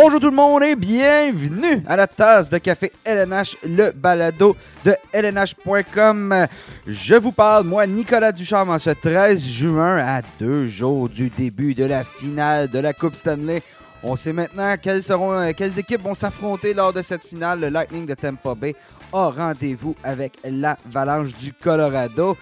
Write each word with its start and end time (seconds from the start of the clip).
Bonjour 0.00 0.20
tout 0.20 0.30
le 0.30 0.36
monde 0.36 0.62
et 0.62 0.76
bienvenue 0.76 1.82
à 1.88 1.96
la 1.96 2.06
tasse 2.06 2.48
de 2.48 2.58
café 2.58 2.92
LNH, 3.04 3.56
le 3.64 3.90
balado 3.90 4.54
de 4.84 4.94
LNH.com. 5.12 6.46
Je 6.86 7.16
vous 7.16 7.32
parle, 7.32 7.66
moi, 7.66 7.84
Nicolas 7.84 8.30
Ducharme, 8.30 8.70
en 8.70 8.78
ce 8.78 8.90
13 8.90 9.42
juin, 9.44 9.98
à 9.98 10.22
deux 10.38 10.68
jours 10.68 11.08
du 11.08 11.30
début 11.30 11.74
de 11.74 11.84
la 11.84 12.04
finale 12.04 12.68
de 12.68 12.78
la 12.78 12.92
Coupe 12.92 13.16
Stanley. 13.16 13.60
On 14.04 14.14
sait 14.14 14.32
maintenant 14.32 14.76
quelles, 14.80 15.02
seront, 15.02 15.32
euh, 15.32 15.50
quelles 15.56 15.76
équipes 15.80 16.02
vont 16.02 16.14
s'affronter 16.14 16.74
lors 16.74 16.92
de 16.92 17.02
cette 17.02 17.24
finale. 17.24 17.58
Le 17.58 17.68
Lightning 17.68 18.06
de 18.06 18.14
Tampa 18.14 18.54
Bay 18.54 18.76
a 19.12 19.30
rendez-vous 19.30 19.96
avec 20.04 20.34
l'Avalanche 20.44 21.34
du 21.34 21.52
Colorado. 21.52 22.36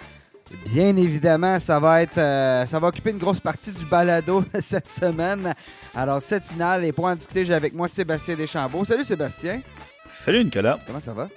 Bien 0.72 0.96
évidemment, 0.96 1.58
ça 1.58 1.80
va 1.80 2.02
être, 2.02 2.18
euh, 2.18 2.64
ça 2.66 2.78
va 2.78 2.88
occuper 2.88 3.10
une 3.10 3.18
grosse 3.18 3.40
partie 3.40 3.72
du 3.72 3.84
balado 3.84 4.44
cette 4.60 4.88
semaine. 4.88 5.52
Alors, 5.94 6.22
cette 6.22 6.44
finale, 6.44 6.84
et 6.84 6.92
pour 6.92 7.06
en 7.06 7.14
discuter, 7.16 7.44
j'ai 7.44 7.54
avec 7.54 7.74
moi 7.74 7.88
Sébastien 7.88 8.36
Deschambault. 8.36 8.84
Salut 8.84 9.04
Sébastien. 9.04 9.60
Salut 10.06 10.44
Nicolas. 10.44 10.78
Comment 10.86 11.00
ça 11.00 11.12
va? 11.12 11.28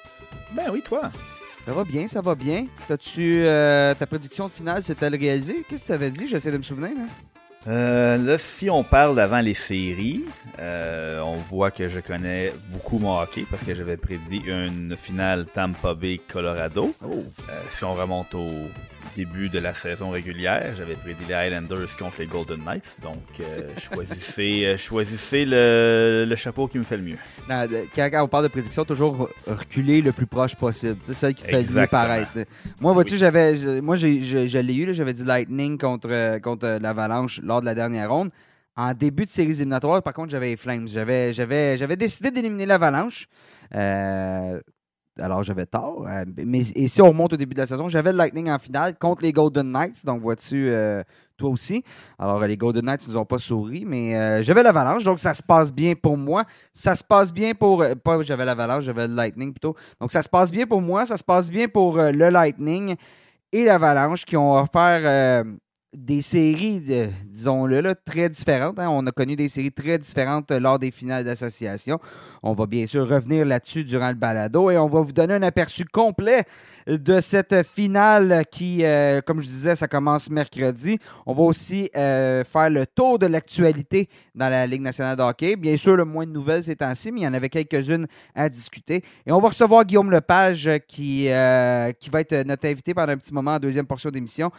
Ben 0.56 0.66
oui, 0.72 0.82
toi. 0.84 1.10
Ça 1.66 1.74
va 1.74 1.84
bien, 1.84 2.08
ça 2.08 2.22
va 2.22 2.36
bien. 2.36 2.66
T'as-tu 2.88 3.44
euh, 3.46 3.94
ta 3.96 4.06
prédiction 4.08 4.48
de 4.48 4.52
finale, 4.52 4.82
c'était 4.84 5.08
réalisé? 5.08 5.66
Qu'est-ce 5.68 5.82
que 5.84 5.88
tu 5.88 5.94
avais 5.94 6.12
dit? 6.12 6.28
J'essaie 6.28 6.52
de 6.52 6.58
me 6.58 6.64
souvenir. 6.64 6.92
hein. 6.98 7.08
Euh, 7.68 8.18
là, 8.18 8.38
si 8.38 8.70
on 8.70 8.84
parle 8.84 9.16
d'avant 9.16 9.42
les 9.42 9.54
séries, 9.54 10.24
euh, 10.60 11.20
on 11.20 11.36
voit 11.36 11.72
que 11.72 11.88
je 11.88 12.00
connais 12.00 12.54
beaucoup 12.72 13.00
mon 13.00 13.20
hockey 13.20 13.46
parce 13.50 13.64
que 13.64 13.74
j'avais 13.74 13.98
prédit 13.98 14.42
une 14.48 14.96
finale 14.98 15.46
Tampa 15.46 15.94
Bay 15.94 16.20
Colorado. 16.26 16.94
Oh. 17.04 17.10
Euh, 17.50 17.52
si 17.70 17.84
on 17.84 17.94
remonte 17.94 18.34
au 18.34 18.50
début 19.18 19.50
de 19.50 19.60
la 19.60 19.74
saison 19.74 20.12
régulière, 20.12 20.74
j'avais 20.78 20.96
prédit 20.96 21.24
les 21.28 21.34
Highlanders 21.34 21.98
contre 21.98 22.16
les 22.20 22.28
Golden 22.28 22.64
Knights. 22.64 22.98
Donc, 23.04 23.24
choisissez, 23.78 24.76
choisissez 24.78 25.44
le, 25.46 26.26
le 26.28 26.36
chapeau 26.38 26.68
qui 26.68 26.78
me 26.80 26.84
fait 26.86 26.96
le 26.98 27.04
mieux. 27.04 27.18
Non, 27.50 27.68
quand, 27.94 28.10
on 28.24 28.28
parle 28.30 28.44
de 28.44 28.50
prédiction, 28.50 28.86
toujours 28.86 29.30
reculer 29.46 30.02
le 30.02 30.14
plus 30.14 30.28
proche 30.28 30.56
possible. 30.56 30.98
C'est 31.06 31.14
celle 31.14 31.34
qui 31.34 31.44
te 31.44 31.50
fait 31.50 31.64
le 31.64 31.82
mieux 31.82 31.88
paraître. 31.88 32.32
Moi, 32.80 32.94
vois-tu, 32.94 33.18
j'avais, 33.18 33.58
je- 33.58 33.82
moi, 33.82 33.98
j'ai, 33.98 34.22
je, 34.22 34.58
l'ai 34.60 34.76
eu, 34.76 34.94
j'avais 34.94 35.14
dit 35.14 35.26
Lightning 35.26 35.78
contre, 35.78 36.40
contre 36.40 36.78
l'Avalanche 36.82 37.42
lors 37.50 37.60
de 37.60 37.66
la 37.66 37.76
dernière 37.76 38.10
ronde. 38.10 38.30
En 38.78 38.94
début 38.94 39.26
de 39.26 39.30
séries 39.30 39.50
éliminatoires, 39.50 40.02
par 40.02 40.14
contre, 40.14 40.30
j'avais 40.30 40.52
les 40.52 40.56
Flames. 40.56 40.88
J'avais, 40.88 41.34
décidé 41.98 42.32
d'éliminer 42.32 42.66
l'Avalanche. 42.66 43.28
Euh, 43.76 44.58
alors, 45.20 45.44
j'avais 45.44 45.66
tort. 45.66 46.06
Euh, 46.08 46.24
mais 46.46 46.62
et 46.76 46.88
si 46.88 47.02
on 47.02 47.10
remonte 47.10 47.34
au 47.34 47.36
début 47.36 47.56
de 47.56 47.60
la 47.60 47.68
saison, 47.68 47.90
j'avais 47.90 48.14
le 48.14 48.18
Lightning 48.18 48.50
en 48.50 48.58
finale 48.58 48.98
contre 48.98 49.24
les 49.24 49.34
Golden 49.34 49.70
Knights. 49.70 50.06
Donc, 50.06 50.22
vois-tu, 50.22 50.70
euh, 50.70 51.04
toi 51.36 51.50
aussi. 51.50 51.84
Alors, 52.18 52.40
les 52.40 52.56
Golden 52.56 52.86
Knights 52.86 53.06
ne 53.08 53.14
nous 53.14 53.20
ont 53.20 53.26
pas 53.26 53.38
souri, 53.38 53.84
mais 53.86 54.42
j'avais 54.44 54.64
l'Avalanche. 54.64 55.04
Donc, 55.04 55.20
ça 55.20 55.34
se 55.34 55.44
passe 55.44 55.74
bien 55.74 55.96
pour 55.96 56.16
moi. 56.16 56.46
Ça 56.72 56.96
se 56.96 57.04
passe 57.04 57.34
bien 57.34 57.54
pour. 57.54 57.84
pas 58.02 58.22
j'avais 58.22 58.46
l'Avalanche, 58.46 58.86
j'avais 58.86 59.10
le 59.10 59.16
Lightning 59.16 59.52
plutôt. 59.52 59.76
Donc, 60.00 60.14
ça 60.14 60.22
se 60.22 60.30
passe 60.30 60.52
bien 60.52 60.66
pour 60.66 60.82
moi. 60.82 61.06
Ça 61.06 61.18
se 61.18 61.24
passe 61.24 61.50
bien 61.50 61.68
pour 61.68 61.98
le 61.98 62.30
Lightning 62.30 62.96
et 63.52 63.66
l'Avalanche 63.66 64.24
qui 64.24 64.38
ont 64.38 64.54
offert 64.54 65.44
des 65.94 66.22
séries, 66.22 66.82
disons-le, 67.26 67.82
là, 67.82 67.96
très 67.96 68.30
différentes. 68.30 68.78
hein. 68.80 68.90
On 68.92 69.06
a 69.08 69.12
connu 69.12 69.36
des 69.36 69.48
séries 69.48 69.72
très 69.72 69.98
différentes 69.98 70.52
lors 70.52 70.78
des 70.78 70.92
finales 70.92 71.24
d'association. 71.24 72.00
On 72.44 72.54
va 72.54 72.68
bien 72.68 72.86
sûr 72.86 73.10
revenir 73.10 73.46
là-dessus 73.46 73.84
durant 73.84 74.10
le 74.10 74.16
balado 74.16 74.70
et 74.70 74.78
on 74.78 74.88
va 74.88 75.02
vous 75.02 75.12
donner 75.12 75.34
un 75.34 75.42
aperçu 75.42 75.86
complet 75.86 76.44
de 76.98 77.22
cette 77.22 77.64
finale 77.64 78.44
qui, 78.50 78.84
euh, 78.84 79.22
comme 79.22 79.42
je 79.42 79.46
disais, 79.46 79.76
ça 79.76 79.88
commence 79.88 80.30
mercredi. 80.30 80.98
On 81.26 81.34
va 81.34 81.44
aussi 81.44 81.90
euh, 81.96 82.44
faire 82.44 82.70
le 82.70 82.86
tour 82.86 83.20
de 83.20 83.28
l'actualité 83.28 84.10
dans 84.34 84.50
la 84.50 84.66
Ligue 84.66 84.82
nationale 84.82 85.16
de 85.16 85.22
hockey. 85.22 85.56
Bien 85.56 85.78
sûr, 85.78 85.96
le 85.96 86.06
moins 86.06 86.26
de 86.26 86.32
nouvelles 86.32 86.64
ces 86.64 86.76
temps-ci, 86.76 87.12
mais 87.12 87.22
il 87.22 87.24
y 87.24 87.28
en 87.28 87.34
avait 87.34 87.50
quelques-unes 87.50 88.08
à 88.34 88.50
discuter. 88.50 89.04
Et 89.26 89.32
on 89.32 89.40
va 89.40 89.50
recevoir 89.50 89.86
Guillaume 89.86 90.10
Lepage 90.10 90.68
euh, 90.68 90.80
qui, 90.80 91.28
va 91.28 92.22
être 92.22 92.46
notre 92.46 92.68
invité 92.68 92.94
pendant 92.94 93.14
un 93.14 93.18
petit 93.18 93.34
moment 93.34 93.52
en 93.56 93.60
deuxième 93.60 93.86
portion 93.86 94.10
d'émission 94.10 94.52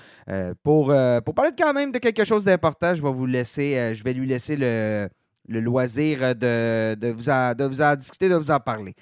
pour, 0.62 0.94
pour 1.24 1.34
parler 1.34 1.50
quand 1.58 1.72
même 1.72 1.90
de 1.90 1.98
quelque 1.98 2.24
chose 2.24 2.44
d'important. 2.44 2.94
Je 2.94 3.02
vais 3.02 3.12
vous 3.12 3.26
laisser, 3.26 3.92
lui 4.04 4.26
laisser 4.26 4.56
le, 4.56 5.08
loisir 5.48 6.34
de, 6.36 6.94
vous 7.10 7.24
de 7.24 7.64
vous 7.64 7.82
en 7.82 7.96
discuter, 7.96 8.28
de 8.28 8.36
vous 8.36 8.50
en 8.50 8.60
parler. 8.60 8.94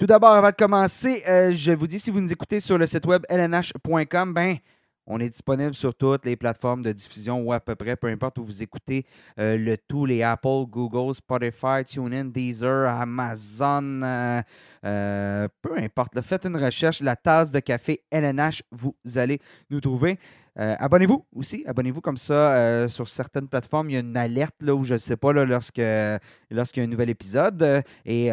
Tout 0.00 0.06
d'abord, 0.06 0.30
avant 0.30 0.48
de 0.48 0.54
commencer, 0.54 1.22
euh, 1.28 1.52
je 1.52 1.72
vous 1.72 1.86
dis, 1.86 2.00
si 2.00 2.10
vous 2.10 2.22
nous 2.22 2.32
écoutez 2.32 2.58
sur 2.58 2.78
le 2.78 2.86
site 2.86 3.04
web 3.04 3.22
lnh.com, 3.28 4.32
ben, 4.32 4.56
on 5.06 5.20
est 5.20 5.28
disponible 5.28 5.74
sur 5.74 5.94
toutes 5.94 6.24
les 6.24 6.36
plateformes 6.36 6.80
de 6.80 6.90
diffusion 6.90 7.42
ou 7.42 7.52
à 7.52 7.60
peu 7.60 7.74
près, 7.74 7.96
peu 7.96 8.06
importe 8.06 8.38
où 8.38 8.42
vous 8.42 8.62
écoutez 8.62 9.04
euh, 9.38 9.58
le 9.58 9.76
tout, 9.76 10.06
les 10.06 10.22
Apple, 10.22 10.64
Google, 10.70 11.14
Spotify, 11.14 11.84
TuneIn, 11.84 12.24
Deezer, 12.24 12.88
Amazon, 12.88 14.00
euh, 14.02 15.48
peu 15.60 15.76
importe. 15.76 16.18
faites 16.22 16.46
une 16.46 16.56
recherche, 16.56 17.02
la 17.02 17.14
tasse 17.14 17.52
de 17.52 17.60
café 17.60 18.02
LNH, 18.10 18.62
vous 18.72 18.94
allez 19.16 19.38
nous 19.68 19.82
trouver. 19.82 20.18
Abonnez-vous 20.56 21.26
aussi, 21.36 21.62
abonnez-vous 21.66 22.00
comme 22.00 22.16
ça 22.16 22.88
sur 22.88 23.06
certaines 23.06 23.48
plateformes. 23.48 23.90
Il 23.90 23.92
y 23.94 23.96
a 23.96 24.00
une 24.00 24.16
alerte 24.16 24.56
là, 24.60 24.74
où 24.74 24.82
je 24.82 24.94
ne 24.94 24.98
sais 24.98 25.16
pas 25.16 25.34
là, 25.34 25.44
lorsque, 25.44 25.82
lorsqu'il 26.50 26.80
y 26.80 26.84
a 26.84 26.86
un 26.86 26.90
nouvel 26.90 27.10
épisode. 27.10 27.82
et 28.04 28.30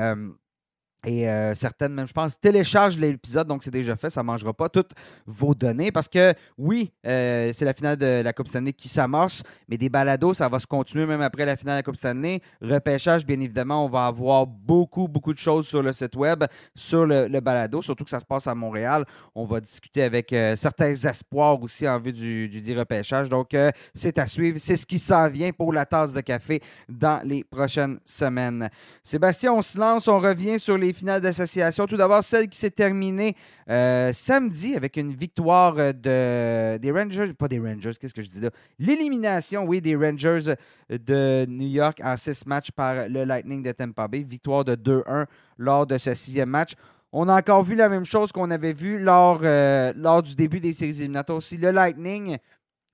et 1.06 1.30
euh, 1.30 1.54
certaines, 1.54 1.94
même, 1.94 2.08
je 2.08 2.14
pense, 2.14 2.40
téléchargent 2.40 2.98
l'épisode, 2.98 3.48
donc 3.48 3.62
c'est 3.62 3.72
déjà 3.72 3.96
fait. 3.96 4.10
Ça 4.10 4.22
ne 4.22 4.26
mangera 4.26 4.52
pas 4.52 4.68
toutes 4.68 4.92
vos 5.28 5.54
données 5.54 5.92
parce 5.92 6.08
que, 6.08 6.34
oui, 6.58 6.92
euh, 7.06 7.52
c'est 7.54 7.66
la 7.66 7.74
finale 7.74 7.98
de 7.98 8.22
la 8.24 8.34
Coupe 8.34 8.48
Stanley 8.48 8.74
qui 8.74 8.90
s'amorce, 8.90 9.44
mais 9.70 9.78
des 9.78 9.90
balados, 9.90 10.34
ça 10.34 10.50
va 10.50 10.58
se 10.58 10.66
continuer 10.66 11.06
même 11.06 11.22
après 11.22 11.46
la 11.46 11.56
finale 11.56 11.76
de 11.76 11.80
la 11.80 11.84
Coupe 11.84 11.96
Stanley. 11.96 12.42
Repêchage, 12.62 13.26
bien 13.26 13.40
évidemment, 13.40 13.86
on 13.86 13.90
va 13.90 14.08
avoir 14.08 14.48
beaucoup, 14.48 15.08
beaucoup 15.08 15.34
de 15.34 15.40
choses 15.40 15.68
sur 15.68 15.84
le 15.84 15.94
site 15.94 16.16
web, 16.16 16.44
sur 16.74 17.06
le, 17.06 17.40
balado, 17.40 17.84
surtout 17.84 18.04
que 18.04 18.10
ça 18.10 18.20
se 18.20 18.26
passe 18.26 18.48
à 18.48 18.56
Montréal. 18.56 19.06
On 19.36 19.46
va 19.46 19.62
discuter 19.62 20.02
avec 20.02 20.34
euh, 20.34 20.56
certains 20.56 20.94
espoirs 20.94 21.62
aussi 21.62 21.88
en 21.88 22.00
vue 22.00 22.12
du, 22.12 22.50
du 22.50 22.60
dit 22.60 22.76
repêchage. 22.76 23.30
Donc, 23.30 23.56
c'est 23.94 24.18
à 24.18 24.26
suivre. 24.26 24.58
C'est 24.60 24.76
ce 24.76 24.86
qui 24.86 24.98
s'en 24.98 25.30
vient 25.30 25.52
pour 25.52 25.72
la 25.72 25.86
tasse 25.86 26.14
de 26.14 26.22
café 26.22 26.60
dans 26.90 27.22
les 27.24 27.44
prochaines 27.44 28.00
semaines. 28.04 28.68
Sébastien, 29.04 29.54
on 29.54 29.62
se 29.62 29.78
lance, 29.78 30.08
on 30.08 30.20
revient 30.20 30.60
sur 30.60 30.78
les 30.78 30.87
finales 30.94 31.22
d'association. 31.22 31.86
Tout 31.86 31.98
d'abord, 31.98 32.24
celle 32.24 32.48
qui 32.48 32.58
s'est 32.58 32.72
terminée 32.72 33.36
euh, 33.70 34.12
samedi 34.14 34.76
avec 34.76 34.98
une 34.98 35.14
victoire 35.14 35.76
euh, 35.78 35.94
de, 35.94 36.78
des 36.78 36.92
Rangers, 36.92 37.34
pas 37.34 37.48
des 37.48 37.60
Rangers, 37.60 37.92
qu'est-ce 38.00 38.14
que 38.14 38.22
je 38.22 38.30
dis 38.30 38.40
là? 38.40 38.50
L'élimination, 38.80 39.64
oui, 39.66 39.82
des 39.82 39.96
Rangers 39.96 40.54
de 40.90 41.46
New 41.48 41.68
York 41.68 42.00
en 42.04 42.16
six 42.18 42.46
matchs 42.46 42.72
par 42.72 43.08
le 43.10 43.24
Lightning 43.24 43.64
de 43.64 43.72
Tampa 43.72 44.08
Bay. 44.08 44.24
Victoire 44.24 44.66
de 44.66 44.76
2-1 44.76 45.26
lors 45.58 45.86
de 45.88 45.98
ce 45.98 46.14
sixième 46.14 46.50
match. 46.50 46.74
On 47.12 47.30
a 47.30 47.38
encore 47.38 47.64
vu 47.64 47.76
la 47.76 47.90
même 47.90 48.06
chose 48.06 48.32
qu'on 48.32 48.52
avait 48.52 48.74
vu 48.74 49.00
lors, 49.00 49.40
euh, 49.44 49.94
lors 49.96 50.22
du 50.22 50.36
début 50.36 50.60
des 50.60 50.74
séries 50.74 51.00
éliminatoires. 51.00 51.42
Si 51.42 51.58
le 51.58 51.72
Lightning 51.72 52.38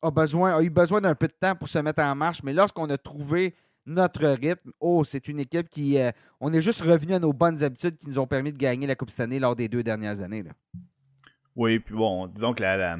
a, 0.01 0.11
besoin, 0.11 0.55
a 0.55 0.61
eu 0.61 0.69
besoin 0.69 1.01
d'un 1.01 1.15
peu 1.15 1.27
de 1.27 1.33
temps 1.33 1.55
pour 1.55 1.67
se 1.67 1.79
mettre 1.79 2.03
en 2.03 2.13
marche, 2.15 2.43
mais 2.43 2.53
lorsqu'on 2.53 2.89
a 2.89 2.97
trouvé 2.97 3.55
notre 3.85 4.27
rythme, 4.27 4.71
oh, 4.79 5.03
c'est 5.03 5.27
une 5.27 5.39
équipe 5.39 5.69
qui. 5.69 5.97
euh, 5.97 6.11
on 6.39 6.51
est 6.53 6.61
juste 6.61 6.81
revenu 6.81 7.13
à 7.13 7.19
nos 7.19 7.33
bonnes 7.33 7.63
habitudes 7.63 7.97
qui 7.97 8.07
nous 8.07 8.19
ont 8.19 8.27
permis 8.27 8.51
de 8.53 8.57
gagner 8.57 8.87
la 8.87 8.95
Coupe 8.95 9.09
cette 9.09 9.19
année 9.21 9.39
lors 9.39 9.55
des 9.55 9.67
deux 9.67 9.83
dernières 9.83 10.21
années. 10.21 10.43
là. 10.43 10.51
Oui, 11.55 11.79
puis 11.79 11.93
bon, 11.95 12.27
disons 12.27 12.53
que 12.53 12.63
la, 12.63 12.77
la, 12.77 12.97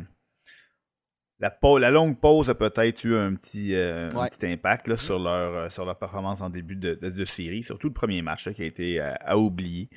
la, 1.79 1.91
longue 1.91 2.19
pause 2.19 2.49
a 2.49 2.55
peut-être 2.55 3.03
eu 3.03 3.15
un 3.17 3.33
petit, 3.35 3.73
euh, 3.75 4.09
un 4.13 4.17
Ouais. 4.17 4.29
petit 4.29 4.45
impact 4.45 4.87
là, 4.87 4.95
sur, 4.97 5.19
leur, 5.19 5.53
euh, 5.55 5.69
sur 5.69 5.85
leur 5.85 5.97
performance 5.97 6.41
en 6.41 6.49
début 6.49 6.75
de, 6.75 6.93
de, 6.93 7.09
de 7.09 7.25
série, 7.25 7.63
surtout 7.63 7.87
le 7.87 7.93
premier 7.93 8.21
match 8.21 8.45
là, 8.47 8.53
qui 8.53 8.61
a 8.61 8.65
été 8.65 9.01
euh, 9.01 9.13
à 9.21 9.37
oublier. 9.37 9.89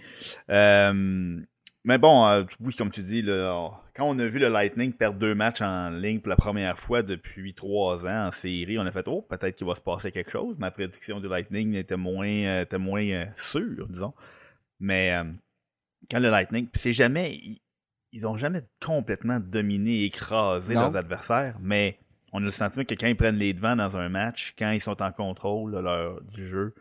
Euh, 0.51 1.41
mais 1.87 1.97
bon, 1.99 2.27
euh, 2.27 2.43
oui, 2.61 2.75
comme 2.75 2.91
tu 2.91 3.01
dis, 3.01 3.23
là, 3.23 3.55
on- 3.55 3.73
quand 3.95 4.05
on 4.07 4.19
a 4.19 4.27
vu 4.27 4.39
le 4.39 4.49
Lightning 4.49 4.93
perdre 4.93 5.19
deux 5.19 5.35
matchs 5.35 5.63
en 5.63 5.89
ligne 5.89 6.21
pour 6.21 6.29
la 6.29 6.37
première 6.37 6.79
fois 6.79 7.03
depuis 7.03 7.55
trois 7.55 8.05
ans 8.07 8.27
en 8.29 8.31
série, 8.33 8.79
on 8.79 8.85
a 8.85 8.93
fait 8.93 9.07
oh 9.09 9.23
peut-être 9.23 9.57
qu'il 9.57 9.67
va 9.67 9.75
se 9.75 9.81
passer 9.81 10.13
quelque 10.13 10.31
chose. 10.31 10.57
Ma 10.59 10.71
prédiction 10.71 11.19
du 11.21 11.29
Lightning 11.29 11.75
était 11.75 11.97
moins 11.97 12.27
euh, 12.29 12.63
était 12.63 12.77
moins 12.79 13.03
euh, 13.07 13.25
sûre, 13.37 13.87
disons. 13.89 14.13
Mais 14.81 15.13
quand 16.11 16.21
le 16.21 16.29
Lightning, 16.29 16.69
c'est 16.75 16.93
jamais 16.93 17.33
ils, 17.35 17.61
ils 18.13 18.27
ont 18.27 18.37
jamais 18.37 18.63
complètement 18.85 19.41
dominé, 19.41 20.05
écrasé 20.05 20.75
Non. 20.75 20.83
leurs 20.83 20.97
adversaires, 20.97 21.57
mais 21.61 21.99
on 22.33 22.39
a 22.43 22.45
le 22.45 22.51
sentiment 22.51 22.85
que 22.85 22.95
quand 22.95 23.07
ils 23.07 23.17
prennent 23.17 23.39
les 23.39 23.55
devants 23.55 23.77
dans 23.77 23.97
un 23.97 24.09
match, 24.11 24.55
quand 24.59 24.71
ils 24.73 24.81
sont 24.83 25.01
en 25.03 25.13
contrôle 25.13 25.73
leur, 25.73 26.21
du 26.23 26.47
jeu, 26.47 26.75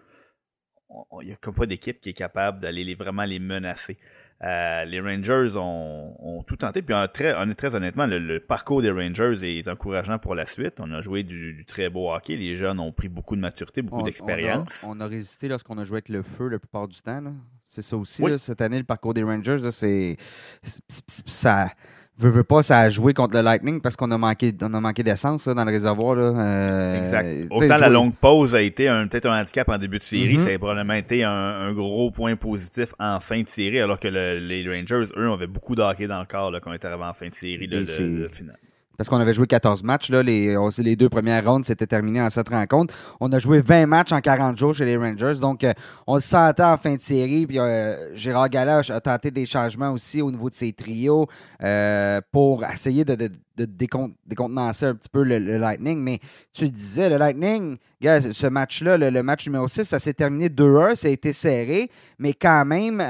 il 1.22 1.28
n'y 1.28 1.31
a 1.34 1.36
comme 1.38 1.56
pas 1.56 1.66
d'équipe 1.66 2.00
qui 2.02 2.10
est 2.10 2.13
capable 2.13 2.60
d'aller 2.60 2.84
les, 2.84 2.96
vraiment 2.96 3.24
les 3.24 3.40
menacer. 3.40 3.98
Euh, 4.44 4.84
les 4.86 5.00
Rangers 5.00 5.56
ont, 5.56 6.16
ont 6.20 6.44
tout 6.44 6.58
tenté. 6.58 6.82
Puis 6.82 6.94
un 6.94 7.08
très, 7.08 7.34
honnêt- 7.34 7.56
très 7.56 7.74
honnêtement, 7.74 8.06
le, 8.06 8.20
le 8.20 8.40
parcours 8.42 8.82
des 8.82 8.92
Rangers 8.92 9.38
est 9.44 9.68
encourageant 9.68 10.20
pour 10.20 10.36
la 10.36 10.46
suite. 10.46 10.76
On 10.80 10.92
a 10.92 11.02
joué 11.02 11.24
du, 11.24 11.54
du 11.54 11.66
très 11.66 11.90
beau 11.90 12.12
hockey. 12.14 12.36
Les 12.36 12.56
jeunes 12.56 12.80
ont 12.80 12.92
pris 12.92 13.08
beaucoup 13.08 13.36
de 13.38 13.42
maturité, 13.42 13.82
beaucoup 13.82 14.02
On- 14.02 14.04
d'expérience. 14.06 14.84
On, 14.88 14.92
a- 14.92 14.96
on 14.96 15.00
a 15.02 15.08
résisté 15.08 15.48
lorsqu'on 15.48 15.78
a 15.78 15.86
joué 15.86 15.96
avec 15.98 16.10
le 16.10 16.22
feu 16.22 16.50
la 16.50 16.60
plupart 16.60 16.88
du 16.88 17.02
temps. 17.02 17.24
C'est 17.66 17.82
ça 17.82 17.96
aussi. 17.98 18.22
Oui. 18.22 18.32
là, 18.32 18.38
cette 18.38 18.62
année, 18.62 18.78
le 18.78 18.84
parcours 18.84 19.14
des 19.14 19.24
Rangers, 19.24 19.58
là, 19.58 19.72
c'est- 19.72 20.18
Ça. 20.62 21.70
Veux, 22.18 22.30
veux 22.30 22.44
pas, 22.46 22.64
ça 22.64 22.80
a 22.80 22.90
joué 22.90 23.14
contre 23.14 23.36
le 23.36 23.42
Lightning 23.42 23.82
parce 23.82 23.98
qu'on 23.98 24.10
a 24.12 24.18
manqué, 24.18 24.54
on 24.62 24.74
a 24.74 24.80
manqué 24.80 25.04
d'essence 25.04 25.50
dans 25.50 25.66
le 25.66 25.72
réservoir. 25.72 26.16
Là. 26.16 26.24
Euh, 26.24 27.02
Exact. 27.02 27.28
Autant 27.52 27.68
la 27.68 27.78
jouer- 27.78 27.90
longue 27.94 28.14
pause 28.16 28.56
a 28.56 28.62
été 28.62 28.88
un- 28.88 29.06
peut-être 29.08 29.26
un 29.28 29.42
handicap 29.42 29.68
en 29.68 29.78
début 29.78 30.00
de 30.00 30.04
série, 30.04 30.36
Mhm. 30.38 30.40
ça 30.40 30.50
a 30.52 30.58
probablement 30.58 30.94
été 30.94 31.26
un, 31.26 31.30
un 31.32 31.74
gros 31.74 32.12
point 32.12 32.38
positif 32.38 32.94
en 33.00 33.20
fin 33.20 33.42
de 33.42 33.50
série, 33.50 33.82
alors 33.82 34.00
que 34.00 34.08
le- 34.08 34.40
les 34.40 34.64
Rangers, 34.66 35.10
eux, 35.18 35.30
avaient 35.30 35.46
beaucoup 35.48 35.76
de 35.76 35.82
hockey 35.82 36.08
dans 36.08 36.20
le 36.22 36.26
corps 36.26 36.52
là, 36.52 36.62
quand 36.62 36.72
on 36.72 36.74
était 36.74 36.88
arrivé 36.88 37.04
en 37.04 37.14
fin 37.14 37.28
de 37.28 37.34
série 37.36 37.68
de, 37.68 37.80
de- 37.82 38.22
de 38.24 38.28
finale. 38.30 38.58
Parce 38.97 39.09
qu'on 39.09 39.18
avait 39.19 39.33
joué 39.33 39.47
14 39.47 39.83
matchs. 39.83 40.09
Là, 40.09 40.24
les, 40.24 40.56
les 40.80 40.95
deux 40.95 41.09
premières 41.09 41.45
rondes, 41.45 41.65
c'était 41.65 41.88
terminé 41.88 42.21
en 42.21 42.30
cette 42.30 42.50
rencontre. 42.50 42.94
On 43.19 43.31
a 43.31 43.39
joué 43.39 43.62
20 43.62 43.86
matchs 43.88 44.12
en 44.12 44.19
40 44.19 44.57
jours 44.57 44.74
chez 44.74 44.86
les 44.86 44.97
Rangers. 44.97 45.36
Donc, 45.42 45.63
euh, 45.63 45.74
on 46.07 46.15
le 46.15 46.21
sentait 46.21 46.63
en 46.63 46.77
fin 46.77 46.95
de 46.95 47.01
série. 47.01 47.45
Puis, 47.45 47.59
euh, 47.59 48.15
Gérard 48.15 48.50
Galache 48.50 48.89
a 48.92 49.00
tenté 49.01 49.31
des 49.31 49.45
changements 49.45 49.92
aussi 49.92 50.21
au 50.21 50.31
niveau 50.31 50.50
de 50.50 50.56
ses 50.56 50.71
trios 50.74 51.27
euh, 51.63 52.21
pour 52.31 52.63
essayer 52.65 53.03
de, 53.06 53.15
de, 53.15 53.30
de 53.57 53.65
décon- 53.65 54.13
décontenancer 54.25 54.86
un 54.86 54.95
petit 54.95 55.09
peu 55.09 55.24
le, 55.24 55.38
Lightning. 55.57 56.00
Mais 56.00 56.19
tu 56.53 56.69
disais, 56.69 57.09
le 57.09 57.18
Lightning, 57.18 57.77
ce 58.01 58.47
match-là, 58.47 58.97
le, 58.97 59.24
match 59.24 59.45
numéro 59.47 59.68
6, 59.68 59.83
ça 59.83 60.00
s'est 60.00 60.13
terminé 60.13 60.47
2-1. 60.50 60.95
Ça 60.95 61.07
a 61.07 61.12
été 61.12 61.33
serré. 61.33 61.89
Mais 62.19 62.33
quand 62.33 62.65
même, 62.65 63.01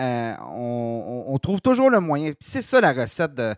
on, 0.51 1.23
on- 1.27 1.37
trouve 1.39 1.61
toujours 1.61 1.89
le 1.91 1.99
moyen. 1.99 2.31
C'est 2.39 2.61
ça 2.63 2.81
la 2.81 2.91
recette 2.93 3.35
de 3.35 3.53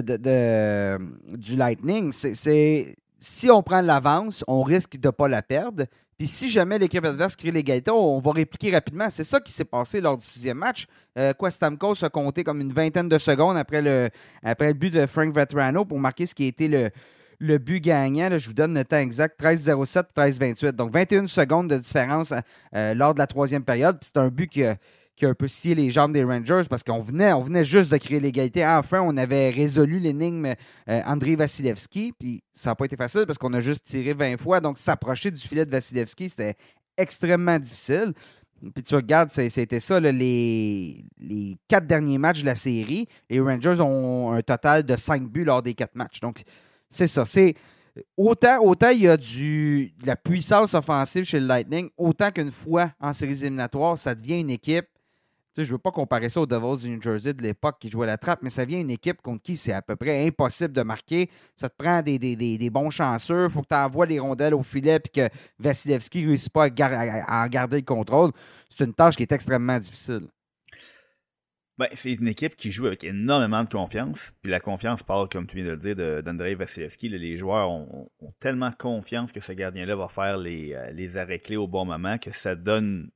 du 0.00 1.56
Lightning, 1.56 2.12
c'est- 2.12 2.94
si 3.18 3.50
on 3.50 3.62
prend 3.62 3.80
l'avance, 3.82 4.44
on 4.48 4.62
risque 4.62 4.96
de 4.98 5.08
ne 5.08 5.12
pas 5.12 5.28
la 5.28 5.42
perdre. 5.42 5.84
Puis 6.18 6.28
si 6.28 6.50
jamais 6.50 6.78
l'équipe 6.78 7.04
adverse 7.04 7.36
crée 7.36 7.50
l'égalité, 7.50 7.90
on 7.90 8.20
va 8.20 8.32
répliquer 8.32 8.72
rapidement. 8.72 9.08
C'est 9.10 9.24
ça 9.24 9.40
qui 9.40 9.52
s'est 9.52 9.64
passé 9.64 10.00
lors 10.00 10.16
du 10.16 10.24
sixième 10.24 10.58
match. 10.58 10.86
Euh, 11.18 11.32
quoi, 11.32 11.48
a 11.50 12.08
compté 12.10 12.44
comme 12.44 12.60
une 12.60 12.72
vingtaine 12.72 13.08
de 13.08 13.18
secondes 13.18 13.56
après 13.56 13.82
le, 13.82 14.08
après 14.42 14.68
le 14.68 14.74
but 14.74 14.90
de 14.92 15.06
Frank 15.06 15.34
Vetrano 15.34 15.84
pour 15.84 15.98
marquer 15.98 16.26
ce 16.26 16.34
qui 16.34 16.44
a 16.44 16.48
été 16.48 16.68
le, 16.68 16.90
le 17.38 17.58
but 17.58 17.80
gagnant. 17.80 18.28
Je 18.38 18.46
vous 18.46 18.54
donne 18.54 18.74
le 18.74 18.84
temps 18.84 18.98
exact 18.98 19.40
13-07, 19.42 20.04
13-28. 20.14 20.72
Donc 20.72 20.92
21 20.92 21.26
secondes 21.26 21.68
de 21.68 21.76
différence 21.78 22.32
euh, 22.74 22.94
lors 22.94 23.14
de 23.14 23.18
la 23.18 23.26
troisième 23.26 23.64
période. 23.64 23.98
C'est 24.00 24.16
un 24.16 24.28
but 24.28 24.48
qui 24.48 24.64
a, 24.64 24.76
qui 25.16 25.26
a 25.26 25.28
un 25.28 25.34
peu 25.34 25.48
scié 25.48 25.74
les 25.74 25.90
jambes 25.90 26.12
des 26.12 26.24
Rangers 26.24 26.62
parce 26.68 26.82
qu'on 26.82 26.98
venait, 26.98 27.32
on 27.32 27.40
venait 27.40 27.64
juste 27.64 27.90
de 27.90 27.96
créer 27.96 28.20
l'égalité. 28.20 28.66
Enfin, 28.66 29.00
on 29.02 29.16
avait 29.16 29.50
résolu 29.50 29.98
l'énigme 29.98 30.46
euh, 30.46 31.00
Andrei 31.06 31.36
Vasilevski. 31.36 32.12
Puis 32.18 32.42
ça 32.52 32.70
n'a 32.70 32.74
pas 32.74 32.86
été 32.86 32.96
facile 32.96 33.24
parce 33.26 33.38
qu'on 33.38 33.52
a 33.52 33.60
juste 33.60 33.86
tiré 33.86 34.14
20 34.14 34.38
fois. 34.38 34.60
Donc 34.60 34.78
s'approcher 34.78 35.30
du 35.30 35.40
filet 35.40 35.64
de 35.66 35.70
Vasilevski, 35.70 36.28
c'était 36.28 36.54
extrêmement 36.96 37.58
difficile. 37.58 38.12
Puis 38.74 38.84
tu 38.84 38.94
regardes, 38.94 39.28
c'était 39.28 39.80
ça, 39.80 39.98
les, 39.98 41.04
les 41.18 41.56
quatre 41.66 41.86
derniers 41.86 42.18
matchs 42.18 42.42
de 42.42 42.46
la 42.46 42.54
série. 42.54 43.08
Les 43.28 43.40
Rangers 43.40 43.80
ont 43.80 44.32
un 44.32 44.40
total 44.40 44.84
de 44.84 44.96
5 44.96 45.24
buts 45.24 45.44
lors 45.44 45.62
des 45.62 45.74
quatre 45.74 45.96
matchs. 45.96 46.20
Donc, 46.20 46.42
c'est 46.88 47.08
ça. 47.08 47.26
C'est 47.26 47.54
autant, 48.16 48.60
autant 48.62 48.90
il 48.90 49.02
y 49.02 49.08
a 49.08 49.16
du, 49.16 49.92
de 50.00 50.06
la 50.06 50.16
puissance 50.16 50.74
offensive 50.74 51.24
chez 51.24 51.40
le 51.40 51.46
Lightning, 51.46 51.90
autant 51.96 52.30
qu'une 52.30 52.52
fois 52.52 52.92
en 53.00 53.12
séries 53.12 53.40
éliminatoires, 53.42 53.98
ça 53.98 54.14
devient 54.14 54.40
une 54.40 54.50
équipe. 54.50 54.86
Je 55.56 55.62
ne 55.62 55.66
veux 55.66 55.78
pas 55.78 55.90
comparer 55.90 56.30
ça 56.30 56.40
aux 56.40 56.46
Devils 56.46 56.82
du 56.82 56.90
New 56.90 57.02
Jersey 57.02 57.34
de 57.34 57.42
l'époque 57.42 57.76
qui 57.78 57.90
jouait 57.90 58.06
la 58.06 58.16
trappe, 58.16 58.40
mais 58.42 58.48
ça 58.48 58.64
vient 58.64 58.80
une 58.80 58.90
équipe 58.90 59.20
contre 59.20 59.42
qui 59.42 59.58
c'est 59.58 59.72
à 59.72 59.82
peu 59.82 59.96
près 59.96 60.26
impossible 60.26 60.72
de 60.72 60.82
marquer. 60.82 61.28
Ça 61.56 61.68
te 61.68 61.74
prend 61.76 62.00
des, 62.00 62.18
des, 62.18 62.70
bons 62.70 62.90
chanceux. 62.90 63.44
Il 63.44 63.50
faut 63.50 63.60
que 63.60 63.68
tu 63.68 63.74
envoies 63.74 64.06
les 64.06 64.18
rondelles 64.18 64.54
au 64.54 64.62
filet 64.62 64.98
puis 64.98 65.12
que 65.12 65.28
Vasilevski 65.58 66.22
ne 66.22 66.28
réussisse 66.28 66.48
pas 66.48 66.64
à, 66.64 67.48
garder 67.48 67.76
le 67.76 67.84
contrôle. 67.84 68.32
C'est 68.70 68.84
une 68.84 68.94
tâche 68.94 69.16
qui 69.16 69.24
est 69.24 69.32
extrêmement 69.32 69.78
difficile. 69.78 70.28
Ben, 71.76 71.88
c'est 71.94 72.12
une 72.12 72.28
équipe 72.28 72.56
qui 72.56 72.70
joue 72.70 72.86
avec 72.86 73.04
énormément 73.04 73.64
de 73.64 73.68
confiance. 73.68 74.32
Puis 74.40 74.50
la 74.50 74.60
confiance 74.60 75.02
parle, 75.02 75.28
comme 75.28 75.46
tu 75.46 75.56
viens 75.56 75.64
de 75.64 75.70
le 75.70 75.76
dire, 75.76 76.22
d'Andrei 76.22 76.54
Vasilevski. 76.54 77.10
Les 77.10 77.36
joueurs 77.36 77.70
ont, 77.70 78.08
ont 78.20 78.32
tellement 78.40 78.72
confiance 78.72 79.32
que 79.32 79.40
ce 79.40 79.52
gardien-là 79.52 79.96
va 79.96 80.08
faire 80.08 80.38
les, 80.38 80.72
euh, 80.72 80.90
les 80.92 81.16
arrêts 81.18 81.40
clés 81.40 81.56
au 81.56 81.66
bon 81.66 81.84
moment 81.84 82.16
que 82.16 82.30
ça 82.30 82.54
donne. 82.54 83.10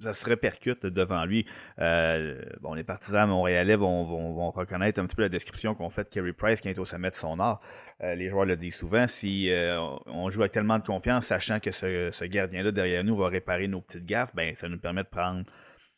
Ça 0.00 0.12
se 0.12 0.26
répercute 0.26 0.86
devant 0.86 1.24
lui. 1.24 1.46
Euh, 1.78 2.42
bon, 2.60 2.74
les 2.74 2.82
partisans 2.82 3.28
montréalais 3.28 3.76
vont, 3.76 4.02
vont, 4.02 4.50
reconnaître 4.50 5.00
un 5.00 5.06
petit 5.06 5.14
peu 5.14 5.22
la 5.22 5.28
description 5.28 5.74
qu'on 5.74 5.88
fait 5.88 6.04
de 6.04 6.08
Kerry 6.08 6.32
Price 6.32 6.60
qui 6.60 6.68
est 6.68 6.78
au 6.80 6.84
sommet 6.84 7.10
de 7.10 7.14
son 7.14 7.38
art. 7.38 7.60
Euh, 8.02 8.16
les 8.16 8.28
joueurs 8.28 8.44
le 8.44 8.56
disent 8.56 8.74
souvent. 8.74 9.06
Si 9.06 9.50
euh, 9.50 9.78
on 10.06 10.30
joue 10.30 10.40
avec 10.40 10.52
tellement 10.52 10.78
de 10.78 10.84
confiance, 10.84 11.26
sachant 11.26 11.60
que 11.60 11.70
ce, 11.70 12.24
gardien-là 12.24 12.72
derrière 12.72 13.04
nous 13.04 13.16
va 13.16 13.28
réparer 13.28 13.68
nos 13.68 13.80
petites 13.80 14.04
gaffes, 14.04 14.34
ben 14.34 14.56
ça 14.56 14.68
nous 14.68 14.80
permet 14.80 15.04
de 15.04 15.08
prendre 15.08 15.44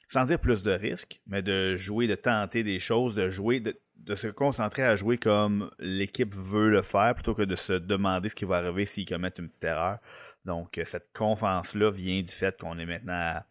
sans 0.08 0.24
dire 0.24 0.38
plus 0.38 0.62
de 0.62 0.72
risques, 0.72 1.20
mais 1.26 1.42
de 1.42 1.74
jouer, 1.74 2.06
de 2.06 2.14
tenter 2.14 2.62
des 2.62 2.78
choses, 2.78 3.14
de 3.14 3.28
jouer, 3.28 3.60
de, 3.60 3.76
de 3.96 4.14
se 4.14 4.28
concentrer 4.28 4.84
à 4.84 4.94
jouer 4.94 5.18
comme 5.18 5.70
l'équipe 5.78 6.34
veut 6.34 6.70
le 6.70 6.82
faire, 6.82 7.14
plutôt 7.14 7.34
que 7.34 7.42
de 7.42 7.56
se 7.56 7.72
demander 7.72 8.28
ce 8.28 8.34
qui 8.34 8.44
va 8.44 8.56
arriver 8.56 8.84
s'ils 8.84 9.06
commettent 9.06 9.38
une 9.38 9.48
petite 9.48 9.64
erreur. 9.64 9.98
Donc, 10.44 10.80
cette 10.84 11.12
confiance-là 11.12 11.90
vient 11.90 12.22
du 12.22 12.30
fait 12.30 12.56
qu'on 12.60 12.78
est 12.78 12.86
maintenant 12.86 13.14
à 13.14 13.46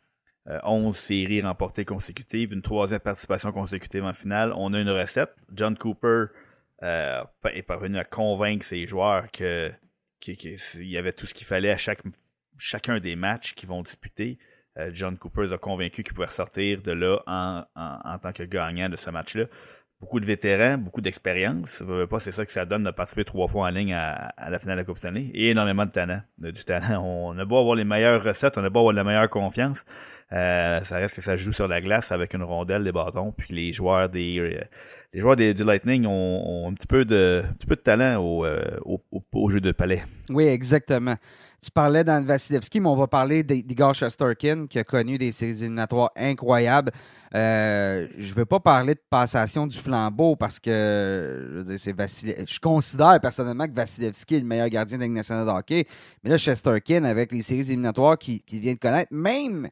11 0.47 0.95
séries 0.95 1.41
remportées 1.41 1.85
consécutives, 1.85 2.53
une 2.53 2.61
troisième 2.61 2.99
participation 2.99 3.51
consécutive 3.51 4.03
en 4.03 4.13
finale. 4.13 4.53
On 4.55 4.73
a 4.73 4.79
une 4.79 4.89
recette. 4.89 5.33
John 5.53 5.75
Cooper 5.75 6.25
euh, 6.83 7.23
est 7.51 7.63
parvenu 7.63 7.97
à 7.97 8.03
convaincre 8.03 8.65
ses 8.65 8.85
joueurs 8.85 9.31
qu'il 9.31 9.75
y 10.75 10.97
avait 10.97 11.13
tout 11.13 11.25
ce 11.25 11.33
qu'il 11.33 11.47
fallait 11.47 11.71
à 11.71 11.77
chaque, 11.77 12.01
chacun 12.57 12.99
des 12.99 13.15
matchs 13.15 13.53
qu'ils 13.53 13.69
vont 13.69 13.81
disputer. 13.81 14.37
Euh, 14.77 14.91
John 14.93 15.17
Cooper 15.17 15.51
a 15.53 15.57
convaincus 15.57 16.03
qu'il 16.03 16.13
pouvait 16.13 16.27
sortir 16.27 16.81
de 16.81 16.91
là 16.91 17.23
en 17.27 18.19
tant 18.19 18.33
que 18.33 18.43
gagnant 18.43 18.89
de 18.89 18.97
ce 18.97 19.09
match-là. 19.09 19.45
Beaucoup 20.01 20.19
de 20.19 20.25
vétérans, 20.25 20.77
beaucoup 20.77 21.01
d'expérience. 21.01 21.81
Pas, 22.09 22.19
c'est 22.19 22.31
ça 22.31 22.45
que 22.45 22.51
ça 22.51 22.65
donne 22.65 22.83
de 22.83 22.91
participer 22.91 23.23
trois 23.23 23.47
fois 23.47 23.67
en 23.67 23.69
ligne 23.69 23.93
à, 23.93 24.33
la 24.49 24.59
finale 24.59 24.75
de 24.75 24.81
la 24.81 24.85
Coupe 24.85 24.97
Stanley. 24.97 25.31
Et 25.33 25.51
énormément 25.51 25.85
de 25.85 25.91
talent. 25.91 26.21
Du 26.37 26.65
talent. 26.65 27.01
On 27.03 27.37
a 27.39 27.45
beau 27.45 27.57
avoir 27.57 27.75
les 27.75 27.85
meilleures 27.85 28.21
recettes, 28.21 28.57
on 28.57 28.63
a 28.63 28.69
beau 28.69 28.79
avoir 28.79 28.93
la 28.93 29.03
meilleure 29.03 29.29
confiance. 29.29 29.85
Euh, 30.33 30.81
ça 30.81 30.97
reste 30.97 31.15
que 31.15 31.21
ça 31.21 31.35
joue 31.35 31.53
sur 31.53 31.67
la 31.67 31.81
glace 31.81 32.11
avec 32.11 32.33
une 32.33 32.43
rondelle, 32.43 32.83
des 32.83 32.91
bâtons. 32.91 33.31
Puis 33.31 33.53
les 33.53 33.71
joueurs 33.71 34.09
des 34.09 34.37
euh, 34.39 34.61
les 35.15 35.21
joueurs 35.21 35.37
des, 35.37 35.53
du 35.53 35.63
Lightning 35.63 36.05
ont, 36.05 36.67
un 36.67 36.73
petit 36.73 36.87
peu 36.87 37.05
de 37.05 37.41
un 37.47 37.53
petit 37.53 37.65
peu 37.65 37.77
de 37.77 37.81
talent 37.81 38.21
au, 38.21 38.43
euh, 38.43 38.59
au, 38.83 39.01
au, 39.33 39.49
jeu 39.49 39.61
de 39.61 39.71
palais. 39.71 40.03
Oui, 40.29 40.43
exactement. 40.43 41.15
Tu 41.63 41.71
parlais 41.71 42.03
dans 42.03 42.23
Vasilevski, 42.23 42.81
mais 42.81 42.89
on 42.89 42.97
va 42.97 43.07
parler 43.07 43.41
d'Igor 43.41 43.95
Shesterkin 43.95 44.67
qui 44.67 44.77
a 44.77 44.83
connu 44.83 45.17
des 45.17 45.31
séries 45.31 45.61
éliminatoires 45.61 46.11
incroyables. 46.17 46.91
Euh, 47.33 48.07
je 48.17 48.29
ne 48.31 48.35
veux 48.35 48.45
pas 48.45 48.59
parler 48.59 48.93
de 48.93 49.01
passation 49.09 49.65
du 49.65 49.77
flambeau 49.77 50.35
parce 50.35 50.59
que 50.59 51.63
je, 51.65 51.91
veux 51.91 52.45
je 52.45 52.59
considère 52.59 53.17
personnellement 53.21 53.67
que 53.67 53.73
Vasilevski 53.73 54.35
est 54.35 54.39
le 54.41 54.45
meilleur 54.45 54.67
gardien 54.67 54.97
de 54.97 55.05
nationale 55.05 55.45
de 55.45 55.51
hockey. 55.51 55.85
Mais 56.25 56.29
là, 56.29 56.37
Shesterkin, 56.37 57.05
avec 57.05 57.31
les 57.31 57.41
séries 57.41 57.61
éliminatoires 57.61 58.17
qu'il 58.17 58.41
vient 58.59 58.73
de 58.73 58.79
connaître, 58.79 59.13
même 59.13 59.69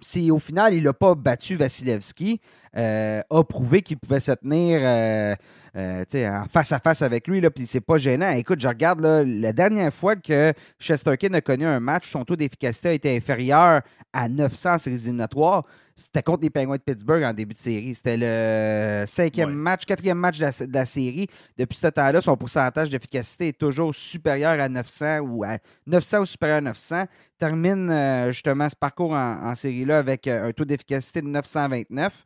si 0.00 0.30
au 0.30 0.38
final 0.38 0.74
il 0.74 0.84
n'a 0.84 0.92
pas 0.92 1.14
battu 1.14 1.56
Vasilevski, 1.56 2.40
euh, 2.76 3.22
a 3.30 3.44
prouvé 3.44 3.82
qu'il 3.82 3.98
pouvait 3.98 4.20
se 4.20 4.32
tenir 4.32 4.80
euh, 4.82 5.34
euh, 5.76 6.04
face 6.50 6.72
à 6.72 6.78
face 6.78 7.02
avec 7.02 7.26
lui, 7.26 7.40
puis 7.50 7.66
c'est 7.66 7.80
pas 7.80 7.98
gênant. 7.98 8.30
Écoute, 8.30 8.60
je 8.60 8.68
regarde 8.68 9.00
la 9.00 9.52
dernière 9.52 9.92
fois 9.92 10.16
que 10.16 10.52
Chesterkin 10.78 11.32
a 11.34 11.40
connu 11.40 11.64
un 11.64 11.80
match, 11.80 12.10
son 12.10 12.24
taux 12.24 12.36
d'efficacité 12.36 12.88
a 12.88 12.92
été 12.92 13.16
inférieur 13.16 13.80
à 14.12 14.28
900 14.28 14.74
en 14.74 14.78
séries 14.78 14.96
éliminatoires. 14.96 15.62
C'était 16.00 16.22
contre 16.22 16.42
les 16.42 16.50
Penguins 16.50 16.76
de 16.76 16.82
Pittsburgh 16.82 17.24
en 17.24 17.32
début 17.32 17.54
de 17.54 17.58
série. 17.58 17.92
C'était 17.94 18.16
le 18.16 19.04
cinquième 19.06 19.48
Ouais. 19.48 19.54
match, 19.54 19.84
quatrième 19.84 20.18
match 20.18 20.38
de 20.38 20.44
la, 20.44 20.50
de 20.66 20.72
la 20.72 20.84
série. 20.84 21.26
Depuis 21.58 21.76
ce 21.76 21.88
temps-là, 21.88 22.20
son 22.20 22.36
pourcentage 22.36 22.88
d'efficacité 22.88 23.48
est 23.48 23.58
toujours 23.58 23.92
supérieur 23.94 24.60
à 24.60 24.68
900 24.68 25.18
ou 25.20 25.42
à 25.42 25.58
900 25.88 26.20
ou 26.20 26.26
supérieur 26.26 26.58
à 26.58 26.60
900. 26.60 27.04
Termine 27.36 27.90
euh, 27.90 28.30
justement 28.30 28.68
ce 28.68 28.76
parcours 28.76 29.10
en, 29.12 29.42
en 29.44 29.54
série-là 29.56 29.98
avec 29.98 30.26
euh, 30.28 30.48
un 30.48 30.52
taux 30.52 30.64
d'efficacité 30.64 31.20
de 31.20 31.26
929. 31.26 32.22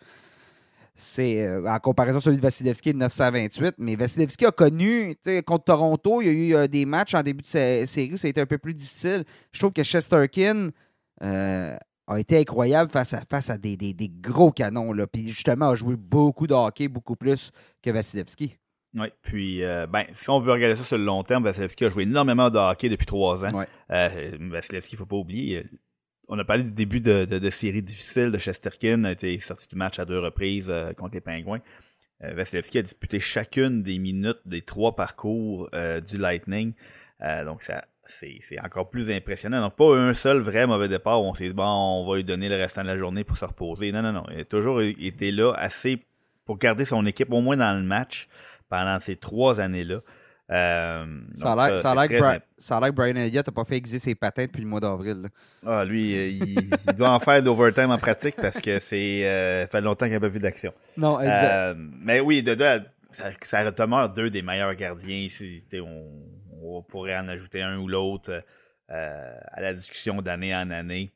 C'est 0.94 1.46
euh, 1.46 1.64
en 1.66 1.78
comparaison 1.78 2.18
à 2.18 2.20
celui 2.20 2.36
de 2.36 2.42
Vasilevski 2.42 2.92
de 2.92 2.98
928. 2.98 3.76
Mais 3.78 3.96
Vasilevski 3.96 4.44
a 4.44 4.50
connu, 4.50 5.14
tu 5.14 5.30
sais, 5.30 5.42
contre 5.42 5.64
Toronto, 5.64 6.20
il 6.20 6.26
y 6.26 6.28
a 6.28 6.32
eu 6.32 6.54
euh, 6.54 6.66
des 6.68 6.84
matchs 6.84 7.14
en 7.14 7.22
début 7.22 7.42
de 7.42 7.48
sé- 7.48 7.86
série 7.86 8.12
où 8.12 8.16
ça 8.18 8.26
a 8.26 8.30
été 8.30 8.40
un 8.42 8.46
peu 8.46 8.58
plus 8.58 8.74
difficile. 8.74 9.24
Je 9.52 9.58
trouve 9.58 9.72
que 9.72 9.82
Chesterkin 9.82 10.68
euh, 11.22 11.76
a 12.06 12.18
été 12.18 12.38
incroyable 12.38 12.90
face 12.90 13.14
à, 13.14 13.22
face 13.30 13.50
à 13.50 13.58
des, 13.58 13.76
des- 13.76 13.92
des 13.94 14.08
gros 14.08 14.50
canons. 14.52 14.92
Là. 14.92 15.06
Puis 15.06 15.30
justement, 15.30 15.70
a 15.70 15.74
joué 15.74 15.96
beaucoup 15.96 16.46
de 16.46 16.54
hockey, 16.54 16.88
beaucoup 16.88 17.16
plus 17.16 17.50
que 17.82 17.90
Vasilevski. 17.90 18.56
Oui, 18.98 19.06
puis 19.22 19.64
euh, 19.64 19.86
ben, 19.86 20.04
si 20.12 20.28
on 20.28 20.38
veut 20.38 20.52
regarder 20.52 20.76
ça 20.76 20.84
sur 20.84 20.98
le 20.98 21.04
long 21.04 21.22
terme, 21.22 21.44
Vasilevski 21.44 21.84
a 21.86 21.88
joué 21.88 22.02
énormément 22.02 22.50
de 22.50 22.58
hockey 22.58 22.88
depuis 22.90 23.06
trois 23.06 23.44
ans. 23.44 23.56
Ouais. 23.56 23.66
Euh, 23.90 24.36
Vasilevski, 24.50 24.96
il 24.96 24.98
faut 24.98 25.06
pas 25.06 25.16
oublier. 25.16 25.64
On 26.28 26.38
a 26.38 26.44
parlé 26.44 26.64
du 26.64 26.72
début 26.72 27.00
de, 27.00 27.24
de, 27.24 27.38
de 27.38 27.50
série 27.50 27.82
difficile 27.82 28.30
de 28.30 28.38
Chesterkin, 28.38 29.04
a 29.04 29.12
été 29.12 29.38
sorti 29.40 29.66
du 29.68 29.76
match 29.76 29.98
à 29.98 30.04
deux 30.04 30.18
reprises 30.18 30.68
euh, 30.68 30.92
contre 30.92 31.14
les 31.14 31.20
Pingouins. 31.20 31.60
Vasilevski 32.20 32.78
a 32.78 32.82
disputé 32.82 33.18
chacune 33.18 33.82
des 33.82 33.98
minutes 33.98 34.38
des 34.44 34.62
trois 34.62 34.94
parcours 34.94 35.68
du 36.06 36.18
Lightning. 36.18 36.72
Donc 37.44 37.64
ça 37.64 37.84
c'est 38.12 38.60
encore 38.60 38.90
plus 38.90 39.10
impressionnant. 39.10 39.60
Donc 39.60 39.76
pas 39.76 39.96
un 39.96 40.14
seul 40.14 40.38
vrai 40.38 40.66
mauvais 40.66 40.88
départ 40.88 41.22
où 41.22 41.26
on 41.26 41.34
s'est 41.34 41.48
dit 41.48 41.54
bon, 41.54 41.64
on 41.64 42.08
va 42.08 42.16
lui 42.16 42.24
donner 42.24 42.48
le 42.48 42.56
restant 42.56 42.82
de 42.82 42.88
la 42.88 42.96
journée 42.96 43.24
pour 43.24 43.36
se 43.36 43.44
reposer. 43.44 43.92
Non, 43.92 44.02
non, 44.02 44.12
non. 44.12 44.24
Il 44.32 44.40
a 44.40 44.44
toujours 44.44 44.80
été 44.82 45.30
là 45.30 45.52
assez 45.54 46.00
pour 46.44 46.58
garder 46.58 46.84
son 46.84 47.06
équipe 47.06 47.32
au 47.32 47.40
moins 47.40 47.56
dans 47.56 47.76
le 47.78 47.84
match 47.84 48.28
pendant 48.68 48.98
ces 49.00 49.16
trois 49.16 49.60
années-là. 49.60 50.00
Euh, 50.50 51.06
ça 51.36 51.52
a 51.52 52.06
l'air 52.06 52.08
que, 52.08 52.90
Brian 52.90 53.16
Elliott 53.16 53.46
n'a 53.46 53.52
pas 53.52 53.64
fait 53.64 53.76
exister 53.76 54.10
ses 54.10 54.14
patins 54.14 54.44
depuis 54.44 54.60
le 54.60 54.68
mois 54.68 54.80
d'avril. 54.80 55.28
Ah, 55.66 55.84
lui, 55.84 56.14
euh, 56.14 56.28
il, 56.28 56.94
doit 56.94 57.10
en 57.10 57.20
faire 57.20 57.42
d'overtime 57.42 57.90
en 57.90 57.98
pratique 57.98 58.36
parce 58.36 58.60
que 58.60 58.78
c'est 58.78 59.26
euh, 59.26 59.66
fait 59.66 59.80
longtemps 59.80 60.04
qu'il 60.04 60.14
n'a 60.14 60.20
pas 60.20 60.28
vu 60.28 60.40
d'action. 60.40 60.74
Non, 60.96 61.18
exact. 61.20 61.78
mais 62.02 62.20
oui, 62.20 62.42
de, 62.42 62.54
ça, 63.10 63.30
ça 63.40 63.70
demeure 63.70 64.10
deux 64.10 64.28
des 64.28 64.42
meilleurs 64.42 64.74
gardiens. 64.74 65.16
Ici, 65.16 65.64
on, 65.74 66.06
on, 66.62 66.82
pourrait 66.82 67.16
en 67.16 67.28
ajouter 67.28 67.62
un 67.62 67.78
ou 67.78 67.88
l'autre 67.88 68.44
à 68.88 69.60
la 69.60 69.72
discussion 69.72 70.20
d'année 70.20 70.54
en 70.54 70.70
année. 70.70 71.14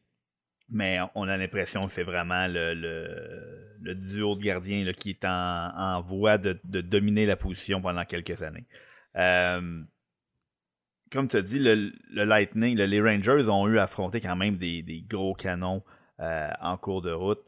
Mais 0.68 0.98
on 1.14 1.28
a 1.28 1.36
l'impression 1.36 1.86
que 1.86 1.92
c'est 1.92 2.02
vraiment 2.02 2.48
le, 2.48 3.94
duo 3.94 4.34
de 4.34 4.42
gardiens 4.42 4.92
qui 4.92 5.10
est 5.10 5.24
en, 5.24 6.02
voie 6.02 6.38
de, 6.38 6.58
dominer 6.80 7.26
la 7.26 7.36
position 7.36 7.80
pendant 7.80 8.04
quelques 8.04 8.42
années. 8.42 8.66
Euh, 9.16 9.82
comme 11.12 11.28
tu 11.28 11.36
as 11.36 11.42
dit, 11.42 11.60
le, 11.60 11.92
Lightning, 12.10 12.76
les 12.76 13.00
Rangers 13.00 13.48
ont 13.48 13.68
eu 13.68 13.78
à 13.78 13.84
affronter 13.84 14.20
quand 14.20 14.36
même 14.36 14.56
des, 14.56 15.04
gros 15.08 15.34
canons 15.34 15.84
euh, 16.20 16.50
en 16.60 16.76
cours 16.76 17.02
de 17.02 17.12
route. 17.12 17.44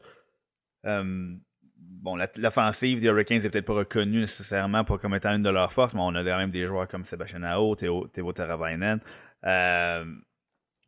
Euh, 0.85 1.35
bon, 2.01 2.17
l'offensive 2.37 3.01
des 3.01 3.07
Hurricanes 3.07 3.41
n'est 3.41 3.49
peut-être 3.49 3.65
pas 3.65 3.73
reconnue 3.73 4.21
nécessairement 4.21 4.83
pour 4.83 4.99
comme 4.99 5.15
étant 5.15 5.35
une 5.35 5.43
de 5.43 5.49
leurs 5.49 5.71
forces, 5.71 5.93
mais 5.93 6.01
on 6.01 6.15
a 6.15 6.23
quand 6.23 6.37
même 6.37 6.51
des 6.51 6.65
joueurs 6.65 6.87
comme 6.87 7.05
Sébastien 7.05 7.43
Aho, 7.43 7.75
Théo, 7.75 8.07
Théo 8.07 8.33
Taravainen. 8.33 8.99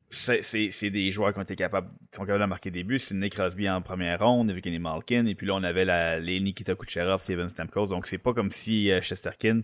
c'est 0.09 0.89
des 0.89 1.11
joueurs 1.11 1.33
qui 1.33 1.39
ont 1.39 1.43
été 1.43 1.55
capables, 1.55 1.89
sont 2.11 2.23
capables 2.23 2.41
de 2.41 2.49
marquer 2.49 2.71
des 2.71 2.83
buts. 2.83 2.99
C'est 2.99 3.15
Nick 3.15 3.33
Crosby 3.33 3.69
en 3.69 3.81
première 3.81 4.19
ronde, 4.19 4.49
Evgeny 4.49 4.79
Malkin, 4.79 5.25
et 5.25 5.35
puis 5.35 5.47
là 5.47 5.55
on 5.55 5.63
avait 5.63 5.85
la, 5.85 6.19
les 6.19 6.39
Nikita 6.39 6.75
Kucherov, 6.75 7.21
Steven 7.21 7.49
Stamkos. 7.49 7.87
Donc 7.87 8.07
c'est 8.07 8.17
pas 8.17 8.33
comme 8.33 8.51
si 8.51 8.91
Chesterkin 9.01 9.61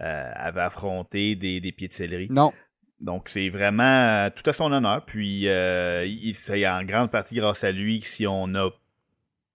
euh, 0.00 0.30
avait 0.36 0.60
affronté 0.60 1.34
des, 1.34 1.60
des 1.60 1.72
pieds 1.72 1.88
de 1.88 1.92
céleri. 1.92 2.28
Non. 2.30 2.52
Donc 3.00 3.28
c'est 3.28 3.48
vraiment 3.48 3.82
euh, 3.82 4.30
tout 4.30 4.48
à 4.48 4.52
son 4.52 4.70
honneur. 4.70 5.04
Puis 5.04 5.48
euh, 5.48 6.06
c'est 6.34 6.68
en 6.68 6.84
grande 6.84 7.10
partie 7.10 7.34
grâce 7.34 7.64
à 7.64 7.72
lui 7.72 7.98
que 7.98 8.06
si 8.06 8.24
on 8.24 8.54
a 8.54 8.70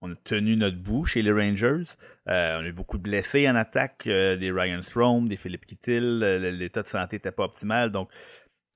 on 0.03 0.11
a 0.11 0.15
tenu 0.23 0.55
notre 0.55 0.77
bout 0.77 1.05
chez 1.05 1.21
les 1.21 1.31
Rangers. 1.31 1.83
Euh, 2.27 2.59
on 2.59 2.63
a 2.63 2.67
eu 2.67 2.73
beaucoup 2.73 2.97
de 2.97 3.03
blessés 3.03 3.49
en 3.49 3.55
attaque, 3.55 4.03
des 4.05 4.51
Ryan 4.51 4.81
Strom, 4.81 5.27
des 5.27 5.37
Philippe 5.37 5.65
Kittil. 5.65 6.19
L'état 6.19 6.83
de 6.83 6.87
santé 6.87 7.15
n'était 7.15 7.31
pas 7.31 7.45
optimal. 7.45 7.89
Donc 7.89 8.09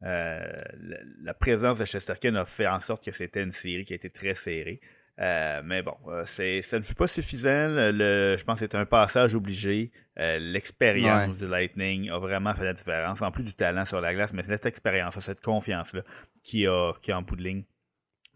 la, 0.02 1.34
présence 1.40 1.80
de 1.80 1.86
Chesterkin 1.86 2.36
a 2.36 2.46
fait 2.46 2.68
en 2.68 2.80
sorte 2.80 3.04
que 3.04 3.12
c'était 3.12 3.44
une 3.44 3.52
série 3.52 3.86
qui 3.86 3.94
a 3.94 3.96
été 3.96 4.10
très 4.10 4.36
serrée. 4.36 4.82
Euh, 5.20 5.62
mais 5.66 5.82
bon, 5.82 5.96
euh, 6.08 6.24
c'est, 6.26 6.62
ça 6.62 6.78
ne 6.78 6.84
fut 6.84 6.94
pas 6.94 7.08
suffisant. 7.08 7.68
Le, 7.70 8.36
je 8.38 8.44
pense 8.44 8.56
que 8.56 8.60
c'était 8.60 8.78
un 8.78 8.86
passage 8.86 9.34
obligé. 9.34 9.92
Euh, 10.20 10.38
l'expérience 10.38 11.36
du 11.36 11.48
Lightning 11.48 12.10
a 12.10 12.20
vraiment 12.20 12.54
fait 12.54 12.66
la 12.66 12.74
différence. 12.74 13.22
En 13.22 13.32
plus 13.32 13.44
du 13.44 13.54
talent 13.56 13.86
sur 13.86 14.00
la 14.00 14.14
glace, 14.14 14.34
mais 14.34 14.44
c'est 14.44 14.54
cette 14.54 14.68
expérience, 14.68 15.20
cette 15.20 15.42
confiance-là 15.42 16.02
qui 16.44 16.68
a, 16.68 16.94
qui 17.02 17.12
a 17.12 17.18
en 17.18 17.24
bout 17.24 17.36
de 17.36 17.44
ligne 17.44 17.64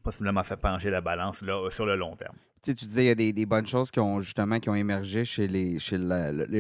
possiblement 0.03 0.41
fait 0.41 0.57
pencher 0.57 0.89
la 0.89 1.01
balance 1.01 1.43
là, 1.43 1.69
sur 1.69 1.85
le 1.85 1.95
long 1.95 2.15
terme. 2.15 2.35
Tu, 2.63 2.75
tu 2.75 2.85
disais 2.85 3.01
qu'il 3.15 3.25
y 3.25 3.29
a 3.29 3.33
des, 3.33 3.45
bonnes 3.45 3.65
choses 3.65 3.89
qui 3.89 3.99
ont 3.99 4.19
justement 4.19 4.59
qui 4.59 4.69
ont 4.69 4.75
émergé 4.75 5.25
chez 5.25 5.47
les, 5.47 5.77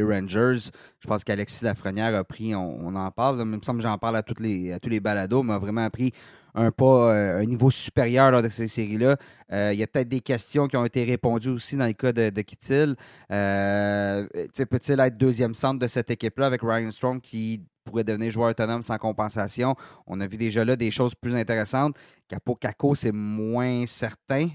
Rangers. 0.03 0.71
Je 0.99 1.07
pense 1.07 1.23
qu'Alexis 1.23 1.63
Lafrenière 1.63 2.15
a 2.15 2.23
pris, 2.23 2.55
on, 2.55 2.95
en 2.95 3.11
parle, 3.11 3.39
il 3.39 3.45
me 3.45 3.59
semble 3.61 3.79
que 3.79 3.87
j'en 3.87 3.97
parle 3.97 4.17
à, 4.17 4.23
les, 4.39 4.71
à 4.73 4.79
tous 4.79 4.89
les 4.89 4.99
balados, 4.99 5.43
mais 5.43 5.53
a 5.53 5.59
vraiment 5.59 5.87
pris 5.89 6.11
un 6.55 6.71
pas, 6.71 7.13
euh, 7.13 7.41
un 7.41 7.45
niveau 7.45 7.69
supérieur 7.69 8.31
lors 8.31 8.41
de 8.41 8.49
ces 8.49 8.67
séries-là. 8.67 9.17
Euh, 9.51 9.71
il 9.73 9.79
y 9.79 9.83
a 9.83 9.87
peut-être 9.87 10.09
des 10.09 10.21
questions 10.21 10.67
qui 10.67 10.77
ont 10.77 10.85
été 10.85 11.03
répondues 11.03 11.49
aussi 11.49 11.77
dans 11.77 11.85
le 11.85 11.93
cas 11.93 12.11
de, 12.11 12.41
Kittil. 12.41 12.95
Euh, 13.31 14.27
peut-il 14.69 14.99
être 14.99 15.17
deuxième 15.17 15.53
centre 15.53 15.79
de 15.79 15.87
cette 15.87 16.11
équipe-là 16.11 16.47
avec 16.47 16.61
Ryan 16.61 16.91
Strong 16.91 17.21
qui 17.21 17.63
pourrait 17.83 18.03
devenir 18.03 18.31
joueur 18.31 18.49
autonome 18.51 18.83
sans 18.83 18.97
compensation? 18.97 19.75
On 20.07 20.19
a 20.21 20.27
vu 20.27 20.37
déjà 20.37 20.63
là 20.65 20.75
des 20.75 20.91
choses 20.91 21.15
plus 21.15 21.35
intéressantes. 21.35 21.95
Capo 22.27 22.55
Caco, 22.55 22.95
c'est 22.95 23.11
moins 23.11 23.85
certain. 23.87 24.47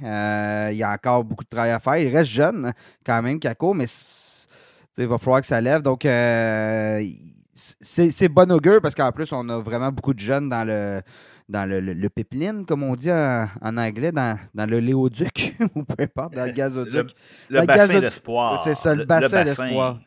il 0.71 0.77
y 0.77 0.83
a 0.83 0.93
encore 0.93 1.25
beaucoup 1.25 1.45
de 1.45 1.49
travail 1.49 1.73
à 1.73 1.81
faire. 1.81 1.97
Il 1.97 2.15
reste 2.15 2.31
jeune 2.31 2.73
quand 3.05 3.23
même, 3.23 3.39
Caco, 3.39 3.75
mais 3.75 3.87
il 4.99 5.07
va 5.07 5.19
falloir 5.19 5.41
que 5.41 5.47
ça 5.47 5.61
lève. 5.61 5.83
Donc, 5.83 6.07
c'est 7.57 8.29
bon 8.29 8.53
augure 8.53 8.81
parce 8.81 8.95
qu'en 8.95 9.13
plus, 9.13 9.33
on 9.33 9.49
a 9.49 9.59
vraiment 9.61 9.91
beaucoup 9.91 10.15
de 10.15 10.21
jeunes 10.21 10.49
dans 10.49 10.67
le 10.67 11.01
dans 11.49 11.69
le, 11.69 11.81
le, 11.81 12.09
pipeline, 12.09 12.65
comme 12.67 12.83
on 12.83 12.95
dit 12.97 13.11
en, 13.11 13.49
anglais, 13.63 14.11
dans, 14.11 14.39
dans 14.55 14.69
le 14.69 14.81
léoduc, 14.81 15.55
ou 15.75 15.85
peu 15.85 16.03
importe, 16.03 16.35
dans 16.35 16.45
le 16.45 16.51
gazoduc. 16.51 17.11
Le, 17.49 17.65
bassin 17.65 18.01
d'espoir. 18.01 18.63
C'est 18.65 18.75
ça, 18.75 18.95
le, 18.95 19.05
bassin 19.05 19.45
d'espoir. 19.45 20.01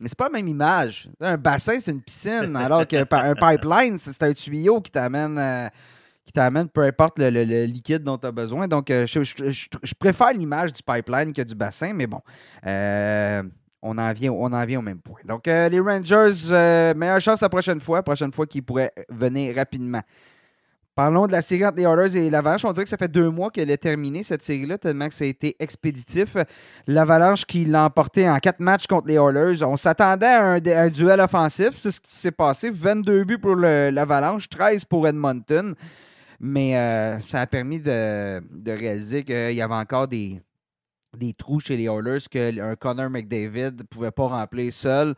Mais 0.00 0.08
c'est 0.08 0.18
pas 0.18 0.24
la 0.24 0.30
même 0.30 0.48
image. 0.48 1.08
Un 1.20 1.36
bassin, 1.36 1.78
c'est 1.78 1.92
une 1.92 2.02
piscine, 2.02 2.56
alors 2.56 2.86
qu'un 2.86 3.04
pipeline, 3.04 3.98
c'est 3.98 4.22
un 4.22 4.32
tuyau 4.32 4.80
qui 4.80 4.90
t'amène. 4.90 5.38
Euh, 5.38 5.68
qui 6.24 6.32
t'amène 6.32 6.68
peu 6.68 6.82
importe 6.82 7.18
le, 7.18 7.64
liquide 7.64 8.04
dont 8.04 8.16
tu 8.16 8.26
as 8.26 8.32
besoin. 8.32 8.68
Donc, 8.68 8.90
euh, 8.90 9.06
je, 9.06 9.22
je, 9.22 9.94
préfère 9.98 10.32
l'image 10.32 10.72
du 10.72 10.82
pipeline 10.82 11.32
que 11.32 11.42
du 11.42 11.54
bassin, 11.54 11.92
mais 11.92 12.06
bon. 12.06 12.20
Euh, 12.66 13.42
on 13.82 13.96
en, 13.98 14.12
vient, 14.12 14.30
on 14.30 14.52
en 14.52 14.64
vient 14.64 14.78
au 14.78 14.82
même 14.82 15.00
point. 15.00 15.20
Donc, 15.24 15.46
les 15.46 15.80
Rangers, 15.80 16.94
meilleure 16.94 17.20
chance 17.20 17.40
la 17.40 17.48
prochaine 17.48 17.80
fois. 17.80 18.02
Prochaine 18.02 18.32
fois 18.32 18.46
qu'ils 18.46 18.62
pourraient 18.62 18.92
venir 19.08 19.56
rapidement. 19.56 20.02
Parlons 20.96 21.26
de 21.26 21.32
la 21.32 21.40
série 21.40 21.64
entre 21.64 21.76
les 21.76 21.84
Oilers 21.84 22.16
et 22.16 22.30
l'Avalanche. 22.30 22.64
On 22.64 22.72
dirait 22.72 22.84
que 22.84 22.90
ça 22.90 22.96
fait 22.96 23.10
deux 23.10 23.30
mois 23.30 23.50
qu'elle 23.50 23.70
est 23.70 23.78
terminée, 23.78 24.22
cette 24.22 24.42
série-là, 24.42 24.76
tellement 24.76 25.08
que 25.08 25.14
ça 25.14 25.24
a 25.24 25.28
été 25.28 25.56
expéditif. 25.60 26.36
L'Avalanche 26.86 27.44
qui 27.44 27.64
l'a 27.64 27.84
emporté 27.84 28.28
en 28.28 28.38
quatre 28.38 28.60
matchs 28.60 28.86
contre 28.86 29.06
les 29.06 29.14
Oilers. 29.14 29.62
On 29.62 29.76
s'attendait 29.76 30.26
à 30.26 30.44
un, 30.44 30.88
duel 30.88 31.20
offensif. 31.20 31.70
C'est 31.76 31.92
ce 31.92 32.00
qui 32.00 32.12
s'est 32.12 32.32
passé. 32.32 32.70
22 32.70 33.24
buts 33.24 33.38
pour 33.38 33.54
l'Avalanche, 33.54 34.48
13 34.48 34.84
pour 34.84 35.06
Edmonton. 35.06 35.74
Mais 36.40 36.76
euh, 36.76 37.20
ça 37.20 37.42
a 37.42 37.46
permis 37.46 37.78
de, 37.78 38.42
réaliser 38.66 39.22
qu'il 39.22 39.52
y 39.52 39.62
avait 39.62 39.74
encore 39.74 40.08
des, 40.08 40.42
trous 41.38 41.60
chez 41.60 41.76
les 41.76 41.84
Oilers 41.84 42.20
qu'un 42.30 42.74
Connor 42.74 43.10
McDavid 43.10 43.76
ne 43.78 43.82
pouvait 43.84 44.10
pas 44.10 44.26
remplir 44.26 44.72
seul. 44.72 45.14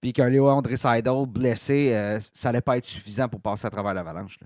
Puis 0.00 0.14
qu'un 0.14 0.30
Léo 0.30 0.48
André 0.48 0.78
Seidel 0.78 1.26
blessé, 1.26 1.90
euh, 1.92 2.18
ça 2.32 2.48
n'allait 2.48 2.62
pas 2.62 2.78
être 2.78 2.86
suffisant 2.86 3.28
pour 3.28 3.40
passer 3.40 3.66
à 3.66 3.70
travers 3.70 3.92
l'Avalanche. 3.92 4.38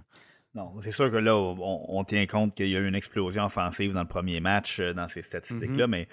Non, 0.54 0.72
c'est 0.80 0.92
sûr 0.92 1.10
que 1.10 1.16
là, 1.16 1.36
on, 1.36 2.04
tient 2.04 2.26
compte 2.26 2.54
qu'il 2.54 2.68
y 2.68 2.76
a 2.76 2.78
eu 2.78 2.86
une 2.86 2.94
explosion 2.94 3.44
offensive 3.44 3.92
dans 3.92 4.02
le 4.02 4.06
premier 4.06 4.38
match, 4.38 4.78
euh, 4.78 4.94
dans 4.94 5.08
ces 5.08 5.22
statistiques-là, 5.22 5.86
mm-hmm. 5.86 5.90
mais 5.90 6.08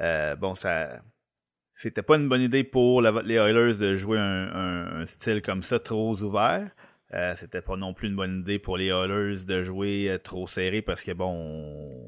euh, 0.00 0.36
bon, 0.36 0.54
ça. 0.54 1.02
C'était 1.72 2.02
pas 2.02 2.16
une 2.16 2.28
bonne 2.28 2.42
idée 2.42 2.62
pour 2.62 3.00
les 3.00 3.34
Oilers 3.34 3.78
de 3.78 3.96
jouer 3.96 4.18
un, 4.18 5.06
style 5.06 5.40
comme 5.40 5.62
ça 5.62 5.80
trop 5.80 6.14
ouvert. 6.20 6.68
Euh, 7.14 7.32
c'était 7.36 7.62
pas 7.62 7.76
non 7.76 7.94
plus 7.94 8.08
une 8.08 8.16
bonne 8.16 8.40
idée 8.40 8.58
pour 8.58 8.76
les 8.76 8.88
Oilers 8.88 9.44
de 9.46 9.62
jouer 9.62 10.18
trop 10.22 10.46
serré 10.46 10.82
parce 10.82 11.02
que 11.02 11.12
bon, 11.12 11.32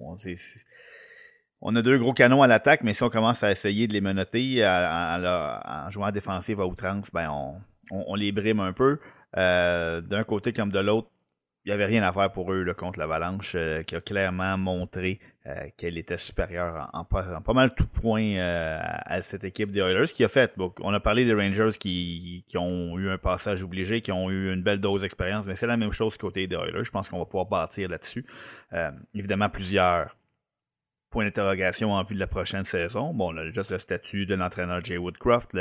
on, 0.03 0.17
on, 1.63 1.77
a 1.77 1.83
deux 1.83 1.99
gros 1.99 2.13
canons 2.13 2.43
à 2.43 2.47
l'attaque, 2.47 2.83
mais 2.85 2.93
si 2.93 3.03
on 3.03 3.09
commence 3.09 3.43
à 3.45 3.51
essayer 3.51 3.89
de 3.89 3.95
les 3.95 4.03
menotter 4.03 4.63
en, 4.67 5.89
jouant 5.89 6.07
à 6.07 6.13
défensive 6.13 6.61
à 6.61 6.67
outrance, 6.67 7.11
ben 7.11 7.31
on, 7.31 7.55
on 7.91 8.15
les 8.15 8.31
brime 8.31 8.61
un 8.61 8.75
peu. 8.75 8.99
D'un 9.35 10.25
côté 10.25 10.53
comme 10.53 10.71
de 10.71 10.81
l'autre, 10.81 11.09
il 11.65 11.69
n'y 11.69 11.75
avait 11.75 11.87
rien 11.87 12.03
à 12.03 12.13
faire 12.13 12.33
pour 12.33 12.53
eux 12.53 12.65
là, 12.65 12.75
contre 12.75 12.99
l'Avalanche, 12.99 13.53
euh, 13.55 13.85
qui 13.85 13.95
a 13.95 14.01
clairement 14.01 14.59
montré 14.59 15.21
euh, 15.47 15.69
qu'elle 15.77 15.97
était 15.97 16.17
supérieure 16.17 16.91
en, 16.93 17.05
pas 17.05 17.53
mal 17.55 17.73
tout 17.75 17.87
point 17.87 18.35
euh, 18.35 18.79
à 18.81 19.23
cette 19.23 19.45
équipe 19.45 19.71
des 19.71 19.81
Oilers. 19.81 20.07
qui 20.07 20.25
a 20.25 20.29
fait, 20.29 20.55
on 20.81 20.93
a 20.93 20.99
parlé 20.99 21.25
des 21.25 21.35
Rangers 21.35 21.79
qui, 21.79 22.45
qui, 22.49 22.59
ont 22.59 22.99
eu 22.99 23.11
un 23.11 23.19
passage 23.19 23.63
obligé, 23.63 24.01
qui 24.01 24.11
ont 24.11 24.29
eu 24.29 24.53
une 24.53 24.63
belle 24.63 24.81
dose 24.81 25.03
d'expérience, 25.03 25.47
mais 25.47 25.55
c'est 25.55 25.69
la 25.69 25.77
même 25.77 25.93
chose 25.93 26.17
côté 26.17 26.49
des 26.49 26.57
Oilers. 26.57 26.83
Je 26.83 26.91
pense 26.91 27.09
qu'on 27.09 27.21
va 27.21 27.27
pouvoir 27.27 27.47
bâtir 27.47 27.89
là-dessus. 27.89 28.27
évidemment, 29.15 29.49
plusieurs 29.49 30.17
points 31.11 31.25
d'interrogation 31.25 31.93
en 31.93 32.03
vue 32.03 32.15
de 32.15 32.21
la 32.21 32.27
prochaine 32.27 32.65
saison. 32.65 33.15
Bon, 33.15 33.33
on 33.33 33.37
a 33.37 33.51
juste 33.51 33.71
le 33.71 33.79
statut 33.79 34.27
de 34.27 34.35
l'entraîneur 34.35 34.81
Jay 34.81 34.97
Woodcroft. 34.99 35.57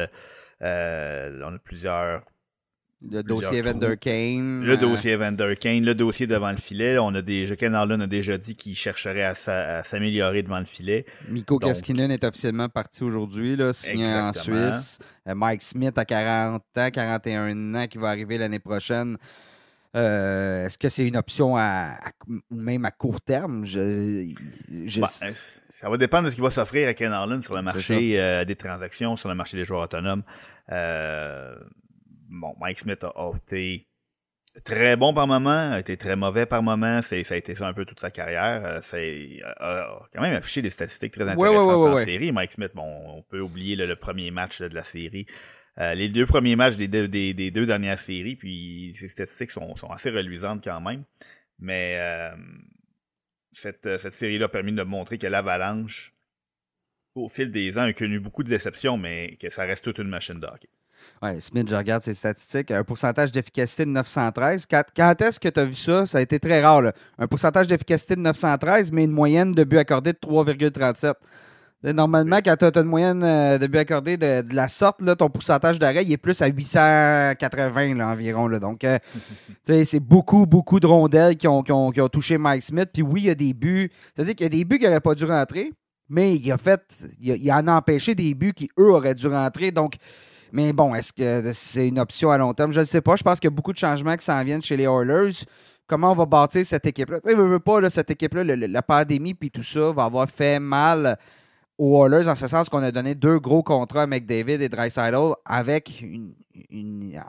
on 0.62 0.66
a 0.66 1.60
plusieurs 1.64 2.24
le 3.10 3.24
dossier 3.24 3.62
Vander 3.62 3.96
Kane. 4.00 4.60
Le 4.60 4.74
euh, 4.74 4.78
dossier 4.78 5.16
Vander 5.16 5.56
Kane, 5.60 5.84
le 5.84 5.96
dossier 5.96 6.28
devant 6.28 6.52
le 6.52 6.58
filet. 6.58 6.98
On 7.00 7.14
a 7.16 7.22
déjà, 7.22 7.56
Ken 7.56 7.74
Harlan 7.74 8.02
a 8.02 8.08
déjà 8.08 8.38
dit 8.38 8.56
qu'il 8.56 8.76
chercherait 8.76 9.24
à, 9.24 9.84
s'améliorer 9.84 10.44
devant 10.44 10.60
le 10.60 10.66
filet. 10.66 11.06
Miko 11.30 11.58
Kaskinen 11.58 12.12
est 12.12 12.24
officiellement 12.24 12.70
parti 12.70 13.04
aujourd'hui, 13.04 13.58
signé 13.74 14.08
en 14.08 14.34
Suisse. 14.34 15.00
Euh, 15.28 15.36
Mike 15.36 15.64
Smith 15.64 15.98
a 15.98 16.06
40 16.06 16.64
ans, 16.78 16.90
41 16.92 17.76
ans, 17.76 17.88
qui 17.88 17.98
va 17.98 18.10
arriver 18.10 18.38
l'année 18.38 18.60
prochaine. 18.60 19.18
Euh, 19.96 20.68
est-ce 20.68 20.78
que 20.78 20.88
c'est 20.88 21.08
une 21.08 21.18
option 21.18 21.58
à, 21.58 21.98
même 22.50 22.86
à 22.86 22.92
court 22.92 23.20
terme? 23.20 23.66
Ben, 23.66 25.08
ça 25.08 25.90
va 25.90 25.98
dépendre 25.98 26.26
de 26.26 26.30
ce 26.30 26.36
qui 26.36 26.42
va 26.42 26.50
s'offrir 26.50 26.88
à 26.88 26.94
Ken 26.94 27.12
Harlan 27.12 27.42
sur 27.42 27.56
le 27.56 27.62
marché 27.64 28.44
des 28.46 28.56
transactions, 28.56 29.18
sur 29.18 29.28
le 29.28 29.36
marché 29.36 29.58
des 29.58 29.64
joueurs 29.64 29.82
autonomes. 29.82 30.24
Euh, 30.72 31.56
bon, 32.32 32.56
Mike 32.60 32.80
Smith 32.80 33.04
a, 33.04 33.32
été 33.36 33.88
très 34.64 34.96
bon 34.96 35.14
par 35.14 35.28
moment, 35.28 35.72
a 35.72 35.80
été 35.80 35.98
très 35.98 36.16
mauvais 36.16 36.46
par 36.46 36.64
moment. 36.64 37.02
C'est, 37.02 37.24
ça 37.24 37.36
a 37.36 37.38
été 37.38 37.56
ça 37.56 37.68
un 37.68 37.74
peu 37.74 37.86
toute 37.86 38.00
sa 38.00 38.10
carrière. 38.10 38.66
Euh, 38.66 38.80
c'est, 38.82 39.42
a, 39.44 40.00
quand 40.14 40.22
même 40.22 40.36
affiché 40.36 40.62
des 40.62 40.70
statistiques 40.70 41.14
très 41.14 41.28
intéressantes 41.28 41.94
en 41.94 41.98
série. 41.98 42.32
Mike 42.32 42.54
Smith, 42.54 42.72
bon, 42.74 43.04
on 43.06 43.22
peut 43.22 43.42
oublier 43.42 43.76
le 43.76 43.96
premier 43.96 44.32
match 44.32 44.62
de 44.62 44.74
la 44.74 44.84
série. 44.84 45.26
euh, 45.80 45.94
les 45.94 46.10
deux 46.10 46.26
premiers 46.26 46.56
matchs 46.56 46.78
des 46.78 46.88
deux, 46.88 47.08
des, 47.08 47.52
deux 47.52 47.66
dernières 47.66 48.00
séries, 48.00 48.36
puis 48.36 48.94
ces 48.96 49.08
statistiques 49.08 49.52
sont, 49.52 49.76
sont 49.76 49.90
assez 49.90 50.10
reluisantes 50.10 50.64
quand 50.64 50.82
même. 50.82 51.04
Mais 51.60 51.98
euh, 52.00 52.36
cette, 53.52 53.98
cette 53.98 54.14
série-là 54.14 54.46
a 54.46 54.50
permis 54.50 54.74
de 54.74 54.84
montrer 54.84 55.18
que 55.18 55.28
l'Avalanche, 55.28 56.14
au 57.14 57.28
fil 57.28 57.52
des 57.52 57.78
ans, 57.78 57.84
a 57.84 57.94
connu 57.94 58.20
beaucoup 58.20 58.44
de 58.44 58.50
déceptions, 58.50 58.98
mais 58.98 59.36
que 59.36 59.50
ça 59.50 59.64
reste 59.64 59.84
toute 59.84 60.00
une 60.00 60.08
machine 60.08 60.40
d'hockey. 60.40 60.70
Oui, 61.22 61.40
Smith, 61.40 61.68
je 61.70 61.76
regarde 61.76 62.04
ses 62.04 62.14
statistiques. 62.14 62.72
Un 62.72 62.84
pourcentage 62.84 63.32
d'efficacité 63.32 63.86
de 63.86 63.92
913. 63.92 64.66
Quand, 64.66 65.22
est-ce 65.22 65.40
que 65.40 65.50
tu 65.50 65.60
as 65.60 65.66
vu 65.66 65.76
ça? 65.76 66.06
Ça 66.06 66.18
a 66.18 66.22
été 66.22 66.40
très 66.40 66.62
rare. 66.62 66.92
Un 67.18 67.28
pourcentage 67.28 67.68
d'efficacité 67.68 68.16
de 68.16 68.22
913, 68.22 68.92
mais 68.92 69.04
une 69.04 69.12
moyenne 69.12 69.52
de 69.52 69.64
buts 69.64 69.78
accordés 69.78 70.14
de 70.14 70.18
3,37. 70.18 71.14
Normalement, 71.84 72.38
quand 72.46 72.56
tu 72.58 72.66
as 72.66 72.82
une 72.82 72.88
moyenne 72.88 73.24
euh, 73.24 73.58
de 73.58 73.66
buts 73.66 73.80
accordés 73.80 74.16
de, 74.16 74.44
la 74.54 74.68
sorte, 74.68 75.02
là, 75.02 75.16
ton 75.16 75.30
pourcentage 75.30 75.80
d'arrêt 75.80 76.04
il 76.04 76.12
est 76.12 76.18
plus 76.18 76.40
à 76.44 76.48
880 76.48 77.96
là, 77.96 78.10
environ. 78.10 78.48
Là. 78.48 78.60
Donc, 78.60 78.84
euh, 78.84 79.00
c'est 79.64 80.00
beaucoup, 80.00 80.46
beaucoup 80.46 80.80
de 80.80 80.86
rondelles 80.86 81.36
qui 81.36 81.48
ont, 81.48 81.64
qui 81.64 81.72
ont, 81.72 82.10
touché 82.10 82.38
Mike 82.38 82.62
Smith. 82.62 82.90
Puis 82.94 83.02
oui, 83.02 83.22
il 83.22 83.28
y 83.28 83.30
a 83.32 83.36
des 83.36 83.54
buts. 83.54 83.90
C'est-à-dire 84.14 84.36
qu'il 84.36 84.46
y 84.46 84.48
a 84.48 84.50
des 84.50 84.64
buts 84.64 84.78
qui 84.78 84.86
n'auraient 84.86 85.00
pas 85.00 85.16
dû 85.16 85.26
rentrer, 85.26 85.72
mais 86.08 86.36
il 86.36 86.52
a 86.52 86.58
fait, 86.60 86.82
il, 87.20 87.52
en 87.52 87.68
a 87.68 87.74
empêché 87.74 88.14
des 88.14 88.36
buts 88.36 88.54
qui, 88.54 88.70
eux, 88.78 88.92
auraient 88.92 89.16
dû 89.16 89.28
rentrer. 89.28 89.72
Donc, 89.72 89.96
mais 90.52 90.74
bon, 90.74 90.94
est-ce 90.94 91.14
que 91.14 91.52
c'est 91.54 91.88
une 91.88 92.00
option 92.00 92.32
à 92.32 92.38
long 92.38 92.54
terme? 92.54 92.72
Je 92.72 92.80
ne 92.80 92.86
sais 92.86 93.02
pas. 93.02 93.16
Je 93.16 93.24
pense 93.24 93.40
qu'il 93.40 93.50
y 93.50 93.54
a 93.54 93.56
beaucoup 93.56 93.74
de 93.74 93.78
changements 93.78 94.16
qui 94.16 94.26
s'en 94.26 94.44
viennent 94.44 94.62
chez 94.62 94.78
les 94.78 94.84
Oilers. 94.84 95.34
Comment 95.88 96.12
on 96.12 96.16
va 96.16 96.26
bâtir 96.26 96.66
cette 96.66 96.86
équipe-là? 96.86 97.20
Tu 97.20 97.30
sais, 97.30 97.36
veux 97.36 97.60
pas, 97.60 97.90
cette 97.90 98.12
équipe-là, 98.12 98.44
la 98.44 98.82
pandémie 98.82 99.34
puis 99.34 99.52
tout 99.52 99.64
ça 99.64 99.92
va 99.92 100.06
avoir 100.06 100.30
fait 100.30 100.60
mal 100.60 101.18
aux 101.78 102.06
Oilers, 102.06 102.30
en 102.30 102.36
ce 102.36 102.48
sens 102.48 102.70
qu'on 102.70 102.84
a 102.84 102.92
donné 102.92 103.16
deux 103.16 103.40
gros 103.40 103.64
contrats 103.64 104.04
à 104.04 104.08
McDavid 104.08 104.62
et 104.62 104.70
Dreisaitl 104.70 105.34
avec 105.46 106.02
une, 106.02 106.34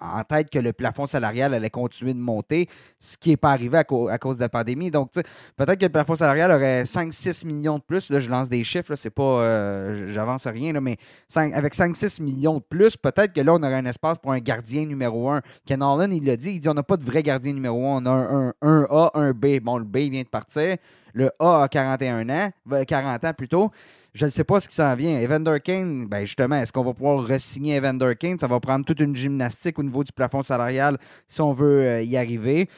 en 0.00 0.22
tête 0.24 0.50
que 0.50 0.58
le 0.58 0.72
plafond 0.72 1.06
salarial 1.06 1.54
allait 1.54 1.70
continuer 1.70 2.14
de 2.14 2.18
monter, 2.18 2.68
ce 2.98 3.16
qui 3.16 3.30
n'est 3.30 3.36
pas 3.36 3.50
arrivé 3.50 3.78
à, 3.78 3.84
cause 3.84 4.36
de 4.36 4.40
la 4.40 4.48
pandémie. 4.48 4.90
Donc, 4.90 5.12
peut-être 5.12 5.78
que 5.78 5.86
le 5.86 5.92
plafond 5.92 6.14
salarial 6.14 6.50
aurait 6.50 6.84
5-6 6.84 7.46
millions 7.46 7.78
de 7.78 7.82
plus. 7.82 8.10
Là, 8.10 8.18
je 8.18 8.28
lance 8.30 8.48
des 8.48 8.64
chiffres, 8.64 8.94
c'est 8.94 9.10
pas. 9.10 9.22
Euh, 9.22 10.10
j'avance 10.10 10.46
rien, 10.46 10.72
là, 10.72 10.80
mais 10.80 10.96
avec 11.36 11.74
5-6 11.74 12.22
millions 12.22 12.58
de 12.58 12.64
plus, 12.68 12.96
peut-être 12.96 13.32
que 13.32 13.40
là, 13.40 13.54
on 13.54 13.62
aurait 13.62 13.74
un 13.74 13.86
espace 13.86 14.18
pour 14.18 14.32
un 14.32 14.40
gardien 14.40 14.86
numéro 14.86 15.30
1. 15.30 15.40
Ken 15.66 15.82
Allen, 15.82 16.12
il 16.12 16.24
l'a 16.24 16.36
dit, 16.36 16.52
il 16.52 16.60
dit 16.60 16.68
on 16.68 16.74
n'a 16.74 16.82
pas 16.82 16.96
de 16.96 17.04
vrai 17.04 17.22
gardien 17.22 17.52
numéro 17.52 17.86
1. 17.86 18.02
On 18.02 18.06
a 18.06 18.10
un, 18.10 18.52
un 18.62 18.86
A, 18.90 19.10
un 19.14 19.32
B. 19.32 19.60
Bon, 19.62 19.78
le 19.78 19.84
B 19.84 19.98
vient 20.10 20.22
de 20.22 20.28
partir. 20.28 20.76
Le 21.12 21.30
A 21.38 21.64
a 21.64 21.68
41 21.68 22.28
ans, 22.30 22.50
40 22.86 23.24
ans 23.24 23.32
plutôt. 23.34 23.70
Je 24.14 24.26
ne 24.26 24.30
sais 24.30 24.44
pas 24.44 24.60
ce 24.60 24.68
qui 24.68 24.74
s'en 24.74 24.94
vient. 24.94 25.18
Evander 25.20 25.58
Kane, 25.62 26.06
ben 26.06 26.24
justement, 26.24 26.56
est-ce 26.56 26.72
qu'on 26.72 26.84
va 26.84 26.92
pouvoir 26.92 27.24
re-signer 27.26 27.76
Evander 27.76 28.14
Kane? 28.18 28.38
Ça 28.38 28.46
va 28.46 28.60
prendre 28.60 28.84
toute 28.84 29.00
une 29.00 29.16
gymnastique 29.16 29.78
au 29.78 29.82
niveau 29.82 30.04
du 30.04 30.12
plafond 30.12 30.42
salarial 30.42 30.98
si 31.28 31.40
on 31.40 31.52
veut 31.52 31.82
euh, 31.82 32.02
y 32.02 32.16
arriver. 32.16 32.68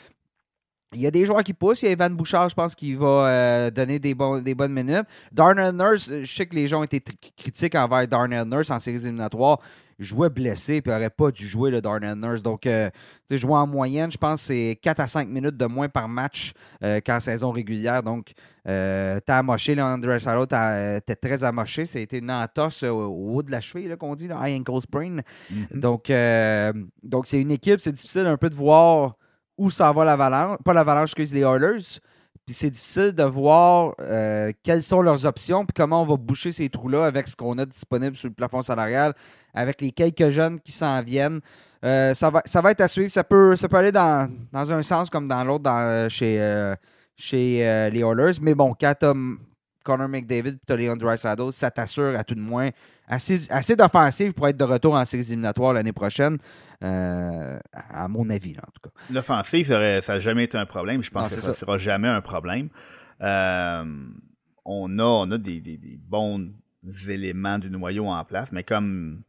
Il 0.94 1.00
y 1.00 1.06
a 1.08 1.10
des 1.10 1.26
joueurs 1.26 1.42
qui 1.42 1.54
poussent. 1.54 1.82
Il 1.82 1.86
y 1.86 1.88
a 1.88 1.92
Evan 1.92 2.14
Bouchard, 2.14 2.48
je 2.48 2.54
pense, 2.54 2.74
qui 2.76 2.94
va 2.94 3.06
euh, 3.06 3.70
donner 3.70 3.98
des, 3.98 4.14
des 4.42 4.54
bonnes 4.54 4.72
minutes. 4.72 5.06
Darnell 5.32 5.74
Nurse, 5.74 6.08
je 6.22 6.32
sais 6.32 6.46
que 6.46 6.54
les 6.54 6.68
gens 6.68 6.80
ont 6.80 6.84
été 6.84 7.02
critiques 7.36 7.74
envers 7.74 8.06
Darnell 8.06 8.46
Nurse 8.46 8.70
en 8.70 8.78
séries 8.78 9.02
éliminatoires 9.02 9.58
jouait 10.04 10.30
blessé 10.30 10.82
et 10.84 10.88
n'aurait 10.88 11.10
pas 11.10 11.30
dû 11.30 11.46
jouer 11.46 11.70
le 11.70 11.80
Darnell 11.80 12.18
Nurse. 12.18 12.42
Donc, 12.42 12.66
euh, 12.66 12.90
tu 13.28 13.38
jouer 13.38 13.54
en 13.54 13.66
moyenne, 13.66 14.10
je 14.12 14.18
pense 14.18 14.42
c'est 14.42 14.78
4 14.80 15.00
à 15.00 15.08
5 15.08 15.28
minutes 15.28 15.56
de 15.56 15.66
moins 15.66 15.88
par 15.88 16.08
match 16.08 16.52
euh, 16.82 17.00
qu'en 17.04 17.20
saison 17.20 17.50
régulière. 17.50 18.02
Donc, 18.02 18.32
euh, 18.68 19.18
t'as 19.24 19.38
amoché, 19.38 19.74
là, 19.74 19.86
André 19.86 20.18
t'es 21.06 21.16
très 21.16 21.44
amoché. 21.44 21.86
C'était 21.86 22.18
une 22.18 22.30
entorse 22.30 22.82
au, 22.82 23.34
haut 23.34 23.42
de 23.42 23.50
la 23.50 23.60
cheville, 23.60 23.94
qu'on 23.98 24.14
dit, 24.14 24.26
high 24.26 24.60
ankle 24.60 24.80
sprain. 24.80 25.16
Mm-hmm. 25.52 25.78
Donc, 25.78 26.12
donc 27.02 27.26
c'est 27.26 27.40
une 27.40 27.50
équipe, 27.50 27.80
c'est 27.80 27.92
difficile 27.92 28.26
un 28.26 28.36
peu 28.36 28.50
de 28.50 28.54
voir 28.54 29.14
où 29.56 29.70
ça 29.70 29.92
va 29.92 30.04
l'avalanche. 30.04 30.58
Pas 30.64 30.72
l'avalanche, 30.72 31.10
excuse, 31.10 31.32
les 31.32 31.40
Oilers. 31.42 32.00
Puis 32.46 32.54
c'est 32.54 32.70
difficile 32.70 33.12
de 33.12 33.22
voir 33.22 33.94
euh, 34.00 34.52
quelles 34.62 34.82
sont 34.82 35.00
leurs 35.00 35.24
options, 35.24 35.64
puis 35.64 35.72
comment 35.74 36.02
on 36.02 36.06
va 36.06 36.16
boucher 36.16 36.52
ces 36.52 36.68
trous-là 36.68 37.06
avec 37.06 37.26
ce 37.26 37.36
qu'on 37.36 37.56
a 37.56 37.64
disponible 37.64 38.16
sur 38.16 38.28
le 38.28 38.34
plafond 38.34 38.60
salarial, 38.60 39.14
avec 39.54 39.80
les 39.80 39.92
quelques 39.92 40.28
jeunes 40.28 40.60
qui 40.60 40.72
s'en 40.72 41.02
viennent. 41.02 41.40
Euh, 41.84 42.12
ça, 42.12 42.30
va, 42.30 42.42
ça 42.44 42.60
va 42.60 42.72
être 42.72 42.82
à 42.82 42.88
suivre. 42.88 43.10
Ça 43.10 43.24
peut, 43.24 43.56
ça 43.56 43.68
peut 43.68 43.76
aller 43.76 43.92
dans, 43.92 44.28
un 44.52 44.82
sens 44.82 45.08
comme 45.08 45.26
dans 45.26 45.42
l'autre 45.42 45.70
chez, 46.10 46.40
euh, 46.40 46.74
chez 47.16 47.90
les 47.90 48.00
Oilers. 48.00 48.38
Mais 48.42 48.54
bon, 48.54 48.74
quand 48.78 48.94
tu 49.00 49.06
Connor 49.84 50.08
McDavid 50.08 50.50
et 50.50 50.58
tu 50.66 50.72
as 50.72 50.76
Leon 50.76 51.52
ça 51.52 51.70
t'assure 51.70 52.18
à 52.18 52.24
tout 52.24 52.34
de 52.34 52.40
moins 52.40 52.70
assez, 53.08 53.40
assez 53.50 53.76
d'offensive 53.76 54.32
pour 54.32 54.48
être 54.48 54.56
de 54.56 54.64
retour 54.64 54.94
en 54.94 55.04
séries 55.04 55.26
éliminatoires 55.26 55.72
l'année 55.72 55.92
prochaine, 55.92 56.38
euh, 56.82 57.58
à 57.72 58.08
mon 58.08 58.28
avis, 58.30 58.56
en 58.58 58.70
tout 58.72 58.88
cas. 58.88 58.90
L'offensive, 59.12 59.66
ça 59.66 60.00
n'a 60.00 60.18
jamais 60.18 60.44
été 60.44 60.58
un 60.58 60.66
problème. 60.66 61.02
Je 61.02 61.10
pense 61.10 61.28
que 61.28 61.40
ça 61.40 61.48
ne 61.48 61.54
sera 61.54 61.78
jamais 61.78 62.08
un 62.08 62.20
problème. 62.20 62.68
Euh, 63.20 63.84
on 64.64 64.98
a, 64.98 65.04
on 65.04 65.30
a 65.30 65.38
des, 65.38 65.60
des, 65.60 65.76
des, 65.76 65.96
bons 65.98 66.50
éléments 67.08 67.58
du 67.58 67.70
noyau 67.70 68.06
en 68.06 68.24
place, 68.24 68.50
mais 68.52 68.64
comme 68.64 69.22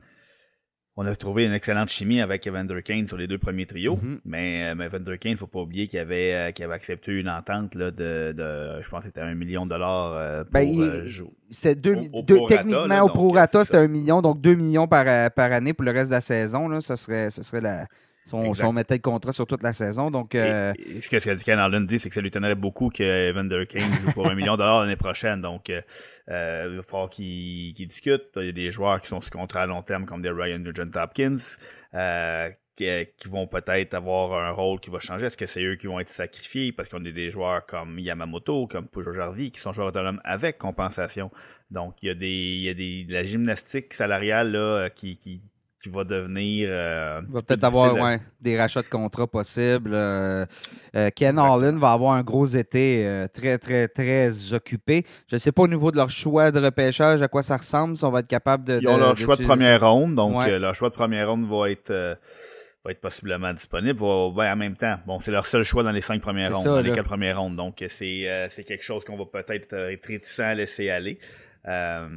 on 0.98 1.06
a 1.06 1.16
trouvé 1.16 1.46
une 1.46 1.54
excellente 1.54 1.90
chimie 1.90 2.22
avec 2.22 2.48
Evander 2.48 2.82
Kane 2.82 3.08
sur 3.08 3.18
les 3.18 3.28
deux 3.28 3.38
premiers 3.38 3.66
trios, 3.66 4.00
mais, 4.24 4.68
euh, 4.68 4.76
mais 4.76 4.86
Evander 4.86 5.18
Kane, 5.18 5.36
faut 5.36 5.48
pas 5.48 5.60
oublier 5.60 5.88
qu'il 5.88 6.00
avait, 6.00 6.34
euh, 6.34 6.52
qu'il 6.52 6.64
avait 6.64 6.74
accepté 6.74 7.12
une 7.12 7.30
entente 7.30 7.76
là, 7.76 7.92
de, 7.92 8.32
de, 8.32 8.82
je 8.82 8.90
pense 8.90 9.00
que 9.00 9.06
c'était 9.08 9.22
un 9.22 9.36
million 9.36 9.66
de 9.66 9.72
dollars 9.72 10.14
euh, 10.14 10.44
pour 10.44 10.54
ben, 10.54 11.06
jouer. 11.06 11.30
C'était 11.50 11.76
deux, 11.76 11.96
techniquement 12.48 13.02
au 13.02 13.10
prorata, 13.10 13.66
c'était 13.66 13.78
un 13.78 13.88
million, 13.88 14.22
donc 14.22 14.40
deux 14.40 14.56
millions 14.56 14.88
par, 14.88 15.06
par 15.32 15.52
année 15.52 15.74
pour 15.74 15.84
le 15.84 15.92
reste 15.92 16.10
de 16.10 16.16
la 16.16 16.22
saison. 16.22 16.70
Là, 16.70 16.80
ce 16.80 16.96
serait, 16.96 17.30
ce 17.30 17.44
serait 17.44 17.62
la, 17.62 17.88
son, 18.26 18.56
son 18.56 18.74
mettait 18.74 18.96
le 18.96 19.02
contrat 19.02 19.32
sur 19.32 19.46
toute 19.46 19.62
la 19.62 19.72
saison. 19.72 20.10
Donc, 20.10 20.34
euh... 20.34 20.74
ce 21.00 21.10
que 21.10 21.44
Ken 21.44 21.60
Allen 21.60 21.86
dit, 21.86 22.00
c'est 22.00 22.10
que 22.10 22.16
ça 22.16 22.22
lui 22.22 22.32
tenait 22.32 22.56
beaucoup 22.56 22.90
que 22.90 23.04
Evander 23.04 23.68
Kane 23.68 23.84
joue 24.02 24.12
pour 24.14 24.28
un 24.28 24.34
million 24.34 24.54
de 24.54 24.58
dollars 24.58 24.82
l'année 24.82 24.96
prochaine. 24.96 25.42
Donc, 25.42 25.70
euh, 25.70 25.82
euh 26.30 26.68
il 26.72 26.78
va 26.78 26.82
falloir 26.82 27.10
qu'il 27.10 27.74
discute. 27.74 28.24
Il 28.38 28.46
y 28.48 28.50
a 28.50 28.52
des 28.52 28.72
joueurs 28.72 29.00
qui 29.00 29.08
sont 29.08 29.22
sous 29.22 29.30
contrat 29.30 29.62
à 29.62 29.66
long 29.68 29.84
terme, 29.84 30.06
comme 30.06 30.24
des 30.24 30.32
Ryan 30.32 30.58
Nugent 30.58 30.90
Hopkins, 30.96 31.38
euh, 31.94 32.50
qui, 32.76 32.88
qui, 33.16 33.30
vont 33.30 33.46
peut-être 33.46 33.94
avoir 33.94 34.44
un 34.44 34.52
rôle 34.52 34.80
qui 34.80 34.90
va 34.90 35.00
changer. 35.00 35.28
Est-ce 35.28 35.38
que 35.38 35.46
c'est 35.46 35.64
eux 35.64 35.76
qui 35.76 35.86
vont 35.86 36.00
être 36.00 36.10
sacrifiés? 36.10 36.72
Parce 36.72 36.90
qu'on 36.90 37.06
a 37.06 37.12
des 37.12 37.30
joueurs 37.30 37.64
comme 37.68 38.00
Yamamoto, 38.00 38.66
comme 38.66 38.88
Pujol 38.88 39.14
Jarvi, 39.14 39.52
qui 39.52 39.60
sont 39.60 39.72
joueurs 39.72 39.90
autonomes 39.90 40.20
avec 40.24 40.58
compensation. 40.58 41.30
Donc, 41.70 42.02
il 42.02 42.08
y 42.08 42.10
a 42.10 42.16
des, 42.16 42.28
il 42.28 42.62
y 42.62 42.70
a 42.70 42.74
des, 42.74 43.04
de 43.04 43.14
la 43.14 43.24
gymnastique 43.24 43.94
salariale 43.94 44.52
là, 44.52 44.90
qui, 44.90 45.18
qui 45.18 45.44
qui 45.86 45.92
va 45.92 46.04
devenir. 46.04 46.68
Euh, 46.72 47.22
va 47.30 47.42
peut-être 47.42 47.64
avoir 47.64 48.18
des 48.42 48.58
rachats 48.58 48.82
de 48.82 48.88
contrats 48.88 49.28
possibles. 49.28 49.92
Euh, 49.94 50.46
euh, 50.96 51.10
Ken 51.16 51.38
Allen 51.38 51.78
va 51.78 51.92
avoir 51.92 52.14
un 52.14 52.24
gros 52.24 52.48
été 52.48 53.26
très, 53.34 53.60
très, 53.60 53.88
très 53.88 54.54
occupé. 54.54 55.06
Je 55.28 55.36
ne 55.36 55.40
sais 55.40 55.52
pas 55.52 55.62
au 55.62 55.68
niveau 55.68 55.92
de 55.92 55.98
leur 55.98 56.10
choix 56.10 56.50
de 56.50 56.60
repêchage 56.60 57.22
à 57.22 57.28
quoi 57.28 57.44
ça 57.44 57.58
ressemble, 57.58 57.96
si 57.96 58.04
on 58.04 58.10
va 58.10 58.22
être 58.22 58.28
capable 58.28 58.64
de. 58.64 58.80
Ils 58.82 58.88
ont 58.88 58.98
leur 58.98 59.16
choix 59.16 59.36
de 59.36 59.44
première 59.44 59.88
ronde, 59.88 60.16
donc 60.16 60.46
leur 60.48 60.74
choix 60.74 60.90
de 60.90 60.96
première 60.96 61.30
ronde 61.30 61.48
va 61.48 61.70
être 61.70 62.18
va 62.84 62.92
être 62.92 63.02
possiblement 63.02 63.54
disponible. 63.54 64.00
Ben, 64.36 64.54
en 64.54 64.56
même 64.56 64.76
temps, 64.76 64.98
bon, 65.06 65.20
c'est 65.20 65.32
leur 65.32 65.46
seul 65.46 65.64
choix 65.64 65.84
dans 65.84 65.92
les 65.92 66.02
cinq 66.02 66.22
premières 66.22 66.56
rondes, 66.56 66.66
dans 66.66 66.82
les 66.82 66.94
quatre 66.94 67.06
premières 67.06 67.40
rondes. 67.40 67.56
Donc, 67.56 67.84
c'est 67.88 68.48
c'est 68.50 68.64
quelque 68.64 68.84
chose 68.84 69.04
qu'on 69.06 69.18
va 69.18 69.26
peut-être 69.26 69.74
être 69.74 70.08
réticent 70.08 70.40
à 70.40 70.56
laisser 70.56 70.90
aller. 70.90 71.20
Euh, 71.68 72.08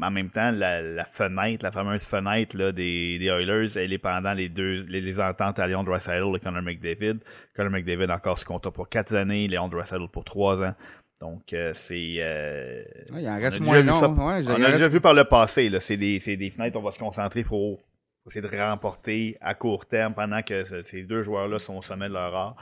en 0.00 0.10
même 0.10 0.30
temps, 0.30 0.50
la, 0.50 1.04
fenêtre, 1.04 1.64
la 1.64 1.70
fameuse 1.70 2.06
fenêtre 2.06 2.56
là, 2.56 2.72
des, 2.72 3.18
des 3.18 3.26
Oilers, 3.26 3.76
elle 3.76 3.92
est 3.92 3.98
pendant 3.98 4.32
les 4.32 4.48
deux 4.48 4.84
les, 4.88 5.20
ententes 5.20 5.58
à 5.58 5.66
Leon 5.66 5.84
Draisaitl 5.84 6.34
et 6.34 6.40
Connor 6.40 6.62
McDavid. 6.62 7.18
Connor 7.54 7.70
McDavid 7.70 8.10
encore 8.10 8.38
ce 8.38 8.46
contrat 8.46 8.72
pour 8.72 8.88
quatre 8.88 9.14
années, 9.14 9.46
Leon 9.46 9.68
Draisaitl 9.68 10.08
pour 10.08 10.24
trois 10.24 10.62
ans. 10.62 10.74
Donc, 11.20 11.52
euh, 11.52 11.72
c'est... 11.74 12.16
Euh, 12.18 12.82
il 13.18 13.28
en 13.28 13.36
reste 13.38 13.60
moins 13.60 13.82
long. 13.82 14.00
on 14.16 14.62
a 14.62 14.70
déjà 14.70 14.88
vu 14.88 15.00
par 15.00 15.14
le 15.14 15.24
passé. 15.24 15.70
C'est 15.80 15.96
des, 15.96 16.18
des 16.18 16.50
fenêtres, 16.50 16.78
on 16.78 16.82
va 16.82 16.92
se 16.92 16.98
concentrer 16.98 17.42
pour 17.42 17.80
essayer 18.26 18.40
de 18.40 18.56
remporter 18.56 19.36
à 19.40 19.54
court 19.54 19.86
terme 19.86 20.14
pendant 20.14 20.42
que 20.42 20.64
ces 20.82 21.02
deux 21.02 21.22
joueurs-là 21.22 21.58
sont 21.58 21.76
au 21.76 21.82
sommet 21.82 22.08
de 22.08 22.12
leur 22.14 22.34
art. 22.34 22.56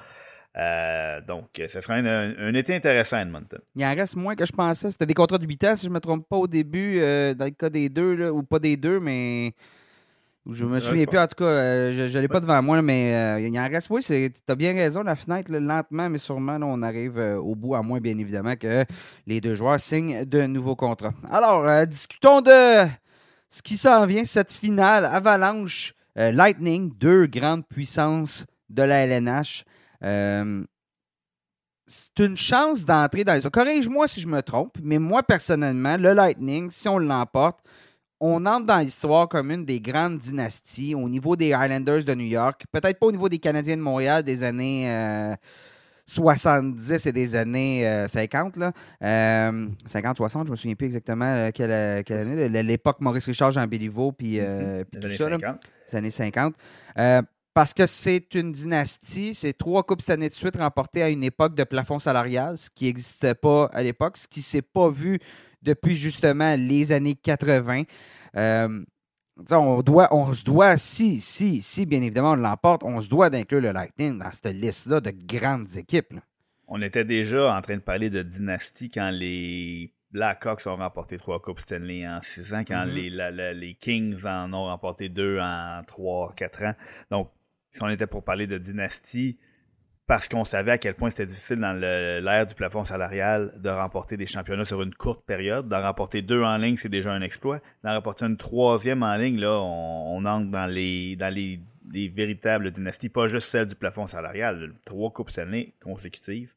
Euh, 0.59 1.21
donc, 1.21 1.61
ce 1.69 1.81
sera 1.81 1.95
un, 1.95 2.55
été 2.55 2.75
intéressant 2.75 3.17
à 3.17 3.23
Edmonton. 3.23 3.61
Il 3.75 3.85
en 3.85 3.95
reste 3.95 4.17
moins 4.17 4.35
que 4.35 4.47
je 4.47 4.53
pensais. 4.53 4.91
C'était 4.91 5.07
des 5.07 5.15
contrats 5.15 5.39
de 5.39 5.47
8 5.47 5.65
ans, 5.65 5.77
si 5.77 5.85
je 5.85 5.91
ne 5.91 5.95
me 5.95 6.01
trompe 6.01 6.27
pas, 6.29 6.37
au 6.37 6.47
début, 6.47 6.99
euh, 6.99 7.35
dans 7.35 7.45
le 7.45 7.51
cas 7.51 7.69
des 7.69 7.89
deux, 7.89 8.31
ou 8.31 8.43
pas 8.43 8.59
des 8.59 8.77
deux, 8.77 9.01
mais. 9.01 9.53
Je 10.49 10.65
me 10.65 10.79
souviens 10.79 11.07
plus, 11.07 11.19
en 11.19 11.27
tout 11.27 11.35
cas, 11.35 11.45
euh, 11.45 12.09
je 12.09 12.17
ne 12.17 12.23
l'ai 12.23 12.29
pas 12.29 12.39
devant 12.39 12.63
moi, 12.63 12.81
mais 12.81 13.43
il 13.43 13.59
en 13.59 13.69
reste. 13.69 13.89
Oui, 13.91 14.01
tu 14.01 14.31
as 14.47 14.55
bien 14.55 14.73
raison, 14.75 15.03
la 15.03 15.17
fenêtre, 15.17 15.51
lentement, 15.51 16.09
mais 16.09 16.19
sûrement, 16.19 16.57
on 16.63 16.83
arrive 16.83 17.19
au 17.19 17.57
bout, 17.57 17.75
à 17.75 17.83
moins, 17.83 17.99
bien 17.99 18.17
évidemment, 18.17 18.55
que 18.55 18.85
les 19.27 19.41
deux 19.41 19.57
joueurs 19.57 19.81
signent 19.81 20.25
de 20.25 20.47
nouveaux 20.47 20.77
contrats. 20.77 21.13
Alors, 21.29 21.85
discutons 21.85 22.43
de 22.43 22.87
ce 23.49 23.61
qui 23.61 23.77
s'en 23.77 24.07
vient, 24.07 24.25
cette 24.25 24.53
finale 24.53 25.05
Avalanche 25.05 25.95
Lightning, 26.15 26.93
deux 26.97 27.27
grandes 27.27 27.67
puissances 27.67 28.47
de 28.71 28.85
la 28.85 29.05
LNH. 29.05 29.65
Euh, 30.07 30.65
c'est 31.87 32.19
une 32.19 32.37
chance 32.37 32.85
d'entrer 32.85 33.25
dans 33.25 33.35
les 33.35 33.51
Corrige-moi 33.51 34.09
si 34.09 34.21
je 34.21 34.27
me 34.27 34.43
trompe, 34.43 34.77
mais 34.83 34.99
moi, 34.99 35.23
personnellement, 35.23 35.97
le 35.97 36.13
Lightning, 36.15 36.71
si 36.71 36.89
on 36.89 36.99
l'emporte, 36.99 37.61
on 38.19 38.45
entre 38.47 38.67
dans 38.67 38.79
l'histoire 38.79 39.29
comme 39.29 39.51
une 39.51 39.65
des 39.65 39.81
grandes 39.81 40.19
dynasties 40.19 40.95
au 40.95 41.09
niveau 41.09 41.37
des 41.37 41.53
Highlanders 41.53 42.05
de 42.05 42.15
New 42.15 42.25
York. 42.25 42.65
Peut-être 42.73 42.99
pas 42.99 43.07
au 43.07 43.13
niveau 43.13 43.29
des 43.29 43.39
Canadiens 43.39 43.77
de 43.77 43.83
Montréal 43.83 44.23
des 44.23 44.43
années 44.43 44.91
70 46.07 47.07
et 47.07 47.13
des 47.13 47.37
années 47.37 48.07
50. 48.09 48.57
Là. 48.57 48.73
50, 49.87 50.17
60, 50.17 50.47
je 50.47 50.51
me 50.51 50.57
souviens 50.57 50.75
plus 50.75 50.87
exactement 50.87 51.51
quelle, 51.53 51.71
année. 51.73 52.63
L'époque 52.63 53.01
Maurice 53.01 53.27
Richard, 53.27 53.53
Jean 53.53 53.67
Béliveau, 53.67 54.13
puis, 54.13 54.39
mm-hmm. 54.39 54.85
tout 54.99 55.11
ça. 55.11 55.29
50. 55.29 55.67
les 55.93 55.99
années 55.99 56.11
50 56.11 56.55
parce 57.57 57.73
que 57.73 57.87
c'est 57.87 58.35
une 58.35 58.53
dynastie. 58.53 59.35
C'est 59.35 59.55
trois 59.55 59.83
Coupes 59.83 60.03
cette 60.03 60.11
année 60.11 60.29
de 60.29 60.35
suite 60.35 60.57
remportées 60.57 61.03
à 61.03 61.09
une 61.09 61.25
époque 61.25 61.55
de 61.55 61.65
plafond 61.65 61.99
salarial, 61.99 62.59
ce 62.59 62.69
qui 62.69 62.85
n'existait 62.85 63.35
pas 63.35 63.71
à 63.73 63.83
l'époque, 63.83 64.19
ce 64.19 64.29
qui 64.29 64.41
ne 64.41 64.45
s'est 64.45 64.61
pas 64.61 64.91
vu 64.91 65.19
depuis 65.63 65.97
justement 65.97 66.55
les 66.59 66.93
années 66.93 67.15
80. 67.15 67.85
Euh, 68.37 68.85
on, 69.53 69.81
doit, 69.81 70.15
on 70.15 70.35
se 70.35 70.45
doit, 70.45 70.77
si, 70.77 71.19
si, 71.19 71.63
si 71.63 71.87
bien 71.87 72.03
évidemment 72.03 72.33
on 72.33 72.37
l'emporte, 72.37 72.83
on 72.85 73.01
se 73.01 73.09
doit 73.09 73.31
d'inclure 73.31 73.63
le 73.63 73.73
Lightning 73.73 74.19
dans 74.19 74.31
cette 74.31 74.55
liste-là 74.55 75.01
de 75.01 75.15
grandes 75.25 75.79
équipes. 75.79 76.13
On 76.69 76.83
était 76.83 77.07
déjà 77.07 77.57
en 77.57 77.63
train 77.63 77.77
de 77.77 77.81
parler 77.81 78.11
de 78.11 78.21
dynastie 78.21 78.91
quand 78.91 79.09
les 79.09 79.95
Blackhawks 80.11 80.67
ont 80.67 80.77
remporté 80.77 81.17
trois 81.17 81.41
Coupes 81.41 81.61
Stanley 81.61 82.07
en 82.07 82.21
six 82.21 82.53
ans, 82.53 82.65
quand 82.69 82.85
mm-hmm. 82.87 83.33
les, 83.35 83.55
les, 83.55 83.75
Kings 83.77 84.27
en 84.27 84.53
ont 84.53 84.67
remporté 84.67 85.09
deux 85.09 85.39
en 85.41 85.83
trois, 85.87 86.35
quatre 86.35 86.63
ans. 86.63 86.75
Donc, 87.11 87.31
si 87.71 87.83
on 87.83 87.89
était 87.89 88.07
pour 88.07 88.25
parler 88.25 88.47
de 88.47 88.59
dynastie, 88.59 89.39
parce 90.07 90.29
qu'on 90.29 90.45
savait 90.45 90.71
à 90.71 90.79
quel 90.79 90.95
point 90.95 91.11
c'était 91.11 91.27
difficile 91.27 91.59
dans 91.59 91.73
l'ère 91.73 92.47
du 92.47 92.55
plafond 92.55 92.85
salarial 92.85 93.53
de 93.57 93.69
remporter 93.69 94.17
des 94.17 94.27
championnats 94.27 94.65
sur 94.65 94.81
une 94.83 94.95
courte 94.95 95.25
période. 95.27 95.69
D'en 95.69 95.83
remporter 95.83 96.23
deux 96.23 96.43
en 96.43 96.57
ligne, 96.59 96.77
c'est 96.77 96.89
déjà 96.89 97.13
un 97.13 97.23
exploit. 97.23 97.61
D'en 97.83 97.95
remporter 97.95 98.25
une 98.25 98.37
troisième 98.37 99.03
en 99.03 99.17
ligne, 99.17 99.41
là, 99.41 99.59
on, 99.61 100.25
entre 100.25 100.51
dans 100.51 100.73
les 100.73 101.61
véritables 102.09 102.71
dynasties, 102.71 103.09
pas 103.09 103.27
juste 103.27 103.49
celle 103.49 103.67
du 103.67 103.75
plafond 103.75 104.07
salarial. 104.07 104.75
Trois 104.85 105.11
coupes 105.11 105.31
Stanley 105.31 105.73
consécutives. 105.83 106.55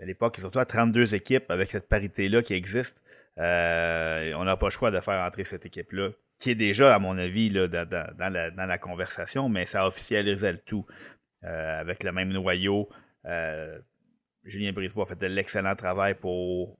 À 0.00 0.04
l'époque, 0.04 0.36
surtout 0.36 0.58
à 0.58 0.66
32 0.66 1.14
équipes, 1.14 1.50
avec 1.50 1.70
cette 1.70 1.88
parité-là 1.88 2.42
qui 2.42 2.52
existe, 2.54 3.00
euh, 3.38 4.32
on 4.36 4.44
n'a 4.44 4.56
pas 4.58 4.66
le 4.66 4.70
choix 4.70 4.90
de 4.90 5.00
faire 5.00 5.24
entrer 5.24 5.44
cette 5.44 5.64
équipe-là 5.64 6.10
qui 6.42 6.50
est 6.50 6.56
déjà, 6.56 6.92
à 6.92 6.98
mon 6.98 7.16
avis, 7.18 7.50
là, 7.50 7.68
dans, 7.68 8.56
la, 8.56 8.78
conversation, 8.78 9.48
mais 9.48 9.64
ça 9.64 9.86
officialisait 9.86 10.50
le 10.50 10.58
tout. 10.58 10.84
Euh, 11.44 11.80
avec 11.80 12.02
le 12.02 12.10
même 12.10 12.30
noyau, 12.30 12.88
euh, 13.26 13.78
Julien 14.42 14.72
Brisebois 14.72 15.04
a 15.04 15.06
fait 15.06 15.20
de 15.20 15.26
l'excellent 15.26 15.76
travail 15.76 16.14
pour 16.14 16.78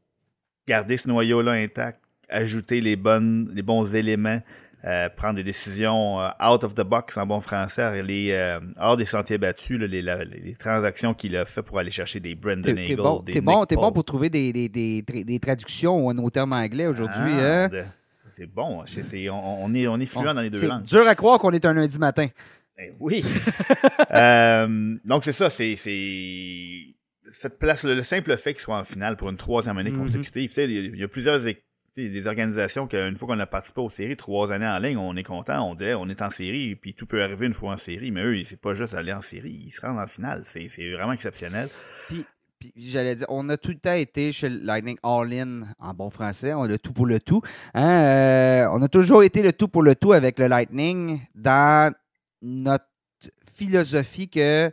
garder 0.66 0.96
ce 0.96 1.06
noyau-là 1.06 1.52
intact, 1.52 2.00
ajouter 2.28 2.80
les, 2.80 2.96
bonnes, 2.96 3.52
les 3.54 3.62
bons 3.62 3.94
éléments, 3.94 4.40
euh, 4.84 5.08
prendre 5.10 5.36
des 5.36 5.44
décisions 5.44 6.18
out 6.18 6.64
of 6.64 6.74
the 6.74 6.82
box 6.82 7.16
en 7.16 7.26
bon 7.26 7.38
français, 7.38 8.02
les, 8.02 8.58
hors 8.80 8.96
des 8.96 9.04
sentiers 9.04 9.38
battus, 9.38 9.78
les, 9.78 10.54
transactions 10.58 11.14
qu'il 11.14 11.36
a 11.36 11.44
fait 11.44 11.62
pour 11.62 11.78
aller 11.78 11.90
chercher 11.92 12.18
des 12.18 12.34
Brendan 12.34 12.76
Eagle, 12.78 12.96
bon, 12.96 13.20
des 13.20 13.40
bon, 13.40 13.64
bon 13.64 13.92
pour 13.92 14.04
trouver 14.04 14.28
des, 14.28 14.52
des, 14.52 15.38
traductions 15.40 16.08
en 16.08 16.14
nos 16.14 16.30
termes 16.30 16.52
anglais 16.52 16.88
aujourd'hui. 16.88 17.34
Ah, 17.38 17.66
hein? 17.66 17.84
C'est 18.32 18.46
bon. 18.46 18.84
on, 18.84 19.74
est, 19.74 19.86
on 19.86 20.00
est 20.00 20.06
fluent 20.06 20.24
dans 20.24 20.40
les 20.40 20.50
deux 20.50 20.66
langues. 20.66 20.82
C'est 20.86 20.96
dur 20.96 21.06
à 21.06 21.14
croire 21.14 21.38
qu'on 21.38 21.50
est 21.52 21.64
un 21.64 21.74
lundi 21.74 21.98
matin. 21.98 22.28
Ben 22.76 22.92
oui. 23.00 23.24
Euh, 24.14 24.96
donc, 25.06 25.24
c'est 25.24 25.32
ça. 25.32 25.48
C'est 25.48 25.74
cette 27.30 27.58
place, 27.58 27.82
le, 27.82 28.02
simple 28.02 28.36
fait 28.36 28.52
qu'il 28.52 28.60
soit 28.60 28.76
en 28.76 28.84
finale 28.84 29.16
pour 29.16 29.30
une 29.30 29.38
troisième 29.38 29.78
année 29.78 29.90
mm-hmm. 29.90 29.96
consécutive. 29.96 30.52
il 30.58 30.98
y, 30.98 31.02
a 31.02 31.08
plusieurs 31.08 31.40
des 31.96 32.26
organisations 32.26 32.86
qu'une 32.86 33.16
fois 33.16 33.28
qu'on 33.28 33.40
a 33.40 33.46
participé 33.46 33.80
aux 33.80 33.88
séries, 33.88 34.16
trois 34.16 34.52
années 34.52 34.66
en 34.66 34.78
ligne, 34.78 34.98
on 34.98 35.16
est 35.16 35.22
content, 35.22 35.66
on 35.66 35.74
dit 35.74 35.94
on 35.96 36.10
est 36.10 36.20
en 36.20 36.28
série, 36.28 36.74
puis 36.74 36.92
tout 36.92 37.06
peut 37.06 37.22
arriver 37.22 37.46
une 37.46 37.54
fois 37.54 37.72
en 37.72 37.76
série, 37.78 38.10
mais 38.10 38.22
eux, 38.22 38.44
c'est 38.44 38.60
pas 38.60 38.74
juste 38.74 38.92
aller 38.92 39.14
en 39.14 39.22
série, 39.22 39.62
ils 39.66 39.70
se 39.70 39.80
rendent 39.80 39.98
en 39.98 40.06
finale. 40.06 40.42
C'est 40.44 40.68
vraiment 40.90 41.12
exceptionnel 41.12 41.70
j'allais 42.76 43.16
dire, 43.16 43.26
on 43.28 43.48
a 43.48 43.56
tout 43.56 43.70
le 43.70 43.78
temps 43.78 43.94
été 43.94 44.32
chez 44.32 44.48
Lightning 44.48 44.96
All-In 45.02 45.62
en 45.78 45.94
bon 45.94 46.10
français. 46.10 46.54
On 46.54 46.64
a 46.64 46.78
tout 46.78 46.92
pour 46.92 47.06
le 47.06 47.20
tout. 47.20 47.40
Hein, 47.74 48.02
euh, 48.04 48.68
on 48.72 48.82
a 48.82 48.88
toujours 48.88 49.22
été 49.22 49.42
le 49.42 49.52
tout 49.52 49.68
pour 49.68 49.82
le 49.82 49.94
tout 49.94 50.12
avec 50.12 50.38
le 50.38 50.46
Lightning 50.46 51.20
dans 51.34 51.92
notre 52.40 52.86
philosophie 53.44 54.28
que 54.28 54.72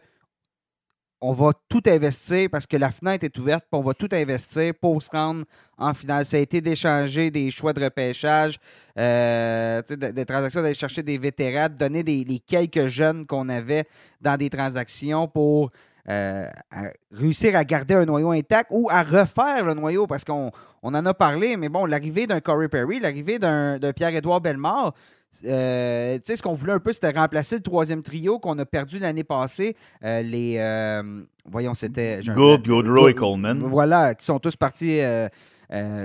on 1.22 1.34
va 1.34 1.52
tout 1.68 1.84
investir 1.88 2.50
parce 2.50 2.66
que 2.66 2.78
la 2.78 2.92
fenêtre 2.92 3.26
est 3.26 3.38
ouverte, 3.38 3.66
puis 3.70 3.78
on 3.78 3.84
va 3.84 3.94
tout 3.94 4.08
investir 4.12 4.74
pour 4.80 5.04
se 5.04 5.10
rendre 5.12 5.44
en 5.78 5.94
finale. 5.94 6.26
Ça 6.26 6.38
a 6.38 6.40
été 6.40 6.62
d'échanger 6.62 7.30
des 7.30 7.52
choix 7.52 7.74
de 7.74 7.84
repêchage, 7.84 8.58
euh, 8.98 9.82
des 9.82 10.26
transactions, 10.26 10.62
d'aller 10.62 10.76
chercher 10.76 11.04
des 11.04 11.18
vétérans, 11.18 11.68
de 11.68 11.76
donner 11.76 12.04
les 12.04 12.40
quelques 12.40 12.88
jeunes 12.88 13.26
qu'on 13.26 13.50
avait 13.50 13.84
dans 14.22 14.38
des 14.38 14.50
transactions 14.50 15.28
pour 15.28 15.70
euh, 16.10 16.48
réussir 17.12 17.56
à 17.56 17.64
garder 17.64 17.94
un 17.94 18.06
noyau 18.06 18.32
intact 18.32 18.72
ou 18.72 18.90
à 18.90 19.04
refaire 19.04 19.64
le 19.64 19.74
noyau 19.74 20.08
parce 20.08 20.24
qu'on 20.24 20.52
on 20.82 20.96
en 20.96 21.06
a 21.06 21.14
parlé, 21.14 21.56
mais 21.56 21.70
bon, 21.70 21.86
l'arrivée 21.86 22.26
d'un 22.26 22.40
Corey 22.40 22.68
Perry, 22.68 23.00
l'arrivée 23.00 23.38
d'un 23.38 23.78
Pierre-Édouard 23.96 24.42
Bellemare, 24.42 24.94
euh, 25.46 26.16
tu 26.16 26.22
sais, 26.26 26.36
ce 26.38 26.42
qu'on 26.42 26.54
voulait 26.54 26.74
un 26.74 26.80
peu, 26.80 26.92
c'était 26.92 27.12
remplacer 27.12 27.58
le 27.58 27.62
troisième 27.62 28.02
trio 28.02 28.40
qu'on 28.40 28.58
a 28.58 28.66
perdu 28.66 28.98
l'année 28.98 29.24
passée. 29.24 29.76
Euh, 30.04 30.24
les. 30.24 30.58
voyons, 31.46 31.76
c'était. 31.76 32.22
Good, 32.26 32.66
Goodrow 32.66 33.10
et 33.10 33.14
Coleman. 33.14 33.60
Voilà, 33.60 34.16
qui 34.16 34.26
sont 34.26 34.40
tous 34.40 34.56
partis 34.56 35.02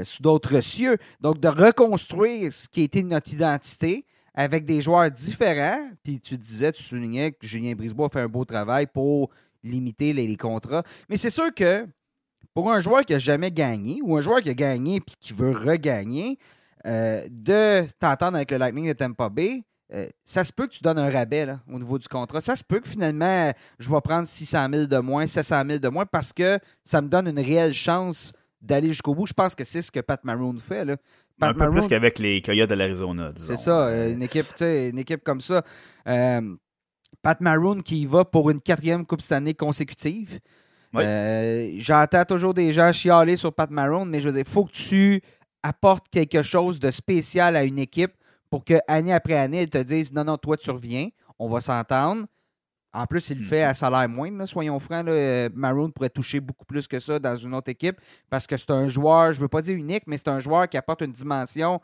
sous 0.03 0.23
d'autres 0.23 0.61
cieux. 0.61 0.99
Donc, 1.23 1.41
de 1.41 1.49
reconstruire 1.49 2.53
ce 2.53 2.69
qui 2.69 2.83
était 2.83 3.03
notre 3.03 3.33
identité 3.33 4.05
avec 4.35 4.65
des 4.65 4.83
joueurs 4.83 5.11
différents. 5.11 5.81
Puis 6.03 6.21
tu 6.21 6.37
disais, 6.37 6.73
tu 6.73 6.83
soulignais 6.83 7.33
que 7.33 7.47
Julien 7.47 7.75
Brisebois 7.75 8.07
a 8.07 8.11
fait 8.11 8.21
un 8.21 8.29
beau 8.29 8.45
travail 8.45 8.87
pour 8.93 9.31
limiter 9.65 10.13
les, 10.13 10.37
contrats. 10.37 10.85
Mais 11.09 11.17
c'est 11.17 11.31
sûr 11.31 11.53
que 11.55 11.87
pour 12.53 12.71
un 12.71 12.81
joueur 12.81 13.05
qui 13.05 13.13
n'a 13.13 13.19
jamais 13.19 13.51
gagné 13.51 14.01
ou 14.03 14.17
un 14.17 14.21
joueur 14.21 14.41
qui 14.41 14.51
a 14.51 14.55
gagné 14.55 14.97
et 14.97 15.01
qui 15.21 15.33
veut 15.33 15.51
regagner, 15.51 16.39
euh, 16.87 17.27
de 17.31 17.87
t'entendre 17.99 18.37
avec 18.37 18.51
le 18.51 18.59
Lightning 18.59 18.89
de 18.89 18.93
Tampa 18.93 19.31
Bay, 19.31 19.65
euh, 19.93 20.07
ça 20.25 20.45
se 20.45 20.53
peut 20.53 20.67
que 20.67 20.73
tu 20.73 20.83
donnes 20.83 20.99
un 20.99 21.11
rabais 21.11 21.47
au 21.73 21.79
niveau 21.79 21.99
du 21.99 22.09
contrat. 22.09 22.41
Ça 22.41 22.57
se 22.57 22.65
peut 22.65 22.81
que 22.81 22.89
finalement, 22.89 23.53
je 23.79 23.91
vais 23.91 24.01
prendre 24.03 24.27
600 24.27 24.67
000 24.73 24.87
de 24.87 24.99
moins, 24.99 25.27
700 25.27 25.63
000 25.67 25.79
de 25.79 25.89
moins 25.89 26.05
parce 26.05 26.33
que 26.33 26.59
ça 26.83 27.01
me 27.01 27.09
donne 27.09 27.29
une 27.29 27.41
réelle 27.41 27.73
chance 27.73 28.33
d'aller 28.61 28.89
jusqu'au 28.89 29.15
bout. 29.15 29.27
Je 29.27 29.33
pense 29.33 29.55
que 29.55 29.65
c'est 29.65 29.83
ce 29.83 29.91
que 29.91 30.01
Pat 30.01 30.23
Maroon 30.25 30.57
fait. 30.59 30.85
Là. 30.85 30.97
un 31.41 31.55
peu 31.55 31.71
plus 31.71 31.87
qu'avec 31.87 32.19
les 32.19 32.43
Coyotes 32.43 32.69
de 32.69 32.75
l'Arizona. 32.75 33.33
C'est 33.37 33.59
ça, 33.59 33.87
euh, 33.87 34.13
une 34.13 34.23
équipe, 34.23 34.47
une 34.61 34.99
équipe 34.99 35.23
comme 35.23 35.41
ça. 35.41 35.63
Pat 37.23 37.41
Maroon 37.41 37.81
qui 37.81 38.03
y 38.03 38.07
va 38.07 38.25
pour 38.25 38.51
une 38.51 38.61
quatrième 38.61 39.05
Coupe 39.07 39.23
année 39.31 39.55
consécutive. 39.55 40.41
Euh, 40.97 41.73
j'entends 41.77 42.25
toujours 42.25 42.55
des 42.55 42.73
gens 42.73 42.93
chialer 42.93 43.37
sur 43.37 43.53
Pat 43.53 43.71
Maroon, 43.71 44.05
mais 44.05 44.21
je 44.21 44.29
veux 44.29 44.33
dire, 44.33 44.45
il 44.47 44.51
faut 44.51 44.65
que 44.65 44.73
tu 44.73 45.21
apportes 45.63 46.09
quelque 46.09 46.43
chose 46.43 46.79
de 46.79 46.91
spécial 46.91 47.57
à 47.57 47.65
une 47.65 47.79
équipe 47.79 48.13
pour 48.51 48.65
que 48.65 48.75
année 48.87 49.13
après 49.13 49.35
année, 49.35 49.63
elle 49.63 49.69
te 49.69 49.79
dise 49.79 50.13
non, 50.13 50.25
non, 50.25 50.37
toi, 50.37 50.57
tu 50.57 50.71
reviens, 50.71 51.09
on 51.39 51.49
va 51.49 51.61
s'entendre. 51.61 52.27
En 52.93 53.07
plus, 53.07 53.31
il 53.31 53.39
le 53.39 53.45
fait 53.45 53.63
mm-hmm. 53.63 53.69
à 53.69 53.75
salaire 53.75 54.09
moindre, 54.09 54.47
soyons 54.47 54.79
francs. 54.79 55.05
Maroon 55.53 55.91
pourrait 55.91 56.11
toucher 56.11 56.39
beaucoup 56.39 56.65
plus 56.65 56.87
que 56.87 57.01
ça 57.01 57.19
dans 57.19 57.35
une 57.35 57.53
autre 57.55 57.71
équipe 57.71 58.01
parce 58.31 58.47
que 58.47 58.57
c'est 58.57 58.71
un 58.71 58.87
joueur, 58.87 59.33
je 59.33 59.39
ne 59.39 59.43
veux 59.43 59.49
pas 59.49 59.63
dire 59.63 59.77
unique, 59.77 60.05
mais 60.07 60.17
c'est 60.17 60.29
un 60.29 60.39
joueur 60.39 60.69
qui 60.69 60.77
apporte 60.77 61.01
une 61.01 61.13
dimension 61.13 61.81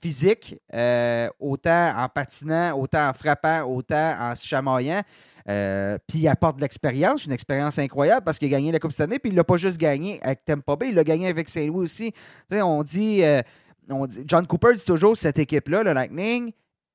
physique, 0.00 0.56
euh, 0.74 1.28
autant 1.38 1.92
en 1.96 2.08
patinant, 2.08 2.78
autant 2.78 3.08
en 3.08 3.12
frappant, 3.12 3.62
autant 3.64 4.16
en 4.18 4.34
se 4.34 4.46
chamaillant. 4.46 5.02
Euh, 5.48 5.98
puis 6.06 6.18
il 6.18 6.28
apporte 6.28 6.56
de 6.56 6.62
l'expérience, 6.62 7.24
une 7.24 7.32
expérience 7.32 7.78
incroyable 7.78 8.24
parce 8.24 8.38
qu'il 8.38 8.48
a 8.48 8.50
gagné 8.56 8.72
la 8.72 8.78
Coupe 8.78 8.92
cette 8.92 9.00
année, 9.02 9.18
puis 9.18 9.30
il 9.30 9.36
l'a 9.36 9.44
pas 9.44 9.56
juste 9.56 9.78
gagné 9.78 10.22
avec 10.22 10.44
Tampa 10.44 10.76
Bay, 10.76 10.88
il 10.90 10.94
l'a 10.94 11.04
gagné 11.04 11.28
avec 11.28 11.48
Saint-Louis 11.48 11.84
aussi. 11.84 12.12
on 12.50 12.82
dit, 12.82 13.22
euh, 13.24 13.40
on 13.88 14.06
dit, 14.06 14.22
John 14.26 14.46
Cooper 14.46 14.74
dit 14.74 14.84
toujours 14.84 15.16
cette 15.16 15.38
équipe-là, 15.38 15.82
le 15.82 15.92
Lightning, 15.92 16.52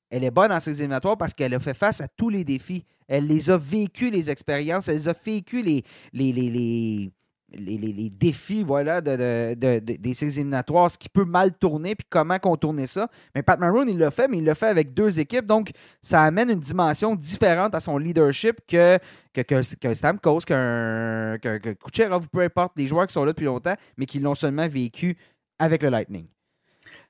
elle 0.09 0.23
est 0.23 0.31
bonne 0.31 0.49
dans 0.49 0.59
ses 0.59 0.79
éliminatoires 0.79 1.17
parce 1.17 1.33
qu'elle 1.33 1.53
a 1.53 1.59
fait 1.59 1.73
face 1.73 2.01
à 2.01 2.07
tous 2.07 2.29
les 2.29 2.43
défis. 2.43 2.85
Elle 3.07 3.27
les 3.27 3.49
a 3.49 3.57
vécu, 3.57 4.09
les 4.09 4.29
expériences, 4.31 4.87
elle 4.87 4.95
les 4.95 5.09
a 5.09 5.13
vécu, 5.13 5.61
les, 5.61 5.83
les, 6.13 6.31
les 6.31 6.49
les, 6.49 7.11
défis 7.57 8.63
voilà, 8.63 9.01
de, 9.01 9.53
des 9.79 10.13
séries 10.13 10.33
éliminatoires, 10.35 10.91
ce 10.91 10.97
qui 10.97 11.09
peut 11.09 11.25
mal 11.25 11.57
tourner, 11.57 11.95
puis 11.95 12.07
comment 12.09 12.37
contourner 12.39 12.87
ça. 12.87 13.09
Mais 13.33 13.43
Pat 13.43 13.59
Maroon, 13.59 13.85
il 13.87 13.97
l'a 13.97 14.11
fait, 14.11 14.27
mais 14.27 14.37
il 14.37 14.43
l'a 14.43 14.55
fait 14.55 14.67
avec 14.67 14.93
deux 14.93 15.19
équipes, 15.19 15.45
donc 15.45 15.71
ça 16.01 16.23
amène 16.23 16.49
une 16.49 16.59
dimension 16.59 17.15
différente 17.15 17.75
à 17.75 17.79
son 17.79 17.97
leadership 17.97 18.59
que, 18.67 18.97
que, 19.33 19.41
que, 19.41 19.75
que 19.75 19.93
Stamkos, 19.93 20.41
qu'un 20.41 21.37
que, 21.41 21.57
que 21.57 21.69
Kucherov, 21.73 22.27
peu 22.29 22.41
importe, 22.41 22.75
des 22.77 22.87
joueurs 22.87 23.07
qui 23.07 23.13
sont 23.13 23.25
là 23.25 23.31
depuis 23.31 23.45
longtemps, 23.45 23.75
mais 23.97 24.05
qui 24.05 24.19
l'ont 24.19 24.35
seulement 24.35 24.67
vécu 24.67 25.17
avec 25.59 25.83
le 25.83 25.89
Lightning. 25.89 26.27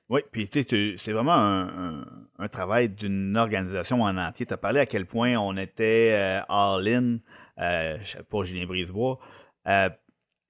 Oui, 0.08 0.20
puis 0.30 0.48
c'est 0.48 1.12
vraiment 1.12 1.32
un, 2.38 2.48
travail 2.48 2.88
d'une 2.88 3.36
organisation 3.36 4.02
en 4.02 4.16
entier. 4.16 4.46
Tu 4.46 4.54
as 4.54 4.56
parlé 4.56 4.78
à 4.78 4.86
quel 4.86 5.04
point 5.04 5.36
on 5.36 5.56
était 5.56 6.12
euh, 6.12 6.40
all-in 6.48 7.18
euh, 7.58 7.98
pour 8.28 8.44
Julien 8.44 8.66
Brisebois. 8.66 9.18
Euh, 9.66 9.90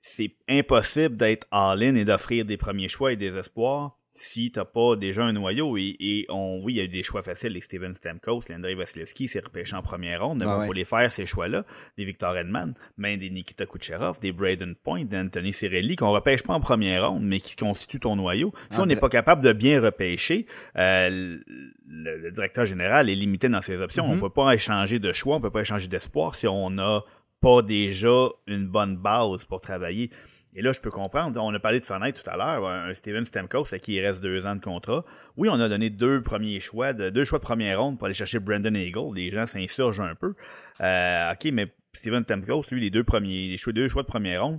c'est 0.07 0.37
impossible 0.49 1.17
d'être 1.17 1.49
all-in 1.51 1.97
et 1.97 2.05
d'offrir 2.05 2.45
des 2.45 2.57
premiers 2.57 2.87
choix 2.87 3.13
et 3.13 3.17
des 3.17 3.37
espoirs 3.37 3.99
si 4.19 4.51
t'as 4.51 4.65
pas 4.65 4.97
déjà 4.97 5.25
un 5.25 5.33
noyau 5.35 5.77
et, 5.77 6.25
on, 6.31 6.63
oui, 6.65 6.75
il 6.75 6.77
y 6.77 6.81
a 6.81 6.85
eu 6.85 6.89
des 6.89 7.03
choix 7.03 7.21
faciles, 7.21 7.53
les 7.53 7.61
Steven 7.61 7.95
Stamkos, 7.95 8.45
l'Andrei 8.49 8.75
Vasilevski, 8.75 9.29
c'est 9.29 9.45
repêché 9.45 9.77
en 9.77 9.83
première 9.83 10.25
ronde, 10.25 10.43
il 10.43 10.67
faut 10.67 10.73
les 10.73 10.87
faire 10.87 11.13
ces 11.13 11.27
choix-là, 11.27 11.67
des 11.99 12.07
Victor 12.07 12.35
Edman, 12.35 12.73
mais 12.97 13.19
des 13.19 13.29
Nikita 13.29 13.67
Kucherov, 13.67 14.19
des 14.21 14.33
Braden 14.33 14.75
Point, 14.77 15.05
d'Anthony 15.05 15.53
Cirelli, 15.53 15.97
qu'on 15.97 16.13
repêche 16.13 16.43
pas 16.43 16.55
en 16.55 16.61
première 16.61 17.11
ronde, 17.11 17.25
mais 17.25 17.41
qui 17.41 17.57
constituent 17.57 18.01
ton 18.01 18.17
noyau. 18.17 18.55
Si 18.71 18.81
on 18.81 18.87
n'est 18.87 18.97
pas 18.97 19.11
capable 19.11 19.43
de 19.43 19.53
bien 19.53 19.83
repêcher, 19.83 20.47
euh, 20.79 21.39
le, 21.87 22.31
directeur 22.31 22.65
général 22.65 23.11
est 23.11 23.15
limité 23.15 23.51
dans 23.51 23.61
ses 23.61 23.83
options. 23.83 24.07
On 24.07 24.17
mm-hmm. 24.17 24.21
peut 24.21 24.31
pas 24.31 24.55
échanger 24.55 24.99
de 24.99 25.13
choix, 25.13 25.37
on 25.37 25.41
peut 25.41 25.51
pas 25.51 25.61
échanger 25.61 25.89
d'espoir 25.89 26.35
si 26.37 26.49
on 26.49 26.71
n'a 26.71 27.03
pas 27.47 27.63
déjà 27.63 28.29
une 28.49 28.67
bonne 28.67 28.97
base 28.97 29.45
pour 29.45 29.61
travailler. 29.61 30.11
Et 30.57 30.63
là, 30.63 30.73
je 30.73 30.81
peux 30.81 30.91
comprendre. 30.91 31.41
On 31.41 31.55
a 31.55 31.61
parlé 31.61 31.79
de 31.79 31.85
fenêtre 31.85 32.21
tout 32.21 32.29
à 32.29 32.37
l'heure. 32.37 32.67
Un 32.67 32.93
Steven 32.93 33.25
Stamkos 33.25 33.73
à 33.73 33.79
qui 33.79 33.95
il 33.95 34.05
reste 34.05 34.21
deux 34.21 34.47
ans 34.47 34.57
de 34.57 34.61
contrat. 34.61 35.05
Oui, 35.37 35.49
on 35.49 35.61
a 35.61 35.69
donné 35.69 35.89
deux 35.89 36.23
premiers 36.23 36.59
choix, 36.59 36.93
de, 36.93 37.09
deux 37.09 37.23
choix 37.23 37.39
de 37.39 37.45
première 37.45 37.81
ronde 37.81 37.99
pour 37.99 38.07
aller 38.07 38.15
chercher 38.15 38.41
Brandon 38.41 38.75
Eagle. 38.75 39.15
Les 39.15 39.31
gens 39.31 39.47
s'insurgent 39.47 40.01
un 40.01 40.17
peu. 40.17 40.35
Euh, 40.81 41.33
ok, 41.33 41.53
mais 41.53 41.73
Steven 41.93 42.25
Stamkos, 42.25 42.65
lui, 42.73 42.81
les 42.81 42.91
deux 42.91 43.05
premiers, 43.05 43.47
les 43.47 43.57
choix, 43.57 43.73
deux 43.73 43.87
choix 43.87 44.03
de 44.03 44.09
première 44.09 44.43
ronde, 44.43 44.59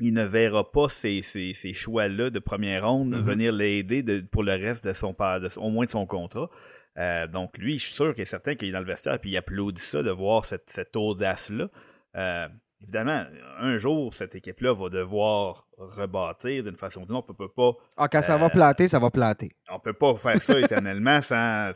il 0.00 0.12
ne 0.12 0.24
verra 0.24 0.68
pas 0.72 0.88
ces, 0.88 1.22
ces, 1.22 1.52
ces 1.52 1.72
choix-là 1.72 2.30
de 2.30 2.38
première 2.40 2.88
ronde 2.88 3.14
mm-hmm. 3.14 3.20
venir 3.20 3.52
l'aider 3.52 4.02
pour 4.32 4.42
le 4.42 4.54
reste 4.54 4.84
de 4.84 4.94
son, 4.94 5.12
de, 5.12 5.58
au 5.60 5.70
moins 5.70 5.84
de 5.84 5.90
son 5.90 6.06
contrat. 6.06 6.50
Euh, 6.98 7.28
donc 7.28 7.56
lui, 7.56 7.78
je 7.78 7.84
suis 7.84 7.92
sûr 7.92 8.14
qu'il 8.14 8.22
est 8.22 8.26
certain 8.26 8.56
qu'il 8.56 8.68
est 8.68 8.72
dans 8.72 8.80
le 8.80 8.84
vestiaire 8.84 9.14
et 9.14 9.20
il 9.22 9.36
applaudit 9.36 9.80
ça 9.80 10.02
de 10.02 10.10
voir 10.10 10.44
cette, 10.44 10.70
cette 10.70 10.96
audace-là. 10.96 11.68
Euh, 12.16 12.48
évidemment, 12.82 13.24
un 13.58 13.76
jour, 13.76 14.14
cette 14.14 14.34
équipe-là 14.34 14.72
va 14.72 14.88
devoir 14.88 15.66
rebâtir 15.76 16.64
d'une 16.64 16.76
façon 16.76 17.02
ou 17.02 17.06
d'une 17.06 17.16
autre. 17.16 17.28
On 17.30 17.34
peut 17.34 17.48
pas. 17.48 17.72
Ah, 17.96 18.08
quand 18.08 18.22
ça 18.22 18.36
va 18.36 18.46
euh, 18.46 18.50
planter, 18.50 18.88
ça 18.88 18.98
va 18.98 19.10
planter. 19.10 19.50
On 19.70 19.78
peut 19.78 19.92
pas 19.92 20.14
faire 20.16 20.40
ça 20.40 20.58
éternellement 20.58 21.20
sans. 21.22 21.72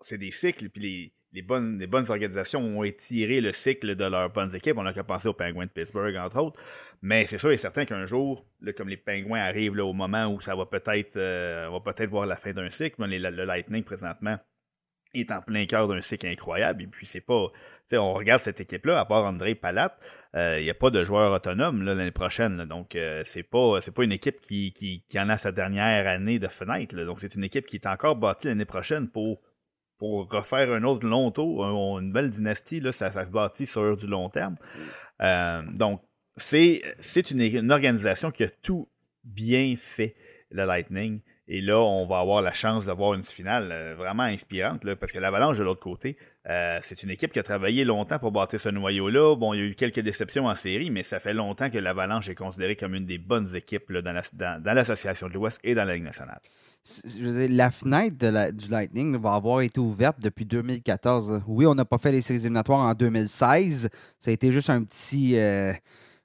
c'est 0.00 0.18
des 0.18 0.30
cycles, 0.30 0.68
puis 0.70 1.12
les, 1.32 1.42
bonnes, 1.42 1.78
les 1.78 1.86
bonnes 1.86 2.10
organisations 2.10 2.60
ont 2.60 2.84
étiré 2.84 3.40
le 3.40 3.52
cycle 3.52 3.94
de 3.94 4.04
leurs 4.04 4.30
bonnes 4.30 4.54
équipes. 4.54 4.76
On 4.78 4.86
a 4.86 4.92
qu'à 4.92 5.04
penser 5.04 5.28
aux 5.28 5.34
Penguins 5.34 5.66
de 5.66 5.70
Pittsburgh, 5.70 6.16
entre 6.16 6.40
autres. 6.40 6.60
Mais 7.02 7.26
c'est 7.26 7.38
sûr 7.38 7.50
et 7.50 7.58
certain 7.58 7.84
qu'un 7.84 8.04
jour, 8.04 8.44
comme 8.76 8.88
les 8.88 8.96
Penguins 8.96 9.40
arrivent 9.40 9.76
là, 9.76 9.84
au 9.84 9.92
moment 9.92 10.26
où 10.26 10.40
ça 10.40 10.54
va 10.54 10.66
peut-être 10.66 11.16
euh, 11.16 11.68
va 11.70 11.80
peut-être 11.80 12.10
voir 12.10 12.26
la 12.26 12.36
fin 12.36 12.52
d'un 12.52 12.70
cycle, 12.70 12.96
mais 12.98 13.18
le 13.18 13.44
Lightning 13.44 13.84
présentement 13.84 14.38
est 15.14 15.30
en 15.30 15.40
plein 15.40 15.66
cœur 15.66 15.88
d'un 15.88 16.00
cycle 16.00 16.26
incroyable. 16.26 16.82
Et 16.82 16.86
puis 16.86 17.06
c'est 17.06 17.20
pas 17.20 17.50
on 17.96 18.12
regarde 18.12 18.42
cette 18.42 18.60
équipe-là, 18.60 19.00
à 19.00 19.04
part 19.04 19.24
André 19.24 19.54
Palat, 19.54 19.96
il 20.34 20.38
euh, 20.38 20.60
n'y 20.60 20.70
a 20.70 20.74
pas 20.74 20.90
de 20.90 21.02
joueur 21.02 21.32
autonome 21.32 21.82
l'année 21.82 22.10
prochaine. 22.10 22.64
donc, 22.64 22.96
euh, 22.96 23.22
c'est 23.24 23.42
pas 23.42 23.78
pas 23.94 24.04
une 24.04 24.12
équipe 24.12 24.40
qui, 24.40 24.72
qui, 24.72 25.02
qui, 25.08 25.18
en 25.18 25.28
a 25.30 25.38
sa 25.38 25.52
dernière 25.52 26.06
année 26.06 26.38
de 26.38 26.48
fenêtre. 26.48 26.94
Donc, 26.96 27.20
c'est 27.20 27.34
une 27.34 27.44
équipe 27.44 27.66
qui 27.66 27.76
est 27.76 27.86
encore 27.86 28.16
bâtie 28.16 28.48
l'année 28.48 28.66
prochaine 28.66 29.08
pour, 29.08 29.40
pour 29.96 30.30
refaire 30.30 30.72
un 30.72 30.82
autre 30.84 31.06
long 31.06 31.30
tour, 31.30 31.64
une 31.98 32.12
belle 32.12 32.30
dynastie. 32.30 32.80
Là, 32.80 32.92
ça, 32.92 33.10
ça 33.10 33.24
se 33.24 33.30
bâtit 33.30 33.66
sur 33.66 33.96
du 33.96 34.06
long 34.06 34.28
terme. 34.28 34.56
Euh, 35.22 35.62
donc, 35.74 36.02
c'est 36.36 36.82
une, 37.30 37.40
une 37.40 37.72
organisation 37.72 38.30
qui 38.30 38.44
a 38.44 38.50
tout 38.50 38.88
bien 39.24 39.74
fait, 39.78 40.14
le 40.50 40.64
Lightning. 40.64 41.20
Et 41.50 41.62
là, 41.62 41.80
on 41.80 42.06
va 42.06 42.18
avoir 42.18 42.42
la 42.42 42.52
chance 42.52 42.84
d'avoir 42.84 43.14
une 43.14 43.22
finale 43.22 43.72
euh, 43.72 43.94
vraiment 43.94 44.24
inspirante, 44.24 44.94
parce 44.96 45.12
que 45.12 45.18
l'Avalanche 45.18 45.56
de 45.56 45.64
l'autre 45.64 45.80
côté, 45.80 46.18
euh, 46.46 46.78
c'est 46.82 47.02
une 47.02 47.10
équipe 47.10 47.32
qui 47.32 47.38
a 47.38 47.42
travaillé 47.42 47.86
longtemps 47.86 48.18
pour 48.18 48.32
bâtir 48.32 48.60
ce 48.60 48.68
noyau-là. 48.68 49.34
Bon, 49.34 49.54
il 49.54 49.60
y 49.60 49.62
a 49.62 49.66
eu 49.66 49.74
quelques 49.74 50.00
déceptions 50.00 50.44
en 50.44 50.54
série, 50.54 50.90
mais 50.90 51.02
ça 51.02 51.20
fait 51.20 51.32
longtemps 51.32 51.70
que 51.70 51.78
l'Avalanche 51.78 52.28
est 52.28 52.34
considérée 52.34 52.76
comme 52.76 52.94
une 52.94 53.06
des 53.06 53.16
bonnes 53.16 53.56
équipes 53.56 53.90
dans 53.90 54.74
l'Association 54.74 55.28
de 55.28 55.32
l'Ouest 55.32 55.58
et 55.64 55.74
dans 55.74 55.86
la 55.86 55.94
Ligue 55.94 56.04
nationale. 56.04 56.40
Je 56.84 57.22
veux 57.22 57.48
dire, 57.48 57.56
la 57.56 57.70
fenêtre 57.70 58.52
du 58.52 58.68
Lightning 58.68 59.16
va 59.16 59.32
avoir 59.32 59.62
été 59.62 59.80
ouverte 59.80 60.20
depuis 60.20 60.44
2014. 60.44 61.42
Oui, 61.46 61.66
on 61.66 61.74
n'a 61.74 61.86
pas 61.86 61.98
fait 61.98 62.12
les 62.12 62.20
séries 62.20 62.40
éliminatoires 62.40 62.80
en 62.80 62.92
2016. 62.92 63.88
Ça 64.18 64.30
a 64.30 64.34
été 64.34 64.52
juste 64.52 64.68
un 64.68 64.84
petit... 64.84 65.38
Euh, 65.38 65.72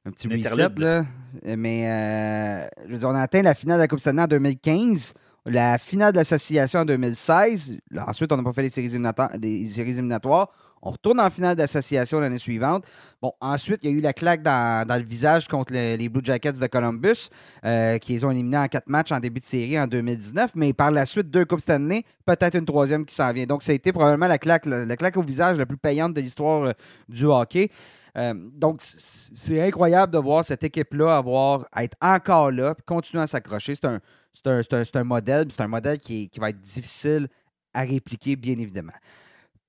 un 0.06 0.12
petit 0.12 0.28
reset, 0.28 0.70
là. 0.78 1.06
Mais 1.46 1.88
euh, 1.88 2.68
je 2.88 2.92
veux 2.92 3.00
dire, 3.00 3.10
on 3.10 3.16
a 3.16 3.22
atteint 3.22 3.42
la 3.42 3.54
finale 3.54 3.78
de 3.78 3.84
la 3.84 3.88
Coupe 3.88 4.00
Stanley 4.00 4.22
en 4.22 4.28
2015, 4.28 5.14
la 5.46 5.78
finale 5.78 6.12
de 6.12 6.18
l'association 6.18 6.82
en 6.82 6.86
2016. 6.86 7.78
ensuite, 8.06 8.32
on 8.32 8.38
n'a 8.38 8.44
pas 8.44 8.54
fait 8.54 8.64
les 8.64 8.70
séries, 8.70 8.94
éliminatoires. 8.94 10.50
On 10.86 10.92
retourne 10.92 11.22
en 11.22 11.30
finale 11.30 11.56
d'association 11.56 12.20
l'année 12.20 12.38
suivante. 12.38 12.84
Bon, 13.22 13.32
ensuite, 13.40 13.80
il 13.84 13.92
y 13.92 13.94
a 13.94 13.96
eu 13.96 14.02
la 14.02 14.12
claque 14.12 14.44
dans, 14.44 14.86
le 14.90 15.06
visage 15.06 15.48
contre 15.48 15.72
les, 15.72 16.10
Blue 16.10 16.20
Jackets 16.22 16.60
de 16.60 16.68
Columbus, 16.68 17.30
euh, 17.66 17.98
qui 18.00 18.12
les 18.12 18.26
ont 18.26 18.32
éliminés 18.32 18.58
en 18.58 18.68
quatre 18.68 18.90
matchs 18.90 19.14
en 19.14 19.20
début 19.22 19.40
de 19.40 19.46
série 19.46 19.80
en 19.80 19.88
2019. 19.88 20.52
Mais 20.56 20.74
par 20.74 20.92
la 20.92 21.06
suite, 21.06 21.30
deux 21.30 21.46
Coupes 21.46 21.62
Stanley, 21.62 22.04
peut-être 22.26 22.56
une 22.56 22.66
troisième 22.66 23.06
qui 23.06 23.16
s'en 23.16 23.32
vient. 23.32 23.46
Donc, 23.46 23.64
ça 23.64 23.72
a 23.72 23.76
été 23.76 23.94
probablement 23.94 24.28
la 24.28 24.38
claque, 24.38 24.66
la 24.66 24.98
claque 24.98 25.16
au 25.16 25.24
visage 25.24 25.58
la 25.58 25.66
plus 25.66 25.78
payante 25.78 26.12
de 26.12 26.20
l'histoire 26.20 26.64
euh, 26.64 26.72
du 27.08 27.24
hockey. 27.24 27.70
Euh, 28.18 28.34
donc, 28.36 28.80
c'est 28.82 29.62
incroyable 29.62 30.14
de 30.14 30.20
voir 30.20 30.46
cette 30.46 30.64
équipe-là 30.64 31.18
avoir, 31.18 31.68
être 31.76 31.98
encore 32.02 32.52
là, 32.52 32.76
et 32.78 32.82
continuer 32.86 33.24
à 33.24 33.28
s'accrocher. 33.28 33.76
C'est 33.76 33.86
un, 33.86 34.00
un, 34.46 35.04
modèle, 35.04 35.46
c'est 35.50 35.62
un 35.62 35.68
modèle 35.68 35.98
qui, 35.98 36.30
va 36.38 36.50
être 36.50 36.62
difficile 36.62 37.28
à 37.74 37.82
répliquer, 37.82 38.36
bien 38.36 38.58
évidemment. 38.58 38.94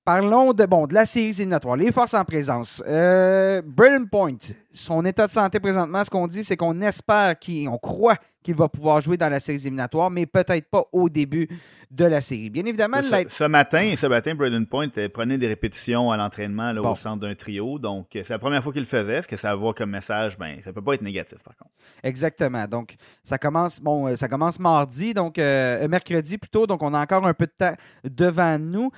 Parlons 0.03 0.53
de, 0.53 0.65
bon, 0.67 0.85
de 0.85 0.93
la 0.93 1.05
série 1.05 1.29
éliminatoire, 1.29 1.75
les 1.75 1.91
forces 1.91 2.13
en 2.13 2.23
présence. 2.23 2.83
Euh, 2.87 3.63
Point, 4.11 4.37
son 4.71 5.03
état 5.03 5.25
de 5.25 5.31
santé 5.31 5.59
présentement, 5.59 6.03
ce 6.03 6.11
qu'on 6.11 6.27
dit, 6.27 6.43
c'est 6.43 6.55
qu'on 6.55 6.79
espère, 6.81 7.33
qu'on 7.39 7.77
croit 7.79 8.17
qu'il 8.45 8.55
va 8.55 8.69
pouvoir 8.69 9.01
jouer 9.01 9.17
dans 9.17 9.27
la 9.27 9.39
série 9.39 9.57
éliminatoire, 9.57 10.11
mais 10.11 10.27
peut-être 10.27 10.69
pas 10.69 10.83
au 10.91 11.09
début 11.09 11.49
de 11.89 12.05
la 12.05 12.21
série. 12.21 12.49
Bien 12.51 12.63
évidemment, 12.65 13.01
ce, 13.01 13.43
matin, 13.45 13.93
ce 13.97 14.05
matin, 14.05 14.35
Braden 14.35 14.67
Point 14.67 14.89
euh, 14.97 15.09
prenait 15.09 15.37
des 15.37 15.47
répétitions 15.47 16.11
à 16.11 16.17
l'entraînement 16.17 16.71
au 16.71 16.95
centre 16.95 17.25
d'un 17.25 17.33
trio. 17.33 17.79
Donc, 17.79 18.15
euh, 18.15 18.21
c'est 18.23 18.33
la 18.33 18.39
première 18.39 18.63
fois 18.63 18.71
qu'il 18.71 18.83
le 18.83 18.87
faisait. 18.87 19.23
Ce 19.23 19.27
que 19.27 19.35
ça 19.35 19.55
va 19.55 19.73
comme 19.73 19.89
message, 19.89 20.37
ben, 20.37 20.57
ça 20.63 20.71
peut 20.71 20.81
pas 20.81 20.93
être 20.93 21.01
négatif, 21.01 21.41
par 21.43 21.55
contre. 21.57 21.71
Exactement. 22.03 22.67
Donc, 22.67 22.95
ça 23.23 23.39
commence, 23.39 23.79
bon, 23.79 24.07
euh, 24.07 24.15
ça 24.15 24.27
commence 24.27 24.59
mardi, 24.59 25.13
donc 25.13 25.37
mercredi 25.37 26.37
plutôt. 26.37 26.67
Donc, 26.67 26.83
on 26.83 26.93
a 26.93 27.01
encore 27.01 27.25
un 27.25 27.33
peu 27.33 27.47
de 27.47 27.53
temps 27.57 27.75
devant 28.03 28.59
nous. 28.59 28.91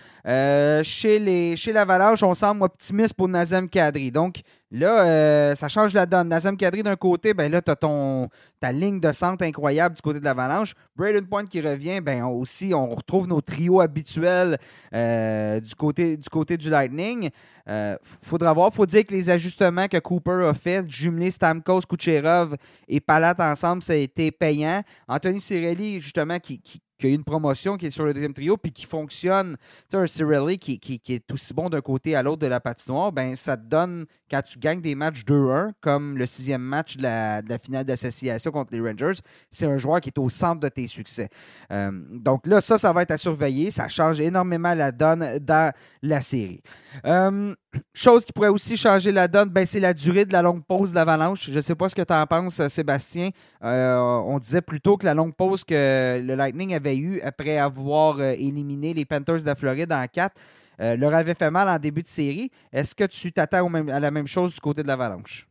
chez 0.84 1.20
les, 1.20 1.56
chez 1.56 1.72
l'Avalanche, 1.72 2.22
on 2.24 2.34
semble 2.34 2.64
optimiste 2.64 3.14
pour 3.14 3.30
Nazem 3.30 3.70
Kadri. 3.70 4.12
Donc, 4.12 4.42
Là, 4.70 5.06
euh, 5.06 5.56
ça 5.56 5.70
change 5.70 5.94
la 5.94 6.06
donne. 6.06 6.28
Nazem 6.28 6.58
Kadri 6.58 6.84
d'un 6.84 6.98
côté, 6.98 7.34
ben 7.34 7.50
là, 7.50 7.62
tu 7.62 7.72
as 7.72 7.76
ton, 7.76 8.28
ta 8.60 8.74
ligne 8.74 9.00
de 9.00 9.12
centre 9.14 9.46
incroyable 9.46 9.96
du 9.96 10.02
côté 10.02 10.20
de 10.20 10.26
l'Avalanche. 10.26 10.74
Braden 10.96 11.26
Point 11.26 11.46
qui 11.46 11.62
revient, 11.62 12.02
ben 12.02 12.26
aussi, 12.26 12.74
on 12.74 12.90
retrouve 12.90 13.28
nos 13.28 13.40
trios 13.40 13.80
habituels 13.80 14.58
euh, 14.94 15.62
du, 15.62 15.74
côté, 15.76 16.58
du 16.58 16.70
Lightning. 16.70 17.30
Euh, 17.70 17.96
faudra 18.04 18.52
voir. 18.52 18.74
faut 18.74 18.86
dire 18.86 19.06
que 19.06 19.14
les 19.14 19.30
ajustements 19.30 19.88
que 19.88 19.98
Cooper 20.00 20.46
a 20.50 20.54
fait, 20.54 20.84
jumeler 20.90 21.32
Stamkos, 21.32 21.82
Kucherov 21.82 22.56
et 22.90 23.00
Palat 23.00 23.36
ensemble, 23.40 23.82
ça 23.82 23.94
a 23.94 23.98
été 23.98 24.32
payant. 24.32 24.82
Anthony 25.08 25.40
Cirelli, 25.40 26.02
justement, 26.02 26.40
qui 26.40 26.62
a 27.06 27.10
eu 27.10 27.14
une 27.14 27.24
promotion, 27.24 27.78
qui 27.78 27.86
est 27.86 27.92
sur 27.92 28.06
le 28.06 28.14
deuxième 28.14 28.34
trio, 28.34 28.58
puis 28.58 28.72
qui 28.72 28.86
fonctionne, 28.86 29.58
tu 29.58 29.86
sais, 29.90 29.98
un 29.98 30.08
Cirelli 30.08 30.58
qui, 30.58 31.02
est 31.08 31.32
aussi 31.32 31.54
bon 31.54 31.70
d'un 31.70 31.82
côté 31.82 32.16
à 32.16 32.24
l'autre 32.24 32.42
de 32.42 32.48
la 32.48 32.60
patinoire, 32.60 33.12
ben 33.12 33.36
ça 33.36 33.56
te 33.56 33.66
donne, 33.66 34.06
quand 34.30 34.42
tu 34.42 34.58
gagnes 34.58 34.82
des 34.82 34.96
matchs 34.96 35.24
2-1, 35.24 35.72
comme 35.82 36.18
le 36.18 36.26
sixième 36.26 36.62
match 36.62 36.98
de 36.98 37.04
la, 37.04 37.42
finale 37.62 37.86
d'association 37.86 38.52
contre 38.52 38.74
les 38.74 38.82
Rangers, 38.82 39.20
c'est 39.52 39.66
un 39.66 39.78
joueur 39.78 40.02
qui 40.02 40.10
est 40.10 40.20
au 40.20 40.30
centre 40.30 40.60
de 40.60 40.70
tes 40.70 40.88
succès. 40.88 41.30
Euh, 41.72 41.92
donc 42.12 42.48
là, 42.48 42.62
ça, 42.62 42.78
ça 42.78 42.94
va 42.94 43.04
être 43.04 43.12
à 43.12 43.18
surveiller. 43.18 43.72
Ça 43.72 43.88
change 43.88 44.20
énormément 44.20 44.74
la 44.74 44.92
donne 44.92 45.40
dans 45.40 45.72
la 46.02 46.22
série. 46.22 46.62
Euh, 47.06 47.54
chose 47.94 48.26
qui 48.26 48.34
pourrait 48.34 48.50
aussi 48.50 48.78
changer 48.78 49.12
la 49.12 49.28
donne, 49.28 49.50
ben, 49.50 49.66
c'est 49.66 49.80
la 49.80 49.94
durée 49.94 50.26
de 50.26 50.34
la 50.34 50.42
longue 50.42 50.64
pause 50.66 50.92
de 50.92 50.96
l'avalanche. 50.96 51.50
Je 51.50 51.56
ne 51.56 51.62
sais 51.62 51.76
pas 51.76 51.90
ce 51.90 51.96
que 51.96 52.02
tu 52.02 52.14
en 52.14 52.26
penses, 52.26 52.66
Sébastien. 52.68 53.30
Euh, 53.64 53.98
on 53.98 54.40
disait 54.40 54.62
plutôt 54.62 54.98
que 54.98 55.06
la 55.06 55.14
longue 55.14 55.36
pause 55.36 55.64
que 55.64 56.22
le 56.22 56.36
Lightning 56.36 56.74
avait 56.74 56.98
eue 56.98 57.22
après 57.22 57.58
avoir 57.58 58.20
euh, 58.20 58.32
éliminé 58.32 58.94
les 58.94 59.06
Panthers 59.06 59.42
de 59.42 59.46
la 59.46 59.56
Floride 59.56 59.92
en 59.92 60.06
4 60.06 60.36
leur 60.80 61.16
avait 61.16 61.34
fait 61.34 61.50
mal 61.50 61.68
en 61.68 61.80
début 61.80 62.04
de 62.04 62.08
série. 62.08 62.52
Est-ce 62.72 62.94
que 62.94 63.06
tu 63.06 63.32
t'attends 63.32 63.74
à 63.74 64.00
la 64.00 64.12
même 64.12 64.28
chose 64.28 64.54
du 64.54 64.60
côté 64.60 64.84
de 64.84 64.88
l'avalanche? 64.88 65.48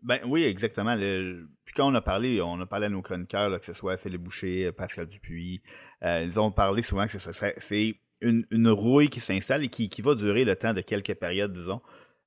Ben 0.00 0.20
oui, 0.26 0.44
exactement. 0.44 0.96
puis 0.96 1.74
quand 1.74 1.90
on 1.90 1.94
a 1.96 2.00
parlé, 2.00 2.40
on 2.40 2.60
a 2.60 2.66
parlé 2.66 2.86
à 2.86 2.88
nos 2.88 3.02
chroniqueurs, 3.02 3.58
que 3.58 3.66
ce 3.66 3.72
soit 3.72 3.96
Philippe 3.96 4.22
Boucher, 4.22 4.70
Pascal 4.70 5.08
Dupuis, 5.08 5.60
ils 6.02 6.38
ont 6.38 6.52
parlé 6.52 6.82
souvent 6.82 7.04
que 7.08 7.18
c'est 7.58 7.96
une, 8.20 8.68
rouille 8.68 9.08
qui 9.08 9.20
s'installe 9.20 9.64
et 9.64 9.68
qui, 9.68 9.88
qui, 9.88 10.02
va 10.02 10.14
durer 10.14 10.44
le 10.44 10.56
temps 10.56 10.74
de 10.74 10.80
quelques 10.80 11.14
périodes, 11.14 11.52
disons. 11.52 11.80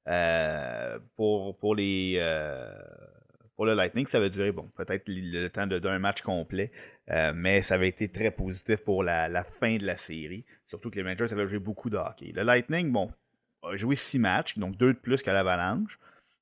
Euh, 0.08 1.00
pour, 1.16 1.58
pour 1.58 1.76
les 1.76 2.16
euh, 2.18 2.70
pour 3.56 3.66
le 3.66 3.74
Lightning, 3.74 4.06
ça 4.08 4.20
va 4.20 4.28
durer 4.28 4.52
bon, 4.52 4.70
peut-être 4.76 5.06
le, 5.08 5.48
temps 5.48 5.68
d'un 5.68 6.00
match 6.00 6.22
complet, 6.22 6.72
euh, 7.10 7.32
mais 7.34 7.62
ça 7.62 7.76
avait 7.76 7.88
été 7.88 8.10
très 8.10 8.32
positif 8.32 8.84
pour 8.84 9.04
la, 9.04 9.30
la, 9.30 9.44
fin 9.44 9.78
de 9.78 9.86
la 9.86 9.96
série. 9.96 10.44
Surtout 10.68 10.90
que 10.90 11.00
les 11.00 11.10
Rangers 11.10 11.32
avaient 11.32 11.48
joué 11.48 11.60
beaucoup 11.60 11.90
de 11.90 11.98
hockey. 11.98 12.34
Le 12.36 12.44
Lightning, 12.44 12.92
bon, 12.92 13.12
a 13.62 13.78
joué 13.78 13.96
six 13.96 14.20
matchs, 14.20 14.58
donc 14.58 14.76
deux 14.76 14.94
de 14.94 15.00
plus 15.00 15.22
qu'à 15.22 15.32
l'Avalanche. 15.32 16.00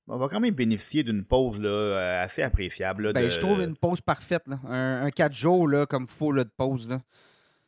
on 0.07 0.17
va 0.17 0.27
quand 0.27 0.39
même 0.39 0.55
bénéficier 0.55 1.03
d'une 1.03 1.23
pause 1.23 1.59
là, 1.59 2.21
assez 2.21 2.41
appréciable. 2.41 3.13
ben, 3.13 3.29
Je 3.29 3.39
trouve 3.39 3.61
une 3.61 3.75
pause 3.77 4.01
parfaite. 4.01 4.45
Un, 4.67 5.11
4 5.11 5.33
jours 5.33 5.67
là, 5.67 5.85
comme 5.85 6.07
il 6.09 6.35
de 6.35 6.49
pause. 6.57 6.89
Là. 6.89 7.01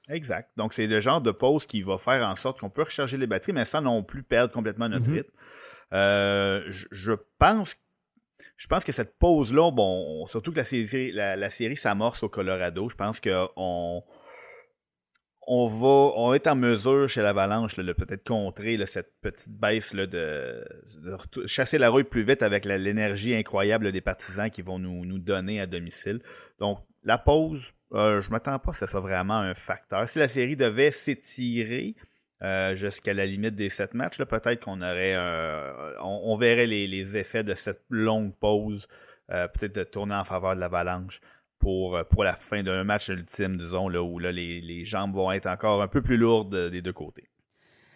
Exact. 0.09 0.49
Donc, 0.57 0.73
c'est 0.73 0.87
le 0.87 0.99
genre 0.99 1.21
de 1.21 1.31
pause 1.31 1.65
qui 1.65 1.81
va 1.81 1.97
faire 1.97 2.27
en 2.27 2.35
sorte 2.35 2.59
qu'on 2.59 2.69
peut 2.69 2.83
recharger 2.83 3.17
les 3.17 3.27
batteries, 3.27 3.53
mais 3.53 3.65
sans 3.65 3.81
non 3.81 4.03
plus 4.03 4.23
perdre 4.23 4.53
complètement 4.53 4.89
notre 4.89 5.07
mm-hmm. 5.07 5.13
rythme. 5.13 5.31
Euh, 5.93 6.63
je, 6.91 7.13
pense 7.37 7.75
je 8.57 8.67
pense 8.67 8.83
que 8.83 8.91
cette 8.91 9.17
pause-là, 9.17 9.71
bon, 9.71 10.25
surtout 10.27 10.51
que 10.51 10.57
la 10.57 10.63
série, 10.63 11.11
la, 11.11 11.49
série 11.49 11.77
s'amorce 11.77 12.23
au 12.23 12.29
Colorado, 12.29 12.89
je 12.89 12.95
pense 12.95 13.19
qu'on 13.19 14.03
on 15.45 15.65
va, 15.67 16.13
on 16.15 16.33
être 16.33 16.47
en 16.47 16.55
mesure 16.55 17.07
chez 17.07 17.21
l'Avalanche 17.21 17.75
de 17.75 17.93
peut-être 17.93 18.25
contrer 18.25 18.83
cette 18.85 19.13
petite 19.21 19.51
baisse 19.51 19.93
là, 19.93 20.07
de, 20.07 20.63
chasser 21.45 21.77
la 21.77 21.89
rouille 21.89 22.05
plus 22.05 22.23
vite 22.23 22.41
avec 22.41 22.65
l'énergie 22.65 23.35
incroyable 23.35 23.91
des 23.91 24.01
partisans 24.01 24.49
qui 24.49 24.61
vont 24.61 24.79
nous, 24.79 25.05
nous 25.05 25.19
donner 25.19 25.59
à 25.59 25.67
domicile. 25.67 26.21
Donc, 26.59 26.79
la 27.03 27.17
pause, 27.17 27.61
euh, 27.93 28.21
je 28.21 28.29
m'attends 28.32 28.60
pas 28.60 28.71
que 28.71 28.77
ce 28.77 28.86
soit 28.86 28.99
vraiment 28.99 29.38
un 29.38 29.53
facteur. 29.53 30.08
Si 30.08 30.19
la 30.19 30.27
série 30.27 30.56
devait 30.56 30.91
s'étirer 30.91 31.95
euh, 32.43 32.75
jusqu'à 32.75 33.13
la 33.13 33.25
limite 33.25 33.56
des 33.56 33.69
sept 33.69 33.93
matchs, 33.93 34.17
peut-être 34.17 34.63
qu'on 34.63 34.82
aurait 34.82 35.15
on, 36.01 36.36
verrait 36.36 36.65
les, 36.65 37.17
effets 37.17 37.43
de 37.43 37.53
cette 37.53 37.84
longue 37.89 38.36
pause, 38.36 38.88
euh, 39.32 39.47
peut-être 39.47 39.75
de 39.75 39.84
tourner 39.84 40.15
en 40.15 40.23
faveur 40.23 40.56
de 40.56 40.60
l'avalanche 40.60 41.19
pour, 41.60 41.97
la 42.17 42.36
fin 42.36 42.62
d'un 42.62 42.84
match 42.84 43.08
ultime, 43.08 43.56
disons, 43.56 43.88
là, 43.88 44.03
où 44.03 44.19
les 44.19 44.84
jambes 44.84 45.15
vont 45.15 45.32
être 45.32 45.47
encore 45.47 45.82
un 45.82 45.88
peu 45.88 46.01
plus 46.01 46.17
lourdes 46.17 46.69
des 46.69 46.82
deux 46.82 46.91
côtés. 46.91 47.29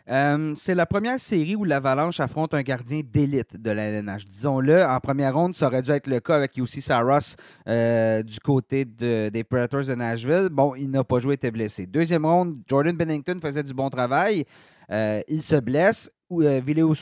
Euh, 0.10 0.54
c'est 0.56 0.76
la 0.76 0.86
première 0.86 1.20
série 1.20 1.56
où 1.56 1.65
l'Avalanche 1.65 2.20
affronte 2.20 2.54
un 2.54 2.62
gardien 2.62 3.02
d'élite 3.04 3.62
de 3.62 3.72
la 3.72 3.84
LNH. 3.84 4.26
Disons-le, 4.26 4.84
en 4.84 5.00
première 5.00 5.36
ronde, 5.36 5.54
ça 5.54 5.67
aurait 5.67 5.82
dû 5.82 5.91
être 5.91 6.08
le 6.08 6.20
cas 6.20 6.38
avec 6.38 6.58
UC 6.58 6.82
Saros 6.82 7.36
euh, 7.67 8.24
du 8.24 8.39
côté 8.39 8.86
des 8.86 9.43
Predators 9.43 9.84
de 9.84 9.96
Nashville. 9.96 10.48
Bon, 10.50 10.76
il 10.76 10.89
n'a 10.89 11.04
pas 11.04 11.20
joué, 11.20 11.34
était 11.34 11.52
blessé. 11.52 11.86
Deuxième 11.86 12.26
ronde, 12.26 12.56
Jordan 12.67 12.96
Bennington 12.96 13.38
faisait 13.41 13.63
du 13.63 13.74
bon 13.74 13.89
travail. 13.89 14.46
Euh, 14.91 15.22
il 15.28 15.41
se 15.41 15.58
blesse. 15.58 16.10
Euh, 16.32 16.62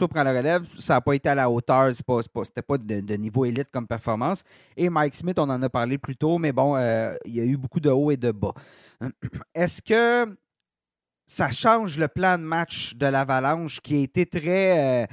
prend 0.09 0.23
la 0.23 0.31
relève. 0.31 0.65
Ça 0.79 0.95
n'a 0.95 1.01
pas 1.01 1.13
été 1.13 1.29
à 1.29 1.35
la 1.35 1.49
hauteur. 1.49 1.91
Ce 1.95 2.01
n'était 2.01 2.61
pas, 2.61 2.77
de, 2.77 3.15
niveau 3.15 3.45
élite 3.45 3.69
comme 3.71 3.85
performance. 3.85 4.43
Et 4.75 4.89
Mike 4.89 5.13
Smith, 5.13 5.37
on 5.37 5.49
en 5.49 5.61
a 5.61 5.69
parlé 5.69 5.99
plus 5.99 6.15
tôt, 6.15 6.39
mais 6.39 6.51
bon, 6.51 6.75
il 7.25 7.35
y 7.35 7.39
a 7.39 7.43
eu 7.43 7.57
beaucoup 7.57 7.79
de 7.79 7.89
hauts 7.89 8.09
et 8.09 8.17
de 8.17 8.31
bas. 8.31 8.53
Est-ce 9.53 9.81
que 9.81 10.35
ça 11.27 11.51
change 11.51 11.97
le 11.97 12.07
plan 12.07 12.37
de 12.37 12.43
match 12.43 12.95
de 12.95 13.07
l'Avalanche 13.07 13.79
qui 13.81 13.95
a 13.95 14.03
été 14.03 14.25
très. 14.25 15.03
Euh, 15.03 15.07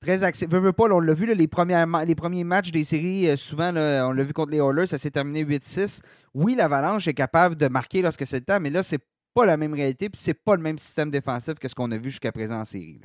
très 0.00 0.18
pas, 0.20 0.84
on 0.90 1.00
l'a 1.00 1.14
vu, 1.14 1.34
les, 1.34 1.48
premiers, 1.48 1.84
les 2.06 2.14
premiers 2.14 2.44
matchs 2.44 2.70
des 2.70 2.84
séries, 2.84 3.28
euh, 3.28 3.36
souvent, 3.36 3.70
on 3.74 4.12
l'a 4.12 4.22
vu 4.22 4.32
contre 4.32 4.52
les 4.52 4.58
Oilers, 4.58 4.86
ça 4.86 4.96
s'est 4.96 5.10
terminé 5.10 5.44
8-6. 5.44 6.00
Oui, 6.34 6.54
l'Avalanche 6.54 7.06
est 7.06 7.14
capable 7.14 7.56
de 7.56 7.68
marquer 7.68 8.00
lorsque 8.00 8.26
c'est 8.26 8.38
le 8.38 8.44
temps, 8.44 8.60
mais 8.60 8.70
là, 8.70 8.82
c'est 8.82 9.04
pas 9.34 9.44
la 9.44 9.56
même 9.56 9.74
réalité, 9.74 10.08
puis 10.08 10.20
c'est 10.20 10.34
pas 10.34 10.56
le 10.56 10.62
même 10.62 10.78
système 10.78 11.10
défensif 11.10 11.54
que 11.54 11.68
ce 11.68 11.74
qu'on 11.74 11.90
a 11.92 11.98
vu 11.98 12.10
jusqu'à 12.10 12.32
présent 12.32 12.60
en 12.60 12.64
série. 12.64 13.00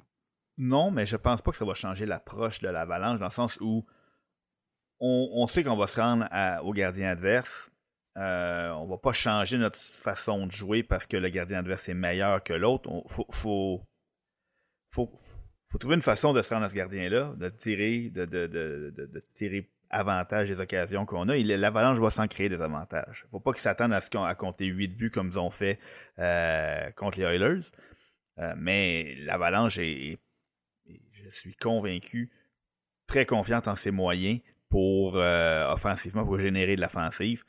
Non, 0.57 0.89
mais 0.89 1.05
je 1.05 1.17
pense 1.17 1.41
pas 1.41 1.51
que 1.51 1.57
ça 1.57 1.65
va 1.65 1.73
changer 1.73 2.05
l'approche 2.05 2.59
de 2.59 2.69
l'Avalanche, 2.69 3.19
dans 3.19 3.25
le 3.25 3.31
sens 3.31 3.57
où 3.59 3.85
on, 4.99 5.45
sait 5.47 5.63
qu'on 5.63 5.75
va 5.75 5.87
se 5.87 5.99
rendre 5.99 6.25
au 6.63 6.71
gardien 6.71 7.09
adverse. 7.09 7.69
Euh, 8.17 8.69
on 8.71 8.85
va 8.85 8.97
pas 8.97 9.11
changer 9.11 9.57
notre 9.57 9.79
façon 9.79 10.47
de 10.47 10.51
jouer 10.51 10.83
parce 10.83 11.05
que 11.05 11.17
le 11.17 11.27
gardien 11.29 11.59
adverse 11.59 11.89
est 11.89 11.93
meilleur 11.93 12.41
que 12.43 12.53
l'autre. 12.53 12.89
Il 12.89 13.25
faut, 13.31 13.81
trouver 15.79 15.95
une 15.95 16.01
façon 16.01 16.31
de 16.31 16.41
se 16.41 16.53
rendre 16.53 16.65
à 16.65 16.69
ce 16.69 16.75
gardien-là, 16.75 17.33
de 17.35 17.49
tirer, 17.49 18.09
de, 18.09 19.25
tirer 19.33 19.69
avantage 19.89 20.49
des 20.49 20.59
occasions 20.59 21.05
qu'on 21.05 21.27
a. 21.27 21.35
L'Avalanche 21.35 21.97
va 21.97 22.09
s'en 22.09 22.27
créer 22.27 22.47
des 22.47 22.61
avantages. 22.61 23.23
Il 23.23 23.27
ne 23.27 23.29
faut 23.31 23.39
pas 23.41 23.51
qu'ils 23.51 23.61
s'attendent 23.61 23.93
à, 23.93 23.99
ce 23.99 24.09
qu'on, 24.09 24.33
compter 24.35 24.65
8 24.65 24.87
buts 24.95 25.11
comme 25.11 25.27
ils 25.27 25.39
ont 25.39 25.51
fait 25.51 25.77
euh, 26.19 26.89
contre 26.91 27.19
les 27.19 27.25
Oilers. 27.25 27.71
Euh, 28.37 28.53
mais 28.57 29.15
l'Avalanche 29.19 29.77
est, 29.79 30.17
je 31.11 31.29
suis 31.29 31.55
convaincu, 31.55 32.31
très 33.07 33.25
confiante 33.25 33.67
en 33.67 33.75
ses 33.75 33.91
moyens 33.91 34.39
pour 34.69 35.15
offensivement, 35.15 36.25
pour 36.25 36.39
générer 36.39 36.75
de 36.75 36.81
l'offensive. 36.81 37.43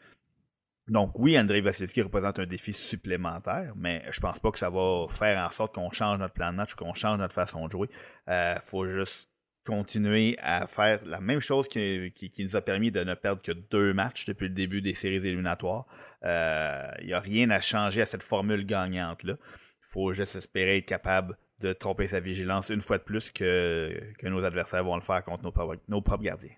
Donc 0.88 1.18
oui, 1.18 1.36
Andrei 1.38 1.60
Vasilevski 1.60 2.02
représente 2.02 2.38
un 2.38 2.46
défi 2.46 2.72
supplémentaire, 2.72 3.72
mais 3.76 4.04
je 4.10 4.20
pense 4.20 4.38
pas 4.38 4.52
que 4.52 4.58
ça 4.58 4.70
va 4.70 5.06
faire 5.08 5.44
en 5.44 5.50
sorte 5.50 5.74
qu'on 5.74 5.90
change 5.90 6.18
notre 6.20 6.34
plan 6.34 6.52
de 6.52 6.56
match, 6.56 6.74
qu'on 6.74 6.94
change 6.94 7.18
notre 7.18 7.34
façon 7.34 7.66
de 7.66 7.72
jouer. 7.72 7.88
Il 8.28 8.32
euh, 8.32 8.60
faut 8.60 8.86
juste 8.86 9.28
continuer 9.66 10.36
à 10.38 10.68
faire 10.68 11.00
la 11.04 11.20
même 11.20 11.40
chose 11.40 11.66
qui, 11.66 12.30
nous 12.38 12.54
a 12.54 12.62
permis 12.62 12.92
de 12.92 13.02
ne 13.02 13.14
perdre 13.14 13.42
que 13.42 13.50
deux 13.50 13.92
matchs 13.92 14.26
depuis 14.26 14.46
le 14.46 14.54
début 14.54 14.80
des 14.80 14.94
séries 14.94 15.16
éliminatoires. 15.16 15.86
Il 16.22 16.28
euh, 16.28 16.88
n'y 17.02 17.12
a 17.12 17.20
rien 17.20 17.50
à 17.50 17.60
changer 17.60 18.02
à 18.02 18.06
cette 18.06 18.22
formule 18.22 18.64
gagnante-là. 18.64 19.34
Il 19.34 19.88
faut 19.92 20.12
juste 20.12 20.36
espérer 20.36 20.78
être 20.78 20.86
capable 20.86 21.36
de 21.58 21.72
tromper 21.72 22.06
sa 22.06 22.20
vigilance 22.20 22.68
une 22.68 22.80
fois 22.80 22.98
de 22.98 23.02
plus 23.02 23.32
que, 23.32 24.00
que 24.18 24.28
nos 24.28 24.44
adversaires 24.44 24.84
vont 24.84 24.94
le 24.94 25.02
faire 25.02 25.24
contre 25.24 25.42
nos 25.42 26.00
propres 26.00 26.22
gardiens. 26.22 26.54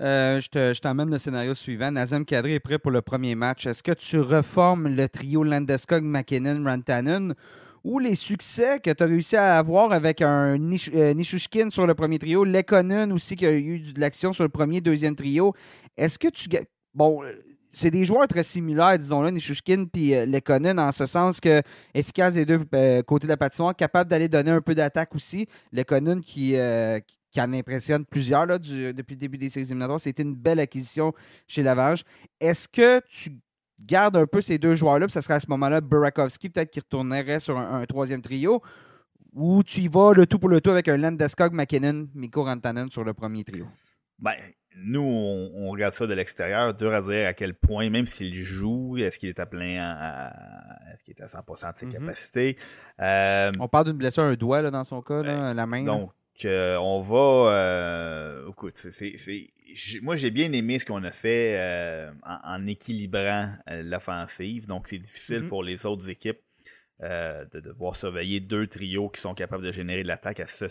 Euh, 0.00 0.40
je 0.40 0.80
t'emmène 0.80 1.10
le 1.10 1.18
scénario 1.18 1.54
suivant. 1.54 1.90
Nazem 1.92 2.24
Kadri 2.24 2.54
est 2.54 2.60
prêt 2.60 2.78
pour 2.78 2.90
le 2.90 3.00
premier 3.00 3.34
match. 3.34 3.66
Est-ce 3.66 3.82
que 3.82 3.92
tu 3.92 4.18
reformes 4.18 4.88
le 4.88 5.08
trio 5.08 5.44
Landeskog, 5.44 6.02
McKinnon, 6.02 6.64
Rantanen 6.64 7.34
ou 7.84 7.98
les 7.98 8.14
succès 8.14 8.80
que 8.80 8.90
tu 8.90 9.02
as 9.02 9.06
réussi 9.06 9.36
à 9.36 9.56
avoir 9.56 9.92
avec 9.92 10.22
un 10.22 10.58
Nish, 10.58 10.90
euh, 10.94 11.12
Nishushkin 11.12 11.70
sur 11.70 11.86
le 11.86 11.94
premier 11.94 12.18
trio, 12.18 12.44
Lekonen 12.44 13.12
aussi 13.12 13.36
qui 13.36 13.46
a 13.46 13.52
eu 13.52 13.78
de 13.78 14.00
l'action 14.00 14.32
sur 14.32 14.42
le 14.42 14.48
premier, 14.48 14.80
deuxième 14.80 15.14
trio? 15.14 15.52
Est-ce 15.96 16.18
que 16.18 16.28
tu. 16.28 16.48
Bon, 16.94 17.20
c'est 17.70 17.90
des 17.90 18.04
joueurs 18.04 18.26
très 18.26 18.42
similaires, 18.42 18.98
disons-le, 18.98 19.30
Nishushkin 19.30 19.84
puis 19.84 20.14
euh, 20.14 20.26
Lekonen, 20.26 20.80
en 20.80 20.90
ce 20.90 21.06
sens 21.06 21.38
que 21.38 21.60
efficace 21.92 22.34
des 22.34 22.46
deux 22.46 22.64
côtés 23.06 23.26
de 23.26 23.32
la 23.32 23.36
patinoire, 23.36 23.76
capable 23.76 24.10
d'aller 24.10 24.28
donner 24.28 24.50
un 24.50 24.60
peu 24.60 24.74
d'attaque 24.74 25.14
aussi. 25.14 25.46
Lekonen 25.70 26.20
qui, 26.20 26.56
qui 27.34 27.40
en 27.40 27.52
impressionne 27.52 28.06
plusieurs 28.06 28.46
là, 28.46 28.58
depuis 28.58 29.14
le 29.14 29.16
début 29.16 29.36
des 29.36 29.50
séries 29.50 29.66
éliminatoires. 29.66 30.00
C'était 30.00 30.22
une 30.22 30.36
belle 30.36 30.60
acquisition 30.60 31.12
chez 31.48 31.64
Lavage. 31.64 32.04
Est-ce 32.40 32.68
que 32.68 33.00
tu 33.08 33.32
gardes 33.80 34.16
un 34.16 34.26
peu 34.26 34.40
ces 34.40 34.56
deux 34.56 34.76
joueurs-là, 34.76 35.06
puis 35.06 35.12
ça 35.12 35.20
serait 35.20 35.34
à 35.34 35.40
ce 35.40 35.48
moment-là 35.48 35.80
Burakovsky 35.80 36.48
peut-être 36.48 36.70
qui 36.70 36.78
retournerait 36.78 37.40
sur 37.40 37.58
un, 37.58 37.84
troisième 37.86 38.22
trio, 38.22 38.62
ou 39.32 39.64
tu 39.64 39.80
y 39.80 39.88
vas 39.88 40.12
le 40.14 40.26
tout 40.26 40.38
pour 40.38 40.48
le 40.48 40.60
tout 40.60 40.70
avec 40.70 40.86
un 40.88 40.96
Landeskog, 40.96 41.52
McKinnon, 41.52 42.06
Mikko 42.14 42.44
Rantanen 42.44 42.88
sur 42.88 43.02
le 43.02 43.12
premier 43.14 43.42
trio? 43.42 43.66
Ben, 44.20 44.36
nous, 44.76 45.02
on, 45.02 45.70
regarde 45.70 45.94
ça 45.94 46.06
de 46.06 46.14
l'extérieur, 46.14 46.72
dur 46.72 46.94
à 46.94 47.00
dire 47.00 47.26
à 47.26 47.32
quel 47.32 47.54
point, 47.54 47.90
même 47.90 48.06
s'il 48.06 48.32
joue, 48.32 48.96
est-ce 48.96 49.18
qu'il 49.18 49.28
est 49.28 49.40
à 49.40 49.46
plein, 49.46 50.30
est-ce 50.92 51.02
qu'il 51.02 51.14
est 51.18 51.20
à 51.20 51.26
100% 51.26 51.72
de 51.72 51.76
ses 51.76 51.86
mm-hmm. 51.86 51.90
capacités? 51.90 52.56
Euh, 53.00 53.50
on 53.58 53.66
parle 53.66 53.86
d'une 53.86 53.96
blessure 53.96 54.22
un 54.22 54.34
doigt 54.34 54.62
là, 54.62 54.70
dans 54.70 54.84
son 54.84 55.02
cas, 55.02 55.22
la 55.52 55.66
main. 55.66 55.82
Donc, 55.82 56.12
on 56.44 57.00
va. 57.00 57.52
Euh, 57.52 58.50
écoute, 58.50 58.76
c'est, 58.76 59.50
moi, 60.02 60.16
j'ai 60.16 60.30
bien 60.30 60.52
aimé 60.52 60.78
ce 60.78 60.86
qu'on 60.86 61.02
a 61.04 61.10
fait 61.10 61.56
euh, 61.58 62.12
en, 62.22 62.66
équilibrant 62.66 63.52
euh, 63.70 63.82
l'offensive. 63.82 64.66
Donc, 64.66 64.88
c'est 64.88 64.98
difficile 64.98 65.42
mm-hmm. 65.42 65.48
pour 65.48 65.62
les 65.62 65.86
autres 65.86 66.08
équipes 66.08 66.40
de 67.00 67.60
devoir 67.60 67.96
surveiller 67.96 68.40
deux 68.40 68.66
trios 68.66 69.10
qui 69.10 69.20
sont 69.20 69.34
capables 69.34 69.64
de 69.64 69.72
générer 69.72 70.02
de 70.04 70.08
l'attaque 70.08 70.40
à 70.40 70.46
ce, 70.46 70.64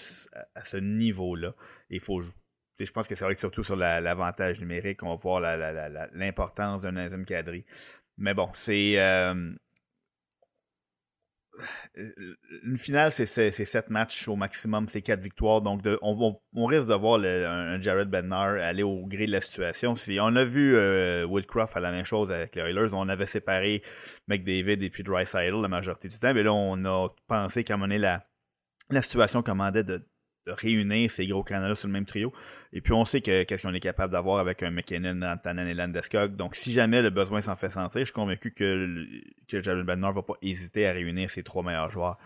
à 0.56 0.63
ce 0.63 0.78
niveau-là. 0.78 1.54
Il 1.91 1.99
faut. 1.99 2.21
Je 2.80 2.91
pense 2.91 3.08
que 3.08 3.13
c'est 3.13 3.23
vrai 3.23 3.36
que 3.36 3.39
surtout 3.39 3.63
sur 3.63 3.76
l'avantage 3.76 4.60
numérique, 4.60 5.04
on 5.04 5.10
va 5.10 5.15
voir 5.17 5.41
l'importance 6.13 6.82
d'un 6.82 6.93
deuxième 6.93 7.26
quadri. 7.26 7.65
Mais 8.17 8.34
bon, 8.34 8.49
c'est 8.54 8.97
une 11.96 12.78
finale, 12.78 13.12
c'est 13.12 13.26
sept 13.26 13.89
matchs 13.89 14.28
au 14.28 14.36
maximum, 14.36 14.88
c'est 14.88 15.02
quatre 15.02 15.22
victoires. 15.22 15.62
Donc, 15.62 15.82
on, 16.02 16.66
risque 16.66 16.88
de 16.88 16.94
voir 16.94 17.20
un, 17.20 17.80
Jared 17.80 18.10
Bednar 18.10 18.56
aller 18.56 18.84
au 18.84 19.06
gré 19.06 19.26
de 19.26 19.32
la 19.32 19.42
situation. 19.42 19.96
Si, 19.96 20.18
on 20.20 20.36
a 20.36 20.44
vu 20.44 20.76
euh, 20.76 21.26
Woodcroft 21.26 21.78
à 21.78 21.80
la 21.80 21.92
même 21.92 22.06
chose 22.06 22.32
avec 22.32 22.56
les 22.56 22.62
Oilers. 22.62 22.94
On 22.94 23.08
avait 23.08 23.26
séparé 23.26 23.84
McDavid 24.28 24.84
et 24.84 24.89
puis 24.89 25.04
Dreisaitl 25.04 25.62
la 25.62 25.68
majorité 25.68 26.08
du 26.08 26.18
temps. 26.18 26.34
Mais 26.34 26.43
là, 26.43 26.54
on 26.54 26.84
a 26.86 27.08
pensé 27.28 27.64
qu'à 27.64 27.78
donné, 27.78 27.97
la, 27.97 28.26
la 28.89 29.01
situation 29.01 29.43
commandait 29.43 29.84
de 29.84 30.01
réunir 30.48 31.10
ces 31.10 31.28
gros 31.28 31.44
canaux 31.44 31.76
sur 31.76 31.88
le 31.88 31.94
même 31.94 32.06
trio. 32.06 32.34
Et 32.72 32.82
puis 32.82 32.94
on 32.94 33.06
sait 33.06 33.22
que 33.22 33.44
qu'est-ce 33.44 33.64
qu'on 33.64 33.74
est 33.74 33.80
capable 33.80 34.14
d'avoir 34.14 34.39
avec 34.39 34.64
un 34.64 34.72
McKinnon, 34.72 35.22
Antanen 35.22 35.68
et 35.68 35.74
Landeskog. 35.74 36.36
Donc 36.36 36.56
si 36.56 36.72
jamais 36.72 37.02
le 37.02 37.10
besoin 37.10 37.41
s'en 37.41 37.56
fait 37.56 37.70
sentir, 37.70 38.02
je 38.02 38.06
suis 38.06 38.14
convaincu 38.14 38.52
que, 38.52 39.06
que 39.48 39.64
Jalen 39.64 39.86
ne 39.86 40.12
va 40.14 40.22
pas 40.22 40.36
hésiter 40.41 40.88
à 40.88 40.91
réunir 40.91 41.30
ses 41.30 41.44
trois 41.44 41.64
meilleurs 41.64 41.89
joueurs, 41.89 42.18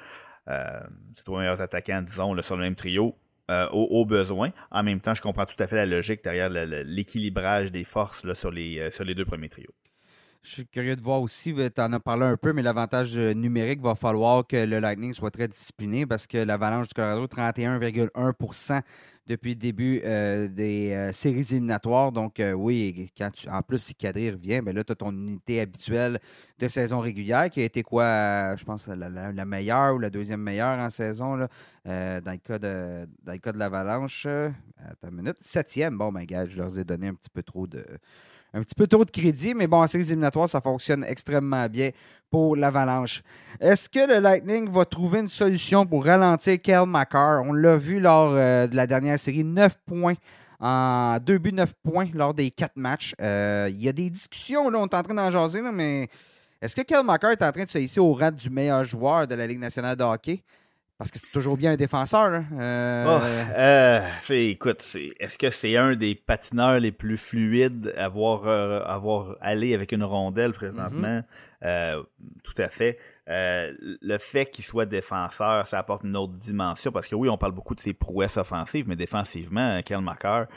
euh, 0.48 0.80
ses 1.14 1.24
trois 1.24 1.40
meilleurs 1.40 1.62
attaquants, 1.62 2.02
disons, 2.02 2.42
sur 2.42 2.56
le 2.56 2.64
même 2.64 2.76
trio. 2.76 3.16
Euh, 3.50 3.66
au, 3.70 4.04
besoin. 4.04 4.52
En 4.72 4.84
même 4.84 5.00
temps, 5.00 5.14
je 5.14 5.22
comprends 5.22 5.46
tout 5.46 5.56
à 5.60 5.68
fait 5.68 5.78
la 5.78 5.86
logique 5.86 6.22
derrière 6.22 6.50
l'équilibrage 6.50 7.72
des 7.72 7.86
forces 7.86 8.26
là, 8.26 8.36
sur, 8.36 8.52
les, 8.52 8.78
euh, 8.78 8.92
sur 8.92 9.06
les 9.06 9.16
deux 9.16 9.24
premiers 9.24 9.48
trios. 9.48 9.74
Je 10.48 10.54
suis 10.54 10.66
curieux 10.66 10.96
de 10.96 11.02
voir 11.02 11.22
aussi, 11.22 11.54
tu 11.54 11.82
en 11.82 11.92
as 11.92 12.00
parlé 12.00 12.24
un 12.26 12.38
peu, 12.38 12.54
mais 12.54 12.62
l'avantage 12.62 13.18
numérique 13.18 13.82
va 13.82 13.96
falloir 13.96 14.48
que 14.48 14.56
le 14.56 14.80
Lightning 14.80 15.14
soit 15.14 15.30
très 15.30 15.50
discipliné 15.50 16.06
parce 16.06 16.26
que 16.26 16.38
l'Avalanche 16.38 16.88
du 16.88 16.94
Colorado, 16.94 17.28
31,1% 17.28 18.82
depuis 19.28 19.50
le 19.50 19.56
début 19.56 20.00
euh, 20.06 20.48
des 20.48 20.94
euh, 20.94 21.12
séries 21.12 21.46
éliminatoires. 21.52 22.14
Donc, 22.14 22.40
euh, 22.40 22.54
oui, 22.54 23.12
quand 23.18 23.30
tu, 23.30 23.50
en 23.50 23.62
plus, 23.62 23.80
si 23.80 23.94
Kadri 23.94 24.32
revient, 24.32 24.62
ben 24.62 24.74
là, 24.74 24.86
tu 24.86 24.94
as 24.94 24.96
ton 24.96 25.12
unité 25.12 25.60
habituelle 25.60 26.18
de 26.58 26.68
saison 26.70 27.02
régulière 27.02 27.50
qui 27.50 27.60
a 27.60 27.66
été 27.66 27.84
quoi, 27.84 28.56
je 28.56 28.64
pense, 28.64 28.88
la, 28.88 29.46
meilleure 29.46 29.96
ou 29.96 30.00
la 30.00 30.10
deuxième 30.10 30.42
meilleure 30.42 30.80
en 30.80 30.90
saison 30.90 31.36
dans, 31.36 31.48
le 31.86 32.38
cas 32.38 32.58
de, 32.58 33.06
dans 33.22 33.34
le 33.34 33.40
cas 33.40 33.52
de 33.52 33.60
l'Avalanche. 33.60 34.26
Attends 34.26 35.10
une 35.10 35.16
minute. 35.16 35.38
Septième. 35.42 35.98
Bon, 35.98 36.10
ben, 36.10 36.24
gars, 36.24 36.48
je 36.48 36.58
leur 36.58 36.80
ai 36.80 36.86
donné 36.86 37.08
un 37.08 37.16
petit 37.16 37.30
peu 37.30 37.44
trop 37.44 37.68
de 37.68 37.84
un 38.54 38.62
petit 38.62 38.76
peu 38.76 38.88
trop 38.88 39.06
de 39.06 39.12
crédit, 39.12 39.54
mais 39.54 39.68
bon, 39.68 39.82
en 39.82 39.88
séries 39.88 40.08
éliminatoires, 40.08 40.50
ça 40.50 40.62
fonctionne 40.62 41.04
extrêmement 41.04 41.68
bien 41.68 41.90
pour 42.30 42.56
l'Avalanche. 42.56 43.22
Est-ce 43.60 43.90
que 43.90 44.08
le 44.08 44.20
Lightning 44.20 44.70
va 44.70 44.86
trouver 44.86 45.20
une 45.20 45.28
solution 45.28 45.86
pour 45.86 46.06
ralentir 46.06 46.62
Kel 46.62 46.86
McCarr? 46.86 47.42
On 47.46 47.54
l'a 47.54 47.76
vu 47.76 48.00
lors 48.00 48.32
euh, 48.34 48.68
de 48.68 48.76
la 48.76 48.88
dernière 48.88 49.20
série, 49.20 49.44
9 49.44 49.78
points 49.86 50.16
en 50.60 51.18
deux 51.20 51.38
buts, 51.38 51.54
9 51.54 51.74
points 51.84 52.08
lors 52.14 52.34
des 52.34 52.50
quatre 52.52 52.78
matchs. 52.78 53.14
Euh, 53.22 53.68
il 53.70 53.84
y 53.84 53.88
a 53.88 53.94
des 53.94 54.10
discussions, 54.10 54.70
là, 54.70 54.80
on 54.80 54.88
est 54.88 54.96
en 54.96 55.04
train 55.04 55.14
d'en 55.14 55.30
jaser, 55.30 55.62
mais 55.62 56.08
est-ce 56.62 56.76
que 56.76 56.82
Kel 56.82 56.98
est 56.98 57.44
en 57.44 57.52
train 57.52 57.64
de 57.64 57.70
se 57.70 57.78
hisser 57.78 58.00
au 58.00 58.14
rang 58.14 58.32
du 58.32 58.50
meilleur 58.50 58.84
joueur 58.84 59.28
de 59.28 59.36
la 59.36 59.46
Ligue 59.46 59.60
nationale 59.60 59.96
de 59.96 60.04
hockey? 60.04 60.44
Parce 60.98 61.12
que 61.12 61.20
c'est 61.20 61.32
toujours 61.32 61.58
bien 61.58 61.74
un 61.74 61.76
défenseur. 61.76 62.44
Euh... 62.60 63.06
Oh, 63.08 63.24
euh, 63.56 64.02
écoute, 64.30 64.84
est-ce 65.20 65.38
que 65.38 65.52
c'est 65.52 65.78
un 65.78 65.96
des 65.96 66.16
patineurs 66.16 66.80
les 66.80 66.92
plus 66.92 67.18
fluides 67.18 67.94
à 67.96 68.10
voir, 68.10 68.48
euh, 68.48 68.82
avoir 68.84 69.36
allé 69.40 69.76
avec 69.76 69.92
une 69.92 70.04
rondelle 70.04 70.54
présentement? 70.54 71.20
Mm-hmm. 71.20 71.24
Euh, 71.66 72.04
tout 72.44 72.56
à 72.58 72.68
fait. 72.68 72.98
Euh, 73.30 73.76
le 73.80 74.18
fait 74.18 74.48
qu'il 74.48 74.66
soit 74.66 74.88
défenseur, 74.88 75.68
ça 75.68 75.78
apporte 75.78 76.04
une 76.04 76.18
autre 76.18 76.34
dimension 76.34 76.92
parce 76.92 77.08
que 77.08 77.16
oui, 77.16 77.30
on 77.30 77.38
parle 77.38 77.52
beaucoup 77.52 77.76
de 77.76 77.80
ses 77.80 77.94
prouesses 77.94 78.38
offensives, 78.38 78.88
mais 78.88 78.96
défensivement, 78.96 79.80
Kel 79.84 80.02
McCarr 80.02 80.48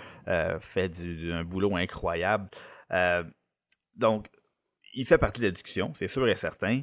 fait 0.61 0.89
du, 0.89 1.35
un 1.35 1.45
boulot 1.45 1.77
incroyable. 1.77 2.49
donc, 3.95 4.29
il 4.95 5.05
fait 5.07 5.19
partie 5.19 5.43
de 5.43 5.47
la 5.47 5.53
discussion, 5.53 5.93
c'est 5.97 6.09
sûr 6.09 6.27
et 6.27 6.35
certain 6.35 6.83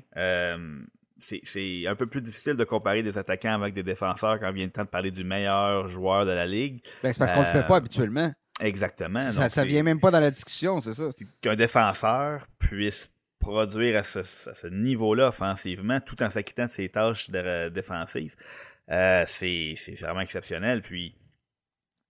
c'est 1.20 1.88
un 1.88 1.95
peu 1.95 2.07
plus 2.07 2.22
difficile 2.22 2.53
de 2.53 2.63
comparer 2.63 3.03
des 3.03 3.18
attaquants 3.18 3.61
avec 3.61 3.74
des 3.74 3.84
défenseurs 3.84 4.39
quand 4.39 4.51
vient 4.51 4.65
le 4.65 4.72
temps 4.72 4.84
de 4.84 4.89
parler 4.89 5.11
du 5.11 5.24
meilleur 5.24 5.88
joueur 5.88 6.26
de 6.26 6.32
la 6.32 6.45
ligue. 6.45 6.82
Ben, 7.03 7.13
c'est 7.13 7.20
parce 7.20 7.32
qu'on 7.32 7.41
ne 7.41 7.45
le 7.45 7.51
fait 7.51 7.65
pas 7.65 7.76
euh, 7.76 7.78
habituellement. 7.78 8.34
Exactement. 8.59 9.32
Ça, 9.32 9.49
ça 9.49 9.65
vient 9.65 9.84
même 9.84 9.99
pas 9.99 10.11
dans 10.11 10.20
la 10.20 10.32
discussion, 10.32 10.80
c'est 10.80 10.93
ça. 10.93 11.05
Qu'un 11.41 11.55
défenseur 11.55 12.47
puisse 12.59 13.11
produire 13.39 13.99
à 13.99 14.03
ce, 14.03 14.68
niveau-là 14.68 15.28
offensivement 15.28 15.99
tout 15.99 16.22
en 16.24 16.30
s'acquittant 16.30 16.65
de 16.65 16.72
ses 16.72 16.89
tâches 16.89 17.30
défensives, 17.30 18.36
euh, 18.89 19.24
c'est 19.28 19.76
vraiment 20.01 20.22
exceptionnel. 20.22 20.82
Puis 20.82 21.15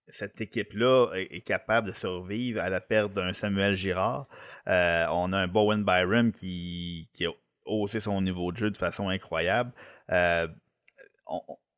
cette 0.08 0.40
équipe-là 0.40 1.12
est, 1.16 1.42
capable 1.42 1.90
de 1.90 1.94
survivre 1.94 2.62
à 2.62 2.70
la 2.70 2.80
perte 2.80 3.14
d'un 3.14 3.34
Samuel 3.34 3.76
Girard. 3.76 4.28
Euh, 4.68 5.06
on 5.12 5.34
a 5.34 5.38
un 5.38 5.48
Bowen 5.48 5.84
Byram 5.84 6.32
qui, 6.32 7.10
qui 7.14 7.26
a 7.26 7.32
hausser 7.68 8.00
son 8.00 8.22
niveau 8.22 8.52
de 8.52 8.58
jeu 8.58 8.72
de 8.72 8.78
façon 8.78 9.10
incroyable. 9.10 9.72
Euh, 10.12 10.48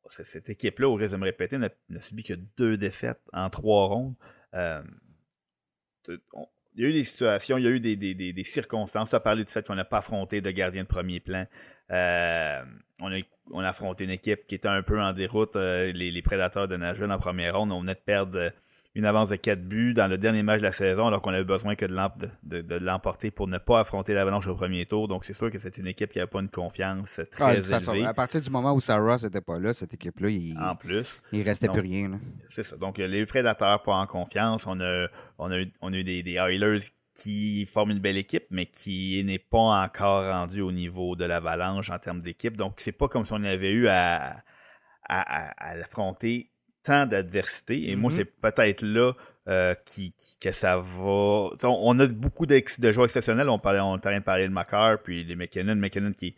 cette 0.06 0.48
équipe-là, 0.48 0.88
au 0.88 0.96
me 0.96 1.24
répéter, 1.24 1.58
n'a 1.58 1.70
subi 2.00 2.24
que 2.24 2.34
deux 2.56 2.76
défaites 2.76 3.20
en 3.32 3.48
trois 3.50 3.86
rondes. 3.86 4.14
Euh, 4.54 4.82
il 6.08 6.82
y 6.82 6.84
a 6.84 6.88
eu 6.88 6.92
des 6.92 7.04
situations, 7.04 7.58
il 7.58 7.64
y 7.64 7.66
a 7.66 7.70
eu 7.70 7.80
des, 7.80 8.44
circonstances. 8.44 9.10
Tu 9.10 9.16
as 9.16 9.20
parlé 9.20 9.44
du 9.44 9.52
fait 9.52 9.66
qu'on 9.66 9.74
n'a 9.74 9.84
pas 9.84 9.98
affronté 9.98 10.40
de 10.40 10.50
gardien 10.50 10.82
de 10.82 10.88
premier 10.88 11.20
plan. 11.20 11.46
Euh, 11.90 12.64
on, 13.00 13.62
a, 13.62 13.68
affronté 13.68 14.04
une 14.04 14.10
équipe 14.10 14.46
qui 14.46 14.54
était 14.54 14.68
un 14.68 14.82
peu 14.82 15.00
en 15.00 15.12
déroute, 15.12 15.56
les, 15.56 15.92
les, 15.92 16.22
Prédateurs 16.22 16.66
de 16.66 16.76
Nashville 16.76 17.10
en 17.10 17.18
première 17.18 17.56
ronde. 17.56 17.70
On 17.70 17.80
venait 17.80 17.94
de 17.94 18.00
perdre 18.00 18.52
une 18.94 19.04
avance 19.04 19.28
de 19.28 19.36
4 19.36 19.62
buts 19.62 19.94
dans 19.94 20.08
le 20.08 20.18
dernier 20.18 20.42
match 20.42 20.58
de 20.58 20.64
la 20.64 20.72
saison, 20.72 21.06
alors 21.06 21.22
qu'on 21.22 21.32
avait 21.32 21.44
besoin 21.44 21.76
que 21.76 21.86
de 21.86 22.84
l'emporter 22.84 23.30
pour 23.30 23.46
ne 23.46 23.58
pas 23.58 23.80
affronter 23.80 24.14
l'Avalanche 24.14 24.48
au 24.48 24.56
premier 24.56 24.84
tour. 24.84 25.06
Donc, 25.06 25.24
c'est 25.24 25.32
sûr 25.32 25.48
que 25.48 25.58
c'est 25.60 25.78
une 25.78 25.86
équipe 25.86 26.10
qui 26.10 26.18
n'avait 26.18 26.28
pas 26.28 26.40
une 26.40 26.50
confiance 26.50 27.20
très 27.30 27.58
élevée. 27.58 28.04
à 28.04 28.14
partir 28.14 28.40
du 28.40 28.50
moment 28.50 28.72
où 28.72 28.80
Sarah 28.80 29.16
n'était 29.22 29.40
pas 29.40 29.60
là, 29.60 29.72
cette 29.72 29.94
équipe-là, 29.94 30.28
il, 30.28 30.58
en 30.58 30.74
plus, 30.74 31.22
il 31.32 31.42
restait 31.42 31.68
plus 31.68 31.80
rien. 31.80 32.20
C'est 32.48 32.64
ça. 32.64 32.76
Donc, 32.76 32.98
les 32.98 33.26
prédateurs 33.26 33.82
pas 33.82 33.94
en 33.94 34.06
confiance. 34.06 34.66
On 34.66 34.80
a, 34.80 35.06
on 35.38 35.50
a, 35.52 35.58
eu, 35.60 35.72
on 35.80 35.92
a 35.92 35.96
eu 35.96 36.04
des, 36.04 36.24
des 36.24 36.34
Oilers 36.34 36.78
qui 37.14 37.66
forment 37.66 37.92
une 37.92 37.98
belle 37.98 38.16
équipe, 38.16 38.46
mais 38.50 38.66
qui 38.66 39.22
n'est 39.24 39.38
pas 39.38 39.84
encore 39.84 40.24
rendu 40.24 40.62
au 40.62 40.72
niveau 40.72 41.14
de 41.14 41.24
l'Avalanche 41.24 41.90
en 41.90 41.98
termes 41.98 42.20
d'équipe. 42.20 42.56
Donc, 42.56 42.74
c'est 42.78 42.92
pas 42.92 43.06
comme 43.06 43.24
si 43.24 43.32
on 43.32 43.44
avait 43.44 43.72
eu 43.72 43.86
à, 43.86 44.42
à, 45.08 45.70
à 45.70 45.76
l'affronter 45.76 46.50
tant 46.82 47.06
d'adversité. 47.06 47.90
Et 47.90 47.96
moi, 47.96 48.10
mm-hmm. 48.10 48.14
c'est 48.14 48.24
peut-être 48.24 48.82
là 48.82 49.12
euh, 49.48 49.74
qui, 49.84 50.14
que 50.40 50.52
ça 50.52 50.76
va. 50.76 51.50
on 51.64 51.98
a 51.98 52.06
beaucoup 52.06 52.46
de, 52.46 52.62
joueurs 52.92 53.06
exceptionnels. 53.06 53.48
On 53.48 53.58
parlait, 53.58 53.80
on 53.80 53.98
rien 54.02 54.20
parlé 54.20 54.46
de 54.46 54.52
Macar, 54.52 54.98
puis 55.02 55.24
les 55.24 55.34
McKinnon. 55.34 55.74
McKinnon 55.74 56.12
qui, 56.12 56.36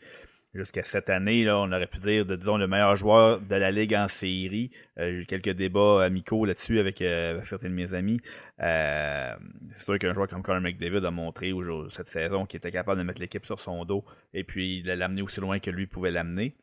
jusqu'à 0.55 0.82
cette 0.82 1.11
année, 1.11 1.45
là, 1.45 1.59
on 1.59 1.70
aurait 1.72 1.88
pu 1.88 1.99
dire, 1.99 2.24
de, 2.24 2.36
disons, 2.36 2.57
le 2.57 2.66
meilleur 2.68 2.97
joueur 2.97 3.40
de 3.40 3.55
la 3.55 3.70
Ligue 3.70 3.95
en 3.95 4.09
série. 4.09 4.70
Euh, 4.99 5.14
j'ai 5.14 5.22
eu 5.22 5.26
quelques 5.26 5.51
débats 5.51 6.05
amicaux 6.05 6.45
là-dessus 6.45 6.78
avec, 6.78 7.03
euh, 7.03 7.40
certains 7.45 7.68
de 7.68 7.74
mes 7.74 7.93
amis. 7.93 8.20
c'est 8.59 9.36
sûr 9.74 9.99
qu'un 9.99 10.14
joueur 10.14 10.28
comme 10.28 10.43
Conor 10.43 10.62
McDavid 10.62 11.05
a 11.05 11.11
montré 11.11 11.53
cette 11.90 12.09
saison 12.09 12.47
qu'il 12.47 12.59
était 12.59 12.72
capable 12.72 12.99
de 13.01 13.05
mettre 13.05 13.20
l'équipe 13.20 13.45
sur 13.45 13.61
son 13.61 13.84
dos 13.84 14.05
et 14.32 14.45
puis 14.45 14.82
de 14.82 14.93
l'amener 14.93 15.22
aussi 15.22 15.40
loin 15.40 15.59
que 15.59 15.70
lui 15.70 15.86
pouvait 15.86 16.11
l'amener. 16.11 16.55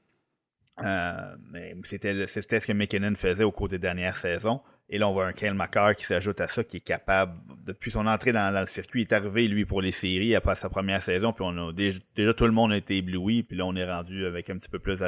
Euh, 0.84 1.36
c'était, 1.84 2.28
c'était 2.28 2.60
ce 2.60 2.68
que 2.68 2.74
McKinnon 2.74 3.16
faisait 3.16 3.44
au 3.44 3.52
cours 3.52 3.68
des 3.68 3.80
dernières 3.80 4.16
saisons. 4.16 4.62
Et 4.92 4.98
là, 4.98 5.08
on 5.08 5.14
voit 5.14 5.28
un 5.28 5.34
Kyle 5.34 5.56
qui 5.96 6.04
s'ajoute 6.04 6.42
à 6.42 6.48
ça, 6.48 6.64
qui 6.64 6.78
est 6.78 6.82
capable, 6.82 7.34
depuis 7.64 7.92
son 7.92 8.08
entrée 8.08 8.32
dans, 8.32 8.52
le 8.60 8.66
circuit, 8.66 9.02
il 9.02 9.04
est 9.04 9.14
arrivé, 9.14 9.48
lui, 9.48 9.64
pour 9.66 9.84
les 9.84 9.92
séries 9.92 10.34
après 10.36 10.56
sa 10.56 10.68
première 10.68 11.04
saison. 11.04 11.32
Puis 11.32 11.46
on 11.48 11.70
a 11.70 11.72
déjà, 11.72 12.34
tout 12.34 12.46
le 12.46 12.52
monde 12.52 12.72
a 12.72 12.78
été 12.78 12.98
ébloui. 12.98 13.44
Puis 13.44 13.56
là, 13.56 13.66
on 13.68 13.76
est 13.76 13.90
rendu 13.90 14.26
avec 14.26 14.50
un 14.50 14.58
petit 14.58 14.70
peu 14.70 14.80
plus 14.80 15.04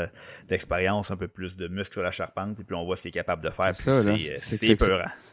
d'expérience, 0.48 1.10
un 1.10 1.18
peu 1.18 1.28
plus 1.28 1.56
de 1.58 1.68
muscles 1.68 1.94
sur 1.94 2.04
la 2.04 2.12
charpente. 2.12 2.60
Et 2.60 2.64
puis 2.64 2.76
on 2.76 2.86
voit 2.86 2.96
ce 2.96 3.02
qu'il 3.02 3.10
est 3.10 3.14
capable 3.14 3.44
de 3.44 3.50
faire. 3.50 3.76
C'est, 3.76 4.02
c'est, 4.38 4.78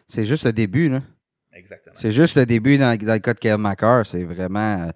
c'est, 0.06 0.24
juste 0.24 0.44
le 0.44 0.52
début, 0.54 0.88
là. 0.88 1.02
Exactement. 1.52 1.94
C'est 1.98 2.12
juste 2.12 2.36
le 2.36 2.46
début 2.46 2.78
dans, 2.78 2.98
le 2.98 3.18
cas 3.18 3.34
de 3.34 3.38
Kyle. 3.38 3.56
C'est 4.04 4.24
vraiment. 4.24 4.86
Euh, 4.86 4.90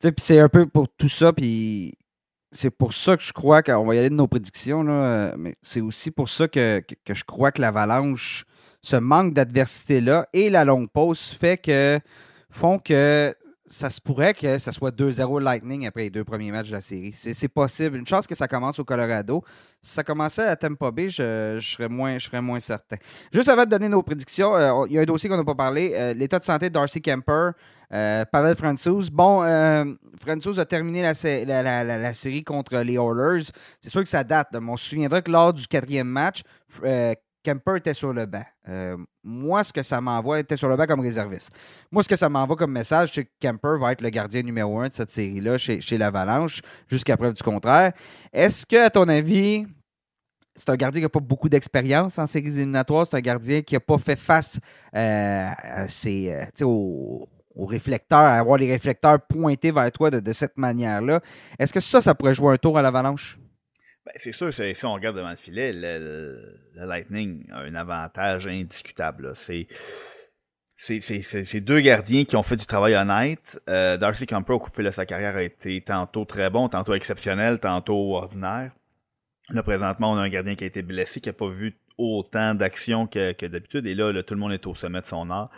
tu 0.00 0.08
sais, 0.08 0.12
puis 0.12 0.24
c'est 0.24 0.40
un 0.40 0.48
peu 0.48 0.66
pour 0.66 0.88
tout 0.88 1.08
ça. 1.08 1.34
Puis 1.34 1.92
c'est 2.50 2.70
pour 2.70 2.92
ça 2.92 3.16
que 3.16 3.22
je 3.22 3.32
crois 3.32 3.62
qu'on 3.62 3.84
va 3.84 3.94
y 3.94 3.98
aller 3.98 4.10
de 4.10 4.14
nos 4.14 4.26
prédictions, 4.26 4.82
mais 5.36 5.54
c'est 5.62 5.80
aussi 5.80 6.10
pour 6.10 6.28
ça 6.28 6.48
que, 6.48 6.82
je 7.08 7.24
crois 7.24 7.52
que 7.52 7.60
l'avalanche, 7.60 8.44
ce 8.82 8.96
manque 8.96 9.34
d'adversité-là 9.34 10.26
et 10.32 10.50
la 10.50 10.64
longue 10.64 10.90
pause 10.90 11.20
fait 11.20 11.58
que 11.58 12.00
font 12.50 12.78
que 12.78 13.34
ça 13.70 13.88
se 13.88 14.00
pourrait 14.00 14.34
que 14.34 14.58
ça 14.58 14.72
soit 14.72 14.90
2-0 14.90 15.40
Lightning 15.40 15.86
après 15.86 16.02
les 16.02 16.10
deux 16.10 16.24
premiers 16.24 16.50
matchs 16.50 16.68
de 16.68 16.72
la 16.72 16.80
série. 16.80 17.12
C'est 17.12 17.48
possible. 17.48 17.96
Une 17.96 18.06
chance 18.06 18.26
que 18.26 18.34
ça 18.34 18.48
commence 18.48 18.80
au 18.80 18.84
Colorado. 18.84 19.44
Si 19.80 19.94
ça 19.94 20.02
commençait 20.02 20.42
à 20.42 20.56
Tampa 20.56 20.90
Bay, 20.90 21.08
je, 21.08 21.58
serais, 21.60 21.88
moins, 21.88 22.18
moins 22.42 22.58
certain. 22.58 22.96
Juste 23.32 23.48
avant 23.48 23.64
de 23.64 23.70
donner 23.70 23.88
nos 23.88 24.02
prédictions, 24.02 24.56
euh, 24.56 24.86
il 24.88 24.94
y 24.94 24.98
a 24.98 25.02
un 25.02 25.04
dossier 25.04 25.30
qu'on 25.30 25.36
n'a 25.36 25.44
pas 25.44 25.54
parlé. 25.54 25.92
Euh, 25.94 26.14
l'état 26.14 26.40
de 26.40 26.44
santé 26.44 26.68
de 26.68 26.74
Darcy 26.74 27.00
Kemper. 27.00 27.52
Euh, 27.92 28.24
Pavel 28.30 28.56
Francouz. 28.56 29.10
Bon, 29.10 29.42
euh, 29.42 29.84
a 29.84 30.64
terminé 30.64 31.02
la, 31.02 32.14
série 32.14 32.44
contre 32.44 32.78
les 32.78 32.94
Oilers. 32.94 33.46
C'est 33.80 33.90
sûr 33.90 34.02
que 34.02 34.08
ça 34.08 34.24
date. 34.24 34.48
Mais 34.52 34.70
on 34.70 34.76
se 34.76 34.88
souviendra 34.88 35.22
que 35.22 35.30
lors 35.30 35.52
du 35.52 35.66
quatrième 35.66 36.08
match, 36.08 36.42
euh, 36.84 37.14
Kemper 37.42 37.76
était 37.76 37.94
sur 37.94 38.12
le 38.12 38.26
banc. 38.26 38.44
Euh, 38.68 38.96
moi, 39.24 39.64
ce 39.64 39.72
que 39.72 39.82
ça 39.82 40.00
m'envoie, 40.00 40.40
était 40.40 40.56
sur 40.56 40.68
le 40.68 40.76
banc 40.76 40.86
comme 40.86 41.00
réserviste. 41.00 41.50
Moi, 41.90 42.02
ce 42.02 42.08
que 42.08 42.16
ça 42.16 42.28
m'envoie 42.28 42.56
comme 42.56 42.72
message, 42.72 43.12
c'est 43.14 43.24
que 43.24 43.30
Kemper 43.40 43.78
va 43.80 43.92
être 43.92 44.02
le 44.02 44.10
gardien 44.10 44.42
numéro 44.42 44.78
un 44.78 44.88
de 44.88 44.94
cette 44.94 45.10
série-là 45.10 45.58
chez, 45.58 45.80
chez 45.80 45.98
l'Avalanche, 45.98 46.60
jusqu'à 46.88 47.16
preuve 47.16 47.34
du 47.34 47.42
contraire. 47.42 47.92
Est-ce 48.32 48.66
que, 48.66 48.84
à 48.84 48.90
ton 48.90 49.08
avis, 49.08 49.66
c'est 50.54 50.68
un 50.68 50.76
gardien 50.76 51.00
qui 51.00 51.06
n'a 51.06 51.08
pas 51.08 51.20
beaucoup 51.20 51.48
d'expérience 51.48 52.18
en 52.18 52.26
séries 52.26 52.48
éliminatoires. 52.48 53.06
C'est 53.08 53.16
un 53.16 53.20
gardien 53.20 53.62
qui 53.62 53.74
n'a 53.74 53.80
pas 53.80 53.98
fait 53.98 54.16
face 54.16 54.60
à 54.92 55.88
ses, 55.88 56.36
aux, 56.62 57.26
aux 57.54 57.66
réflecteurs, 57.66 58.18
à 58.18 58.38
avoir 58.38 58.58
les 58.58 58.70
réflecteurs 58.70 59.20
pointés 59.20 59.72
vers 59.72 59.90
toi 59.92 60.10
de, 60.10 60.32
cette 60.32 60.56
manière-là. 60.56 61.20
Est-ce 61.58 61.72
que 61.72 61.80
ça, 61.80 62.00
ça 62.00 62.14
pourrait 62.14 62.34
jouer 62.34 62.54
un 62.54 62.56
tour 62.56 62.78
à 62.78 62.82
l'avalanche? 62.82 63.38
Ben, 64.04 64.12
c'est 64.16 64.32
sûr, 64.32 64.52
si 64.52 64.86
on 64.86 64.94
regarde 64.94 65.16
devant 65.16 65.30
le 65.30 65.36
filet, 65.36 65.72
le, 65.74 66.60
Lightning 66.74 67.44
a 67.52 67.60
un 67.60 67.74
avantage 67.74 68.46
indiscutable. 68.46 69.32
C'est 69.34 69.66
c'est 70.82 71.60
deux 71.60 71.80
gardiens 71.80 72.24
qui 72.24 72.36
ont 72.36 72.42
fait 72.42 72.56
du 72.56 72.64
travail 72.64 72.94
honnête. 72.94 73.60
Euh, 73.68 73.98
Darcy 73.98 74.26
Camper, 74.26 74.54
au 74.54 74.58
coup 74.58 74.70
de 74.70 74.90
sa 74.90 75.04
carrière 75.04 75.36
a 75.36 75.42
été 75.42 75.78
tantôt 75.82 76.24
très 76.24 76.48
bon, 76.48 76.70
tantôt 76.70 76.94
exceptionnel, 76.94 77.60
tantôt 77.60 78.16
ordinaire. 78.16 78.72
Là, 79.50 79.62
présentement, 79.62 80.12
on 80.12 80.16
a 80.16 80.22
un 80.22 80.28
gardien 80.30 80.54
qui 80.54 80.64
a 80.64 80.66
été 80.66 80.80
blessé, 80.80 81.20
qui 81.20 81.28
n'a 81.28 81.34
pas 81.34 81.48
vu 81.48 81.76
autant 81.98 82.54
d'action 82.54 83.06
que, 83.06 83.46
d'habitude. 83.46 83.86
Et 83.86 83.94
là, 83.94 84.22
tout 84.22 84.32
le 84.32 84.40
monde 84.40 84.52
est 84.52 84.66
au 84.66 84.74
sommet 84.74 85.02
de 85.02 85.06
son 85.06 85.28
art. 85.30 85.50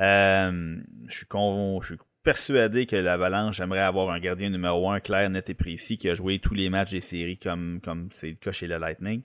Euh, 0.00 0.76
je 1.08 1.14
suis 1.14 1.26
con, 1.26 1.80
je 1.82 1.94
suis 1.94 1.98
persuadé 2.22 2.86
que 2.86 2.96
l'Avalanche 2.96 3.60
aimerait 3.60 3.80
avoir 3.80 4.10
un 4.10 4.20
gardien 4.20 4.50
numéro 4.50 4.90
un 4.90 5.00
clair, 5.00 5.30
net 5.30 5.48
et 5.50 5.54
précis 5.54 5.96
qui 5.96 6.08
a 6.08 6.14
joué 6.14 6.38
tous 6.38 6.54
les 6.54 6.68
matchs 6.68 6.90
des 6.90 7.00
séries 7.00 7.38
comme 7.38 7.80
comme 7.80 8.10
c'est 8.12 8.28
le 8.28 8.34
cas 8.34 8.52
chez 8.52 8.66
le 8.66 8.76
Lightning. 8.76 9.22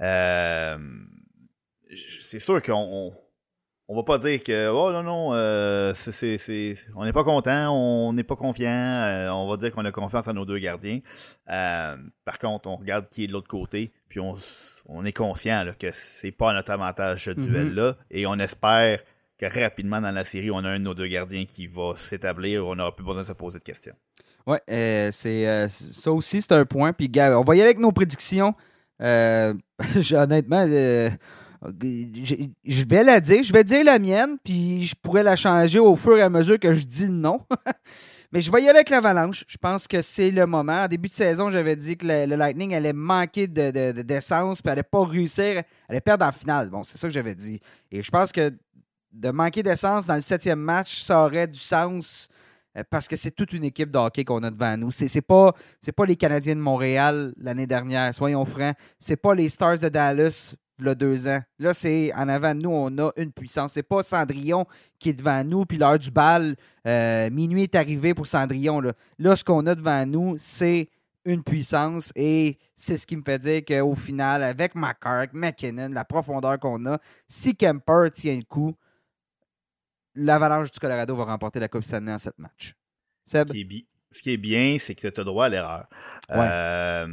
Euh, 0.00 0.78
c'est 2.22 2.38
sûr 2.38 2.62
qu'on 2.62 3.12
on 3.90 3.96
va 3.96 4.02
pas 4.02 4.18
dire 4.18 4.42
que 4.44 4.68
oh 4.68 4.92
non 4.92 5.02
non 5.02 5.30
euh, 5.32 5.92
c'est, 5.94 6.36
c'est, 6.38 6.74
on 6.94 7.04
n'est 7.04 7.12
pas 7.12 7.24
content, 7.24 7.74
on 7.74 8.12
n'est 8.12 8.22
pas 8.22 8.36
confiant, 8.36 8.68
euh, 8.70 9.30
on 9.30 9.48
va 9.48 9.56
dire 9.56 9.72
qu'on 9.72 9.84
a 9.84 9.90
confiance 9.90 10.28
en 10.28 10.34
nos 10.34 10.44
deux 10.44 10.58
gardiens. 10.58 11.00
Euh, 11.50 11.96
par 12.24 12.38
contre, 12.38 12.68
on 12.68 12.76
regarde 12.76 13.08
qui 13.08 13.24
est 13.24 13.26
de 13.26 13.32
l'autre 13.32 13.48
côté, 13.48 13.92
puis 14.08 14.20
on, 14.20 14.36
on 14.88 15.04
est 15.06 15.12
conscient 15.12 15.64
là, 15.64 15.72
que 15.72 15.88
c'est 15.92 16.32
pas 16.32 16.52
notre 16.52 16.70
avantage 16.70 17.24
ce 17.24 17.30
duel 17.30 17.74
là, 17.74 17.96
et 18.10 18.26
on 18.26 18.38
espère 18.38 19.00
que 19.38 19.60
rapidement 19.60 20.00
dans 20.00 20.10
la 20.10 20.24
série, 20.24 20.50
on 20.50 20.58
a 20.58 20.68
un 20.68 20.78
de 20.78 20.84
nos 20.84 20.94
deux 20.94 21.06
gardiens 21.06 21.44
qui 21.44 21.66
va 21.66 21.92
s'établir, 21.96 22.66
on 22.66 22.74
n'aura 22.74 22.94
plus 22.94 23.04
besoin 23.04 23.22
de 23.22 23.26
se 23.26 23.32
poser 23.32 23.58
de 23.58 23.64
questions. 23.64 23.94
Ouais, 24.46 24.60
c'est 25.12 25.68
ça 25.68 26.12
aussi 26.12 26.42
c'est 26.42 26.52
un 26.52 26.64
point. 26.64 26.92
Puis 26.92 27.10
on 27.16 27.44
va 27.44 27.54
y 27.54 27.60
aller 27.60 27.70
avec 27.70 27.78
nos 27.78 27.92
prédictions. 27.92 28.54
honnêtement 29.00 30.66
je 31.62 32.84
vais 32.84 33.04
la 33.04 33.20
dire, 33.20 33.42
je 33.42 33.52
vais 33.52 33.64
dire 33.64 33.84
la 33.84 33.98
mienne, 33.98 34.36
puis 34.42 34.84
je 34.86 34.94
pourrais 34.94 35.22
la 35.22 35.36
changer 35.36 35.78
au 35.78 35.96
fur 35.96 36.16
et 36.16 36.22
à 36.22 36.28
mesure 36.28 36.58
que 36.58 36.72
je 36.72 36.84
dis 36.84 37.10
non. 37.10 37.40
Mais 38.30 38.42
je 38.42 38.52
vais 38.52 38.60
y 38.60 38.68
aller 38.68 38.76
avec 38.76 38.90
l'Avalanche. 38.90 39.44
Je 39.48 39.56
pense 39.56 39.88
que 39.88 40.02
c'est 40.02 40.30
le 40.30 40.46
moment. 40.46 40.82
En 40.82 40.86
début 40.86 41.08
de 41.08 41.14
saison, 41.14 41.50
j'avais 41.50 41.76
dit 41.76 41.96
que 41.96 42.06
le, 42.06 42.36
Lightning 42.36 42.74
allait 42.74 42.92
manquer 42.92 43.46
de, 43.46 44.02
d'essence, 44.02 44.60
puis 44.60 44.70
allait 44.70 44.82
pas 44.82 45.02
réussir, 45.02 45.62
allait 45.88 46.02
perdre 46.02 46.26
en 46.26 46.32
finale. 46.32 46.68
Bon, 46.68 46.84
c'est 46.84 46.98
ça 46.98 47.08
que 47.08 47.14
j'avais 47.14 47.34
dit. 47.34 47.58
Et 47.90 48.02
je 48.02 48.10
pense 48.10 48.30
que 48.30 48.52
de 49.12 49.30
manquer 49.30 49.62
d'essence 49.62 50.06
dans 50.06 50.14
le 50.14 50.20
septième 50.20 50.60
match, 50.60 51.02
ça 51.02 51.24
aurait 51.24 51.46
du 51.46 51.58
sens 51.58 52.28
euh, 52.76 52.82
parce 52.90 53.08
que 53.08 53.16
c'est 53.16 53.30
toute 53.30 53.52
une 53.52 53.64
équipe 53.64 53.90
de 53.90 53.98
hockey 53.98 54.24
qu'on 54.24 54.42
a 54.42 54.50
devant 54.50 54.76
nous. 54.76 54.90
C'est, 54.90 55.08
c'est 55.08 55.22
pas 55.22 55.52
pas 55.96 56.06
les 56.06 56.16
Canadiens 56.16 56.54
de 56.54 56.60
Montréal 56.60 57.34
l'année 57.38 57.66
dernière, 57.66 58.14
soyons 58.14 58.44
francs. 58.44 58.76
C'est 58.98 59.16
pas 59.16 59.34
les 59.34 59.48
Stars 59.48 59.78
de 59.78 59.88
Dallas 59.88 60.54
là, 60.78 60.94
deux 60.94 61.28
ans. 61.28 61.40
Là, 61.58 61.74
c'est 61.74 62.12
en 62.14 62.28
avant 62.28 62.54
de 62.54 62.60
nous, 62.60 62.70
on 62.70 62.96
a 62.98 63.10
une 63.16 63.32
puissance. 63.32 63.72
C'est 63.72 63.82
pas 63.82 64.02
Cendrillon 64.02 64.66
qui 64.98 65.10
est 65.10 65.14
devant 65.14 65.42
nous, 65.44 65.64
puis 65.64 65.78
l'heure 65.78 65.98
du 65.98 66.10
bal, 66.10 66.54
euh, 66.86 67.30
minuit 67.30 67.64
est 67.64 67.74
arrivé 67.74 68.14
pour 68.14 68.26
Cendrillon. 68.26 68.80
Là, 68.80 68.92
là 69.18 69.36
ce 69.36 69.44
qu'on 69.44 69.66
a 69.66 69.74
devant 69.74 70.06
nous, 70.06 70.36
c'est 70.38 70.88
une 71.24 71.42
puissance 71.42 72.12
et 72.16 72.58
c'est 72.74 72.96
ce 72.96 73.06
qui 73.06 73.16
me 73.16 73.22
fait 73.22 73.38
dire 73.38 73.62
qu'au 73.64 73.94
final, 73.94 74.42
avec 74.42 74.74
McCark, 74.74 75.30
McKinnon, 75.32 75.90
la 75.92 76.04
profondeur 76.04 76.58
qu'on 76.58 76.86
a, 76.86 76.98
si 77.26 77.54
Kemper 77.54 78.08
tient 78.12 78.36
le 78.36 78.44
coup, 78.44 78.74
l'Avalanche 80.18 80.70
du 80.70 80.78
Colorado 80.78 81.16
va 81.16 81.24
remporter 81.24 81.60
la 81.60 81.68
Coupe 81.68 81.84
Stanley 81.84 82.12
en 82.12 82.18
sept 82.18 82.38
matchs. 82.38 82.74
Seb? 83.24 83.48
ce 84.10 84.22
qui 84.22 84.32
est 84.32 84.38
bien, 84.38 84.76
c'est 84.78 84.94
que 84.94 85.08
tu 85.08 85.20
as 85.20 85.24
droit 85.24 85.46
à 85.46 85.48
l'erreur. 85.48 85.86
Euh, 86.30 87.06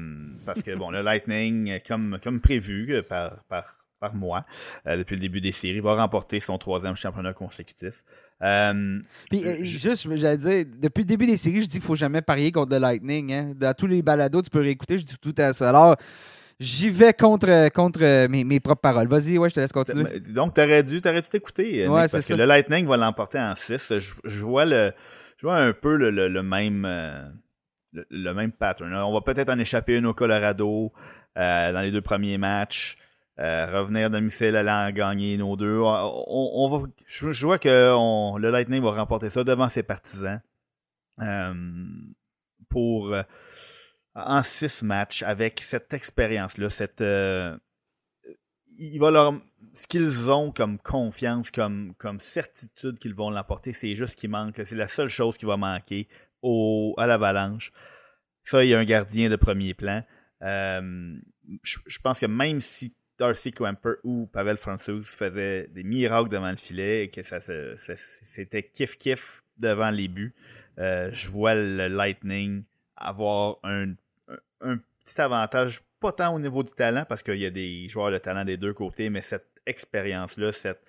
parce 0.45 0.63
que, 0.63 0.75
bon, 0.75 0.91
le 0.91 1.01
Lightning, 1.01 1.79
comme, 1.85 2.19
comme 2.23 2.39
prévu 2.39 2.93
euh, 2.93 3.03
par, 3.03 3.43
par, 3.49 3.85
par 3.99 4.15
moi, 4.15 4.45
euh, 4.87 4.97
depuis 4.97 5.15
le 5.15 5.21
début 5.21 5.41
des 5.41 5.51
séries, 5.51 5.81
va 5.81 5.95
remporter 5.95 6.39
son 6.39 6.57
troisième 6.57 6.95
championnat 6.95 7.33
consécutif. 7.33 8.05
Puis, 9.29 9.65
juste, 9.65 10.07
j'allais 10.15 10.37
dire, 10.37 10.65
depuis 10.79 11.01
le 11.01 11.07
début 11.07 11.27
des 11.27 11.37
séries, 11.37 11.61
je 11.61 11.65
dis 11.65 11.73
qu'il 11.73 11.81
faut 11.81 11.95
jamais 11.95 12.21
parier 12.21 12.51
contre 12.51 12.71
le 12.71 12.79
Lightning. 12.79 13.33
Hein. 13.33 13.53
Dans 13.55 13.73
tous 13.73 13.87
les 13.87 14.01
balados, 14.01 14.41
tu 14.41 14.49
peux 14.49 14.61
réécouter, 14.61 14.97
je 14.97 15.05
dis 15.05 15.17
tout 15.19 15.35
à 15.37 15.51
ça. 15.51 15.69
Alors, 15.69 15.97
J'y 16.59 16.89
vais 16.89 17.13
contre, 17.13 17.69
contre 17.69 18.27
mes, 18.27 18.45
mes, 18.45 18.59
propres 18.61 18.81
paroles. 18.81 19.07
Vas-y, 19.07 19.37
ouais, 19.37 19.49
je 19.49 19.55
te 19.55 19.59
laisse 19.59 19.73
continuer. 19.73 20.21
Donc, 20.21 20.53
t'aurais 20.53 20.83
dû 20.83 21.01
t'aurais 21.01 21.21
dû 21.21 21.29
t'écouter, 21.29 21.87
ouais, 21.87 22.07
parce 22.07 22.25
que 22.25 22.33
le 22.33 22.45
Lightning 22.45 22.87
va 22.87 22.95
l'emporter 22.95 23.39
en 23.39 23.55
6. 23.55 23.97
Je, 23.97 24.13
je, 24.23 24.45
vois 24.45 24.63
le, 24.63 24.93
je 25.37 25.47
vois 25.47 25.57
un 25.57 25.73
peu 25.73 25.97
le, 25.97 26.11
le, 26.11 26.43
même 26.43 26.85
euh, 26.85 27.27
le, 27.91 28.31
même 28.31 28.53
pattern. 28.53 28.93
On 28.93 29.13
va 29.13 29.19
peut-être 29.19 29.49
en 29.49 29.59
échapper 29.59 29.97
une 29.97 30.05
au 30.05 30.13
Colorado 30.13 30.93
euh, 31.37 31.73
dans 31.73 31.81
les 31.81 31.91
deux 31.91 32.01
premiers 32.01 32.37
matchs. 32.37 32.97
Euh, 33.37 33.81
revenir 33.81 34.09
de 34.09 34.19
Michel 34.19 34.55
aller 34.55 34.71
en 34.71 34.91
gagner 34.91 35.35
nos 35.35 35.57
deux. 35.57 35.81
On, 35.81 36.69
va, 36.69 36.87
je, 37.05 37.45
vois 37.45 37.59
que 37.59 38.37
le 38.37 38.49
Lightning 38.49 38.81
va 38.81 38.91
remporter 38.91 39.29
ça 39.29 39.43
devant 39.43 39.67
ses 39.67 39.83
partisans 39.83 40.39
pour 42.69 43.13
en 44.15 44.43
six 44.43 44.81
matchs 44.83 45.23
avec 45.23 45.59
cette 45.61 45.93
expérience-là, 45.93 46.69
cette 46.69 47.03
il 48.77 48.99
va 48.99 49.11
leur 49.11 49.33
ce 49.75 49.87
qu'ils 49.87 50.31
ont 50.31 50.51
comme 50.51 50.79
confiance, 50.79 51.51
comme, 51.51 51.93
comme 51.97 52.19
certitude 52.19 52.97
qu'ils 52.97 53.13
vont 53.13 53.29
l'emporter, 53.29 53.73
c'est 53.73 53.93
juste 53.95 54.13
ce 54.13 54.17
qui 54.17 54.27
manque. 54.27 54.61
C'est 54.63 54.75
la 54.75 54.87
seule 54.87 55.09
chose 55.09 55.37
qui 55.37 55.45
va 55.45 55.57
manquer 55.57 56.07
au, 56.41 56.95
à 56.97 57.05
l'avalanche. 57.05 57.71
Ça, 58.43 58.63
il 58.63 58.69
y 58.69 58.73
a 58.73 58.79
un 58.79 58.85
gardien 58.85 59.29
de 59.29 59.35
premier 59.35 59.73
plan. 59.73 60.03
Euh, 60.41 61.17
je, 61.63 61.99
pense 62.01 62.21
que 62.21 62.25
même 62.25 62.61
si 62.61 62.95
Darcy 63.17 63.51
Quamper 63.51 63.95
ou 64.03 64.27
Pavel 64.27 64.57
François 64.57 65.01
faisaient 65.01 65.67
des 65.67 65.83
miracles 65.83 66.29
devant 66.29 66.51
le 66.51 66.57
filet 66.57 67.05
et 67.05 67.09
que 67.09 67.21
ça, 67.21 67.39
c'était 67.41 68.61
kiff-kiff 68.61 69.41
devant 69.57 69.91
les 69.91 70.07
buts, 70.07 70.35
euh, 70.79 71.09
je 71.11 71.29
vois 71.29 71.55
le 71.55 71.87
Lightning 71.87 72.63
avoir 72.95 73.57
un, 73.63 73.93
un 74.61 74.77
petit 75.03 75.21
avantage, 75.21 75.81
pas 75.99 76.11
tant 76.11 76.33
au 76.35 76.39
niveau 76.39 76.63
du 76.63 76.73
talent, 76.73 77.05
parce 77.07 77.23
qu'il 77.23 77.37
y 77.37 77.45
a 77.45 77.51
des 77.51 77.87
joueurs 77.89 78.11
de 78.11 78.17
talent 78.17 78.45
des 78.45 78.57
deux 78.57 78.73
côtés, 78.73 79.09
mais 79.09 79.21
cette 79.21 79.49
expérience-là, 79.65 80.51
cette, 80.51 80.83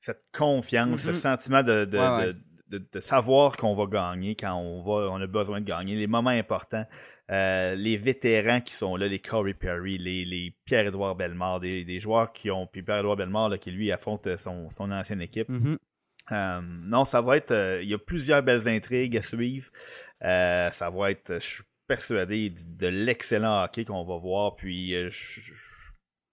cette 0.00 0.24
confiance, 0.32 1.02
ce 1.02 1.10
mm-hmm. 1.10 1.14
sentiment 1.14 1.62
de, 1.62 1.84
de, 1.84 3.00
savoir 3.00 3.56
qu'on 3.56 3.72
va 3.72 3.86
gagner 3.86 4.34
quand 4.34 4.54
on 4.54 4.80
va, 4.80 5.10
on 5.10 5.20
a 5.20 5.26
besoin 5.26 5.60
de 5.60 5.64
gagner, 5.64 5.96
les 5.96 6.06
moments 6.06 6.30
importants, 6.30 6.86
euh, 7.30 7.74
les 7.74 7.96
vétérans 7.96 8.60
qui 8.60 8.74
sont 8.74 8.96
là, 8.96 9.08
les 9.08 9.18
Corey 9.18 9.54
Perry, 9.54 9.98
les, 9.98 10.24
les 10.24 10.54
Pierre-Édouard 10.64 11.16
Bellemare, 11.16 11.60
des, 11.60 11.84
des, 11.84 11.98
joueurs 11.98 12.32
qui 12.32 12.50
ont, 12.50 12.66
puis 12.66 12.82
Pierre-Édouard 12.82 13.16
Bellemare 13.16 13.48
là, 13.48 13.58
qui 13.58 13.70
lui 13.70 13.90
affronte 13.90 14.36
son, 14.36 14.70
son 14.70 14.90
ancienne 14.90 15.22
équipe. 15.22 15.48
Mm-hmm. 15.48 15.78
Euh, 16.30 16.60
non, 16.82 17.06
ça 17.06 17.22
va 17.22 17.38
être. 17.38 17.52
Euh, 17.52 17.82
il 17.82 17.88
y 17.88 17.94
a 17.94 17.98
plusieurs 17.98 18.42
belles 18.42 18.68
intrigues 18.68 19.16
à 19.16 19.22
suivre. 19.22 19.70
ça 20.20 20.90
va 20.90 21.10
être. 21.10 21.34
Je 21.34 21.46
suis 21.46 21.64
persuadé 21.88 22.50
de, 22.50 22.86
l'excellent 22.86 23.64
hockey 23.64 23.84
qu'on 23.84 24.04
va 24.04 24.16
voir. 24.16 24.54
Puis 24.54 24.92
je, 24.92 25.40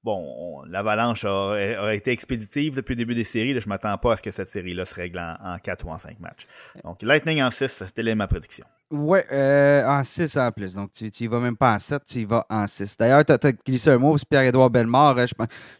bon, 0.04 0.62
l'avalanche 0.68 1.26
a, 1.26 1.94
été 1.94 2.12
expéditive 2.12 2.76
depuis 2.76 2.94
le 2.94 2.98
début 2.98 3.16
des 3.16 3.24
séries. 3.24 3.54
je 3.56 3.60
je 3.60 3.70
m'attends 3.70 3.98
pas 3.98 4.14
à 4.14 4.18
ce 4.18 4.24
que 4.24 4.32
cette 4.32 4.50
série-là 4.50 4.86
se 4.86 4.94
règle 4.94 5.20
en, 5.20 5.58
4 5.58 5.86
ou 5.88 5.90
en 5.90 5.98
5 5.98 6.20
matchs. 6.20 6.46
Donc, 6.84 7.02
Lightning 7.02 7.42
en 7.42 7.50
6, 7.50 7.84
c'était 7.88 8.16
ma 8.16 8.28
prédiction. 8.28 8.66
Ouais, 8.92 9.26
euh, 9.32 9.84
en 9.88 10.04
6 10.04 10.38
en 10.38 10.52
plus. 10.52 10.76
Donc, 10.76 10.92
tu, 10.94 11.10
tu 11.10 11.28
vas 11.28 11.40
même 11.40 11.58
pas 11.58 11.74
en 11.74 11.80
7, 11.80 12.04
tu 12.08 12.20
y 12.20 12.26
vas 12.26 12.46
en 12.52 12.68
6. 12.68 12.98
D'ailleurs, 12.98 13.26
tu 13.26 13.34
as, 13.34 13.52
glissé 13.52 13.90
un 13.90 13.98
mot, 13.98 14.16
c'est 14.16 14.30
Pierre-Édouard 14.30 14.70
Bellemare. 14.70 15.18
Je, 15.18 15.26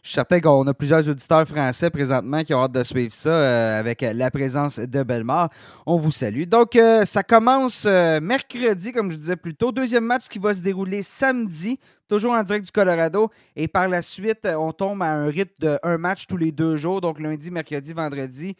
suis 0.02 0.14
certain 0.14 0.40
qu'on 0.40 0.66
a 0.66 0.74
plusieurs 0.74 1.08
auditeurs 1.08 1.46
français 1.46 1.88
présentement 1.88 2.42
qui 2.42 2.52
ont 2.52 2.64
hâte 2.64 2.72
de 2.72 2.82
suivre 2.82 3.12
ça 3.14 3.30
euh, 3.30 3.78
avec 3.78 4.00
la 4.02 4.28
présence 4.32 4.80
de 4.80 5.02
Bellemare. 5.04 5.48
On 5.86 5.96
vous 5.96 6.10
salue. 6.10 6.44
Donc, 6.46 6.74
euh, 6.74 7.04
ça 7.04 7.22
commence 7.22 7.84
mercredi, 7.84 8.90
comme 8.90 9.12
je 9.12 9.16
disais 9.16 9.36
plus 9.36 9.54
tôt. 9.54 9.70
Deuxième 9.70 10.04
match 10.04 10.24
qui 10.28 10.40
va 10.40 10.52
se 10.52 10.60
dérouler 10.60 11.04
samedi 11.04 11.78
toujours 12.08 12.32
en 12.32 12.42
direct 12.42 12.64
du 12.64 12.72
Colorado. 12.72 13.30
Et 13.54 13.68
par 13.68 13.88
la 13.88 14.02
suite, 14.02 14.48
on 14.58 14.72
tombe 14.72 15.02
à 15.02 15.12
un 15.12 15.26
rythme 15.26 15.54
de 15.60 15.78
un 15.84 15.98
match 15.98 16.26
tous 16.26 16.36
les 16.36 16.50
deux 16.50 16.76
jours, 16.76 17.00
donc 17.00 17.20
lundi, 17.20 17.52
mercredi, 17.52 17.92
vendredi, 17.92 18.56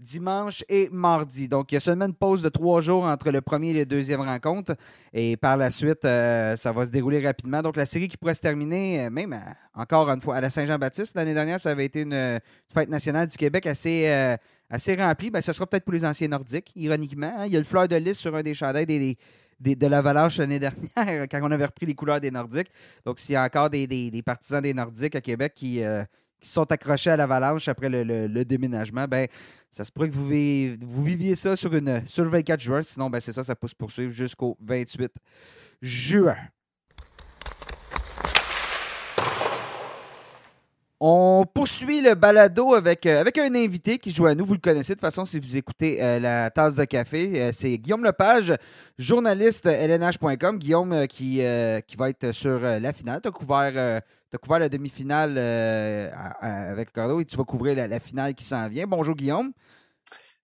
dimanche 0.00 0.64
et 0.68 0.88
mardi. 0.90 1.48
Donc, 1.48 1.70
il 1.70 1.74
y 1.74 1.78
a 1.78 1.80
seulement 1.80 2.06
une 2.06 2.14
pause 2.14 2.42
de 2.42 2.48
trois 2.48 2.80
jours 2.80 3.04
entre 3.04 3.30
le 3.30 3.40
premier 3.40 3.70
et 3.70 3.78
le 3.80 3.86
deuxième 3.86 4.20
rencontre. 4.20 4.74
Et 5.12 5.36
par 5.36 5.56
la 5.56 5.70
suite, 5.70 6.04
euh, 6.04 6.56
ça 6.56 6.72
va 6.72 6.84
se 6.84 6.90
dérouler 6.90 7.24
rapidement. 7.24 7.62
Donc, 7.62 7.76
la 7.76 7.86
série 7.86 8.08
qui 8.08 8.16
pourrait 8.16 8.34
se 8.34 8.40
terminer, 8.40 9.06
euh, 9.06 9.10
même 9.10 9.38
encore 9.74 10.08
une 10.10 10.20
fois, 10.20 10.36
à 10.36 10.40
la 10.40 10.50
Saint-Jean-Baptiste. 10.50 11.14
L'année 11.14 11.34
dernière, 11.34 11.60
ça 11.60 11.70
avait 11.70 11.84
été 11.84 12.02
une, 12.02 12.40
fête 12.72 12.88
nationale 12.88 13.28
du 13.28 13.36
Québec 13.36 13.66
assez, 13.66 14.08
euh, 14.08 14.36
assez 14.68 14.94
remplie. 14.94 15.30
Ben, 15.30 15.42
ce 15.42 15.52
sera 15.52 15.66
peut-être 15.66 15.84
pour 15.84 15.94
les 15.94 16.04
anciens 16.04 16.28
nordiques, 16.28 16.72
ironiquement. 16.74 17.32
Hein. 17.38 17.46
Il 17.46 17.52
y 17.52 17.56
a 17.56 17.58
le 17.58 17.64
fleur 17.64 17.88
de 17.88 17.96
lys 17.96 18.18
sur 18.18 18.34
un 18.34 18.42
des 18.42 18.54
chandails 18.54 18.86
des, 18.86 19.16
de 19.60 19.86
l'Avalanche 19.86 20.38
l'année 20.38 20.58
dernière, 20.96 21.28
quand 21.28 21.40
on 21.42 21.50
avait 21.50 21.66
repris 21.66 21.86
les 21.86 21.94
couleurs 21.94 22.20
des 22.20 22.30
Nordiques. 22.30 22.70
Donc, 23.04 23.18
s'il 23.18 23.34
y 23.34 23.36
a 23.36 23.44
encore 23.44 23.70
des, 23.70 24.22
partisans 24.24 24.62
des 24.62 24.74
Nordiques 24.74 25.16
à 25.16 25.20
Québec 25.20 25.52
qui, 25.54 25.82
euh, 25.82 26.02
qui 26.40 26.48
sont 26.48 26.70
accrochés 26.70 27.10
à 27.10 27.16
l'Avalanche 27.16 27.68
après 27.68 27.88
le, 27.88 28.44
déménagement, 28.44 29.06
ben, 29.06 29.26
ça 29.70 29.84
se 29.84 29.92
pourrait 29.92 30.08
que 30.08 30.14
vous, 30.14 30.86
vous 30.86 31.04
viviez 31.04 31.34
ça 31.34 31.56
sur, 31.56 31.74
une, 31.74 32.02
sur 32.06 32.24
le 32.24 32.30
24 32.30 32.60
juin. 32.60 32.82
Sinon, 32.82 33.10
ben, 33.10 33.20
c'est 33.20 33.32
ça, 33.32 33.44
ça 33.44 33.54
peut 33.54 33.68
se 33.68 33.74
poursuivre 33.74 34.12
jusqu'au 34.12 34.56
28 34.60 35.12
juin. 35.82 36.36
On 41.02 41.46
poursuit 41.54 42.02
le 42.02 42.14
balado 42.14 42.74
avec, 42.74 43.06
euh, 43.06 43.22
avec 43.22 43.38
un 43.38 43.54
invité 43.54 43.96
qui 43.96 44.10
joue 44.10 44.26
à 44.26 44.34
nous. 44.34 44.44
Vous 44.44 44.52
le 44.52 44.60
connaissez 44.60 44.92
de 44.92 44.98
toute 44.98 45.00
façon 45.00 45.24
si 45.24 45.38
vous 45.38 45.56
écoutez 45.56 45.96
euh, 46.02 46.20
la 46.20 46.50
tasse 46.50 46.74
de 46.74 46.84
café. 46.84 47.40
Euh, 47.40 47.50
c'est 47.54 47.78
Guillaume 47.78 48.04
Lepage, 48.04 48.52
journaliste 48.98 49.64
LNH.com. 49.64 50.58
Guillaume 50.58 51.06
qui, 51.06 51.40
qui 51.86 51.96
va 51.96 52.10
être 52.10 52.32
sur 52.32 52.60
la 52.60 52.92
finale. 52.92 53.20
Tu 53.22 53.28
as 53.28 53.32
couvert, 53.32 54.02
couvert 54.38 54.58
la 54.58 54.68
demi-finale 54.68 55.38
avec 56.40 56.88
Ricardo 56.88 57.20
et 57.20 57.24
tu 57.24 57.36
vas 57.36 57.44
couvrir 57.44 57.88
la, 57.88 58.00
finale 58.00 58.34
qui 58.34 58.44
s'en 58.44 58.68
vient. 58.68 58.86
Bonjour 58.86 59.14
Guillaume. 59.14 59.52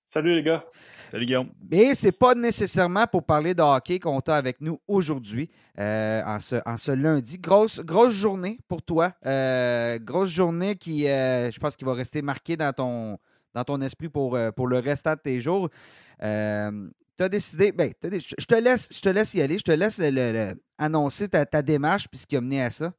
Salut 0.04 0.36
les 0.36 0.42
gars. 0.44 0.64
Salut 1.10 1.26
Guillaume. 1.26 1.50
Mais 1.70 1.94
c'est 1.94 2.12
pas 2.12 2.34
nécessairement 2.34 3.06
pour 3.06 3.24
parler 3.24 3.54
de 3.54 3.62
hockey 3.62 3.98
qu'on 3.98 4.20
t'a 4.20 4.36
avec 4.36 4.60
nous 4.60 4.80
aujourd'hui, 4.86 5.50
euh, 5.78 6.22
en, 6.24 6.40
ce, 6.40 6.56
en, 6.64 6.76
ce, 6.76 6.92
lundi. 6.92 7.38
Grosse, 7.38 7.80
grosse 7.80 8.12
journée 8.12 8.58
pour 8.68 8.82
toi. 8.82 9.12
Euh, 9.24 9.98
grosse 9.98 10.30
journée 10.30 10.76
qui, 10.76 11.08
euh, 11.08 11.50
je 11.50 11.58
pense, 11.58 11.76
qui 11.76 11.84
va 11.84 11.94
rester 11.94 12.22
marquée 12.22 12.56
dans 12.56 12.72
ton, 12.72 13.18
dans 13.54 13.64
ton 13.64 13.80
esprit 13.80 14.08
pour, 14.08 14.38
pour 14.54 14.66
le 14.66 14.78
restant 14.78 15.14
de 15.14 15.20
tes 15.20 15.40
jours. 15.40 15.70
tu 16.20 16.24
as 16.24 17.28
décidé, 17.28 17.72
ben, 17.72 17.90
je, 18.02 18.44
te 18.44 18.54
laisse, 18.54 18.88
je 18.92 19.00
te 19.00 19.08
laisse 19.08 19.34
y 19.34 19.42
aller, 19.42 19.58
je 19.58 19.64
te 19.64 19.72
laisse 19.72 20.00
annoncer 20.78 21.28
ta, 21.28 21.46
ta 21.46 21.62
démarche 21.62 22.08
puis 22.08 22.18
ce 22.18 22.26
qui 22.26 22.36
a 22.36 22.40
mené 22.40 22.62
à 22.62 22.70
ça. 22.70 22.92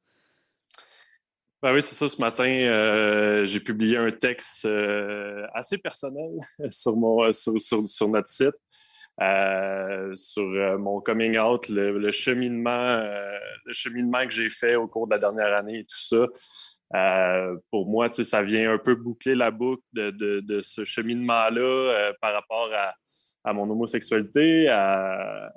Ben 1.64 1.74
oui, 1.74 1.82
c'est 1.82 1.96
ça. 1.96 2.08
Ce 2.08 2.22
matin, 2.22 2.48
euh, 2.48 3.44
j'ai 3.46 3.60
publié 3.60 3.98
un 3.98 4.12
texte 4.12 4.66
euh, 4.66 5.48
assez 5.56 5.80
personnel 5.80 6.30
sur, 6.70 6.96
mon, 6.96 7.24
euh, 7.24 7.34
sur, 7.34 7.60
sur, 7.60 8.10
notre 8.10 8.28
site, 8.28 8.54
sur 10.14 10.78
mon 10.78 11.02
coming 11.02 11.40
out, 11.40 11.68
le, 11.70 12.12
cheminement, 12.12 13.00
le 13.66 13.74
cheminement 13.74 14.24
que 14.28 14.34
j'ai 14.34 14.50
fait 14.50 14.76
au 14.76 14.88
cours 14.88 15.08
de 15.08 15.16
la 15.16 15.20
dernière 15.20 15.56
année 15.56 15.80
et 15.80 15.84
tout 15.84 15.98
ça. 15.98 16.28
pour 17.72 17.90
moi, 17.90 18.12
ça 18.12 18.44
vient 18.44 18.74
un 18.74 18.78
peu 18.78 18.96
boucler 18.96 19.34
la 19.34 19.50
boucle 19.50 19.82
de, 19.94 20.12
de, 20.12 20.62
ce 20.62 20.86
cheminement-là 20.86 22.12
par 22.22 22.34
rapport 22.34 22.70
à, 22.72 22.94
à, 23.44 23.54
mon 23.54 23.68
homosexualité, 23.68 24.70
à, 24.70 25.52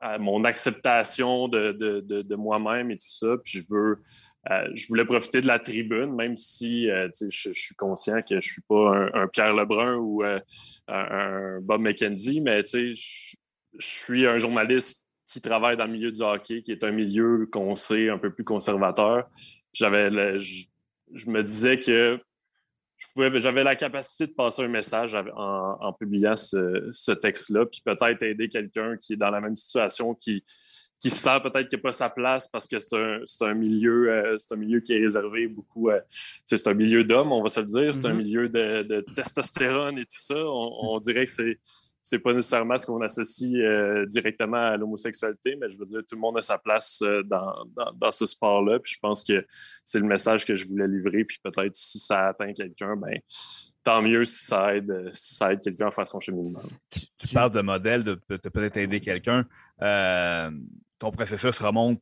à 0.00 0.18
mon 0.18 0.42
acceptation 0.42 1.46
de, 1.46 1.70
de 1.70 2.34
moi-même 2.34 2.90
et 2.90 2.98
tout 2.98 3.06
ça. 3.08 3.36
Puis 3.44 3.60
je 3.60 3.66
veux 3.72 4.02
euh, 4.50 4.68
je 4.74 4.86
voulais 4.88 5.06
profiter 5.06 5.40
de 5.40 5.46
la 5.46 5.58
tribune, 5.58 6.14
même 6.14 6.36
si 6.36 6.90
euh, 6.90 7.08
je, 7.18 7.52
suis 7.52 7.74
conscient 7.76 8.20
que 8.20 8.40
je 8.40 8.46
suis 8.46 8.62
pas 8.62 9.08
un, 9.14 9.26
Pierre 9.28 9.54
Lebrun 9.54 9.96
ou 9.96 10.22
euh, 10.22 10.38
un, 10.88 11.60
Bob 11.62 11.80
McKenzie, 11.80 12.42
mais 12.42 12.62
je, 12.66 12.92
je 12.94 13.86
suis 13.86 14.26
un 14.26 14.38
journaliste 14.38 15.04
qui 15.26 15.40
travaille 15.40 15.76
dans 15.78 15.86
le 15.86 15.92
milieu 15.92 16.12
du 16.12 16.20
hockey, 16.20 16.62
qui 16.62 16.72
est 16.72 16.84
un 16.84 16.90
milieu 16.90 17.48
qu'on 17.50 17.74
sait 17.74 18.10
un 18.10 18.18
peu 18.18 18.32
plus 18.32 18.44
conservateur. 18.44 19.26
J'avais, 19.72 20.38
je, 20.38 20.66
me 21.26 21.42
disais 21.42 21.80
que 21.80 22.20
j'avais 23.16 23.64
la 23.64 23.76
capacité 23.76 24.26
de 24.26 24.32
passer 24.32 24.62
un 24.62 24.68
message 24.68 25.16
en, 25.34 25.92
publiant 25.98 26.36
ce, 26.36 26.88
ce 26.92 27.12
texte-là, 27.12 27.64
puis 27.64 27.80
peut-être 27.82 28.22
aider 28.22 28.48
quelqu'un 28.48 28.98
qui 28.98 29.14
est 29.14 29.16
dans 29.16 29.30
la 29.30 29.40
même 29.40 29.56
situation, 29.56 30.14
qui, 30.14 30.44
qui 31.00 31.10
se 31.10 31.16
sent 31.16 31.40
peut-être 31.42 31.68
qu'il 31.68 31.78
n'a 31.78 31.82
pas 31.82 31.92
sa 31.92 32.08
place 32.08 32.48
parce 32.48 32.66
que 32.66 32.78
c'est 32.78 32.96
un, 32.96 33.20
un, 33.42 33.54
milieu, 33.54 34.10
euh, 34.10 34.36
c'est 34.38 34.54
un 34.54 34.56
milieu 34.56 34.80
qui 34.80 34.94
est 34.94 35.00
réservé 35.00 35.46
beaucoup. 35.46 35.90
Euh, 35.90 36.00
c'est 36.08 36.66
un 36.66 36.74
milieu 36.74 37.04
d'hommes, 37.04 37.32
on 37.32 37.42
va 37.42 37.48
se 37.48 37.60
le 37.60 37.66
dire. 37.66 37.92
C'est 37.92 38.06
un 38.06 38.12
mm-hmm. 38.12 38.16
milieu 38.16 38.48
de, 38.48 39.00
testostérone 39.14 39.98
et 39.98 40.04
tout 40.04 40.16
ça. 40.18 40.36
On, 40.36 40.98
dirait 40.98 41.26
que 41.26 41.30
c'est 41.30 41.58
c'est 42.00 42.18
pas 42.18 42.34
nécessairement 42.34 42.76
ce 42.76 42.84
qu'on 42.84 43.00
associe 43.00 43.54
euh, 43.56 44.04
directement 44.06 44.58
à 44.58 44.76
l'homosexualité, 44.76 45.56
mais 45.56 45.70
je 45.70 45.78
veux 45.78 45.86
dire, 45.86 46.00
tout 46.00 46.16
le 46.16 46.20
monde 46.20 46.36
a 46.36 46.42
sa 46.42 46.58
place 46.58 47.02
dans, 47.24 47.54
dans, 47.94 48.12
ce 48.12 48.26
sport-là. 48.26 48.78
Puis 48.78 48.94
je 48.94 49.00
pense 49.00 49.24
que 49.24 49.44
c'est 49.48 50.00
le 50.00 50.06
message 50.06 50.44
que 50.44 50.54
je 50.54 50.66
voulais 50.66 50.86
livrer. 50.86 51.24
Puis 51.24 51.38
peut-être 51.42 51.74
si 51.74 51.98
ça 51.98 52.28
atteint 52.28 52.52
quelqu'un, 52.52 52.96
ben 52.96 53.18
tant 53.84 54.02
mieux 54.02 54.24
si 54.24 54.46
ça 54.46 54.74
aide, 54.74 55.10
si 55.12 55.34
ça 55.34 55.52
aide 55.52 55.60
quelqu'un 55.60 55.88
à 55.88 55.90
faire 55.90 56.08
son 56.08 56.18
cheminement. 56.18 56.60
Tu, 57.18 57.28
parles 57.28 57.52
de 57.52 57.60
modèle, 57.60 58.02
de, 58.02 58.14
peut-être 58.14 58.76
aider 58.78 59.00
quelqu'un 59.00 59.46
ton 60.98 61.10
processus 61.10 61.58
remonte 61.60 62.00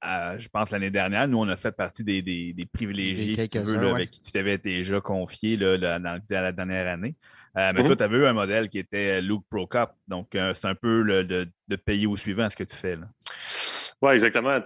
à, 0.00 0.38
je 0.38 0.48
pense, 0.48 0.70
l'année 0.70 0.90
dernière. 0.90 1.28
Nous, 1.28 1.38
on 1.38 1.48
a 1.48 1.56
fait 1.56 1.72
partie 1.72 2.04
des, 2.04 2.22
des, 2.22 2.66
privilégiés, 2.72 3.36
si 3.36 3.48
tu 3.48 3.58
veux, 3.58 3.88
avec 3.88 4.10
qui 4.10 4.20
tu 4.22 4.32
t'avais 4.32 4.58
déjà 4.58 5.00
confié 5.00 5.56
là, 5.56 5.98
dans, 5.98 6.22
la 6.28 6.52
dernière 6.52 6.88
année. 6.88 7.14
Euh, 7.56 7.72
mais 7.74 7.84
toi, 7.84 7.96
tu 7.96 8.02
avais 8.02 8.18
eu 8.18 8.26
un 8.26 8.32
modèle 8.32 8.68
qui 8.68 8.78
était 8.78 9.20
Luke 9.20 9.44
Prokop. 9.50 9.90
Donc, 10.06 10.34
euh, 10.34 10.54
c'est 10.54 10.68
un 10.68 10.74
peu 10.74 11.02
le, 11.02 11.24
de, 11.24 11.48
de, 11.68 11.76
payer 11.76 12.06
au 12.06 12.16
suivant 12.16 12.48
ce 12.48 12.56
que 12.56 12.64
tu 12.64 12.76
fais. 12.76 12.96
Oui, 14.00 14.12
exactement. 14.12 14.58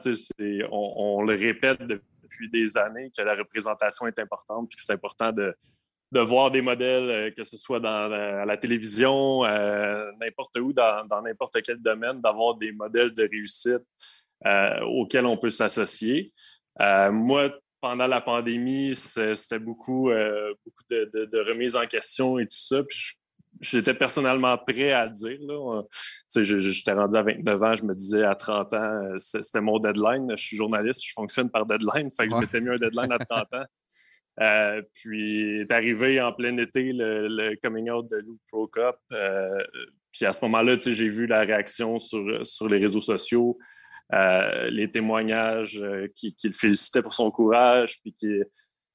On, 0.70 0.94
on, 0.96 1.22
le 1.22 1.34
répète 1.34 1.80
depuis 1.82 2.50
des 2.50 2.76
années 2.76 3.10
que 3.16 3.22
la 3.22 3.34
représentation 3.34 4.06
est 4.06 4.18
importante 4.18 4.68
et 4.70 4.76
que 4.76 4.82
c'est 4.82 4.92
important 4.92 5.32
de, 5.32 5.54
de 6.14 6.20
voir 6.20 6.52
des 6.52 6.62
modèles, 6.62 7.10
euh, 7.10 7.30
que 7.36 7.42
ce 7.42 7.56
soit 7.56 7.80
dans, 7.80 8.12
à 8.12 8.44
la 8.44 8.56
télévision, 8.56 9.44
euh, 9.44 10.10
n'importe 10.20 10.56
où, 10.60 10.72
dans 10.72 11.22
n'importe 11.22 11.60
quel 11.62 11.78
domaine, 11.82 12.20
d'avoir 12.20 12.54
des 12.54 12.70
modèles 12.72 13.12
de 13.12 13.28
réussite 13.30 13.82
euh, 14.46 14.80
auxquels 14.82 15.26
on 15.26 15.36
peut 15.36 15.50
s'associer. 15.50 16.30
moi, 16.78 17.52
pendant 17.80 18.06
la 18.06 18.20
pandémie, 18.20 18.94
c'était 18.94 19.58
beaucoup, 19.58 20.10
beaucoup 20.64 20.84
de, 20.88 21.26
de, 21.30 21.38
remises 21.50 21.76
en 21.76 21.86
question 21.86 22.38
et 22.38 22.46
tout 22.46 22.56
ça. 22.56 22.80
j'étais 23.60 23.92
personnellement 23.92 24.56
prêt 24.56 24.92
à 24.92 25.04
le 25.04 25.12
dire. 25.12 25.38
J'étais 26.34 26.92
rendu 26.92 27.16
à 27.16 27.22
29 27.22 27.62
ans, 27.62 27.74
je 27.74 27.84
me 27.84 27.94
disais 27.94 28.24
à 28.24 28.34
30 28.34 28.72
ans, 28.72 29.00
c'était 29.18 29.60
mon 29.60 29.78
deadline. 29.78 30.30
Je 30.30 30.42
suis 30.42 30.56
journaliste, 30.56 31.02
je 31.04 31.12
fonctionne 31.12 31.50
par 31.50 31.66
deadline. 31.66 32.10
Fait 32.10 32.26
que 32.26 32.34
je 32.34 32.40
m'étais 32.40 32.60
mis 32.62 32.70
un 32.70 32.76
deadline 32.76 33.12
à 33.12 33.18
30 33.18 33.52
ans. 33.52 33.64
Euh, 34.40 34.82
puis 34.92 35.60
est 35.60 35.70
arrivé 35.70 36.20
en 36.20 36.32
plein 36.32 36.56
été 36.58 36.92
le, 36.92 37.54
coming 37.62 37.90
out 37.90 38.10
de 38.10 38.16
Lou 38.16 38.38
Pro 38.50 38.66
Cup. 38.66 38.96
Euh, 39.12 39.62
puis 40.12 40.26
à 40.26 40.32
ce 40.32 40.44
moment-là, 40.44 40.76
j'ai 40.78 41.08
vu 41.08 41.26
la 41.26 41.40
réaction 41.40 41.98
sur, 41.98 42.44
sur 42.46 42.68
les 42.68 42.78
réseaux 42.78 43.00
sociaux, 43.00 43.58
euh, 44.12 44.70
les 44.70 44.90
témoignages 44.90 45.82
qui, 46.14 46.34
qui, 46.34 46.48
le 46.48 46.52
félicitaient 46.52 47.02
pour 47.02 47.12
son 47.12 47.30
courage, 47.30 48.00
puis 48.00 48.14
qui, 48.14 48.40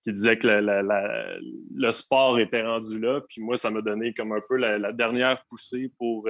qui 0.03 0.11
disaient 0.11 0.37
que 0.37 0.47
le 0.47 1.91
sport 1.91 2.39
était 2.39 2.63
rendu 2.63 2.99
là. 2.99 3.21
Puis 3.27 3.41
moi, 3.41 3.57
ça 3.57 3.69
m'a 3.69 3.81
donné 3.81 4.13
comme 4.13 4.31
un 4.31 4.41
peu 4.47 4.55
la, 4.57 4.91
dernière 4.91 5.43
poussée 5.47 5.91
pour 5.97 6.29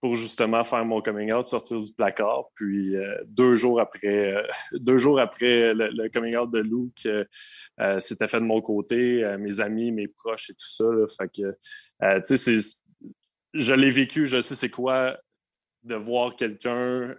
pour 0.00 0.16
justement 0.16 0.62
faire 0.64 0.84
mon 0.84 1.00
coming 1.00 1.32
out, 1.32 1.46
sortir 1.46 1.80
du 1.80 1.92
placard. 1.92 2.46
Puis 2.54 2.96
euh, 2.96 3.16
deux 3.28 3.54
jours 3.54 3.80
après, 3.80 4.36
euh, 4.36 4.42
deux 4.72 4.98
jours 4.98 5.18
après 5.18 5.74
le, 5.74 6.08
coming 6.08 6.36
out 6.36 6.50
de 6.50 6.60
Luke, 6.60 7.06
euh, 7.06 8.00
c'était 8.00 8.28
fait 8.28 8.40
de 8.40 8.44
mon 8.44 8.60
côté, 8.60 9.24
mes 9.38 9.60
amis, 9.60 9.92
mes 9.92 10.08
proches 10.08 10.50
et 10.50 10.54
tout 10.54 10.68
ça. 10.68 10.84
fait 11.18 11.28
que, 11.28 12.20
tu 12.26 12.36
sais, 12.36 12.58
je 13.54 13.74
l'ai 13.74 13.90
vécu, 13.90 14.26
je 14.26 14.40
sais 14.40 14.54
c'est 14.54 14.70
quoi 14.70 15.18
de 15.82 15.94
voir 15.94 16.34
quelqu'un, 16.34 17.14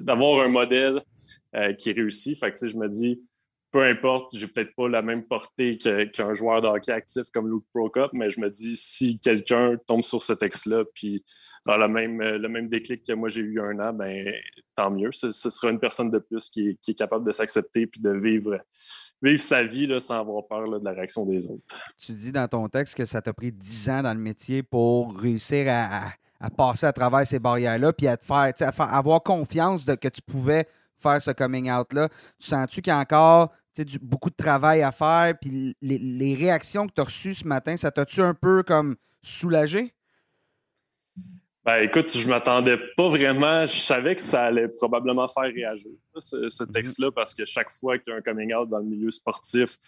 d'avoir 0.00 0.44
un 0.44 0.48
modèle 0.48 1.00
qui 1.78 1.92
réussit. 1.92 2.38
Fait 2.38 2.52
que, 2.52 2.66
je 2.66 2.76
me 2.76 2.88
dis, 2.88 3.22
peu 3.74 3.82
importe, 3.82 4.36
j'ai 4.36 4.46
peut-être 4.46 4.72
pas 4.76 4.88
la 4.88 5.02
même 5.02 5.24
portée 5.24 5.76
qu'un 5.76 6.32
joueur 6.32 6.62
de 6.62 6.68
hockey 6.68 6.92
actif 6.92 7.24
comme 7.32 7.50
Luke 7.50 7.64
Prokop, 7.74 8.12
mais 8.12 8.30
je 8.30 8.38
me 8.38 8.48
dis 8.48 8.76
si 8.76 9.18
quelqu'un 9.18 9.76
tombe 9.88 10.04
sur 10.04 10.22
ce 10.22 10.32
texte-là 10.32 10.84
puis 10.94 11.24
a 11.66 11.76
le 11.76 11.88
même, 11.88 12.22
le 12.22 12.48
même 12.48 12.68
déclic 12.68 13.04
que 13.04 13.12
moi 13.14 13.28
j'ai 13.28 13.40
eu 13.40 13.60
un 13.60 13.80
an, 13.80 13.92
ben 13.92 14.32
tant 14.76 14.92
mieux. 14.92 15.10
Ce, 15.10 15.32
sera 15.32 15.72
une 15.72 15.80
personne 15.80 16.08
de 16.08 16.20
plus 16.20 16.50
qui 16.50 16.78
est, 16.86 16.94
capable 16.94 17.26
de 17.26 17.32
s'accepter 17.32 17.88
puis 17.88 18.00
de 18.00 18.12
vivre, 18.12 18.60
vivre 19.20 19.40
sa 19.40 19.64
vie 19.64 19.88
là, 19.88 19.98
sans 19.98 20.20
avoir 20.20 20.46
peur 20.46 20.70
de 20.70 20.84
la 20.84 20.92
réaction 20.92 21.26
des 21.26 21.44
autres. 21.48 21.64
Tu 21.98 22.12
dis 22.12 22.30
dans 22.30 22.46
ton 22.46 22.68
texte 22.68 22.96
que 22.96 23.04
ça 23.04 23.22
t'a 23.22 23.32
pris 23.32 23.50
dix 23.50 23.90
ans 23.90 24.04
dans 24.04 24.14
le 24.14 24.20
métier 24.20 24.62
pour 24.62 25.18
réussir 25.18 25.66
à, 25.68 26.12
passer 26.56 26.86
à 26.86 26.92
travers 26.92 27.26
ces 27.26 27.40
barrières-là 27.40 27.92
puis 27.92 28.06
à 28.06 28.16
te 28.16 28.24
faire, 28.24 28.52
à 28.56 28.96
avoir 28.96 29.20
confiance 29.24 29.84
de 29.84 29.96
que 29.96 30.06
tu 30.06 30.22
pouvais 30.22 30.64
faire 30.96 31.20
ce 31.20 31.32
coming 31.32 31.72
out-là. 31.72 32.08
Tu 32.38 32.46
sens-tu 32.46 32.80
qu'il 32.80 32.92
y 32.92 32.94
a 32.94 33.00
encore 33.00 33.50
du, 33.82 33.98
beaucoup 33.98 34.30
de 34.30 34.36
travail 34.36 34.82
à 34.82 34.92
faire, 34.92 35.34
puis 35.40 35.76
les, 35.80 36.34
réactions 36.34 36.86
que 36.86 36.92
tu 36.92 37.00
as 37.00 37.04
reçues 37.04 37.34
ce 37.34 37.46
matin, 37.46 37.76
ça 37.76 37.90
t'a-tu 37.90 38.20
un 38.20 38.34
peu 38.34 38.62
comme 38.62 38.96
soulagé? 39.22 39.94
Ben, 41.64 41.80
écoute, 41.82 42.14
je 42.14 42.28
m'attendais 42.28 42.76
pas 42.94 43.08
vraiment. 43.08 43.64
Je 43.64 43.78
savais 43.78 44.14
que 44.14 44.20
ça 44.20 44.44
allait 44.44 44.68
probablement 44.68 45.26
faire 45.26 45.44
réagir, 45.44 45.92
ce, 46.18 46.62
mhm. 46.62 46.70
texte-là, 46.70 47.10
parce 47.10 47.32
que 47.32 47.44
chaque 47.46 47.70
fois 47.70 47.98
qu'il 47.98 48.12
y 48.12 48.14
a 48.14 48.18
un 48.18 48.20
coming 48.20 48.54
out 48.54 48.68
dans 48.68 48.78
le 48.78 48.84
milieu 48.84 49.10
sportif, 49.10 49.78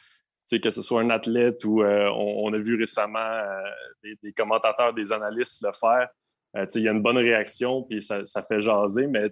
que 0.51 0.71
ce 0.71 0.81
soit 0.81 1.03
un 1.03 1.11
athlète 1.11 1.65
ou 1.65 1.83
euh, 1.83 2.09
on, 2.11 2.53
a 2.55 2.59
vu 2.59 2.77
récemment 2.77 3.19
euh, 3.19 4.13
des, 4.23 4.33
commentateurs, 4.33 4.95
des 4.95 5.13
analystes 5.13 5.63
le 5.65 5.73
faire, 5.73 6.09
euh, 6.57 6.67
il 6.75 6.83
y 6.83 6.89
a 6.89 6.93
une 6.93 7.03
bonne 7.03 7.19
réaction, 7.19 7.83
puis 7.83 8.01
ça, 8.01 8.25
ça, 8.25 8.43
fait 8.43 8.63
jaser, 8.63 9.07
mais 9.07 9.31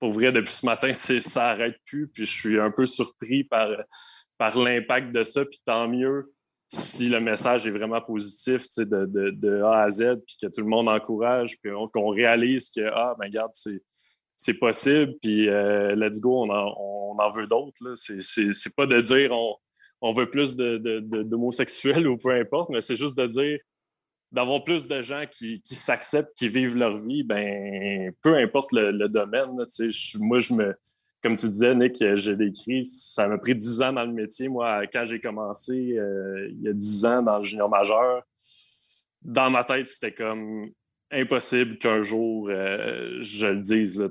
pour 0.00 0.12
vrai, 0.12 0.32
depuis 0.32 0.52
ce 0.52 0.66
matin, 0.66 0.92
ça 0.94 1.40
n'arrête 1.40 1.76
plus. 1.84 2.08
Puis 2.08 2.26
je 2.26 2.32
suis 2.32 2.60
un 2.60 2.70
peu 2.70 2.86
surpris 2.86 3.44
par, 3.44 3.68
par 4.38 4.58
l'impact 4.58 5.14
de 5.14 5.24
ça. 5.24 5.44
Puis 5.44 5.60
tant 5.64 5.88
mieux 5.88 6.32
si 6.68 7.08
le 7.08 7.20
message 7.20 7.66
est 7.66 7.70
vraiment 7.70 8.00
positif 8.00 8.66
de, 8.76 9.06
de, 9.06 9.30
de, 9.30 9.62
A 9.62 9.82
à 9.82 9.90
Z, 9.90 10.16
puis 10.26 10.36
que 10.42 10.46
tout 10.48 10.62
le 10.62 10.66
monde 10.66 10.88
encourage, 10.88 11.56
puis 11.60 11.70
qu'on 11.92 12.08
réalise 12.08 12.70
que, 12.70 12.80
ah, 12.92 13.14
ben 13.18 13.26
regarde, 13.26 13.52
c'est 14.34 14.54
possible, 14.54 15.14
puis 15.22 15.48
euh, 15.48 15.94
let's 15.94 16.20
go, 16.20 16.42
on 16.42 16.50
en, 16.50 16.74
on 16.76 17.16
en 17.18 17.30
veut 17.30 17.46
d'autres. 17.46 17.94
C'est 17.94 18.74
pas 18.74 18.86
de 18.86 19.00
dire 19.00 19.30
on, 19.32 19.54
on 20.00 20.12
veut 20.12 20.28
plus 20.28 20.56
d'homosexuels 20.56 22.02
de, 22.02 22.08
ou 22.08 22.18
peu 22.18 22.30
importe, 22.30 22.70
mais 22.70 22.80
c'est 22.80 22.96
juste 22.96 23.16
de 23.16 23.26
dire 23.26 23.58
d'avoir 24.36 24.62
plus 24.62 24.86
de 24.86 25.00
gens 25.00 25.24
qui, 25.30 25.62
s'acceptent, 25.64 26.36
qui 26.36 26.48
vivent 26.48 26.76
leur 26.76 26.98
vie, 26.98 27.24
ben 27.24 28.12
peu 28.22 28.36
importe 28.36 28.70
le, 28.72 29.08
domaine. 29.08 29.46
moi, 30.20 30.40
je 30.40 30.52
me. 30.52 30.76
Comme 31.22 31.36
tu 31.36 31.46
disais, 31.46 31.74
Nick, 31.74 31.96
j'ai 32.14 32.36
décrit, 32.36 32.84
ça 32.84 33.26
m'a 33.26 33.38
pris 33.38 33.54
dix 33.54 33.80
ans 33.80 33.94
dans 33.94 34.04
le 34.04 34.12
métier. 34.12 34.48
Moi, 34.48 34.86
quand 34.88 35.06
j'ai 35.06 35.18
commencé, 35.18 35.96
euh, 35.96 36.48
il 36.50 36.62
y 36.62 36.68
a 36.68 36.74
dix 36.74 37.04
ans 37.06 37.22
dans 37.22 37.38
le 37.38 37.44
junior 37.44 37.68
majeur, 37.68 38.22
dans 39.22 39.50
ma 39.50 39.64
tête, 39.64 39.86
c'était 39.86 40.12
comme 40.12 40.68
impossible 41.12 41.78
qu'un 41.78 42.02
jour 42.02 42.48
je 42.48 43.46
le 43.46 43.60
dise. 43.60 44.02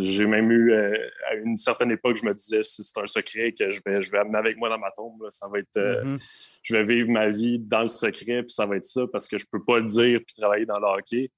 J'ai 0.00 0.26
même 0.26 0.50
eu, 0.50 0.72
à 0.74 1.34
une 1.34 1.56
certaine 1.56 1.90
époque, 1.90 2.18
je 2.18 2.24
me 2.24 2.34
disais, 2.34 2.62
si 2.62 2.84
c'est 2.84 3.00
un 3.00 3.06
secret 3.06 3.52
que 3.52 3.70
je 3.70 3.80
vais, 3.84 4.00
je 4.00 4.10
vais 4.10 4.18
amener 4.18 4.38
avec 4.38 4.56
moi 4.56 4.68
dans 4.68 4.78
ma 4.78 4.90
tombe, 4.90 5.26
ça 5.30 5.48
va 5.48 5.58
être, 5.58 5.76
mm-hmm. 5.76 6.58
je 6.62 6.76
vais 6.76 6.84
vivre 6.84 7.10
ma 7.10 7.28
vie 7.28 7.58
dans 7.58 7.80
le 7.80 7.86
secret, 7.86 8.42
puis 8.42 8.52
ça 8.52 8.66
va 8.66 8.76
être 8.76 8.84
ça, 8.84 9.02
parce 9.12 9.26
que 9.26 9.38
je 9.38 9.46
peux 9.50 9.62
pas 9.64 9.78
le 9.78 9.86
dire 9.86 10.20
puis 10.26 10.34
travailler 10.36 10.66
dans 10.66 10.78
le 10.78 10.86
hockey. 10.86 11.30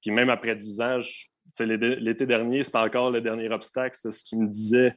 Puis 0.00 0.10
même 0.10 0.30
après 0.30 0.56
dix 0.56 0.80
ans, 0.80 1.00
l'été 1.60 2.26
dernier, 2.26 2.62
c'était 2.62 2.78
encore 2.78 3.10
le 3.10 3.20
dernier 3.20 3.50
obstacle. 3.50 3.96
C'était 3.96 4.14
ce 4.14 4.24
qui 4.24 4.36
me 4.36 4.48
disait 4.48 4.96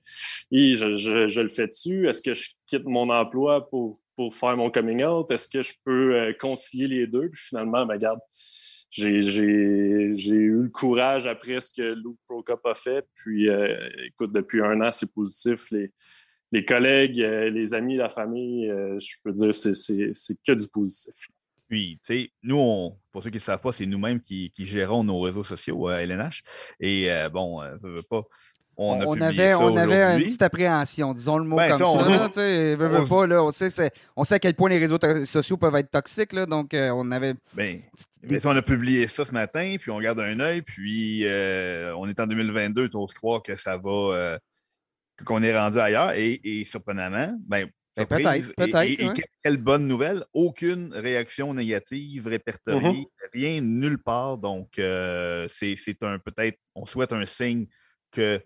je, 0.51 1.41
le 1.41 1.49
fais 1.49 1.68
dessus. 1.68 2.08
Est-ce 2.08 2.22
que 2.22 2.34
je 2.34 2.49
quitte 2.68 2.86
mon 2.86 3.10
emploi 3.10 3.68
pour, 3.70 3.99
pour 4.16 4.34
faire 4.34 4.58
mon 4.58 4.70
coming 4.70 5.03
out? 5.03 5.32
Est-ce 5.32 5.47
que 5.47 5.62
je 5.62 5.74
peux 5.84 6.16
euh, 6.16 6.34
concilier 6.39 6.88
les 6.88 7.08
deux? 7.08 7.30
Puis 7.30 7.41
finalement, 7.49 7.86
ben, 7.86 7.95
regarde, 7.95 8.20
j'ai 8.89 9.12
eu 9.12 10.62
le 10.64 10.70
courage 10.70 11.28
après 11.28 11.62
ce 11.62 11.72
que 11.72 11.93
Luke 11.93 12.20
Prokop 12.26 12.66
a 12.66 12.76
fait. 12.76 13.06
Puis 13.16 13.49
euh, 13.49 13.78
écoute, 14.06 14.34
depuis 14.34 14.62
un 14.62 14.82
an, 14.82 14.91
c'est 14.91 15.12
positif. 15.12 15.72
Les, 15.72 15.91
les 16.51 16.64
collègues, 16.64 17.22
euh, 17.22 17.49
les 17.49 17.74
amis, 17.74 17.97
la 17.97 18.10
famille, 18.10 18.68
je 18.68 19.16
peux 19.24 19.34
dire, 19.34 19.53
c'est 19.53 20.38
que 20.45 20.53
du 20.53 20.68
positif. 20.68 21.16
Puis, 21.68 21.99
tu 22.05 22.13
sais, 22.13 22.30
nous, 22.43 22.91
pour 23.11 23.24
ceux 23.24 23.30
qui 23.30 23.38
ne 23.38 23.41
savent 23.41 23.61
pas, 23.61 23.72
c'est 23.72 23.86
nous-mêmes 23.86 24.22
qui, 24.22 24.51
gérons 24.59 25.03
nos 25.03 25.20
réseaux 25.20 25.43
sociaux 25.43 25.88
à 25.88 26.01
LNH. 26.01 26.43
Et 26.80 27.11
euh, 27.11 27.30
bon, 27.30 27.61
euh, 27.61 28.01
pas. 28.09 28.24
On, 28.78 29.22
avait, 29.22 29.53
on 29.53 29.78
avait 29.78 30.18
une 30.18 30.24
petite 30.24 30.41
appréhension, 30.41 31.13
disons 31.13 31.38
le 31.38 31.45
mot 31.45 31.55
ben, 31.55 31.70
comme 31.70 31.78
ça. 31.78 31.88
On, 31.88 33.05
pas, 33.05 33.26
là, 33.26 33.41
on, 33.41 33.49
sait, 33.49 33.89
on 34.18 34.26
sait 34.26 34.36
à 34.36 34.39
quel 34.39 34.53
point 34.53 34.70
les 34.70 34.80
réseaux 34.80 34.99
sociaux 35.24 35.55
peuvent 35.55 35.78
être 35.78 35.89
toxiques, 35.89 36.34
là, 36.34 36.45
donc 36.45 36.74
euh, 36.74 36.89
on 36.89 37.09
avait. 37.11 37.36
Ben, 37.53 37.80
on 38.43 38.49
a 38.49 38.61
publié 38.61 39.07
ça 39.07 39.24
ce 39.24 39.32
matin, 39.32 39.78
puis 39.80 39.91
on 39.91 39.99
garde 40.01 40.20
un 40.20 40.38
œil, 40.41 40.61
puis 40.61 41.26
on 41.95 42.09
est 42.09 42.20
en 42.20 42.28
2022, 42.28 42.89
tu 42.89 42.97
oses 42.97 43.13
croire 43.13 43.41
que 43.41 43.55
ça 43.55 43.78
va. 43.78 44.39
qu'on 45.26 45.41
est 45.41 45.57
rendu 45.57 45.80
ailleurs, 45.80 46.11
et, 46.11 46.41
et 46.43 46.66
surprenamment, 46.66 47.34
ben, 47.47 47.70
ben, 47.96 48.06
peut-être, 48.06 48.54
peut-être. 48.56 49.22
quelle 49.43 49.58
bonne 49.58 49.88
nouvelle. 49.88 50.24
Aucune 50.34 50.93
réaction 50.93 51.54
négative 51.54 52.28
répertoriée, 52.28 53.04
mm-hmm. 53.04 53.30
rien 53.34 53.62
nulle 53.62 53.98
part. 53.98 54.38
Donc, 54.38 54.78
euh, 54.80 55.48
c'est 55.48 56.04
un 56.04 56.20
peut-être, 56.20 56.58
on 56.76 56.86
souhaite 56.86 57.14
un 57.14 57.26
signe 57.26 57.68
que 58.12 58.41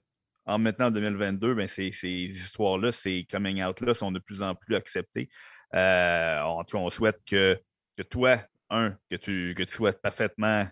en 0.45 0.57
maintenant 0.57 0.87
en 0.87 0.91
2022, 0.91 1.53
ben, 1.53 1.67
ces, 1.67 1.89
histoires-là, 2.03 2.91
ces 2.91 3.25
coming 3.29 3.63
out-là 3.63 3.93
sont 3.93 4.11
de 4.11 4.19
plus 4.19 4.41
en 4.41 4.55
plus 4.55 4.75
acceptées. 4.75 5.29
Euh, 5.75 6.41
en 6.41 6.63
tout 6.63 6.77
cas, 6.77 6.83
on 6.83 6.89
souhaite 6.89 7.19
que, 7.27 7.59
que 7.95 8.03
toi, 8.03 8.41
un, 8.69 8.97
que 9.09 9.15
tu, 9.15 9.53
que 9.55 9.63
tu 9.63 9.73
sois 9.73 9.93
parfaitement 9.93 10.67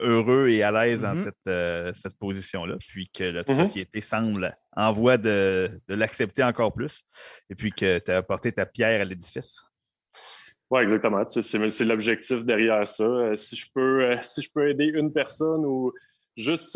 heureux 0.00 0.48
et 0.48 0.62
à 0.62 0.70
l'aise 0.70 1.02
dans 1.02 1.14
mm-hmm. 1.14 1.32
euh, 1.48 1.92
cette, 1.94 2.18
position-là, 2.18 2.76
puis 2.78 3.08
que 3.08 3.24
la 3.24 3.42
mm-hmm. 3.42 3.56
société 3.56 4.00
semble 4.00 4.52
en 4.76 4.92
voie 4.92 5.18
de, 5.18 5.68
l'accepter 5.88 6.42
encore 6.42 6.72
plus, 6.72 7.02
et 7.50 7.54
puis 7.54 7.72
que 7.72 7.98
tu 7.98 8.10
as 8.10 8.18
apporté 8.18 8.52
ta 8.52 8.66
pierre 8.66 9.00
à 9.00 9.04
l'édifice. 9.04 9.62
Oui, 10.70 10.82
exactement. 10.82 11.26
C'est 11.28 11.84
l'objectif 11.84 12.44
derrière 12.44 12.86
ça. 12.86 13.04
Euh, 13.04 13.36
si 13.36 13.56
je 13.56 13.66
peux, 13.74 14.04
euh, 14.04 14.16
si 14.20 14.42
je 14.42 14.50
peux 14.52 14.68
aider 14.68 14.84
une 14.84 15.12
personne 15.12 15.64
ou 15.64 15.92
juste 16.36 16.68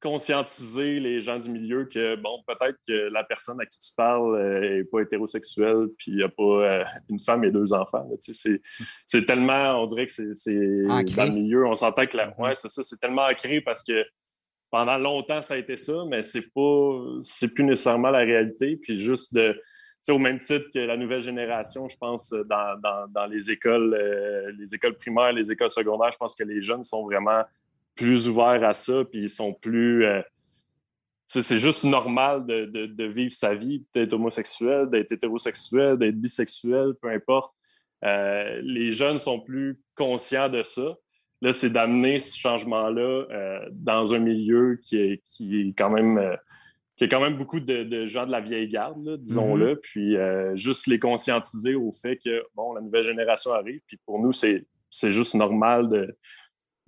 conscientiser 0.00 0.98
les 0.98 1.20
gens 1.20 1.38
du 1.38 1.50
milieu 1.50 1.84
que, 1.84 2.16
bon, 2.16 2.42
peut-être 2.46 2.78
que 2.88 3.10
la 3.10 3.22
personne 3.22 3.60
à 3.60 3.66
qui 3.66 3.78
tu 3.78 3.92
parles 3.94 4.60
n'est 4.60 4.84
pas 4.84 5.00
hétérosexuelle, 5.00 5.88
puis 5.98 6.12
il 6.12 6.16
n'y 6.16 6.22
a 6.22 6.28
pas 6.28 6.84
une 7.08 7.18
femme 7.18 7.44
et 7.44 7.50
deux 7.50 7.72
enfants. 7.72 8.08
C'est 8.20 9.24
tellement, 9.26 9.82
on 9.82 9.86
dirait 9.86 10.06
que 10.06 10.12
c'est 10.12 10.84
dans 10.86 11.24
le 11.24 11.30
milieu, 11.30 11.66
on 11.66 11.74
s'entend 11.74 12.06
que 12.06 12.16
la, 12.16 12.34
ouais, 12.38 12.54
c'est 12.54 12.68
ça, 12.68 12.82
c'est 12.82 12.98
tellement 12.98 13.26
ancré 13.26 13.60
parce 13.60 13.82
que 13.82 14.04
pendant 14.70 14.98
longtemps, 14.98 15.42
ça 15.42 15.54
a 15.54 15.56
été 15.56 15.76
ça, 15.76 16.04
mais 16.08 16.22
c'est 16.22 16.52
pas, 16.54 17.00
c'est 17.20 17.52
plus 17.52 17.64
nécessairement 17.64 18.10
la 18.10 18.20
réalité. 18.20 18.76
Puis 18.76 18.98
juste 18.98 19.34
de, 19.34 19.60
au 20.08 20.18
même 20.18 20.38
titre 20.38 20.66
que 20.72 20.78
la 20.78 20.96
nouvelle 20.96 21.22
génération, 21.22 21.88
je 21.88 21.96
pense, 21.96 22.30
dans, 22.30 22.80
dans, 22.80 23.08
dans 23.08 23.26
les 23.26 23.50
écoles, 23.50 23.94
euh, 23.94 24.52
les 24.58 24.74
écoles 24.74 24.96
primaires, 24.96 25.32
les 25.32 25.50
écoles 25.50 25.70
secondaires, 25.70 26.12
je 26.12 26.18
pense 26.18 26.34
que 26.36 26.44
les 26.44 26.62
jeunes 26.62 26.84
sont 26.84 27.04
vraiment 27.04 27.42
plus 27.94 28.28
ouverts 28.28 28.64
à 28.64 28.74
ça, 28.74 29.04
puis 29.04 29.22
ils 29.22 29.28
sont 29.28 29.52
plus. 29.52 30.04
Euh, 30.04 30.22
c'est 31.28 31.58
juste 31.58 31.84
normal 31.84 32.44
de, 32.44 32.64
de, 32.64 33.04
vivre 33.04 33.30
sa 33.30 33.54
vie, 33.54 33.84
d'être 33.94 34.14
homosexuel, 34.14 34.90
d'être 34.90 35.12
hétérosexuel, 35.12 35.96
d'être 35.96 36.16
bisexuel, 36.16 36.94
peu 37.00 37.08
importe. 37.08 37.54
Euh, 38.04 38.60
les 38.64 38.90
jeunes 38.90 39.18
sont 39.18 39.40
plus 39.40 39.80
conscients 39.94 40.48
de 40.48 40.62
ça. 40.62 40.96
Là, 41.42 41.52
c'est 41.52 41.70
d'amener 41.70 42.18
ce 42.18 42.36
changement-là 42.36 43.26
euh, 43.30 43.60
dans 43.72 44.12
un 44.12 44.18
milieu 44.18 44.78
qui 44.82 44.96
est, 44.98 45.22
qui 45.26 45.60
est 45.60 45.74
quand 45.76 45.90
même 45.90 46.18
euh, 46.18 46.36
qui 46.96 47.04
a 47.04 47.08
quand 47.08 47.20
même 47.20 47.38
beaucoup 47.38 47.60
de, 47.60 48.06
gens 48.06 48.26
de 48.26 48.30
la 48.30 48.42
vieille 48.42 48.68
garde, 48.68 49.16
disons-le, 49.22 49.74
mm-hmm. 49.74 49.80
puis 49.80 50.16
juste 50.58 50.86
les 50.86 50.98
conscientiser 50.98 51.74
au 51.74 51.90
fait 51.92 52.18
que 52.18 52.42
bon, 52.54 52.74
la 52.74 52.82
nouvelle 52.82 53.04
génération 53.04 53.54
arrive, 53.54 53.80
puis 53.86 53.98
pour 54.04 54.18
nous, 54.18 54.32
c'est 54.32 54.66
juste 55.10 55.34
normal 55.34 55.88
de, 55.88 56.14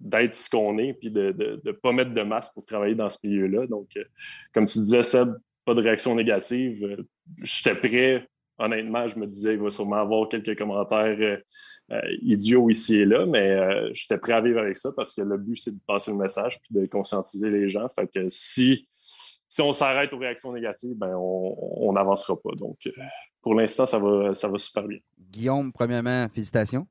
d'être 0.03 0.35
ce 0.35 0.51
qu'on 0.51 0.79
est, 0.79 0.95
puis 0.95 1.11
de 1.11 1.35
ne 1.65 1.73
pas 1.73 1.93
mettre 1.93 2.13
de 2.13 2.23
masque 2.23 2.53
pour 2.55 2.65
travailler 2.65 2.95
dans 2.95 3.09
ce 3.09 3.19
milieu-là. 3.25 3.67
Donc, 3.67 3.89
comme 4.53 4.67
tu 4.67 4.79
disais, 4.79 5.03
Seb, 5.03 5.35
pas 5.65 5.75
de 5.75 5.81
réaction 5.81 6.15
négative. 6.15 7.05
J'étais 7.43 7.75
prêt 7.75 8.27
honnêtement, 8.59 9.07
je 9.09 9.19
me 9.19 9.27
disais, 9.27 9.55
il 9.55 9.61
va 9.61 9.71
sûrement 9.71 9.97
avoir 9.97 10.29
quelques 10.29 10.57
commentaires 10.59 11.17
euh, 11.19 11.37
euh, 11.93 12.01
idiots 12.23 12.71
ici 12.71 12.97
et 12.97 13.05
là, 13.05 13.27
mais 13.27 13.51
euh, 13.51 13.91
j'étais 13.93 14.19
prêt 14.19 14.33
à 14.33 14.41
vivre 14.41 14.61
avec 14.61 14.77
ça 14.77 14.91
parce 14.95 15.15
que 15.15 15.23
le 15.23 15.37
but, 15.37 15.57
c'est 15.57 15.73
de 15.73 15.81
passer 15.87 16.11
le 16.11 16.19
message 16.19 16.59
puis 16.61 16.81
de 16.81 16.87
conscientiser 16.87 17.51
les 17.51 17.69
gens. 17.69 17.89
Fait 17.89 18.07
que 18.07 18.29
si, 18.29 18.89
si 19.49 19.63
on 19.63 19.73
s'arrête 19.73 20.13
aux 20.13 20.19
réactions 20.19 20.53
négatives, 20.53 20.97
ben 20.97 21.15
on 21.17 21.93
n'avancera 21.93 22.37
pas. 22.41 22.55
Donc, 22.57 22.77
pour 23.41 23.55
l'instant, 23.55 23.87
ça 23.87 23.99
va, 23.99 24.35
ça 24.35 24.49
va 24.49 24.59
super 24.59 24.85
bien. 24.85 24.99
Guillaume, 25.19 25.73
premièrement, 25.73 26.29
félicitations. 26.29 26.87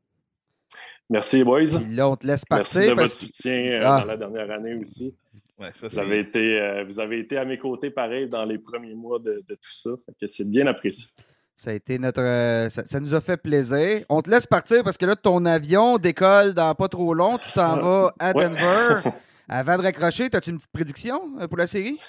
Merci, 1.11 1.43
boys. 1.43 1.65
là, 1.91 2.09
on 2.09 2.15
te 2.15 2.25
laisse 2.25 2.45
partir. 2.45 2.79
Merci 2.79 2.89
de 2.89 3.01
votre 3.01 3.13
soutien 3.13 3.79
ah. 3.81 3.99
dans 3.99 4.05
la 4.05 4.17
dernière 4.17 4.49
année 4.49 4.75
aussi. 4.75 5.13
vous, 5.57 5.99
avez 5.99 6.19
été, 6.19 6.83
vous 6.87 7.01
avez 7.01 7.19
été 7.19 7.37
à 7.37 7.43
mes 7.43 7.57
côtés, 7.57 7.91
pareil, 7.91 8.29
dans 8.29 8.45
les 8.45 8.57
premiers 8.57 8.95
mois 8.95 9.19
de, 9.19 9.43
tout 9.47 9.73
ça. 9.73 9.89
Fait 10.05 10.13
que 10.19 10.25
c'est 10.25 10.49
bien 10.49 10.67
apprécié. 10.67 11.09
Ça 11.53 11.71
a 11.71 11.73
été 11.73 11.99
notre. 11.99 12.21
Euh, 12.21 12.69
ça, 12.69 12.99
nous 13.01 13.13
a 13.13 13.19
fait 13.19 13.35
plaisir. 13.35 14.05
On 14.07 14.21
te 14.21 14.31
laisse 14.31 14.47
partir 14.47 14.85
parce 14.85 14.97
que 14.97 15.05
là, 15.05 15.17
ton 15.17 15.45
avion 15.45 15.97
décolle 15.97 16.53
dans 16.53 16.73
pas 16.75 16.87
trop 16.87 17.13
long. 17.13 17.37
Tu 17.37 17.51
t'en 17.51 17.77
vas 17.79 18.13
à 18.17 18.31
Denver. 18.31 19.09
Avant 19.49 19.77
de 19.77 19.83
raccrocher, 19.83 20.29
as-tu 20.31 20.51
une 20.51 20.55
petite 20.55 20.71
prédiction 20.71 21.21
euh, 21.41 21.47
pour 21.47 21.57
la 21.57 21.67
série? 21.67 21.99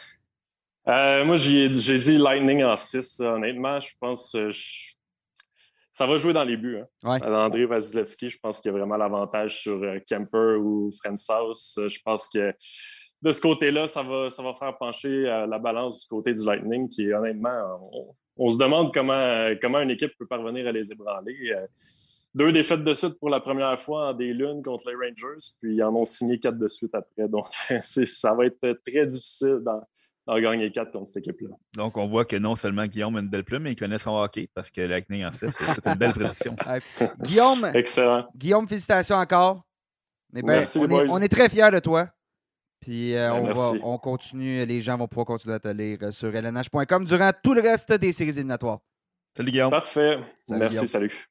Euh, 0.86 1.24
moi, 1.24 1.36
j'ai 1.36 1.68
dit 1.68 2.18
Lightning 2.18 2.62
en 2.62 2.76
6. 2.76 3.18
Honnêtement, 3.18 3.80
je 3.80 3.90
pense 4.00 4.36
ça 5.92 6.06
va 6.06 6.16
jouer 6.16 6.32
dans 6.32 6.44
les 6.44 6.56
buts. 6.56 6.78
Hein. 7.04 7.20
André 7.22 7.66
Vasilevski, 7.66 8.30
je 8.30 8.38
pense 8.38 8.60
qu'il 8.60 8.72
y 8.72 8.74
a 8.74 8.78
vraiment 8.78 8.96
l'avantage 8.96 9.60
sur 9.60 9.80
Kemper 10.08 10.56
ou 10.58 10.90
House. 11.28 11.78
Je 11.78 11.98
pense 12.04 12.28
que 12.28 12.52
de 13.20 13.30
ce 13.30 13.40
côté-là, 13.40 13.86
ça 13.86 14.02
va, 14.02 14.30
ça 14.30 14.42
va 14.42 14.54
faire 14.54 14.76
pencher 14.78 15.22
la 15.22 15.58
balance 15.58 16.02
du 16.02 16.08
côté 16.08 16.32
du 16.32 16.44
Lightning, 16.44 16.88
qui 16.88 17.12
honnêtement, 17.12 17.78
on 18.36 18.48
se 18.50 18.58
demande 18.58 18.92
comment, 18.92 19.50
comment 19.60 19.80
une 19.80 19.90
équipe 19.90 20.12
peut 20.18 20.26
parvenir 20.26 20.66
à 20.66 20.72
les 20.72 20.90
ébranler. 20.90 21.36
Euh, 21.54 21.66
deux 22.34 22.50
défaites 22.50 22.82
de 22.82 22.94
suite 22.94 23.18
pour 23.18 23.28
la 23.28 23.40
première 23.40 23.78
fois 23.78 24.08
en 24.08 24.14
des 24.14 24.32
lunes 24.32 24.62
contre 24.62 24.88
les 24.88 24.94
Rangers, 24.94 25.44
puis 25.60 25.74
ils 25.74 25.82
en 25.82 25.94
ont 25.94 26.06
signé 26.06 26.38
quatre 26.38 26.58
de 26.58 26.68
suite 26.68 26.94
après. 26.94 27.28
Donc, 27.28 27.46
ça 27.82 28.34
va 28.34 28.46
être 28.46 28.80
très 28.86 29.06
difficile 29.06 29.60
d'en 30.26 30.40
gagner 30.40 30.70
quatre 30.70 30.92
contre 30.92 31.08
cette 31.08 31.18
équipe-là. 31.18 31.56
Donc, 31.76 31.96
on 31.96 32.06
voit 32.06 32.24
que 32.24 32.36
non 32.36 32.56
seulement 32.56 32.86
Guillaume 32.86 33.16
a 33.16 33.20
une 33.20 33.28
belle 33.28 33.44
plume, 33.44 33.64
mais 33.64 33.72
il 33.72 33.76
connaît 33.76 33.98
son 33.98 34.16
hockey 34.16 34.48
parce 34.54 34.70
que 34.70 34.80
l'Acné 34.80 35.26
en 35.26 35.32
6, 35.32 35.50
c'est 35.50 35.86
une 35.86 35.94
belle 35.94 36.12
prédiction. 36.12 36.54
Guillaume, 37.22 37.70
Excellent. 37.74 38.28
Guillaume, 38.36 38.68
félicitations 38.68 39.16
encore. 39.16 39.62
Merci, 40.32 40.78
on, 40.78 40.88
est, 40.88 41.10
on, 41.10 41.18
est, 41.18 41.28
très 41.28 41.48
fiers 41.48 41.70
de 41.70 41.78
toi. 41.78 42.08
Puis 42.80 43.14
euh, 43.14 43.30
ben, 43.40 43.80
on, 43.82 43.98
continue, 43.98 44.64
les 44.64 44.80
gens 44.80 44.96
vont 44.96 45.06
pouvoir 45.06 45.26
continuer 45.26 45.54
à 45.54 45.60
te 45.60 45.68
lire 45.68 45.98
euh, 46.02 46.10
sur 46.10 46.32
lnh.com 46.32 47.04
durant 47.04 47.30
tout 47.42 47.54
le 47.54 47.60
reste 47.60 47.92
des 47.92 48.12
séries 48.12 48.30
éliminatoires. 48.30 48.80
Salut 49.36 49.50
Guillaume. 49.50 49.70
Parfait. 49.70 50.18
Merci, 50.48 50.88
salut. 50.88 51.28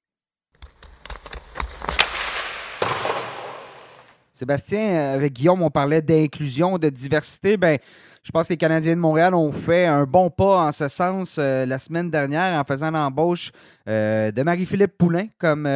Sébastien, 4.42 4.80
euh, 4.80 5.16
avec 5.16 5.34
Guillaume, 5.34 5.62
on 5.62 5.70
parlait 5.70 6.02
d'inclusion, 6.02 6.78
de 6.78 6.90
diversité. 6.90 7.58
Ben, 7.58 7.78
je 8.24 8.32
pense 8.32 8.48
que 8.48 8.54
les 8.54 8.58
Canadiens 8.58 8.96
de 8.96 9.00
Montréal 9.00 9.36
ont 9.36 9.52
fait 9.52 9.86
un 9.86 10.06
bon 10.06 10.30
pas 10.30 10.68
en 10.68 10.72
ce 10.72 10.88
sens 10.88 11.38
la 11.38 11.80
semaine 11.80 12.10
dernière 12.10 12.60
en 12.60 12.64
faisant 12.64 12.92
l'embauche 12.92 13.52
de 13.88 14.44
Marie-Philippe 14.44 14.96
Poulain 14.96 15.26
comme 15.40 15.68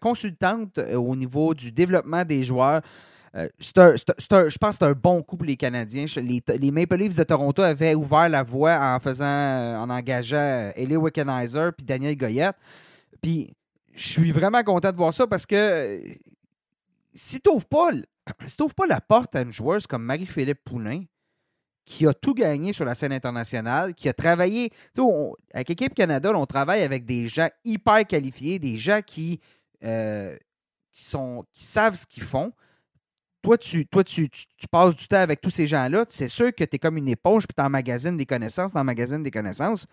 consultante 0.00 0.80
au 0.92 1.14
niveau 1.14 1.54
du 1.54 1.70
développement 1.70 2.24
des 2.24 2.42
joueurs. 2.42 2.82
Euh, 3.36 3.48
je 3.58 4.58
pense 4.58 4.78
que 4.78 4.84
c'est 4.84 4.84
un 4.84 4.92
bon 4.92 5.22
coup 5.22 5.36
pour 5.36 5.46
les 5.46 5.56
Canadiens. 5.56 6.04
Les, 6.16 6.70
Maple 6.70 6.96
Leafs 6.96 7.16
de 7.16 7.24
Toronto 7.24 7.62
avaient 7.62 7.94
ouvert 7.94 8.28
la 8.28 8.42
voie 8.42 8.78
en 8.80 9.00
faisant, 9.00 9.26
en 9.26 9.90
engageant 9.90 10.70
Ellie 10.76 10.96
Wickenheiser 10.96 11.70
puis 11.76 11.84
Daniel 11.84 12.16
Goyette. 12.16 12.56
Puis 13.20 13.52
je 13.94 14.06
suis 14.06 14.32
vraiment 14.32 14.62
content 14.62 14.92
de 14.92 14.96
voir 14.96 15.12
ça 15.12 15.26
parce 15.26 15.46
que 15.46 15.54
euh, 15.56 15.98
si 17.14 17.40
tu 17.40 17.50
n'ouvres 17.50 17.66
pas, 17.66 18.86
la 18.86 19.00
porte 19.00 19.36
à 19.36 19.42
une 19.42 19.52
joueuse 19.52 19.86
comme 19.86 20.02
Marie-Philippe 20.02 20.62
Poulain, 20.64 21.04
qui 21.84 22.06
a 22.06 22.14
tout 22.14 22.34
gagné 22.34 22.72
sur 22.72 22.84
la 22.84 22.94
scène 22.94 23.12
internationale, 23.12 23.94
qui 23.94 24.08
a 24.08 24.12
travaillé. 24.12 24.70
avec 25.52 25.70
Équipe 25.70 25.94
Canada, 25.94 26.32
on 26.34 26.46
travaille 26.46 26.82
avec 26.82 27.04
des 27.04 27.28
gens 27.28 27.48
hyper 27.64 28.06
qualifiés, 28.06 28.58
des 28.58 28.76
gens 28.76 29.00
qui, 29.06 29.40
euh, 29.84 30.36
savent 30.92 31.94
ce 31.94 32.06
qu'ils 32.06 32.22
font. 32.22 32.52
Toi, 33.42 33.58
tu, 33.58 33.86
tu, 33.86 34.28
passes 34.70 34.96
du 34.96 35.06
temps 35.06 35.18
avec 35.18 35.42
tous 35.42 35.50
ces 35.50 35.66
gens-là. 35.66 36.06
C'est 36.08 36.28
sûr 36.28 36.54
que 36.54 36.64
tu 36.64 36.76
es 36.76 36.78
comme 36.78 36.96
une 36.96 37.10
éponge, 37.10 37.46
puis 37.46 37.54
tu 37.54 37.62
emmagasines 37.62 38.16
des 38.16 38.24
connaissances, 38.24 38.72
tu 38.72 38.78
emmagasines 38.78 39.22
des 39.22 39.30
connaissances. 39.30 39.86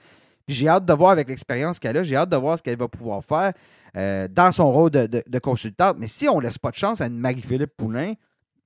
J'ai 0.48 0.68
hâte 0.68 0.86
de 0.86 0.94
voir 0.94 1.12
avec 1.12 1.28
l'expérience 1.28 1.80
qu'elle 1.80 1.98
a, 1.98 2.04
j'ai 2.04 2.16
hâte 2.16 2.30
de 2.30 2.38
voir 2.38 2.58
ce 2.58 2.64
qu'elle 2.64 2.78
va 2.78 2.88
pouvoir 2.88 3.24
faire 3.24 3.54
euh, 3.96 4.28
dans 4.30 4.52
son 4.52 4.72
rôle 4.72 4.92
de, 4.92 5.40
consultante. 5.40 5.98
Mais 6.00 6.08
si 6.08 6.28
on 6.28 6.38
ne 6.38 6.44
laisse 6.44 6.58
pas 6.58 6.72
de 6.72 6.76
chance 6.76 7.02
à 7.02 7.08
une 7.08 7.18
Marie-Philippe 7.18 7.76
Poulain, 7.78 8.14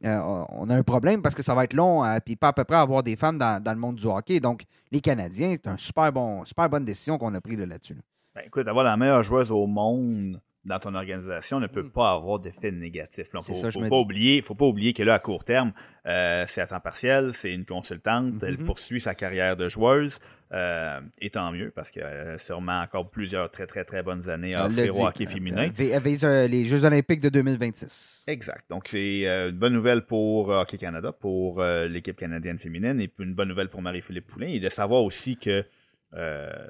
euh, 0.03 0.45
on 0.49 0.69
a 0.69 0.75
un 0.75 0.83
problème 0.83 1.21
parce 1.21 1.35
que 1.35 1.43
ça 1.43 1.55
va 1.55 1.63
être 1.63 1.73
long, 1.73 2.05
et 2.05 2.19
puis 2.19 2.35
pas 2.35 2.49
à 2.49 2.53
peu 2.53 2.63
près 2.63 2.77
avoir 2.77 3.01
des 3.01 3.15
femmes 3.15 3.39
dans, 3.39 3.61
le 3.65 3.79
monde 3.79 3.95
du 3.95 4.05
hockey. 4.05 4.39
Donc, 4.39 4.63
les 4.91 5.01
Canadiens, 5.01 5.51
c'est 5.51 5.67
une 5.67 5.77
super, 5.77 6.11
super 6.45 6.69
bonne 6.69 6.85
décision 6.85 7.17
qu'on 7.17 7.33
a 7.33 7.41
prise 7.41 7.59
là-dessus. 7.59 7.97
Ben, 8.35 8.41
écoute, 8.45 8.67
avoir 8.67 8.83
la 8.83 8.97
meilleure 8.97 9.23
joueuse 9.23 9.49
au 9.51 9.65
monde 9.65 10.39
dans 10.65 10.79
ton 10.79 10.95
organisation 10.95 11.59
ne 11.59 11.67
peut 11.67 11.83
mm. 11.83 11.91
pas 11.91 12.11
avoir 12.11 12.39
d'effet 12.39 12.71
négatif. 12.71 13.27
Il 13.33 13.37
ne 13.37 13.71
faut, 13.71 13.87
pas 13.87 13.95
oublier, 13.95 14.41
faut 14.41 14.55
pas 14.55 14.65
oublier 14.65 14.93
que 14.93 15.03
là, 15.03 15.15
à 15.15 15.19
court 15.19 15.43
terme, 15.43 15.71
euh, 16.07 16.45
c'est 16.47 16.61
à 16.61 16.67
temps 16.67 16.79
partiel, 16.79 17.31
c'est 17.33 17.53
une 17.53 17.65
consultante, 17.65 18.33
elle 18.41 18.57
mm-hmm. 18.57 18.65
poursuit 18.65 18.99
sa 18.99 19.13
carrière 19.13 19.55
de 19.55 19.69
joueuse, 19.69 20.19
euh, 20.51 20.99
et 21.21 21.29
tant 21.29 21.51
mieux, 21.51 21.71
parce 21.71 21.91
qu'il 21.91 22.01
y 22.01 22.05
a 22.05 22.37
sûrement 22.39 22.81
encore 22.81 23.09
plusieurs 23.09 23.51
très, 23.51 23.67
très, 23.67 23.85
très 23.85 24.01
bonnes 24.01 24.27
années 24.27 24.55
à 24.55 24.65
offrir 24.65 24.95
au 24.97 25.05
hockey 25.05 25.27
féminin. 25.27 25.69
Euh, 25.79 26.47
les 26.47 26.65
Jeux 26.65 26.83
olympiques 26.85 27.21
de 27.21 27.29
2026. 27.29 28.25
Exact. 28.27 28.65
Donc, 28.69 28.87
c'est 28.87 29.25
une 29.25 29.57
bonne 29.57 29.73
nouvelle 29.73 30.03
pour 30.03 30.49
Hockey 30.49 30.77
Canada, 30.77 31.11
pour 31.11 31.61
l'équipe 31.61 32.15
canadienne 32.17 32.57
féminine, 32.57 32.99
et 32.99 33.11
une 33.19 33.35
bonne 33.35 33.49
nouvelle 33.49 33.69
pour 33.69 33.81
Marie-Philippe 33.81 34.27
Poulin, 34.27 34.47
et 34.47 34.59
de 34.59 34.69
savoir 34.69 35.03
aussi 35.03 35.37
que 35.37 35.63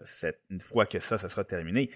cette, 0.03 0.41
une 0.49 0.59
fois 0.59 0.85
que 0.85 0.99
ça, 0.99 1.17
ça 1.17 1.29
sera 1.29 1.43
terminé, 1.43 1.89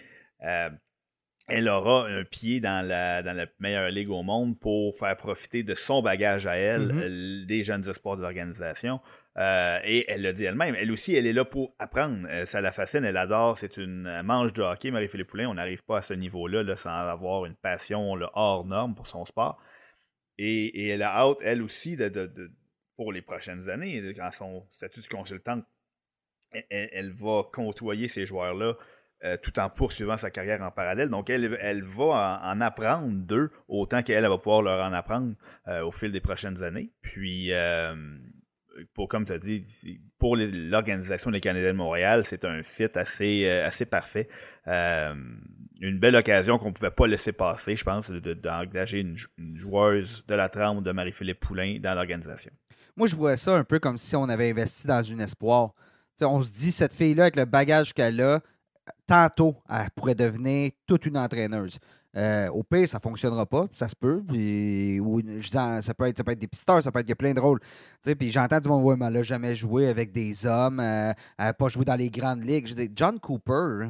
elle 1.49 1.67
aura 1.67 2.07
un 2.07 2.23
pied 2.23 2.59
dans 2.59 2.85
la, 2.85 3.23
dans 3.23 3.35
la 3.35 3.47
meilleure 3.59 3.89
ligue 3.89 4.09
au 4.09 4.23
monde 4.23 4.59
pour 4.59 4.95
faire 4.95 5.15
profiter 5.17 5.63
de 5.63 5.73
son 5.73 6.01
bagage 6.01 6.47
à 6.47 6.55
elle, 6.55 6.93
mm-hmm. 6.93 7.45
des 7.45 7.63
jeunes 7.63 7.87
espoirs 7.89 8.17
de 8.17 8.21
l'organisation. 8.21 9.01
Euh, 9.37 9.79
et 9.83 10.05
elle 10.09 10.21
l'a 10.21 10.33
dit 10.33 10.43
elle-même. 10.43 10.75
Elle 10.75 10.91
aussi, 10.91 11.15
elle 11.15 11.25
est 11.25 11.33
là 11.33 11.45
pour 11.45 11.73
apprendre. 11.79 12.27
Euh, 12.29 12.45
ça 12.45 12.61
la 12.61 12.71
fascine, 12.71 13.05
elle 13.05 13.17
adore. 13.17 13.57
C'est 13.57 13.77
une 13.77 14.21
manche 14.23 14.53
de 14.53 14.61
hockey, 14.61 14.91
Marie-Philippe 14.91 15.27
Poulin. 15.27 15.47
On 15.49 15.53
n'arrive 15.53 15.83
pas 15.83 15.97
à 15.97 16.01
ce 16.01 16.13
niveau-là 16.13 16.63
là, 16.63 16.75
sans 16.75 16.89
avoir 16.89 17.45
une 17.45 17.55
passion 17.55 18.15
hors 18.33 18.65
norme 18.65 18.95
pour 18.95 19.07
son 19.07 19.25
sport. 19.25 19.61
Et, 20.37 20.87
elle 20.87 21.03
a 21.03 21.15
hâte, 21.15 21.37
elle 21.41 21.61
aussi, 21.61 21.97
de, 21.97 22.31
pour 22.95 23.11
les 23.11 23.21
prochaines 23.21 23.69
années, 23.69 24.13
quand 24.15 24.31
son 24.31 24.65
statut 24.71 25.01
de 25.01 25.07
consultante, 25.07 25.65
elle 26.69 27.11
va 27.11 27.43
côtoyer 27.51 28.07
ces 28.07 28.25
joueurs-là 28.25 28.75
euh, 29.25 29.35
tout 29.35 29.59
en 29.59 29.69
poursuivant 29.69 30.15
sa 30.15 30.31
carrière 30.31 30.61
en 30.61 30.71
parallèle. 30.71 31.09
Donc, 31.09 31.29
elle, 31.29 31.57
elle 31.59 31.83
va 31.83 32.39
en, 32.41 32.61
apprendre 32.61 33.09
d'eux 33.09 33.51
autant 33.67 34.01
qu'elle 34.01 34.25
va 34.25 34.37
pouvoir 34.37 34.61
leur 34.61 34.81
en 34.81 34.93
apprendre 34.93 35.33
euh, 35.67 35.83
au 35.83 35.91
fil 35.91 36.13
des 36.13 36.21
prochaines 36.21 36.63
années. 36.63 36.93
Puis, 37.01 37.51
euh, 37.51 37.93
pour 38.93 39.09
comme 39.09 39.25
tu 39.25 39.33
as 39.33 39.37
dit, 39.37 39.61
pour 40.19 40.37
l'organisation 40.37 41.31
des 41.31 41.41
Canadiens 41.41 41.73
de 41.73 41.77
Montréal, 41.77 42.23
c'est 42.23 42.45
un 42.45 42.63
fit 42.63 42.87
assez, 42.95 43.45
assez 43.45 43.85
parfait. 43.85 44.29
une 44.65 45.99
belle 45.99 46.15
occasion 46.15 46.57
qu'on 46.57 46.69
ne 46.69 46.73
pouvait 46.73 46.89
pas 46.89 47.05
laisser 47.05 47.33
passer, 47.33 47.75
je 47.75 47.83
pense, 47.83 48.09
d'engager 48.11 49.01
une, 49.01 49.17
joueuse 49.57 50.23
de 50.29 50.35
la 50.35 50.47
trempe 50.47 50.81
de 50.81 50.93
Marie-Philippe 50.93 51.41
Poulain 51.41 51.77
dans 51.81 51.93
l'organisation. 51.93 52.53
Moi, 52.95 53.07
je 53.07 53.17
vois 53.17 53.35
ça 53.35 53.53
un 53.57 53.65
peu 53.65 53.79
comme 53.79 53.97
si 53.97 54.15
on 54.15 54.29
avait 54.29 54.49
investi 54.49 54.87
dans 54.87 55.01
une 55.01 55.19
espoir. 55.19 55.73
on 56.21 56.41
se 56.41 56.53
dit, 56.53 56.71
cette 56.71 56.93
fille-là, 56.93 57.23
avec 57.23 57.35
le 57.35 57.43
bagage 57.43 57.93
qu'elle 57.93 58.21
a, 58.21 58.39
tantôt, 59.09 59.55
elle 59.67 59.89
pourrait 59.95 60.13
devenir 60.13 60.71
toute 60.85 61.07
une 61.07 61.17
entraîneuse. 61.17 61.79
Euh, 62.15 62.47
au 62.49 62.61
pire, 62.63 62.87
ça 62.87 62.97
ne 62.97 63.01
fonctionnera 63.01 63.45
pas, 63.47 63.65
ça 63.71 63.87
se 63.87 63.95
peut. 63.95 64.21
Ou, 65.01 65.21
ça, 65.41 65.81
peut 65.97 66.05
être, 66.07 66.23
des 66.35 66.47
pisteurs, 66.47 66.81
ça 66.83 66.91
peut 66.91 66.99
être 66.99 67.15
plein 67.15 67.33
de 67.33 67.39
rôles. 67.39 67.59
J'entends 68.05 68.59
du 68.59 68.69
monde, 68.69 68.83
ouais, 68.83 68.95
mais 68.95 69.07
elle 69.07 69.13
n'a 69.13 69.23
jamais 69.23 69.55
joué 69.55 69.87
avec 69.87 70.11
des 70.11 70.45
hommes, 70.45 70.79
euh, 70.79 71.11
elle 71.39 71.45
n'a 71.45 71.53
pas 71.53 71.67
joué 71.69 71.85
dans 71.85 71.95
les 71.95 72.11
grandes 72.11 72.43
ligues. 72.43 72.67
Je 72.67 72.75
dis, 72.75 72.91
John 72.95 73.19
Cooper, 73.19 73.87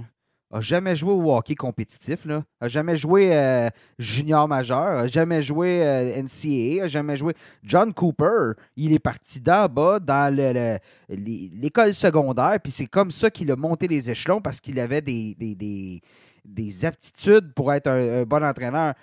a 0.52 0.62
jamais 0.62 0.96
joué 0.96 1.12
au 1.12 1.36
hockey 1.36 1.54
compétitif, 1.54 2.26
là. 2.26 2.44
a 2.60 2.68
jamais 2.68 2.96
joué 2.96 3.36
euh, 3.36 3.70
junior 4.00 4.48
majeur, 4.48 5.00
a 5.00 5.08
jamais 5.08 5.42
joué 5.42 5.86
euh, 5.86 6.24
NCAA, 6.24 6.86
a 6.86 6.88
jamais 6.88 7.18
joué. 7.18 7.34
John 7.64 7.94
Cooper, 7.94 8.54
il 8.76 8.94
est 8.94 9.00
parti 9.00 9.40
d'en 9.40 9.68
bas 9.68 10.00
dans 10.00 10.34
l'école 11.08 11.94
secondaire, 11.94 12.58
puis 12.62 12.72
c'est 12.72 12.88
comme 12.88 13.12
ça 13.12 13.30
qu'il 13.30 13.52
a 13.52 13.56
monté 13.56 13.88
les 13.88 14.10
échelons 14.10 14.42
parce 14.42 14.60
qu'il 14.60 14.80
avait 14.80 15.02
des, 15.02 15.36
des, 15.36 16.86
aptitudes 16.86 17.54
pour 17.54 17.72
être 17.72 17.88
un, 17.88 18.24
bon 18.24 18.44
entraîneur. 18.44 18.94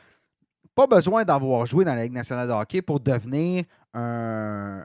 Pas 0.75 0.87
besoin 0.87 1.25
d'avoir 1.25 1.65
joué 1.65 1.85
dans 1.85 1.95
la 1.95 2.03
Ligue 2.03 2.13
nationale 2.13 2.49
de 2.49 2.53
hockey 2.53 2.83
pour 2.83 3.01
devenir 3.01 3.65
un, 3.95 4.83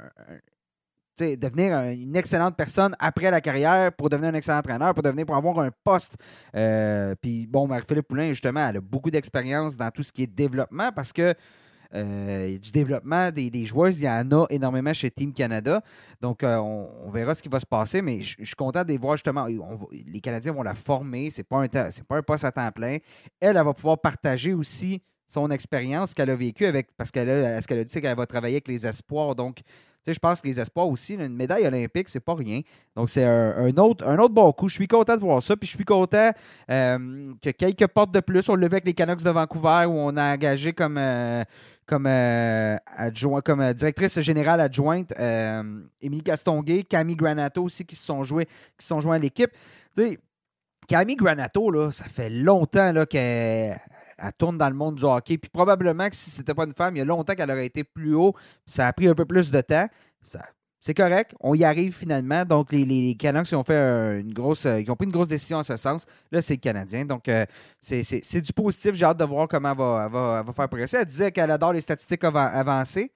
devenir 1.21 1.79
une 1.79 2.15
excellente 2.15 2.55
personne 2.55 2.93
après 2.99 3.31
la 3.31 3.41
carrière 3.41 3.91
pour 3.93 4.09
devenir 4.09 4.29
un 4.29 4.33
excellent 4.33 4.59
entraîneur, 4.59 4.93
pour 4.93 5.03
devenir 5.03 5.25
pour 5.25 5.35
avoir 5.35 5.59
un 5.59 5.69
poste. 5.83 6.15
Euh, 6.55 7.15
puis 7.21 7.47
bon, 7.47 7.67
Marie-Philippe 7.67 8.07
Poulin, 8.07 8.29
justement, 8.29 8.67
elle 8.67 8.77
a 8.77 8.81
beaucoup 8.81 9.11
d'expérience 9.11 9.77
dans 9.77 9.89
tout 9.89 10.03
ce 10.03 10.11
qui 10.11 10.23
est 10.23 10.27
développement 10.27 10.91
parce 10.91 11.13
que 11.13 11.33
euh, 11.93 12.57
du 12.57 12.71
développement 12.71 13.31
des, 13.31 13.65
joueuses, 13.65 13.99
il 13.99 14.05
y 14.05 14.09
en 14.09 14.31
a 14.31 14.45
énormément 14.49 14.93
chez 14.93 15.11
Team 15.11 15.33
Canada. 15.33 15.81
Donc, 16.21 16.43
euh, 16.43 16.57
on, 16.57 17.09
verra 17.09 17.35
ce 17.35 17.43
qui 17.43 17.49
va 17.49 17.59
se 17.59 17.65
passer, 17.65 18.01
mais 18.01 18.21
je, 18.21 18.43
suis 18.43 18.55
content 18.55 18.83
de 18.83 18.87
les 18.89 18.97
voir 18.97 19.17
justement. 19.17 19.45
les 19.45 20.21
Canadiens 20.21 20.53
vont 20.53 20.63
la 20.63 20.75
former. 20.75 21.29
Ce 21.29 21.39
n'est 21.39 21.43
pas, 21.43 21.61
un, 21.61 21.67
pas 21.67 22.17
un 22.17 22.23
poste 22.23 22.45
à 22.45 22.51
temps 22.51 22.71
plein. 22.71 22.97
Elle, 23.39 23.57
elle 23.57 23.63
va 23.63 23.73
pouvoir 23.73 23.99
partager 23.99 24.53
aussi 24.53 25.01
son 25.31 25.49
expérience 25.49 26.13
qu'elle 26.13 26.29
a 26.29 26.35
vécue 26.35 26.65
avec, 26.65 26.89
parce 26.97 27.09
qu'elle 27.09 27.29
a, 27.29 27.61
ce 27.61 27.67
qu'elle 27.67 27.79
a 27.79 27.83
dit, 27.85 27.91
c'est 27.91 28.01
qu'elle 28.01 28.17
va 28.17 28.25
travailler 28.25 28.55
avec 28.55 28.67
les 28.67 28.85
espoirs. 28.85 29.35
Donc, 29.35 29.59
je 30.07 30.19
pense 30.19 30.41
que 30.41 30.47
les 30.47 30.59
espoirs 30.59 30.87
aussi, 30.87 31.13
une 31.13 31.35
médaille 31.35 31.65
olympique, 31.67 32.09
c'est 32.09 32.19
pas 32.19 32.33
rien. 32.33 32.61
Donc, 32.95 33.09
c'est 33.09 33.23
un, 33.23 33.77
autre, 33.77 34.07
un 34.07 34.17
autre 34.17 34.33
bon 34.33 34.51
coup. 34.51 34.67
Je 34.67 34.75
suis 34.75 34.87
content 34.87 35.15
de 35.15 35.21
voir 35.21 35.43
ça. 35.43 35.55
Puis, 35.55 35.67
je 35.67 35.75
suis 35.75 35.85
content 35.85 36.31
euh, 36.69 37.33
que 37.41 37.51
quelques 37.51 37.87
portes 37.87 38.11
de 38.11 38.19
plus. 38.19 38.49
On 38.49 38.55
le 38.55 38.67
vu 38.67 38.73
avec 38.73 38.85
les 38.85 38.93
Canucks 38.93 39.21
de 39.21 39.29
Vancouver 39.29 39.85
où 39.87 39.93
on 39.93 40.17
a 40.17 40.33
engagé 40.33 40.73
comme, 40.73 40.97
euh, 40.97 41.43
comme, 41.85 42.07
euh, 42.07 42.77
comme 43.45 43.73
directrice 43.73 44.19
générale 44.21 44.59
adjointe 44.59 45.13
Émilie 46.01 46.23
Castonguay, 46.23 46.83
Camille 46.83 47.15
Granato 47.15 47.63
aussi 47.63 47.85
qui 47.85 47.95
se 47.95 48.05
sont 48.05 48.23
joués, 48.23 48.47
qui 48.77 48.85
sont 48.85 48.99
joints 48.99 49.17
à 49.17 49.19
l'équipe. 49.19 49.51
Tu 49.95 50.03
sais, 50.03 50.19
Camille 50.87 51.15
Granato, 51.15 51.69
là, 51.69 51.91
ça 51.91 52.05
fait 52.05 52.29
longtemps 52.29 52.91
qu'elle 53.05 53.79
elle 54.21 54.33
tourne 54.37 54.57
dans 54.57 54.69
le 54.69 54.75
monde 54.75 54.95
du 54.95 55.03
hockey. 55.03 55.37
Puis 55.37 55.49
probablement 55.49 56.09
que 56.09 56.15
si 56.15 56.29
c'était 56.29 56.53
pas 56.53 56.65
une 56.65 56.73
femme, 56.73 56.95
il 56.95 56.99
y 56.99 57.01
a 57.01 57.05
longtemps 57.05 57.33
qu'elle 57.33 57.51
aurait 57.51 57.65
été 57.65 57.83
plus 57.83 58.13
haut. 58.13 58.33
Ça 58.65 58.87
a 58.87 58.93
pris 58.93 59.07
un 59.07 59.15
peu 59.15 59.25
plus 59.25 59.51
de 59.51 59.61
temps. 59.61 59.87
Ça, 60.21 60.41
c'est 60.81 60.95
correct. 60.95 61.35
On 61.39 61.53
y 61.53 61.63
arrive 61.63 61.95
finalement. 61.95 62.43
Donc, 62.43 62.71
les, 62.71 62.85
les, 62.85 63.15
Canucks 63.15 63.53
ont 63.53 63.63
fait 63.63 64.19
une 64.19 64.33
grosse. 64.33 64.65
Ils 64.65 64.89
ont 64.89 64.95
pris 64.95 65.05
une 65.05 65.11
grosse 65.11 65.27
décision 65.27 65.57
en 65.57 65.63
ce 65.63 65.77
sens. 65.77 66.05
Là, 66.31 66.41
c'est 66.41 66.55
le 66.55 66.59
Canadien. 66.59 67.05
Donc, 67.05 67.27
euh, 67.29 67.45
c'est, 67.79 68.41
du 68.41 68.51
positif. 68.51 68.95
J'ai 68.95 69.05
hâte 69.05 69.17
de 69.17 69.25
voir 69.25 69.47
comment 69.47 69.71
elle 69.71 69.77
va, 69.77 70.43
va, 70.43 70.53
faire 70.55 70.67
progresser. 70.67 70.97
Elle 70.97 71.05
disait 71.05 71.31
qu'elle 71.31 71.51
adore 71.51 71.73
les 71.73 71.81
statistiques 71.81 72.23
avancées. 72.23 73.11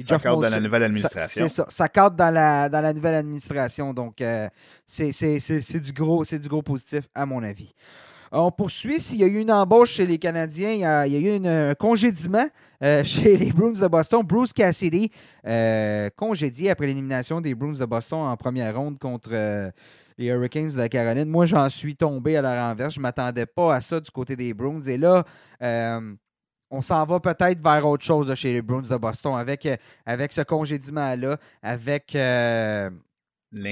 ça 0.00 0.18
cadre 0.18 0.42
dans 0.42 0.50
la 0.50 0.60
nouvelle 0.60 0.82
administration. 0.82 1.48
C'est 1.48 1.54
ça. 1.54 1.66
Ça 1.68 1.88
cadre 1.88 2.16
dans 2.16 2.34
la, 2.34 2.68
dans 2.68 2.80
la 2.80 2.92
nouvelle 2.92 3.14
administration. 3.14 3.94
Donc, 3.94 4.20
euh, 4.20 4.48
c'est, 4.84 5.78
du 5.78 5.92
gros, 5.92 6.24
c'est 6.24 6.40
du 6.40 6.48
gros 6.48 6.62
positif, 6.62 7.04
à 7.14 7.26
mon 7.26 7.44
avis. 7.44 7.72
On 8.36 8.50
poursuit. 8.50 8.98
S'il 8.98 9.20
y 9.20 9.24
a 9.24 9.28
eu 9.28 9.38
une 9.38 9.52
embauche 9.52 9.92
chez 9.92 10.06
les 10.06 10.18
Canadiens, 10.18 10.72
il 10.72 10.80
y 10.80 10.84
a, 10.84 11.06
eu 11.06 11.46
un 11.46 11.74
congédiement 11.76 12.46
euh, 12.82 13.04
chez 13.04 13.36
les 13.36 13.52
Bruins 13.52 13.80
de 13.80 13.86
Boston. 13.86 14.22
Bruce 14.24 14.52
Cassidy, 14.52 15.08
euh, 15.46 16.10
congédié 16.16 16.70
après 16.70 16.88
l'élimination 16.88 17.40
des 17.40 17.54
Bruins 17.54 17.78
de 17.78 17.84
Boston 17.84 18.18
en 18.18 18.36
première 18.36 18.76
ronde 18.76 18.98
contre 18.98 19.28
euh, 19.32 19.70
les 20.18 20.26
Hurricanes 20.26 20.70
de 20.70 20.78
la 20.78 20.88
Caroline. 20.88 21.28
Moi, 21.28 21.44
j'en 21.44 21.68
suis 21.68 21.94
tombé 21.94 22.36
à 22.36 22.42
la 22.42 22.68
renverse. 22.68 22.94
Je 22.94 22.98
ne 22.98 23.02
m'attendais 23.02 23.46
pas 23.46 23.76
à 23.76 23.80
ça 23.80 24.00
du 24.00 24.10
côté 24.10 24.34
des 24.34 24.52
Bruins. 24.52 24.80
Et 24.80 24.98
là, 24.98 25.22
on 26.70 26.80
s'en 26.80 27.06
va 27.06 27.20
peut-être 27.20 27.62
vers 27.62 27.86
autre 27.86 28.04
chose 28.04 28.34
chez 28.34 28.52
les 28.52 28.62
Bruins 28.62 28.82
de 28.82 28.96
Boston 28.96 29.36
avec, 29.36 29.68
avec 30.04 30.32
ce 30.32 30.40
congédiement-là, 30.40 31.36
avec 31.62 32.16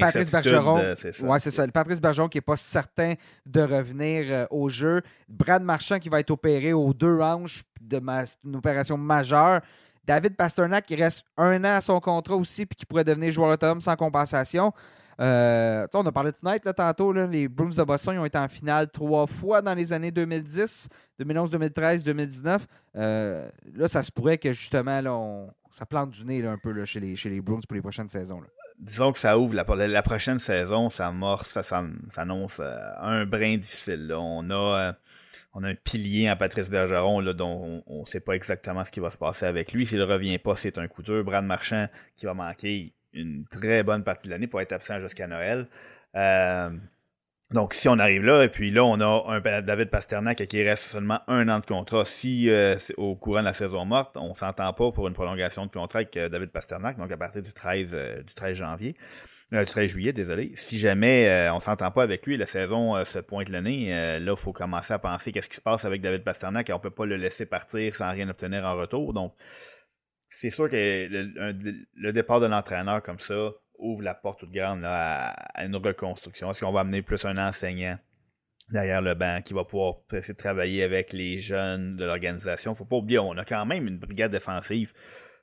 Patrice 0.00 0.32
Bergeron. 0.32 0.94
C'est 0.96 1.14
ça. 1.14 1.26
Ouais, 1.26 1.38
c'est 1.38 1.50
ça. 1.50 1.66
Patrice 1.68 2.00
Bergeron 2.00 2.28
qui 2.28 2.38
n'est 2.38 2.42
pas 2.42 2.56
certain 2.56 3.14
de 3.46 3.60
revenir 3.60 4.26
euh, 4.28 4.46
au 4.50 4.68
jeu. 4.68 5.02
Brad 5.28 5.62
Marchand 5.62 5.98
qui 5.98 6.08
va 6.08 6.20
être 6.20 6.30
opéré 6.30 6.72
aux 6.72 6.92
deux 6.92 7.20
hanches 7.20 7.64
d'une 7.80 8.56
opération 8.56 8.96
majeure. 8.96 9.60
David 10.04 10.36
Pasternak 10.36 10.84
qui 10.84 10.96
reste 10.96 11.24
un 11.36 11.60
an 11.64 11.76
à 11.76 11.80
son 11.80 12.00
contrat 12.00 12.36
aussi 12.36 12.66
puis 12.66 12.76
qui 12.76 12.86
pourrait 12.86 13.04
devenir 13.04 13.30
joueur 13.30 13.50
autonome 13.50 13.80
sans 13.80 13.96
compensation. 13.96 14.72
Euh, 15.20 15.86
on 15.94 16.06
a 16.06 16.12
parlé 16.12 16.32
de 16.32 16.36
fenêtre 16.36 16.66
là, 16.66 16.72
tantôt. 16.72 17.12
les 17.12 17.46
Bruins 17.46 17.68
de 17.68 17.84
Boston 17.84 18.14
ils 18.14 18.18
ont 18.18 18.24
été 18.24 18.38
en 18.38 18.48
finale 18.48 18.90
trois 18.90 19.26
fois 19.26 19.62
dans 19.62 19.74
les 19.74 19.92
années 19.92 20.10
2010, 20.10 20.88
2011, 21.18 21.50
2013, 21.50 22.02
2019. 22.02 22.66
là, 22.94 23.50
ça 23.86 24.02
se 24.02 24.10
pourrait 24.10 24.38
que 24.38 24.52
justement, 24.52 25.00
là, 25.00 25.14
on, 25.14 25.50
ça 25.72 25.86
plante 25.86 26.10
du 26.10 26.24
nez 26.24 26.46
un 26.46 26.58
peu 26.58 26.84
chez, 26.84 27.00
les, 27.00 27.16
chez 27.16 27.30
les 27.30 27.40
Bruins 27.40 27.60
pour 27.66 27.74
les 27.74 27.82
prochaines 27.82 28.08
saisons. 28.08 28.40
Disons 28.82 29.12
que 29.12 29.18
ça 29.18 29.38
ouvre 29.38 29.54
la, 29.54 30.02
prochaine 30.02 30.40
saison, 30.40 30.90
ça 30.90 31.06
amorce, 31.06 31.60
ça, 31.60 31.84
annonce 32.16 32.60
un 32.60 33.24
brin 33.26 33.56
difficile. 33.56 34.12
On 34.12 34.50
a 34.50 34.96
on 35.54 35.62
a 35.62 35.68
un 35.68 35.74
pilier 35.74 36.30
en 36.30 36.36
Patrice 36.36 36.70
Bergeron 36.70 37.22
dont 37.34 37.82
on 37.86 38.00
ne 38.00 38.06
sait 38.06 38.20
pas 38.20 38.34
exactement 38.34 38.84
ce 38.84 38.90
qui 38.90 39.00
va 39.00 39.10
se 39.10 39.18
passer 39.18 39.46
avec 39.46 39.72
lui. 39.72 39.86
S'il 39.86 40.02
revient 40.02 40.38
pas, 40.38 40.56
c'est 40.56 40.78
un 40.78 40.88
coup 40.88 41.02
dur. 41.02 41.22
Brad 41.24 41.44
Marchand 41.44 41.88
qui 42.16 42.26
va 42.26 42.34
manquer 42.34 42.92
une 43.12 43.44
très 43.46 43.82
bonne 43.82 44.02
partie 44.02 44.28
de 44.28 44.32
l'année 44.32 44.46
pour 44.46 44.60
être 44.60 44.72
absent 44.72 44.98
jusqu'à 44.98 45.26
Noël. 45.26 45.68
Euh, 46.16 46.70
donc, 47.52 47.74
si 47.74 47.88
on 47.88 47.98
arrive 47.98 48.24
là, 48.24 48.42
et 48.42 48.48
puis 48.48 48.70
là, 48.70 48.84
on 48.84 49.00
a 49.00 49.24
un 49.28 49.60
David 49.62 49.90
Pasternak 49.90 50.46
qui 50.46 50.62
reste 50.62 50.84
seulement 50.84 51.20
un 51.28 51.48
an 51.48 51.60
de 51.60 51.66
contrat. 51.66 52.04
Si 52.04 52.50
euh, 52.50 52.76
au 52.96 53.16
courant 53.16 53.40
de 53.40 53.46
la 53.46 53.52
saison 53.52 53.84
morte, 53.84 54.16
on 54.16 54.34
s'entend 54.34 54.72
pas 54.72 54.92
pour 54.92 55.08
une 55.08 55.14
prolongation 55.14 55.66
de 55.66 55.70
contrat 55.72 56.00
avec 56.00 56.16
euh, 56.16 56.28
David 56.28 56.50
Pasternak, 56.50 56.98
donc 56.98 57.10
à 57.10 57.16
partir 57.16 57.42
du 57.42 57.52
13, 57.52 58.24
du 58.26 58.34
13 58.34 58.56
janvier, 58.56 58.96
euh, 59.54 59.64
13 59.66 59.90
juillet, 59.90 60.12
désolé. 60.14 60.52
Si 60.54 60.78
jamais 60.78 61.28
euh, 61.28 61.52
on 61.52 61.60
s'entend 61.60 61.90
pas 61.90 62.02
avec 62.02 62.26
lui, 62.26 62.38
la 62.38 62.46
saison 62.46 62.96
euh, 62.96 63.04
se 63.04 63.18
pointe 63.18 63.50
le 63.50 63.60
nez, 63.60 63.94
euh, 63.94 64.18
là, 64.18 64.32
il 64.32 64.40
faut 64.40 64.52
commencer 64.52 64.94
à 64.94 64.98
penser 64.98 65.30
qu'est-ce 65.30 65.50
qui 65.50 65.56
se 65.56 65.60
passe 65.60 65.84
avec 65.84 66.00
David 66.00 66.24
Pasternak 66.24 66.70
et 66.70 66.72
on 66.72 66.78
peut 66.78 66.90
pas 66.90 67.04
le 67.04 67.16
laisser 67.16 67.44
partir 67.44 67.94
sans 67.94 68.10
rien 68.10 68.28
obtenir 68.30 68.64
en 68.64 68.76
retour. 68.76 69.12
Donc, 69.12 69.34
c'est 70.28 70.48
sûr 70.48 70.70
que 70.70 71.06
le, 71.10 72.12
départ 72.12 72.40
de 72.40 72.46
l'entraîneur 72.46 73.02
comme 73.02 73.18
ça 73.18 73.52
ouvre 73.82 74.02
la 74.02 74.14
porte 74.14 74.40
toute 74.40 74.52
grande 74.52 74.82
à, 74.84 75.34
une 75.64 75.76
reconstruction. 75.76 76.50
Est-ce 76.50 76.64
qu'on 76.64 76.72
va 76.72 76.80
amener 76.80 77.02
plus 77.02 77.24
un 77.24 77.36
enseignant 77.36 77.98
derrière 78.70 79.02
le 79.02 79.14
banc 79.14 79.40
qui 79.44 79.52
va 79.52 79.64
pouvoir 79.64 79.96
essayer 80.12 80.34
de 80.34 80.38
travailler 80.38 80.82
avec 80.82 81.12
les 81.12 81.38
jeunes 81.38 81.96
de 81.96 82.04
l'organisation? 82.04 82.74
Faut 82.74 82.84
pas 82.84 82.96
oublier, 82.96 83.18
on 83.18 83.36
a 83.36 83.44
quand 83.44 83.66
même 83.66 83.86
une 83.86 83.98
brigade 83.98 84.32
défensive 84.32 84.92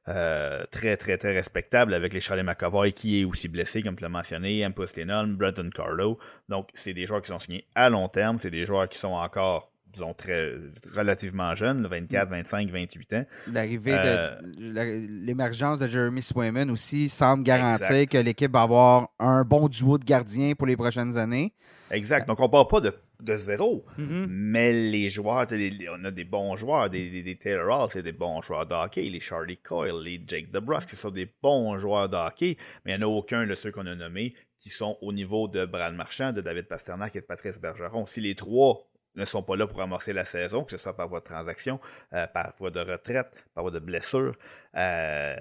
euh, 0.07 0.63
très, 0.71 0.97
très, 0.97 1.17
très 1.17 1.33
respectable 1.33 1.93
avec 1.93 2.13
les 2.13 2.19
Charlie 2.19 2.41
McAvoy 2.41 2.93
qui 2.93 3.21
est 3.21 3.25
aussi 3.25 3.47
blessé, 3.47 3.83
comme 3.83 3.95
tu 3.95 4.03
l'as 4.03 4.09
mentionné, 4.09 4.65
Ampus 4.65 4.95
Lennon, 4.95 5.27
Brenton 5.27 5.69
Carlo. 5.69 6.17
Donc, 6.47 6.69
c'est 6.73 6.93
des 6.93 7.05
joueurs 7.05 7.21
qui 7.21 7.27
sont 7.27 7.39
signés 7.39 7.67
à 7.75 7.89
long 7.89 8.07
terme. 8.07 8.39
C'est 8.39 8.49
des 8.49 8.65
joueurs 8.65 8.89
qui 8.89 8.97
sont 8.97 9.09
encore 9.09 9.68
disons, 9.99 10.13
très, 10.13 10.53
relativement 10.95 11.53
jeunes, 11.55 11.85
24, 11.85 12.29
25, 12.29 12.69
28 12.69 13.13
ans. 13.13 13.25
L'arrivée 13.51 13.91
de 13.91 13.97
euh, 14.05 15.07
l'émergence 15.25 15.79
de 15.79 15.87
Jeremy 15.87 16.21
Swayman 16.21 16.69
aussi 16.71 17.09
semble 17.09 17.43
garantir 17.43 18.05
que 18.05 18.17
l'équipe 18.17 18.51
va 18.51 18.61
avoir 18.61 19.09
un 19.19 19.43
bon 19.43 19.67
duo 19.67 19.97
de 19.97 20.05
gardiens 20.05 20.53
pour 20.55 20.67
les 20.67 20.75
prochaines 20.75 21.17
années. 21.17 21.53
Exact. 21.91 22.27
Donc, 22.27 22.39
on 22.39 22.43
ne 22.43 22.49
parle 22.49 22.67
pas 22.67 22.81
de 22.81 22.93
de 23.19 23.35
zéro. 23.35 23.85
Mm-hmm. 23.97 24.27
Mais 24.29 24.71
les 24.71 25.09
joueurs, 25.09 25.45
on 25.51 26.05
a 26.05 26.11
des 26.11 26.23
bons 26.23 26.55
joueurs, 26.55 26.89
des, 26.89 27.21
des, 27.21 27.35
Taylor 27.35 27.83
Hall, 27.83 27.89
c'est 27.91 28.03
des 28.03 28.13
bons 28.13 28.41
joueurs 28.41 28.65
de 28.65 28.73
hockey, 28.73 29.01
les 29.09 29.19
Charlie 29.19 29.57
Coyle, 29.57 30.01
les 30.03 30.23
Jake 30.25 30.51
DeBrusque, 30.51 30.89
ce 30.89 30.95
sont 30.95 31.11
des 31.11 31.29
bons 31.41 31.77
joueurs 31.77 32.07
de 32.07 32.15
hockey, 32.15 32.55
mais 32.85 32.93
il 32.93 32.97
n'y 32.97 33.03
en 33.03 33.07
a 33.07 33.11
aucun 33.11 33.45
de 33.45 33.55
ceux 33.55 33.71
qu'on 33.71 33.87
a 33.87 33.95
nommés 33.95 34.35
qui 34.57 34.69
sont 34.69 34.97
au 35.01 35.13
niveau 35.13 35.47
de 35.47 35.65
Brad 35.65 35.93
Marchand, 35.95 36.33
de 36.33 36.41
David 36.41 36.67
Pasternak 36.67 37.15
et 37.15 37.21
de 37.21 37.25
Patrice 37.25 37.61
Bergeron. 37.61 38.05
Si 38.05 38.19
les 38.19 38.35
trois 38.35 38.88
ne 39.15 39.25
sont 39.25 39.43
pas 39.43 39.55
là 39.55 39.67
pour 39.67 39.81
amorcer 39.81 40.13
la 40.13 40.25
saison, 40.25 40.63
que 40.63 40.71
ce 40.71 40.77
soit 40.77 40.95
par 40.95 41.07
voie 41.07 41.19
de 41.19 41.25
transaction, 41.25 41.79
euh, 42.13 42.27
par 42.27 42.53
voie 42.57 42.71
de 42.71 42.79
retraite, 42.79 43.27
par 43.53 43.63
voie 43.63 43.71
de 43.71 43.79
blessure. 43.79 44.33
Euh, 44.75 45.35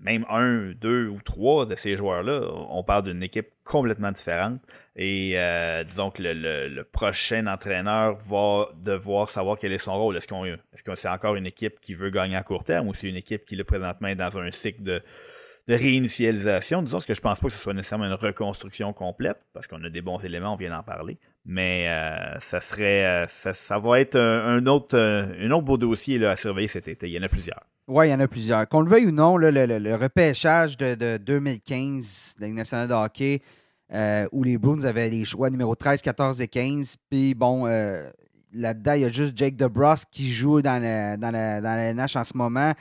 même 0.00 0.24
un, 0.28 0.72
deux 0.72 1.08
ou 1.08 1.20
trois 1.20 1.66
de 1.66 1.74
ces 1.76 1.96
joueurs-là, 1.96 2.40
on 2.70 2.82
parle 2.82 3.04
d'une 3.04 3.22
équipe 3.22 3.48
complètement 3.64 4.12
différente. 4.12 4.60
Et 4.96 5.32
euh, 5.36 5.84
disons 5.84 6.10
que 6.10 6.22
le, 6.24 6.82
prochain 6.82 7.46
entraîneur 7.46 8.14
va 8.14 8.68
devoir 8.76 9.28
savoir 9.28 9.58
quel 9.58 9.72
est 9.72 9.78
son 9.78 9.94
rôle. 9.94 10.16
Est-ce 10.16 10.28
qu'on 10.28 10.44
est-ce 10.44 10.82
que 10.82 10.94
c'est 10.94 11.08
encore 11.08 11.36
une 11.36 11.46
équipe 11.46 11.80
qui 11.80 11.94
veut 11.94 12.10
gagner 12.10 12.36
à 12.36 12.42
court 12.42 12.64
terme 12.64 12.88
ou 12.88 12.94
c'est 12.94 13.08
une 13.08 13.16
équipe 13.16 13.44
qui 13.44 13.56
le 13.56 13.64
présentement 13.64 14.08
est 14.08 14.16
dans 14.16 14.36
un 14.38 14.50
cycle 14.50 14.82
de 14.82 15.02
réinitialisation, 15.68 16.82
disons, 16.82 17.00
que 17.00 17.14
je 17.14 17.20
pense 17.20 17.40
pas 17.40 17.48
que 17.48 17.52
ce 17.52 17.58
soit 17.58 17.72
nécessairement 17.72 18.04
une 18.04 18.12
reconstruction 18.12 18.92
complète, 18.92 19.40
parce 19.52 19.66
qu'on 19.66 19.82
a 19.82 19.88
des 19.88 20.02
bons 20.02 20.18
éléments, 20.18 20.52
on 20.52 20.56
vient 20.56 20.70
d'en 20.70 20.82
parler. 20.82 21.18
Mais 21.46 21.88
euh, 21.88 22.38
ça 22.40 22.60
serait 22.60 23.04
euh, 23.04 23.26
ça, 23.28 23.78
va 23.78 24.00
être 24.00 24.18
un, 24.18 24.64
autre 24.66 24.98
un 24.98 25.50
autre 25.50 25.64
beau 25.64 25.76
dossier 25.76 26.24
à 26.24 26.36
surveiller 26.36 26.68
cet 26.68 26.88
été. 26.88 27.06
Il 27.06 27.12
y 27.12 27.18
en 27.18 27.22
a 27.22 27.28
plusieurs. 27.28 27.62
Oui, 27.86 28.08
il 28.08 28.10
y 28.12 28.14
en 28.14 28.20
a 28.20 28.28
plusieurs. 28.28 28.66
Qu'on 28.68 28.80
le 28.80 28.88
veuille 28.88 29.06
ou 29.06 29.10
non, 29.10 29.36
le, 29.36 29.94
repêchage 29.94 30.78
de, 30.78 31.18
2015 31.18 32.34
de 32.36 32.40
la 32.40 32.46
Ligue 32.46 32.56
nationale 32.56 32.88
de 32.88 32.94
hockey, 32.94 33.42
euh, 33.92 34.26
où 34.32 34.42
les 34.42 34.56
Bruins 34.56 34.84
avaient 34.84 35.10
les 35.10 35.26
choix 35.26 35.50
numéro 35.50 35.74
13, 35.74 36.00
14 36.00 36.40
et 36.40 36.48
15. 36.48 36.96
Puis 37.10 37.34
bon, 37.34 37.66
là-dedans, 38.54 38.94
il 38.94 39.02
y 39.02 39.04
a 39.04 39.10
juste 39.10 39.36
Jake 39.36 39.56
DeBrusque 39.56 40.08
qui 40.10 40.30
joue 40.30 40.62
dans 40.62 40.82
la, 40.82 41.18
dans 41.18 41.30
dans 41.30 41.62
la 41.62 41.92
NH 41.92 42.16
en 42.16 42.24
ce 42.24 42.36
moment. 42.36 42.72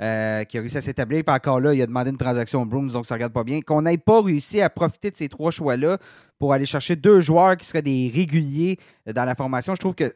Euh, 0.00 0.44
qui 0.44 0.56
a 0.56 0.60
réussi 0.60 0.76
à 0.76 0.80
s'établir. 0.80 1.24
Puis 1.24 1.34
encore 1.34 1.60
là, 1.60 1.74
il 1.74 1.82
a 1.82 1.86
demandé 1.86 2.10
une 2.10 2.16
transaction 2.16 2.62
au 2.62 2.64
Bruins, 2.64 2.86
donc 2.86 3.04
ça 3.04 3.14
ne 3.14 3.18
regarde 3.18 3.32
pas 3.32 3.42
bien. 3.42 3.60
Qu'on 3.60 3.82
n'ait 3.82 3.98
pas 3.98 4.22
réussi 4.22 4.60
à 4.60 4.70
profiter 4.70 5.10
de 5.10 5.16
ces 5.16 5.28
trois 5.28 5.50
choix-là 5.50 5.98
pour 6.38 6.52
aller 6.52 6.66
chercher 6.66 6.94
deux 6.94 7.18
joueurs 7.18 7.56
qui 7.56 7.66
seraient 7.66 7.82
des 7.82 8.08
réguliers 8.14 8.78
dans 9.12 9.24
la 9.24 9.34
formation, 9.34 9.74
je 9.74 9.80
trouve 9.80 9.96
que 9.96 10.14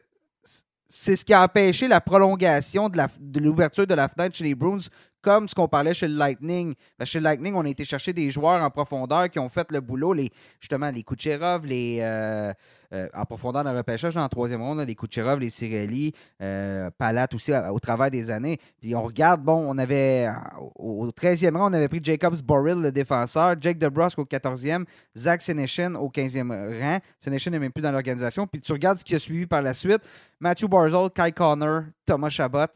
c'est 0.87 1.17
ce 1.17 1.25
qui 1.25 1.33
a 1.33 1.43
empêché 1.43 1.89
la 1.89 1.99
prolongation 1.99 2.87
de 2.87 3.39
l'ouverture 3.41 3.85
de, 3.85 3.93
la 3.93 4.07
fenêtre 4.07 4.37
chez 4.37 4.45
les 4.45 4.55
Bruins, 4.55 4.77
comme 5.23 5.47
ce 5.47 5.55
qu'on 5.55 5.67
parlait 5.67 5.93
chez 5.93 6.07
le 6.07 6.15
Lightning. 6.15 6.75
chez 7.03 7.19
le 7.19 7.23
Lightning, 7.23 7.55
on 7.55 7.65
a 7.65 7.69
été 7.69 7.85
chercher 7.85 8.13
des 8.13 8.29
joueurs 8.29 8.61
en 8.61 8.69
profondeur 8.69 9.29
qui 9.29 9.39
ont 9.39 9.47
fait 9.47 9.71
le 9.71 9.79
boulot, 9.79 10.13
justement 10.59 10.91
les 10.91 11.01
Kucherov, 11.01 11.65
les, 11.65 11.99
euh, 12.01 12.53
euh, 12.93 13.07
en 13.13 13.25
profondeur 13.25 13.63
dans 13.63 13.71
le 13.71 13.77
repêchage, 13.77 14.13
dans 14.13 14.21
la 14.21 14.29
troisième 14.29 14.61
ronde, 14.61 14.81
les 14.85 14.95
Kucherov, 14.95 15.39
les 15.39 15.49
Cirelli, 15.49 16.13
euh, 16.41 16.89
Palat 16.97 17.27
aussi 17.33 17.53
au 17.53 17.79
travers 17.79 18.11
des 18.11 18.29
années. 18.29 18.57
Puis 18.81 18.93
on 18.95 19.03
regarde, 19.03 19.41
bon, 19.41 19.65
on 19.67 19.77
avait 19.77 20.27
au 20.75 21.09
13e 21.09 21.55
rang, 21.55 21.71
on 21.71 21.73
avait 21.73 21.87
pris 21.87 22.01
Jacobs 22.03 22.41
Borrell, 22.43 22.81
le 22.81 22.91
défenseur, 22.91 23.55
Jake 23.59 23.79
DeBrusque 23.79 24.19
au 24.19 24.25
14e, 24.25 24.83
Zach 25.17 25.41
Seneshin 25.41 25.95
au 25.95 26.09
15e 26.09 26.79
rang. 26.79 26.97
Seneshin 27.19 27.51
n'est 27.51 27.59
même 27.59 27.71
plus 27.71 27.81
dans 27.81 27.91
l'organisation. 27.91 28.45
Puis 28.45 28.59
tu 28.59 28.73
regardes 28.73 28.99
ce 28.99 29.05
qui 29.05 29.15
a 29.15 29.19
suivi 29.19 29.45
par 29.45 29.61
la 29.61 29.73
suite. 29.73 30.01
Matthew 30.41 30.65
Barzell, 30.65 31.09
Kai 31.15 31.31
Connor, 31.31 31.83
Thomas 32.05 32.29
Chabot 32.29 32.67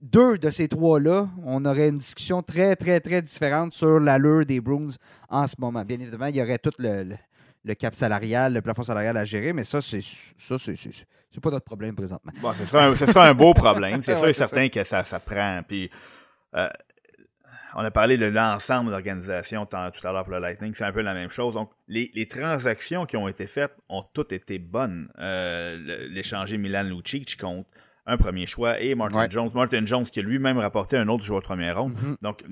deux 0.00 0.38
de 0.38 0.50
ces 0.50 0.68
trois-là, 0.68 1.28
on 1.44 1.64
aurait 1.64 1.88
une 1.88 1.98
discussion 1.98 2.42
très, 2.42 2.76
très, 2.76 3.00
très 3.00 3.22
différente 3.22 3.74
sur 3.74 4.00
l'allure 4.00 4.46
des 4.46 4.60
Bruins 4.60 4.94
en 5.28 5.46
ce 5.46 5.56
moment. 5.58 5.82
Bien 5.84 6.00
évidemment, 6.00 6.26
il 6.26 6.36
y 6.36 6.42
aurait 6.42 6.58
tout 6.58 6.72
le, 6.78 7.16
le 7.64 7.74
cap 7.74 7.94
salarial, 7.94 8.54
le 8.54 8.62
plafond 8.62 8.82
salarial 8.82 9.16
à 9.16 9.24
gérer, 9.24 9.52
mais 9.52 9.64
ça, 9.64 9.82
c'est 9.82 10.02
ça, 10.02 10.56
c'est 10.58 11.40
pas 11.40 11.50
notre 11.50 11.64
problème 11.64 11.94
présentement. 11.94 12.32
Bon, 12.40 12.52
ce 12.52 12.66
sera 12.66 12.86
un, 12.86 13.30
un 13.30 13.34
beau 13.34 13.54
problème. 13.54 14.02
C'est 14.02 14.16
sûr 14.16 14.28
et 14.28 14.32
certain 14.32 14.68
que 14.68 14.82
ça, 14.82 15.04
ça 15.04 15.20
prend. 15.20 15.60
Puis, 15.66 15.90
euh, 16.56 16.68
on 17.74 17.84
a 17.84 17.90
parlé 17.92 18.16
de 18.16 18.26
l'ensemble 18.26 18.86
de 18.86 18.90
l'organisation 18.90 19.64
tout 19.64 19.76
à 19.76 20.12
l'heure 20.12 20.24
pour 20.24 20.32
le 20.32 20.40
Lightning, 20.40 20.74
c'est 20.74 20.84
un 20.84 20.92
peu 20.92 21.02
la 21.02 21.14
même 21.14 21.30
chose. 21.30 21.54
Donc, 21.54 21.70
les, 21.86 22.26
transactions 22.26 23.06
qui 23.06 23.16
ont 23.16 23.28
été 23.28 23.46
faites 23.46 23.76
ont 23.88 24.02
toutes 24.12 24.32
été 24.32 24.58
bonnes. 24.58 25.08
Euh, 25.18 26.08
l'échanger 26.08 26.58
Milan 26.58 26.82
Lucic 26.82 27.36
compte 27.36 27.66
un 28.10 28.16
premier 28.16 28.46
choix 28.46 28.80
et 28.80 28.94
Martin 28.94 29.28
Jones. 29.28 29.50
Martin 29.54 29.86
Jones 29.86 30.04
qui 30.04 30.20
a 30.20 30.22
lui-même 30.22 30.58
rapporté 30.58 30.96
un 30.96 31.08
autre 31.08 31.24
joueur 31.24 31.40
de 31.40 31.46
première 31.46 31.80
ronde. 31.80 31.94
Mm-hmm. 31.94 32.22
Donc, 32.22 32.44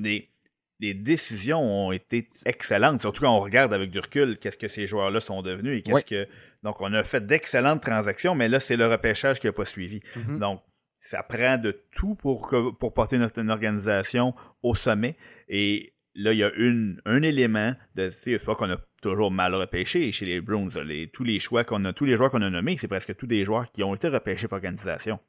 les 0.81 0.95
décisions 0.95 1.61
ont 1.61 1.93
été 1.93 2.29
excellentes, 2.47 3.01
surtout 3.01 3.23
quand 3.23 3.37
on 3.37 3.41
regarde 3.41 3.75
avec 3.75 3.91
du 3.91 3.99
recul 3.99 4.39
qu'est-ce 4.39 4.59
que 4.59 4.69
ces 4.69 4.87
joueurs-là 4.87 5.21
sont 5.21 5.43
devenus 5.43 5.79
et 5.79 5.83
qu'est-ce 5.83 6.05
que. 6.05 6.29
Donc, 6.63 6.81
on 6.81 6.93
a 6.93 7.03
fait 7.03 7.27
d'excellentes 7.27 7.83
transactions, 7.83 8.35
mais 8.35 8.49
là, 8.49 8.61
c'est 8.61 8.77
le 8.77 8.87
repêchage 8.87 9.41
qui 9.41 9.47
n'a 9.47 9.53
pas 9.53 9.65
suivi. 9.65 10.01
Mm-hmm. 10.17 10.39
Donc, 10.39 10.63
ça 11.01 11.23
prend 11.23 11.59
de 11.59 11.73
tout 11.93 12.15
pour, 12.15 12.55
pour 12.79 12.93
porter 12.93 13.19
notre 13.19 13.41
organisation 13.49 14.35
au 14.63 14.75
sommet. 14.75 15.17
Et 15.49 15.95
là, 16.15 16.33
il 16.33 16.39
y 16.39 16.45
a 16.45 16.53
une, 16.55 17.01
un 17.05 17.23
élément 17.23 17.75
de. 17.95 18.11
C'est 18.11 18.45
pas 18.45 18.55
qu'on 18.55 18.71
a 18.71 18.79
toujours 19.03 19.31
mal 19.31 19.55
repêché 19.55 20.11
chez 20.13 20.27
les 20.27 20.41
Bruins. 20.41 20.69
tous 21.13 21.25
les 21.25 21.39
choix 21.39 21.65
qu'on 21.65 21.85
a, 21.85 21.93
tous 21.93 22.05
les 22.05 22.17
joueurs 22.17 22.31
qu'on 22.31 22.43
a 22.43 22.51
nommés, 22.51 22.77
c'est 22.77 22.89
presque 22.89 23.17
tous 23.17 23.27
des 23.27 23.45
joueurs 23.45 23.71
qui 23.73 23.83
ont 23.83 23.95
été 23.95 24.09
repêchés 24.09 24.49
par 24.49 24.57
organisation. 24.57 25.21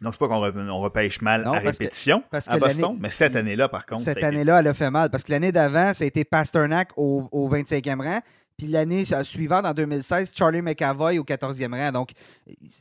Donc, 0.00 0.14
c'est 0.14 0.18
pas 0.18 0.28
qu'on 0.28 0.80
repêche 0.80 1.22
mal 1.22 1.46
à 1.46 1.52
répétition 1.52 2.22
à 2.32 2.58
Boston, 2.58 2.96
mais 3.00 3.10
cette 3.10 3.36
année-là, 3.36 3.68
par 3.68 3.86
contre. 3.86 4.02
Cette 4.02 4.22
année-là, 4.22 4.60
elle 4.60 4.68
a 4.68 4.74
fait 4.74 4.90
mal 4.90 5.10
parce 5.10 5.22
que 5.22 5.32
l'année 5.32 5.52
d'avant, 5.52 5.94
ça 5.94 6.04
a 6.04 6.06
été 6.06 6.24
Pasternak 6.24 6.90
au, 6.96 7.28
au 7.30 7.48
25e 7.48 8.02
rang. 8.02 8.20
Puis 8.56 8.68
l'année 8.68 9.04
suivante, 9.22 9.66
en 9.66 9.72
2016, 9.72 10.32
Charlie 10.34 10.62
McAvoy 10.62 11.18
au 11.18 11.24
14e 11.24 11.74
rang. 11.74 11.92
Donc, 11.92 12.10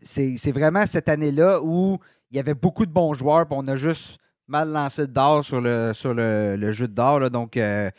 c'est 0.04 0.52
vraiment 0.52 0.86
cette 0.86 1.10
année-là 1.10 1.62
où 1.64 1.98
il 2.32 2.38
y 2.38 2.40
avait 2.40 2.54
beaucoup 2.54 2.86
de 2.86 2.92
bons 2.92 3.14
joueurs, 3.14 3.48
puis 3.48 3.58
on 3.60 3.68
a 3.68 3.76
juste 3.76 4.18
mal 4.48 4.70
lancé 4.70 5.08
d'or 5.08 5.44
sur 5.44 5.62
le, 5.62 5.92
sur 5.94 6.14
le, 6.14 6.72
jeu 6.72 6.88
d'or. 6.88 7.30
Donc, 7.30 7.58
euh, 7.58 7.90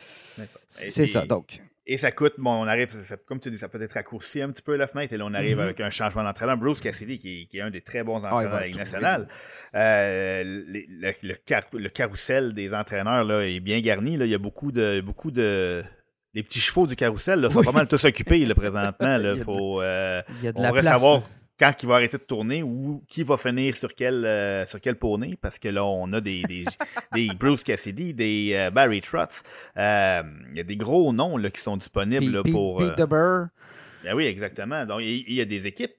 c'est 0.68 1.06
ça. 1.06 1.24
Donc. 1.26 1.60
Et 1.86 1.98
ça 1.98 2.12
coûte, 2.12 2.34
bon, 2.38 2.50
on 2.50 2.66
arrive, 2.66 2.88
comme 3.26 3.40
tu 3.40 3.50
dis, 3.50 3.58
ça 3.58 3.68
peut 3.68 3.82
être 3.82 3.92
raccourci 3.92 4.40
un 4.40 4.48
petit 4.48 4.62
peu 4.62 4.74
la 4.74 4.86
fenêtre, 4.86 5.12
et 5.12 5.18
là, 5.18 5.26
on 5.26 5.34
arrive 5.34 5.58
mm-hmm. 5.58 5.62
avec 5.62 5.80
un 5.80 5.90
changement 5.90 6.24
d'entraîneur. 6.24 6.56
Bruce 6.56 6.80
Cassidy, 6.80 7.18
qui, 7.18 7.46
qui, 7.46 7.58
est 7.58 7.60
un 7.60 7.70
des 7.70 7.82
très 7.82 8.02
bons 8.02 8.22
ah, 8.24 8.28
entraîneurs 8.28 8.54
de 8.54 8.60
la 8.60 8.66
Ligue 8.68 8.76
nationale. 8.76 9.28
Euh, 9.74 10.42
le, 10.42 11.88
carrousel 11.88 12.54
des 12.54 12.72
entraîneurs 12.72 13.24
là, 13.24 13.42
est 13.42 13.60
bien 13.60 13.80
garni. 13.80 14.16
Là. 14.16 14.24
Il 14.24 14.30
y 14.30 14.34
a 14.34 14.38
beaucoup 14.38 14.72
de 14.72 15.02
beaucoup 15.02 15.30
de 15.30 15.82
les 16.32 16.42
petits 16.42 16.60
chevaux 16.60 16.86
du 16.86 16.96
carrousel 16.96 17.40
là, 17.40 17.50
sont 17.50 17.62
pas 17.62 17.72
mal 17.72 17.86
tous 17.86 18.04
occupés 18.04 18.44
là, 18.46 18.54
présentement. 18.54 19.18
Là. 19.18 19.36
Faut, 19.44 19.82
euh, 19.82 20.22
Il 20.40 20.44
y 20.44 20.48
a 20.48 20.52
de 20.52 20.58
on 20.58 20.62
la 20.62 20.72
place. 20.72 20.84
savoir. 20.86 21.22
Quand 21.58 21.72
il 21.82 21.86
va 21.88 21.94
arrêter 21.96 22.18
de 22.18 22.22
tourner 22.22 22.62
ou 22.62 23.04
qui 23.08 23.22
va 23.22 23.36
finir 23.36 23.76
sur 23.76 23.94
quel, 23.94 24.24
euh, 24.24 24.66
sur 24.66 24.80
quel 24.80 24.96
poney, 24.96 25.36
parce 25.40 25.58
que 25.58 25.68
là, 25.68 25.84
on 25.84 26.12
a 26.12 26.20
des, 26.20 26.42
des, 26.42 26.64
des 27.12 27.28
Bruce 27.38 27.62
Cassidy, 27.62 28.12
des 28.14 28.52
euh, 28.54 28.70
Barry 28.70 29.00
Trotz. 29.00 29.42
Euh, 29.76 30.22
Il 30.50 30.56
y 30.56 30.60
a 30.60 30.64
des 30.64 30.76
gros 30.76 31.12
noms 31.12 31.36
là, 31.36 31.50
qui 31.50 31.60
sont 31.60 31.76
disponibles 31.76 32.32
là, 32.32 32.42
pour. 32.42 32.78
Pete 32.78 33.00
ben 34.04 34.14
oui, 34.14 34.26
exactement. 34.26 34.84
Donc, 34.84 35.00
il 35.02 35.32
y 35.32 35.40
a 35.40 35.46
des 35.46 35.66
équipes 35.66 35.94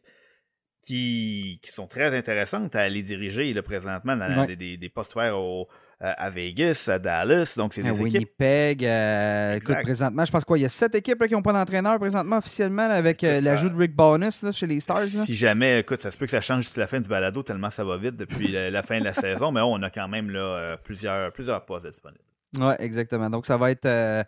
qui, 0.86 1.60
qui 1.64 1.72
sont 1.72 1.88
très 1.88 2.16
intéressantes 2.16 2.76
à 2.76 2.82
aller 2.82 3.02
diriger 3.02 3.52
là, 3.54 3.64
présentement 3.64 4.16
dans 4.16 4.42
Ouais. 4.42 4.56
des, 4.56 4.78
des, 4.78 4.90
postes 4.90 5.16
ouverts 5.16 5.40
au, 5.40 5.62
euh, 5.64 5.66
à 6.14 6.30
Vegas, 6.30 6.90
à 6.92 7.00
Dallas. 7.00 7.54
Donc, 7.58 7.74
c'est 7.74 7.82
à 7.82 7.92
des 7.92 8.02
équipes. 8.02 8.14
Winnipeg. 8.40 8.86
euh, 8.86 9.56
Exact. 9.56 9.72
écoute, 9.74 9.84
présentement, 9.84 10.26
je 10.26 10.32
pense 10.32 10.46
quoi, 10.46 10.58
il 10.58 10.62
y 10.62 10.66
a 10.66 10.70
sept 10.70 10.96
équipes 10.96 11.20
là, 11.22 11.28
qui 11.28 11.34
n'ont 11.34 11.42
pas 11.42 11.54
d'entraîneur 11.54 12.00
présentement 12.00 12.38
officiellement 12.38 12.88
là, 12.88 12.96
avec 12.96 13.24
euh, 13.24 13.42
l'ajout 13.42 13.70
de 13.70 13.76
Rick 13.78 13.96
Bonus 13.96 14.44
là, 14.44 14.52
chez 14.52 14.68
les 14.68 14.80
Stars. 14.80 15.00
Si 15.00 15.34
jamais, 15.36 15.80
écoute, 15.80 16.02
ça 16.02 16.12
se 16.12 16.18
peut 16.18 16.26
que 16.26 16.32
ça 16.32 16.42
change 16.42 16.66
d'ici 16.66 16.80
la 16.80 16.88
fin 16.88 17.00
du 17.00 17.10
balado 17.10 17.42
tellement 17.44 17.70
ça 17.70 17.84
va 17.84 17.98
vite 17.98 18.16
depuis 18.18 18.48
la, 18.50 18.70
la 18.70 18.84
fin 18.84 19.00
de 19.00 19.04
la 19.04 19.14
saison, 19.16 19.52
mais 19.52 19.62
on 19.62 19.82
a 19.84 19.90
quand 19.90 20.08
même 20.08 20.30
là, 20.30 20.40
euh, 20.40 20.78
plusieurs, 20.84 21.32
plusieurs 21.32 21.64
postes 21.66 21.88
disponibles. 21.88 22.24
Ouais, 22.60 22.76
exactement. 22.80 23.30
Donc, 23.30 23.46
ça 23.46 23.58
va 23.58 23.72
être. 23.72 23.86
euh, 23.86 24.24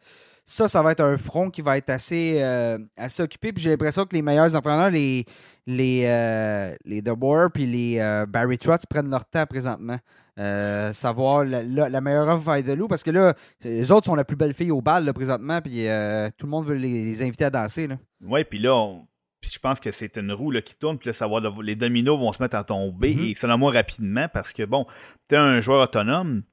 ça, 0.50 0.68
ça 0.70 0.82
va 0.82 0.94
être 0.94 1.02
un 1.02 1.18
front 1.18 1.50
qui 1.50 1.62
va 1.62 1.78
être 1.78 1.90
assez, 1.90 2.38
euh, 2.42 2.78
assez 2.96 3.22
occupé. 3.22 3.52
Puis 3.52 3.62
j'ai 3.64 3.70
l'impression 3.72 4.06
que 4.06 4.16
les 4.16 4.22
meilleurs 4.22 4.56
entraîneurs, 4.56 4.90
les, 4.90 5.26
les, 5.66 6.04
euh, 6.06 6.74
les 6.86 7.02
DeBoer 7.02 7.48
puis 7.54 7.66
les 7.66 8.00
euh, 8.00 8.26
Barry 8.26 8.58
Trotz 8.58 8.86
prennent 8.90 9.10
leur 9.10 9.26
temps 9.26 9.46
présentement. 9.46 9.98
Euh, 10.40 10.94
savoir 10.94 11.44
la, 11.46 11.64
la- 11.64 11.90
la 11.90 12.00
meilleure 12.02 12.28
offre 12.28 12.62
de 12.62 12.74
loup 12.74 12.88
parce 12.88 13.02
que 13.02 13.10
là, 13.10 13.34
les 13.64 13.92
autres 13.92 14.06
sont 14.06 14.14
la 14.14 14.24
plus 14.24 14.36
belle 14.38 14.54
fille 14.54 14.70
au 14.70 14.82
bal 14.82 15.04
là, 15.04 15.12
présentement. 15.14 15.62
Puis 15.62 15.88
euh, 15.88 16.30
tout 16.38 16.46
le 16.46 16.52
monde 16.52 16.68
veut 16.68 16.76
les, 16.76 17.04
les 17.06 17.24
inviter 17.24 17.46
à 17.46 17.50
danser. 17.50 17.88
Là. 17.88 17.98
Ouais, 18.22 18.44
puis 18.44 18.60
là, 18.60 18.76
on- 18.76 19.08
puis 19.42 19.50
je 19.52 19.60
pense 19.60 19.80
que 19.80 19.90
c'est 19.92 20.18
une 20.18 20.32
roue 20.32 20.52
là, 20.52 20.62
qui 20.62 20.76
tourne, 20.76 20.98
puis 20.98 21.10
là, 21.12 21.28
va, 21.28 21.40
les 21.64 21.76
dominos 21.76 22.20
vont 22.20 22.32
se 22.32 22.42
mettre 22.42 22.56
à 22.56 22.64
tomber, 22.64 23.16
Mhm. 23.16 23.24
et 23.24 23.36
selon 23.36 23.58
moi, 23.58 23.72
rapidement, 23.72 24.28
parce 24.32 24.52
que 24.54 24.64
bon, 24.64 24.86
tu 25.30 25.36
es 25.36 25.38
un 25.38 25.60
joueur 25.60 25.84
autonome, 25.84 26.44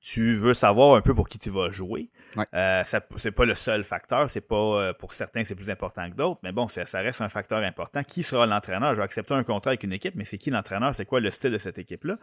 tu 0.00 0.34
veux 0.34 0.54
savoir 0.54 0.96
un 0.96 1.02
peu 1.02 1.14
pour 1.14 1.28
qui 1.28 1.38
tu 1.38 1.50
vas 1.50 1.70
jouer. 1.70 2.10
Ouais. 2.36 2.44
Euh, 2.54 2.82
c'est 3.16 3.32
pas 3.32 3.44
le 3.44 3.54
seul 3.54 3.82
facteur, 3.82 4.30
c'est 4.30 4.40
pas 4.46 4.54
euh, 4.56 4.92
pour 4.92 5.12
certains 5.12 5.42
c'est 5.44 5.54
plus 5.56 5.68
important 5.70 6.08
que 6.10 6.14
d'autres, 6.14 6.38
mais 6.42 6.52
bon, 6.52 6.68
ça, 6.68 6.84
ça 6.86 7.00
reste 7.00 7.20
un 7.22 7.28
facteur 7.28 7.62
important. 7.62 8.04
Qui 8.04 8.22
sera 8.22 8.46
l'entraîneur? 8.46 8.94
Je 8.94 8.98
vais 9.00 9.04
accepter 9.04 9.34
un 9.34 9.42
contrat 9.42 9.70
avec 9.70 9.82
une 9.82 9.92
équipe, 9.92 10.14
mais 10.14 10.24
c'est 10.24 10.38
qui 10.38 10.50
l'entraîneur? 10.50 10.94
C'est 10.94 11.06
quoi 11.06 11.20
le 11.20 11.30
style 11.30 11.50
de 11.50 11.58
cette 11.58 11.78
équipe-là? 11.78 12.18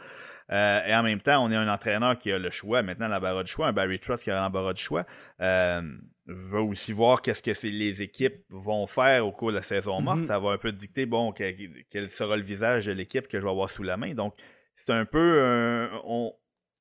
Euh, 0.52 0.86
et 0.86 0.96
en 0.96 1.04
même 1.04 1.20
temps, 1.20 1.44
on 1.44 1.52
est 1.52 1.56
un 1.56 1.68
entraîneur 1.68 2.18
qui 2.18 2.32
a 2.32 2.38
le 2.40 2.50
choix, 2.50 2.84
maintenant 2.84 3.08
l'embarras 3.10 3.44
de 3.44 3.48
choix, 3.48 3.68
un 3.68 3.74
Barry 3.74 4.00
Trust 4.00 4.24
qui 4.24 4.32
a 4.32 4.40
l'embarras 4.40 4.74
de 4.74 4.78
choix. 4.78 5.06
Euh, 5.42 5.82
va 6.30 6.60
aussi 6.60 6.92
voir 6.92 7.22
qu'est-ce 7.22 7.42
que 7.42 7.68
les 7.68 8.02
équipes 8.02 8.44
vont 8.50 8.86
faire 8.86 9.26
au 9.26 9.32
cours 9.32 9.52
de 9.52 9.56
la 9.56 9.62
saison 9.62 10.02
morte. 10.02 10.20
Mhm. 10.20 10.28
Ça 10.28 10.40
va 10.40 10.52
un 10.52 10.58
peu 10.58 10.72
dicter 10.74 11.06
bon 11.06 11.32
que- 11.32 11.54
quel 11.90 12.10
sera 12.10 12.36
le 12.36 12.44
visage 12.44 12.86
de 12.86 12.92
l'équipe 12.92 13.28
que 13.30 13.40
je 13.40 13.46
vais 13.46 13.50
avoir 13.50 13.70
sous 13.70 13.84
la 13.84 13.96
main. 13.96 14.14
Donc, 14.14 14.36
c'est 14.76 14.92
un 14.92 15.06
peu 15.06 15.42
un- 15.42 16.02
on- 16.04 16.34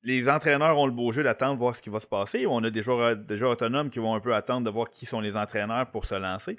les 0.03 0.29
entraîneurs 0.29 0.77
ont 0.77 0.85
le 0.85 0.91
beau 0.91 1.11
jeu 1.11 1.23
d'attendre 1.23 1.57
voir 1.57 1.75
ce 1.75 1.81
qui 1.81 1.89
va 1.89 1.99
se 1.99 2.07
passer. 2.07 2.45
On 2.47 2.63
a 2.63 2.69
des 2.69 2.81
joueurs, 2.81 3.15
des 3.17 3.35
joueurs 3.35 3.51
autonomes 3.51 3.89
qui 3.89 3.99
vont 3.99 4.13
un 4.15 4.19
peu 4.19 4.33
attendre 4.35 4.65
de 4.65 4.69
voir 4.71 4.89
qui 4.89 5.05
sont 5.05 5.19
les 5.21 5.35
entraîneurs 5.35 5.89
pour 5.91 6.05
se 6.05 6.15
lancer. 6.15 6.57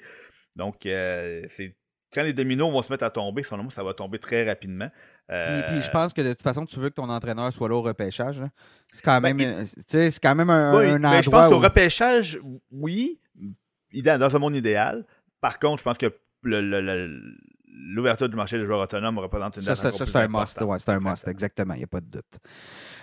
Donc, 0.55 0.85
euh, 0.85 1.41
c'est 1.47 1.75
quand 2.13 2.23
les 2.23 2.33
dominos 2.33 2.71
vont 2.71 2.81
se 2.81 2.91
mettre 2.91 3.03
à 3.05 3.09
tomber, 3.11 3.43
selon 3.43 3.63
moi, 3.63 3.71
ça 3.71 3.83
va 3.83 3.93
tomber 3.93 4.17
très 4.19 4.43
rapidement. 4.47 4.89
Puis, 4.89 5.37
Euh, 5.37 5.61
puis 5.67 5.81
je 5.83 5.91
pense 5.91 6.11
que 6.11 6.21
de 6.21 6.29
toute 6.33 6.41
façon, 6.41 6.65
tu 6.65 6.79
veux 6.79 6.89
que 6.89 6.95
ton 6.95 7.07
entraîneur 7.09 7.53
soit 7.53 7.69
là 7.69 7.75
au 7.75 7.81
repêchage. 7.83 8.41
là. 8.41 8.47
C'est 8.91 9.03
quand 9.03 9.21
Ben, 9.21 9.35
même, 9.35 9.39
il- 9.61 9.67
c'est 9.87 10.19
quand 10.19 10.33
même 10.33 10.49
un, 10.49 10.75
Oui, 10.77 10.87
un 10.89 10.95
endroit 11.03 11.21
je 11.21 11.29
pense 11.29 11.47
qu'au 11.47 11.55
où- 11.55 11.59
repêchage, 11.59 12.39
oui, 12.71 13.19
dans 13.93 14.35
un 14.35 14.39
monde 14.39 14.55
idéal. 14.55 15.05
Par 15.39 15.59
contre, 15.59 15.77
je 15.79 15.83
pense 15.83 15.97
que 15.99 16.07
le- 16.41 16.61
le- 16.61 16.81
le- 16.81 17.37
l'ouverture 17.79 18.29
du 18.29 18.35
marché 18.35 18.57
des 18.57 18.65
joueurs 18.65 18.81
autonomes 18.81 19.17
représente 19.19 19.57
une 19.57 19.63
Ça, 19.63 19.75
date 19.75 19.95
c'est 19.97 20.05
ça, 20.05 20.19
un 20.21 20.27
must. 20.27 20.61
Ouais, 20.61 20.77
c'est 20.79 20.89
un 20.89 20.99
must, 20.99 21.27
Exactement. 21.27 21.73
Il 21.73 21.77
n'y 21.77 21.83
a 21.83 21.87
pas 21.87 22.01
de 22.01 22.07
doute. 22.07 22.37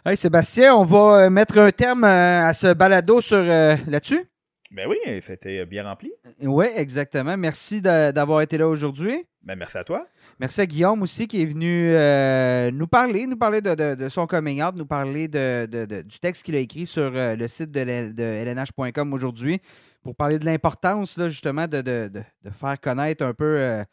Hey, 0.05 0.17
Sébastien, 0.17 0.75
on 0.77 0.85
va 0.85 1.25
euh, 1.25 1.31
mettre 1.31 1.59
un 1.59 1.71
terme 1.71 2.05
euh, 2.05 2.41
à 2.49 2.55
ce 2.55 2.73
balado 2.75 3.21
sur 3.21 3.39
euh, 3.39 3.77
là-dessus? 3.87 4.25
Ben 4.73 4.87
oui, 4.89 4.97
c'était 5.21 5.65
bien 5.65 5.85
rempli. 5.85 6.13
Oui, 6.43 6.67
exactement. 6.75 7.37
Merci 7.37 7.81
d'avoir 7.81 8.41
été 8.43 8.59
là 8.59 8.67
aujourd'hui. 8.69 9.25
Ben 9.45 9.55
merci 9.57 9.79
à 9.79 9.85
toi. 9.85 10.07
Merci 10.41 10.61
à 10.61 10.67
Guillaume 10.67 11.01
aussi 11.03 11.29
qui 11.29 11.41
est 11.41 11.47
venu 11.47 11.93
euh, 11.95 12.71
nous 12.73 12.89
parler, 12.89 13.29
nous 13.29 13.37
parler 13.37 13.61
de, 13.61 13.75
de- 13.77 13.95
de 13.95 14.09
son 14.09 14.27
coming 14.27 14.61
out, 14.63 14.75
nous 14.75 14.85
parler 14.85 15.29
de, 15.29 16.03
du 16.03 16.19
texte 16.19 16.43
qu'il 16.43 16.57
a 16.57 16.59
écrit 16.59 16.85
sur 16.85 17.13
euh, 17.15 17.37
le 17.37 17.47
site 17.47 17.71
de, 17.71 17.81
lnh.com 17.81 19.13
aujourd'hui 19.13 19.61
pour 20.03 20.17
parler 20.17 20.39
de 20.41 20.45
l'importance 20.45 21.17
là, 21.17 21.29
justement 21.29 21.69
de, 21.69 21.81
de- 21.81 22.09
de- 22.13 22.23
de 22.45 22.51
faire 22.51 22.79
connaître 22.81 23.25
un 23.25 23.35
peu 23.35 23.45
euh, 23.59 23.85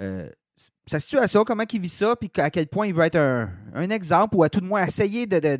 euh, 0.00 0.28
sa 0.86 0.98
situation, 1.00 1.44
comment 1.44 1.64
il 1.70 1.80
vit 1.80 1.88
ça, 1.88 2.16
puis 2.16 2.30
à 2.38 2.48
quel 2.48 2.66
point 2.66 2.86
il 2.86 2.94
veut 2.94 3.04
être 3.04 3.16
un, 3.16 3.50
un 3.74 3.90
exemple 3.90 4.36
ou 4.36 4.42
à 4.42 4.48
tout 4.48 4.60
de 4.60 4.64
moins 4.66 4.86
essayer 4.86 5.26
de, 5.26 5.38
de- 5.38 5.56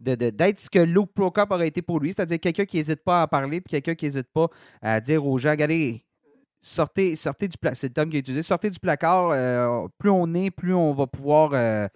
de- 0.00 0.14
de- 0.14 0.30
d'être 0.30 0.58
ce 0.60 0.70
que 0.70 0.78
Luke 0.78 1.12
Prokop 1.14 1.50
aurait 1.50 1.68
été 1.68 1.82
pour 1.82 2.00
lui, 2.00 2.14
c'est-à-dire 2.14 2.40
quelqu'un 2.40 2.64
qui 2.64 2.78
n'hésite 2.78 3.04
pas 3.04 3.22
à 3.22 3.26
parler, 3.26 3.60
puis 3.60 3.70
quelqu'un 3.72 3.94
qui 3.94 4.06
n'hésite 4.06 4.28
pas 4.32 4.46
à 4.80 5.00
dire 5.00 5.26
aux 5.26 5.36
gens, 5.36 5.50
regardez, 5.50 6.02
sortez, 6.60 7.14
sortez 7.16 7.48
du 7.48 7.58
placard, 7.58 7.76
c'est 7.76 7.88
le 7.88 7.92
terme 7.92 8.08
qu'il 8.08 8.16
a 8.16 8.20
utilisé, 8.20 8.42
sortez 8.42 8.70
du 8.70 8.78
placard, 8.78 9.30
euh, 9.32 9.86
plus 9.98 10.10
on 10.10 10.32
est, 10.34 10.50
plus 10.50 10.74
on 10.74 10.92
va 10.94 11.06
pouvoir 11.06 11.50
euh, 11.52 11.86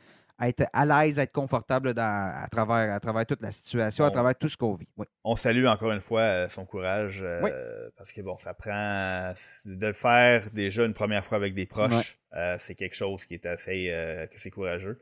être 0.42 0.64
à 0.72 0.84
l'aise, 0.84 1.18
être 1.18 1.32
confortable 1.32 1.94
dans- 1.94 2.02
à, 2.34 2.46
travers, 2.50 2.92
à 2.92 3.00
travers 3.00 3.24
toute 3.26 3.42
la 3.42 3.52
situation, 3.52 4.04
à 4.04 4.10
travers 4.10 4.34
tout 4.34 4.48
ce 4.48 4.56
qu'on 4.56 4.72
vit. 4.72 4.88
Oui. 4.96 5.06
On 5.24 5.36
salue 5.36 5.66
encore 5.66 5.92
une 5.92 6.00
fois 6.00 6.20
euh, 6.22 6.48
son 6.48 6.64
courage 6.64 7.22
euh, 7.22 7.40
Oui. 7.42 7.50
parce 7.96 8.12
que 8.12 8.20
bon, 8.22 8.36
ça 8.38 8.54
prend 8.54 9.32
de 9.66 9.86
le 9.86 9.92
faire 9.92 10.50
déjà 10.52 10.84
une 10.84 10.94
première 10.94 11.24
fois 11.24 11.36
avec 11.36 11.54
des 11.54 11.66
proches. 11.66 12.18
Euh, 12.34 12.56
c'est 12.58 12.74
quelque 12.74 12.96
chose 12.96 13.24
qui 13.24 13.34
est 13.34 13.46
assez 13.46 13.88
euh, 13.90 14.26
que 14.26 14.38
c'est 14.40 14.50
courageux. 14.50 14.98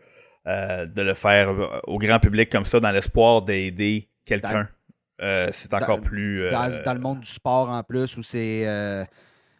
De 0.47 1.03
le 1.03 1.14
faire 1.14 1.51
au 1.86 1.99
grand 1.99 2.18
public 2.18 2.51
comme 2.51 2.64
ça 2.64 2.80
dans 2.80 2.91
l'espoir 2.91 3.43
d'aider 3.43 4.09
quelqu'un. 4.24 4.68
c'est 5.53 5.72
encore 5.74 5.97
dans- 5.99 6.03
plus 6.03 6.49
Dans, 6.51 6.82
dans 6.84 6.95
le 6.95 7.01
monde 7.01 7.20
du 7.20 7.28
sport 7.28 7.68
en 7.68 7.82
plus, 7.82 8.16
où 8.16 8.22
c'est 8.22 8.64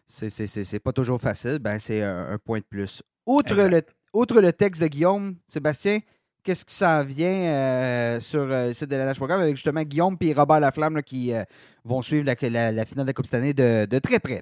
c'est- 0.07 0.79
pas 0.79 0.91
toujours 0.91 1.21
facile, 1.21 1.59
ben 1.59 1.79
c'est 1.79 2.01
un, 2.01 2.31
un 2.31 2.37
point 2.37 2.59
de 2.59 2.65
plus. 2.65 3.01
Outre 3.25 3.53
le. 3.55 3.81
Outre 4.13 4.41
le 4.41 4.53
texte 4.53 4.81
de 4.81 4.87
Guillaume, 4.87 5.35
Sébastien, 5.47 5.99
qu'est-ce 6.43 6.65
qui 6.65 6.75
s'en 6.75 7.03
vient 7.03 7.27
euh, 7.27 8.19
sur 8.19 8.41
euh, 8.41 8.67
le 8.67 8.73
site 8.73 8.89
de 8.89 8.95
la 8.95 9.13
Programme 9.13 9.41
avec 9.41 9.55
justement 9.55 9.83
Guillaume 9.83 10.17
et 10.21 10.33
Robert 10.33 10.59
Laflamme 10.59 11.01
qui 11.01 11.33
euh, 11.33 11.43
vont 11.83 12.01
suivre 12.01 12.25
la, 12.25 12.35
finale 12.35 12.75
de 12.75 13.03
la 13.05 13.13
Coupe 13.13 13.33
année 13.33 13.53
de, 13.53 13.85
de 13.85 13.99
très 13.99 14.19
près. 14.19 14.41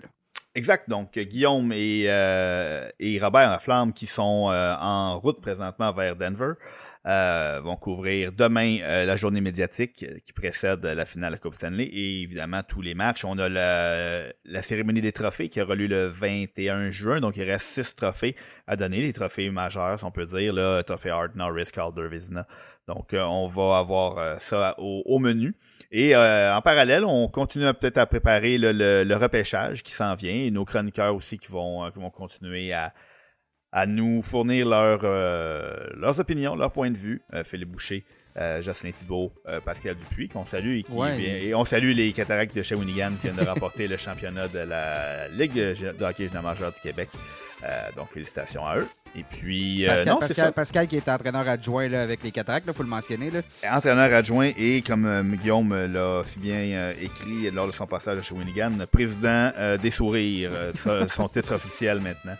Exact. 0.55 0.89
Donc, 0.89 1.17
Guillaume 1.17 1.71
et, 1.73 2.07
Robert 3.21 3.51
Laflamme, 3.51 3.93
qui 3.93 4.07
sont 4.07 4.49
en 4.51 5.19
route 5.19 5.41
présentement 5.41 5.93
vers 5.93 6.15
Denver, 6.15 6.53
euh, 7.07 7.61
vont 7.63 7.77
couvrir 7.77 8.33
demain 8.33 8.79
euh, 8.81 9.05
la 9.05 9.15
journée 9.15 9.39
médiatique 9.39 10.03
euh, 10.03 10.17
qui 10.25 10.33
précède 10.33 10.83
la 10.83 11.05
finale 11.05 11.29
de 11.29 11.35
la 11.35 11.39
Coupe 11.39 11.53
Stanley 11.53 11.85
et 11.85 12.21
évidemment 12.23 12.61
tous 12.67 12.81
les 12.81 12.93
matchs. 12.93 13.23
On 13.23 13.37
a 13.37 13.47
la, 13.47 14.23
la 14.43 14.61
cérémonie 14.61 14.99
des 14.99 15.13
trophées 15.13 15.47
qui 15.47 15.61
aura 15.61 15.75
lieu 15.75 15.87
le 15.87 16.07
21 16.07 16.89
juin. 16.89 17.21
Donc, 17.21 17.37
il 17.37 17.43
reste 17.43 17.65
six 17.65 17.95
trophées 17.95 18.35
à 18.67 18.75
donner, 18.75 18.99
les 19.01 19.13
trophées 19.13 19.49
majeurs, 19.49 19.99
on 20.03 20.11
peut 20.11 20.25
dire, 20.25 20.51
là, 20.53 20.83
trophée 20.83 21.09
Hart, 21.09 21.35
Norris, 21.35 21.69
Calder, 21.73 22.07
Vizina. 22.11 22.45
Donc, 22.87 23.13
euh, 23.13 23.21
on 23.23 23.47
va 23.47 23.77
avoir 23.77 24.17
euh, 24.17 24.35
ça 24.39 24.75
au, 24.77 25.01
au 25.05 25.19
menu. 25.19 25.55
Et 25.91 26.15
en 26.15 26.61
parallèle, 26.61 27.05
on 27.05 27.27
continue 27.29 27.65
peut-être 27.73 27.97
à 27.97 28.05
préparer 28.05 28.57
le, 28.57 28.71
le- 28.73 29.03
le 29.03 29.15
repêchage 29.15 29.83
qui 29.83 29.91
s'en 29.91 30.15
vient 30.15 30.33
et 30.33 30.51
nos 30.51 30.65
chroniqueurs 30.65 31.15
aussi 31.15 31.37
qui 31.39 31.51
vont, 31.51 31.89
qui 31.91 31.99
vont 31.99 32.09
continuer 32.11 32.73
à, 32.73 32.93
à 33.71 33.85
nous 33.85 34.21
fournir 34.21 34.67
leur, 34.67 35.01
euh, 35.03 35.75
leurs 35.95 36.19
opinions, 36.19 36.55
leurs 36.55 36.71
points 36.71 36.91
de 36.91 36.97
vue. 36.97 37.21
Euh, 37.33 37.43
Philippe 37.43 37.69
Boucher, 37.69 38.03
euh, 38.37 38.61
Jocelyn 38.61 38.91
Thibault, 38.91 39.31
euh, 39.47 39.59
Pascal 39.59 39.95
Dupuis, 39.95 40.27
qu'on 40.27 40.45
salue 40.45 40.77
et 40.79 40.83
qui 40.83 40.91
Ouais. 40.93 41.15
vient- 41.17 41.33
et 41.35 41.53
on 41.55 41.65
salue 41.65 41.91
les 41.93 42.11
cataractes 42.13 42.55
de 42.55 42.61
Shawinigan 42.61 43.11
qui 43.21 43.27
viennent 43.29 43.43
de 43.43 43.47
remporter 43.49 43.87
le 43.87 43.97
championnat 43.97 44.47
de 44.47 44.59
la 44.59 45.27
Ligue 45.29 45.53
de 45.53 46.03
hockey 46.03 46.27
junior 46.27 46.43
majeur 46.43 46.71
du 46.71 46.79
Québec. 46.79 47.09
Euh, 47.63 47.67
donc 47.95 48.07
félicitations 48.07 48.65
à 48.65 48.77
eux. 48.77 48.87
Et 49.15 49.23
puis 49.23 49.85
euh, 49.85 49.89
Pascal, 49.89 50.13
non, 50.13 50.19
Pascal, 50.19 50.45
ça. 50.45 50.51
Pascal 50.51 50.87
qui 50.87 50.97
est 50.97 51.09
entraîneur 51.09 51.47
adjoint 51.47 51.87
là, 51.87 52.01
avec 52.01 52.23
les 52.23 52.31
cataractes, 52.31 52.65
il 52.67 52.73
faut 52.73 52.83
le 52.83 52.89
mentionner. 52.89 53.31
Là. 53.31 53.41
entraîneur 53.75 54.13
adjoint 54.13 54.51
et, 54.57 54.81
comme 54.81 55.05
euh, 55.05 55.23
Guillaume 55.23 55.73
l'a 55.73 56.21
si 56.23 56.39
bien 56.39 56.59
euh, 56.59 56.93
écrit 57.01 57.49
lors 57.51 57.67
de 57.67 57.71
son 57.71 57.87
passage 57.87 58.21
chez 58.21 58.35
Winigan, 58.35 58.71
président 58.91 59.51
des 59.81 59.91
sourires, 59.91 60.51
son 61.07 61.27
titre 61.27 61.55
officiel 61.55 61.99
maintenant, 61.99 62.35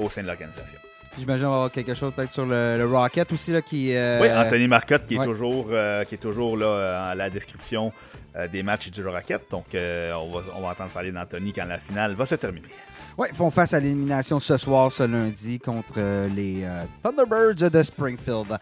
au 0.00 0.08
sein 0.08 0.22
de 0.22 0.26
l'organisation. 0.26 0.78
J'imagine 1.18 1.46
avoir 1.46 1.70
quelque 1.70 1.94
chose 1.94 2.12
peut-être 2.14 2.32
sur 2.32 2.44
le, 2.44 2.76
le 2.76 2.86
Rocket 2.86 3.32
aussi 3.32 3.52
là, 3.52 3.62
qui. 3.62 3.94
euh, 3.94 4.20
oui, 4.20 4.28
Anthony 4.32 4.66
Marcotte 4.66 5.06
qui 5.06 5.14
est 5.14 5.18
ouais. 5.18 5.24
toujours, 5.24 5.68
euh, 5.70 6.02
qui 6.04 6.16
est 6.16 6.18
toujours 6.18 6.56
là 6.56 7.10
à 7.10 7.14
la 7.14 7.30
description 7.30 7.92
euh, 8.34 8.48
des 8.48 8.64
matchs 8.64 8.90
du 8.90 9.06
Rocket. 9.06 9.42
Donc, 9.50 9.66
on, 9.74 9.76
va, 9.76 10.42
on 10.56 10.60
va 10.60 10.68
entendre 10.68 10.90
parler 10.90 11.12
d'Anthony 11.12 11.52
quand 11.52 11.66
la 11.66 11.78
finale 11.78 12.14
va 12.14 12.26
se 12.26 12.34
terminer. 12.34 12.68
Ouais, 13.16 13.28
font 13.32 13.50
face 13.50 13.72
à 13.74 13.80
l'élimination 13.80 14.40
ce 14.40 14.56
soir, 14.56 14.90
ce 14.90 15.04
lundi, 15.04 15.58
contre 15.60 15.94
euh, 15.98 16.28
les 16.34 16.64
euh, 16.64 16.84
Thunderbirds 17.02 17.70
de 17.70 17.82
Springfield. 17.82 18.58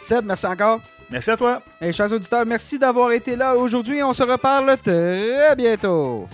Seb, 0.00 0.26
merci 0.26 0.46
encore. 0.46 0.80
Merci 1.10 1.30
à 1.30 1.36
toi. 1.36 1.62
Et 1.80 1.92
chers 1.92 2.12
auditeurs, 2.12 2.44
merci 2.44 2.78
d'avoir 2.78 3.12
été 3.12 3.34
là 3.34 3.56
aujourd'hui. 3.56 4.02
On 4.02 4.12
se 4.12 4.22
reparle 4.22 4.76
très 4.76 5.56
bientôt. 5.56 6.28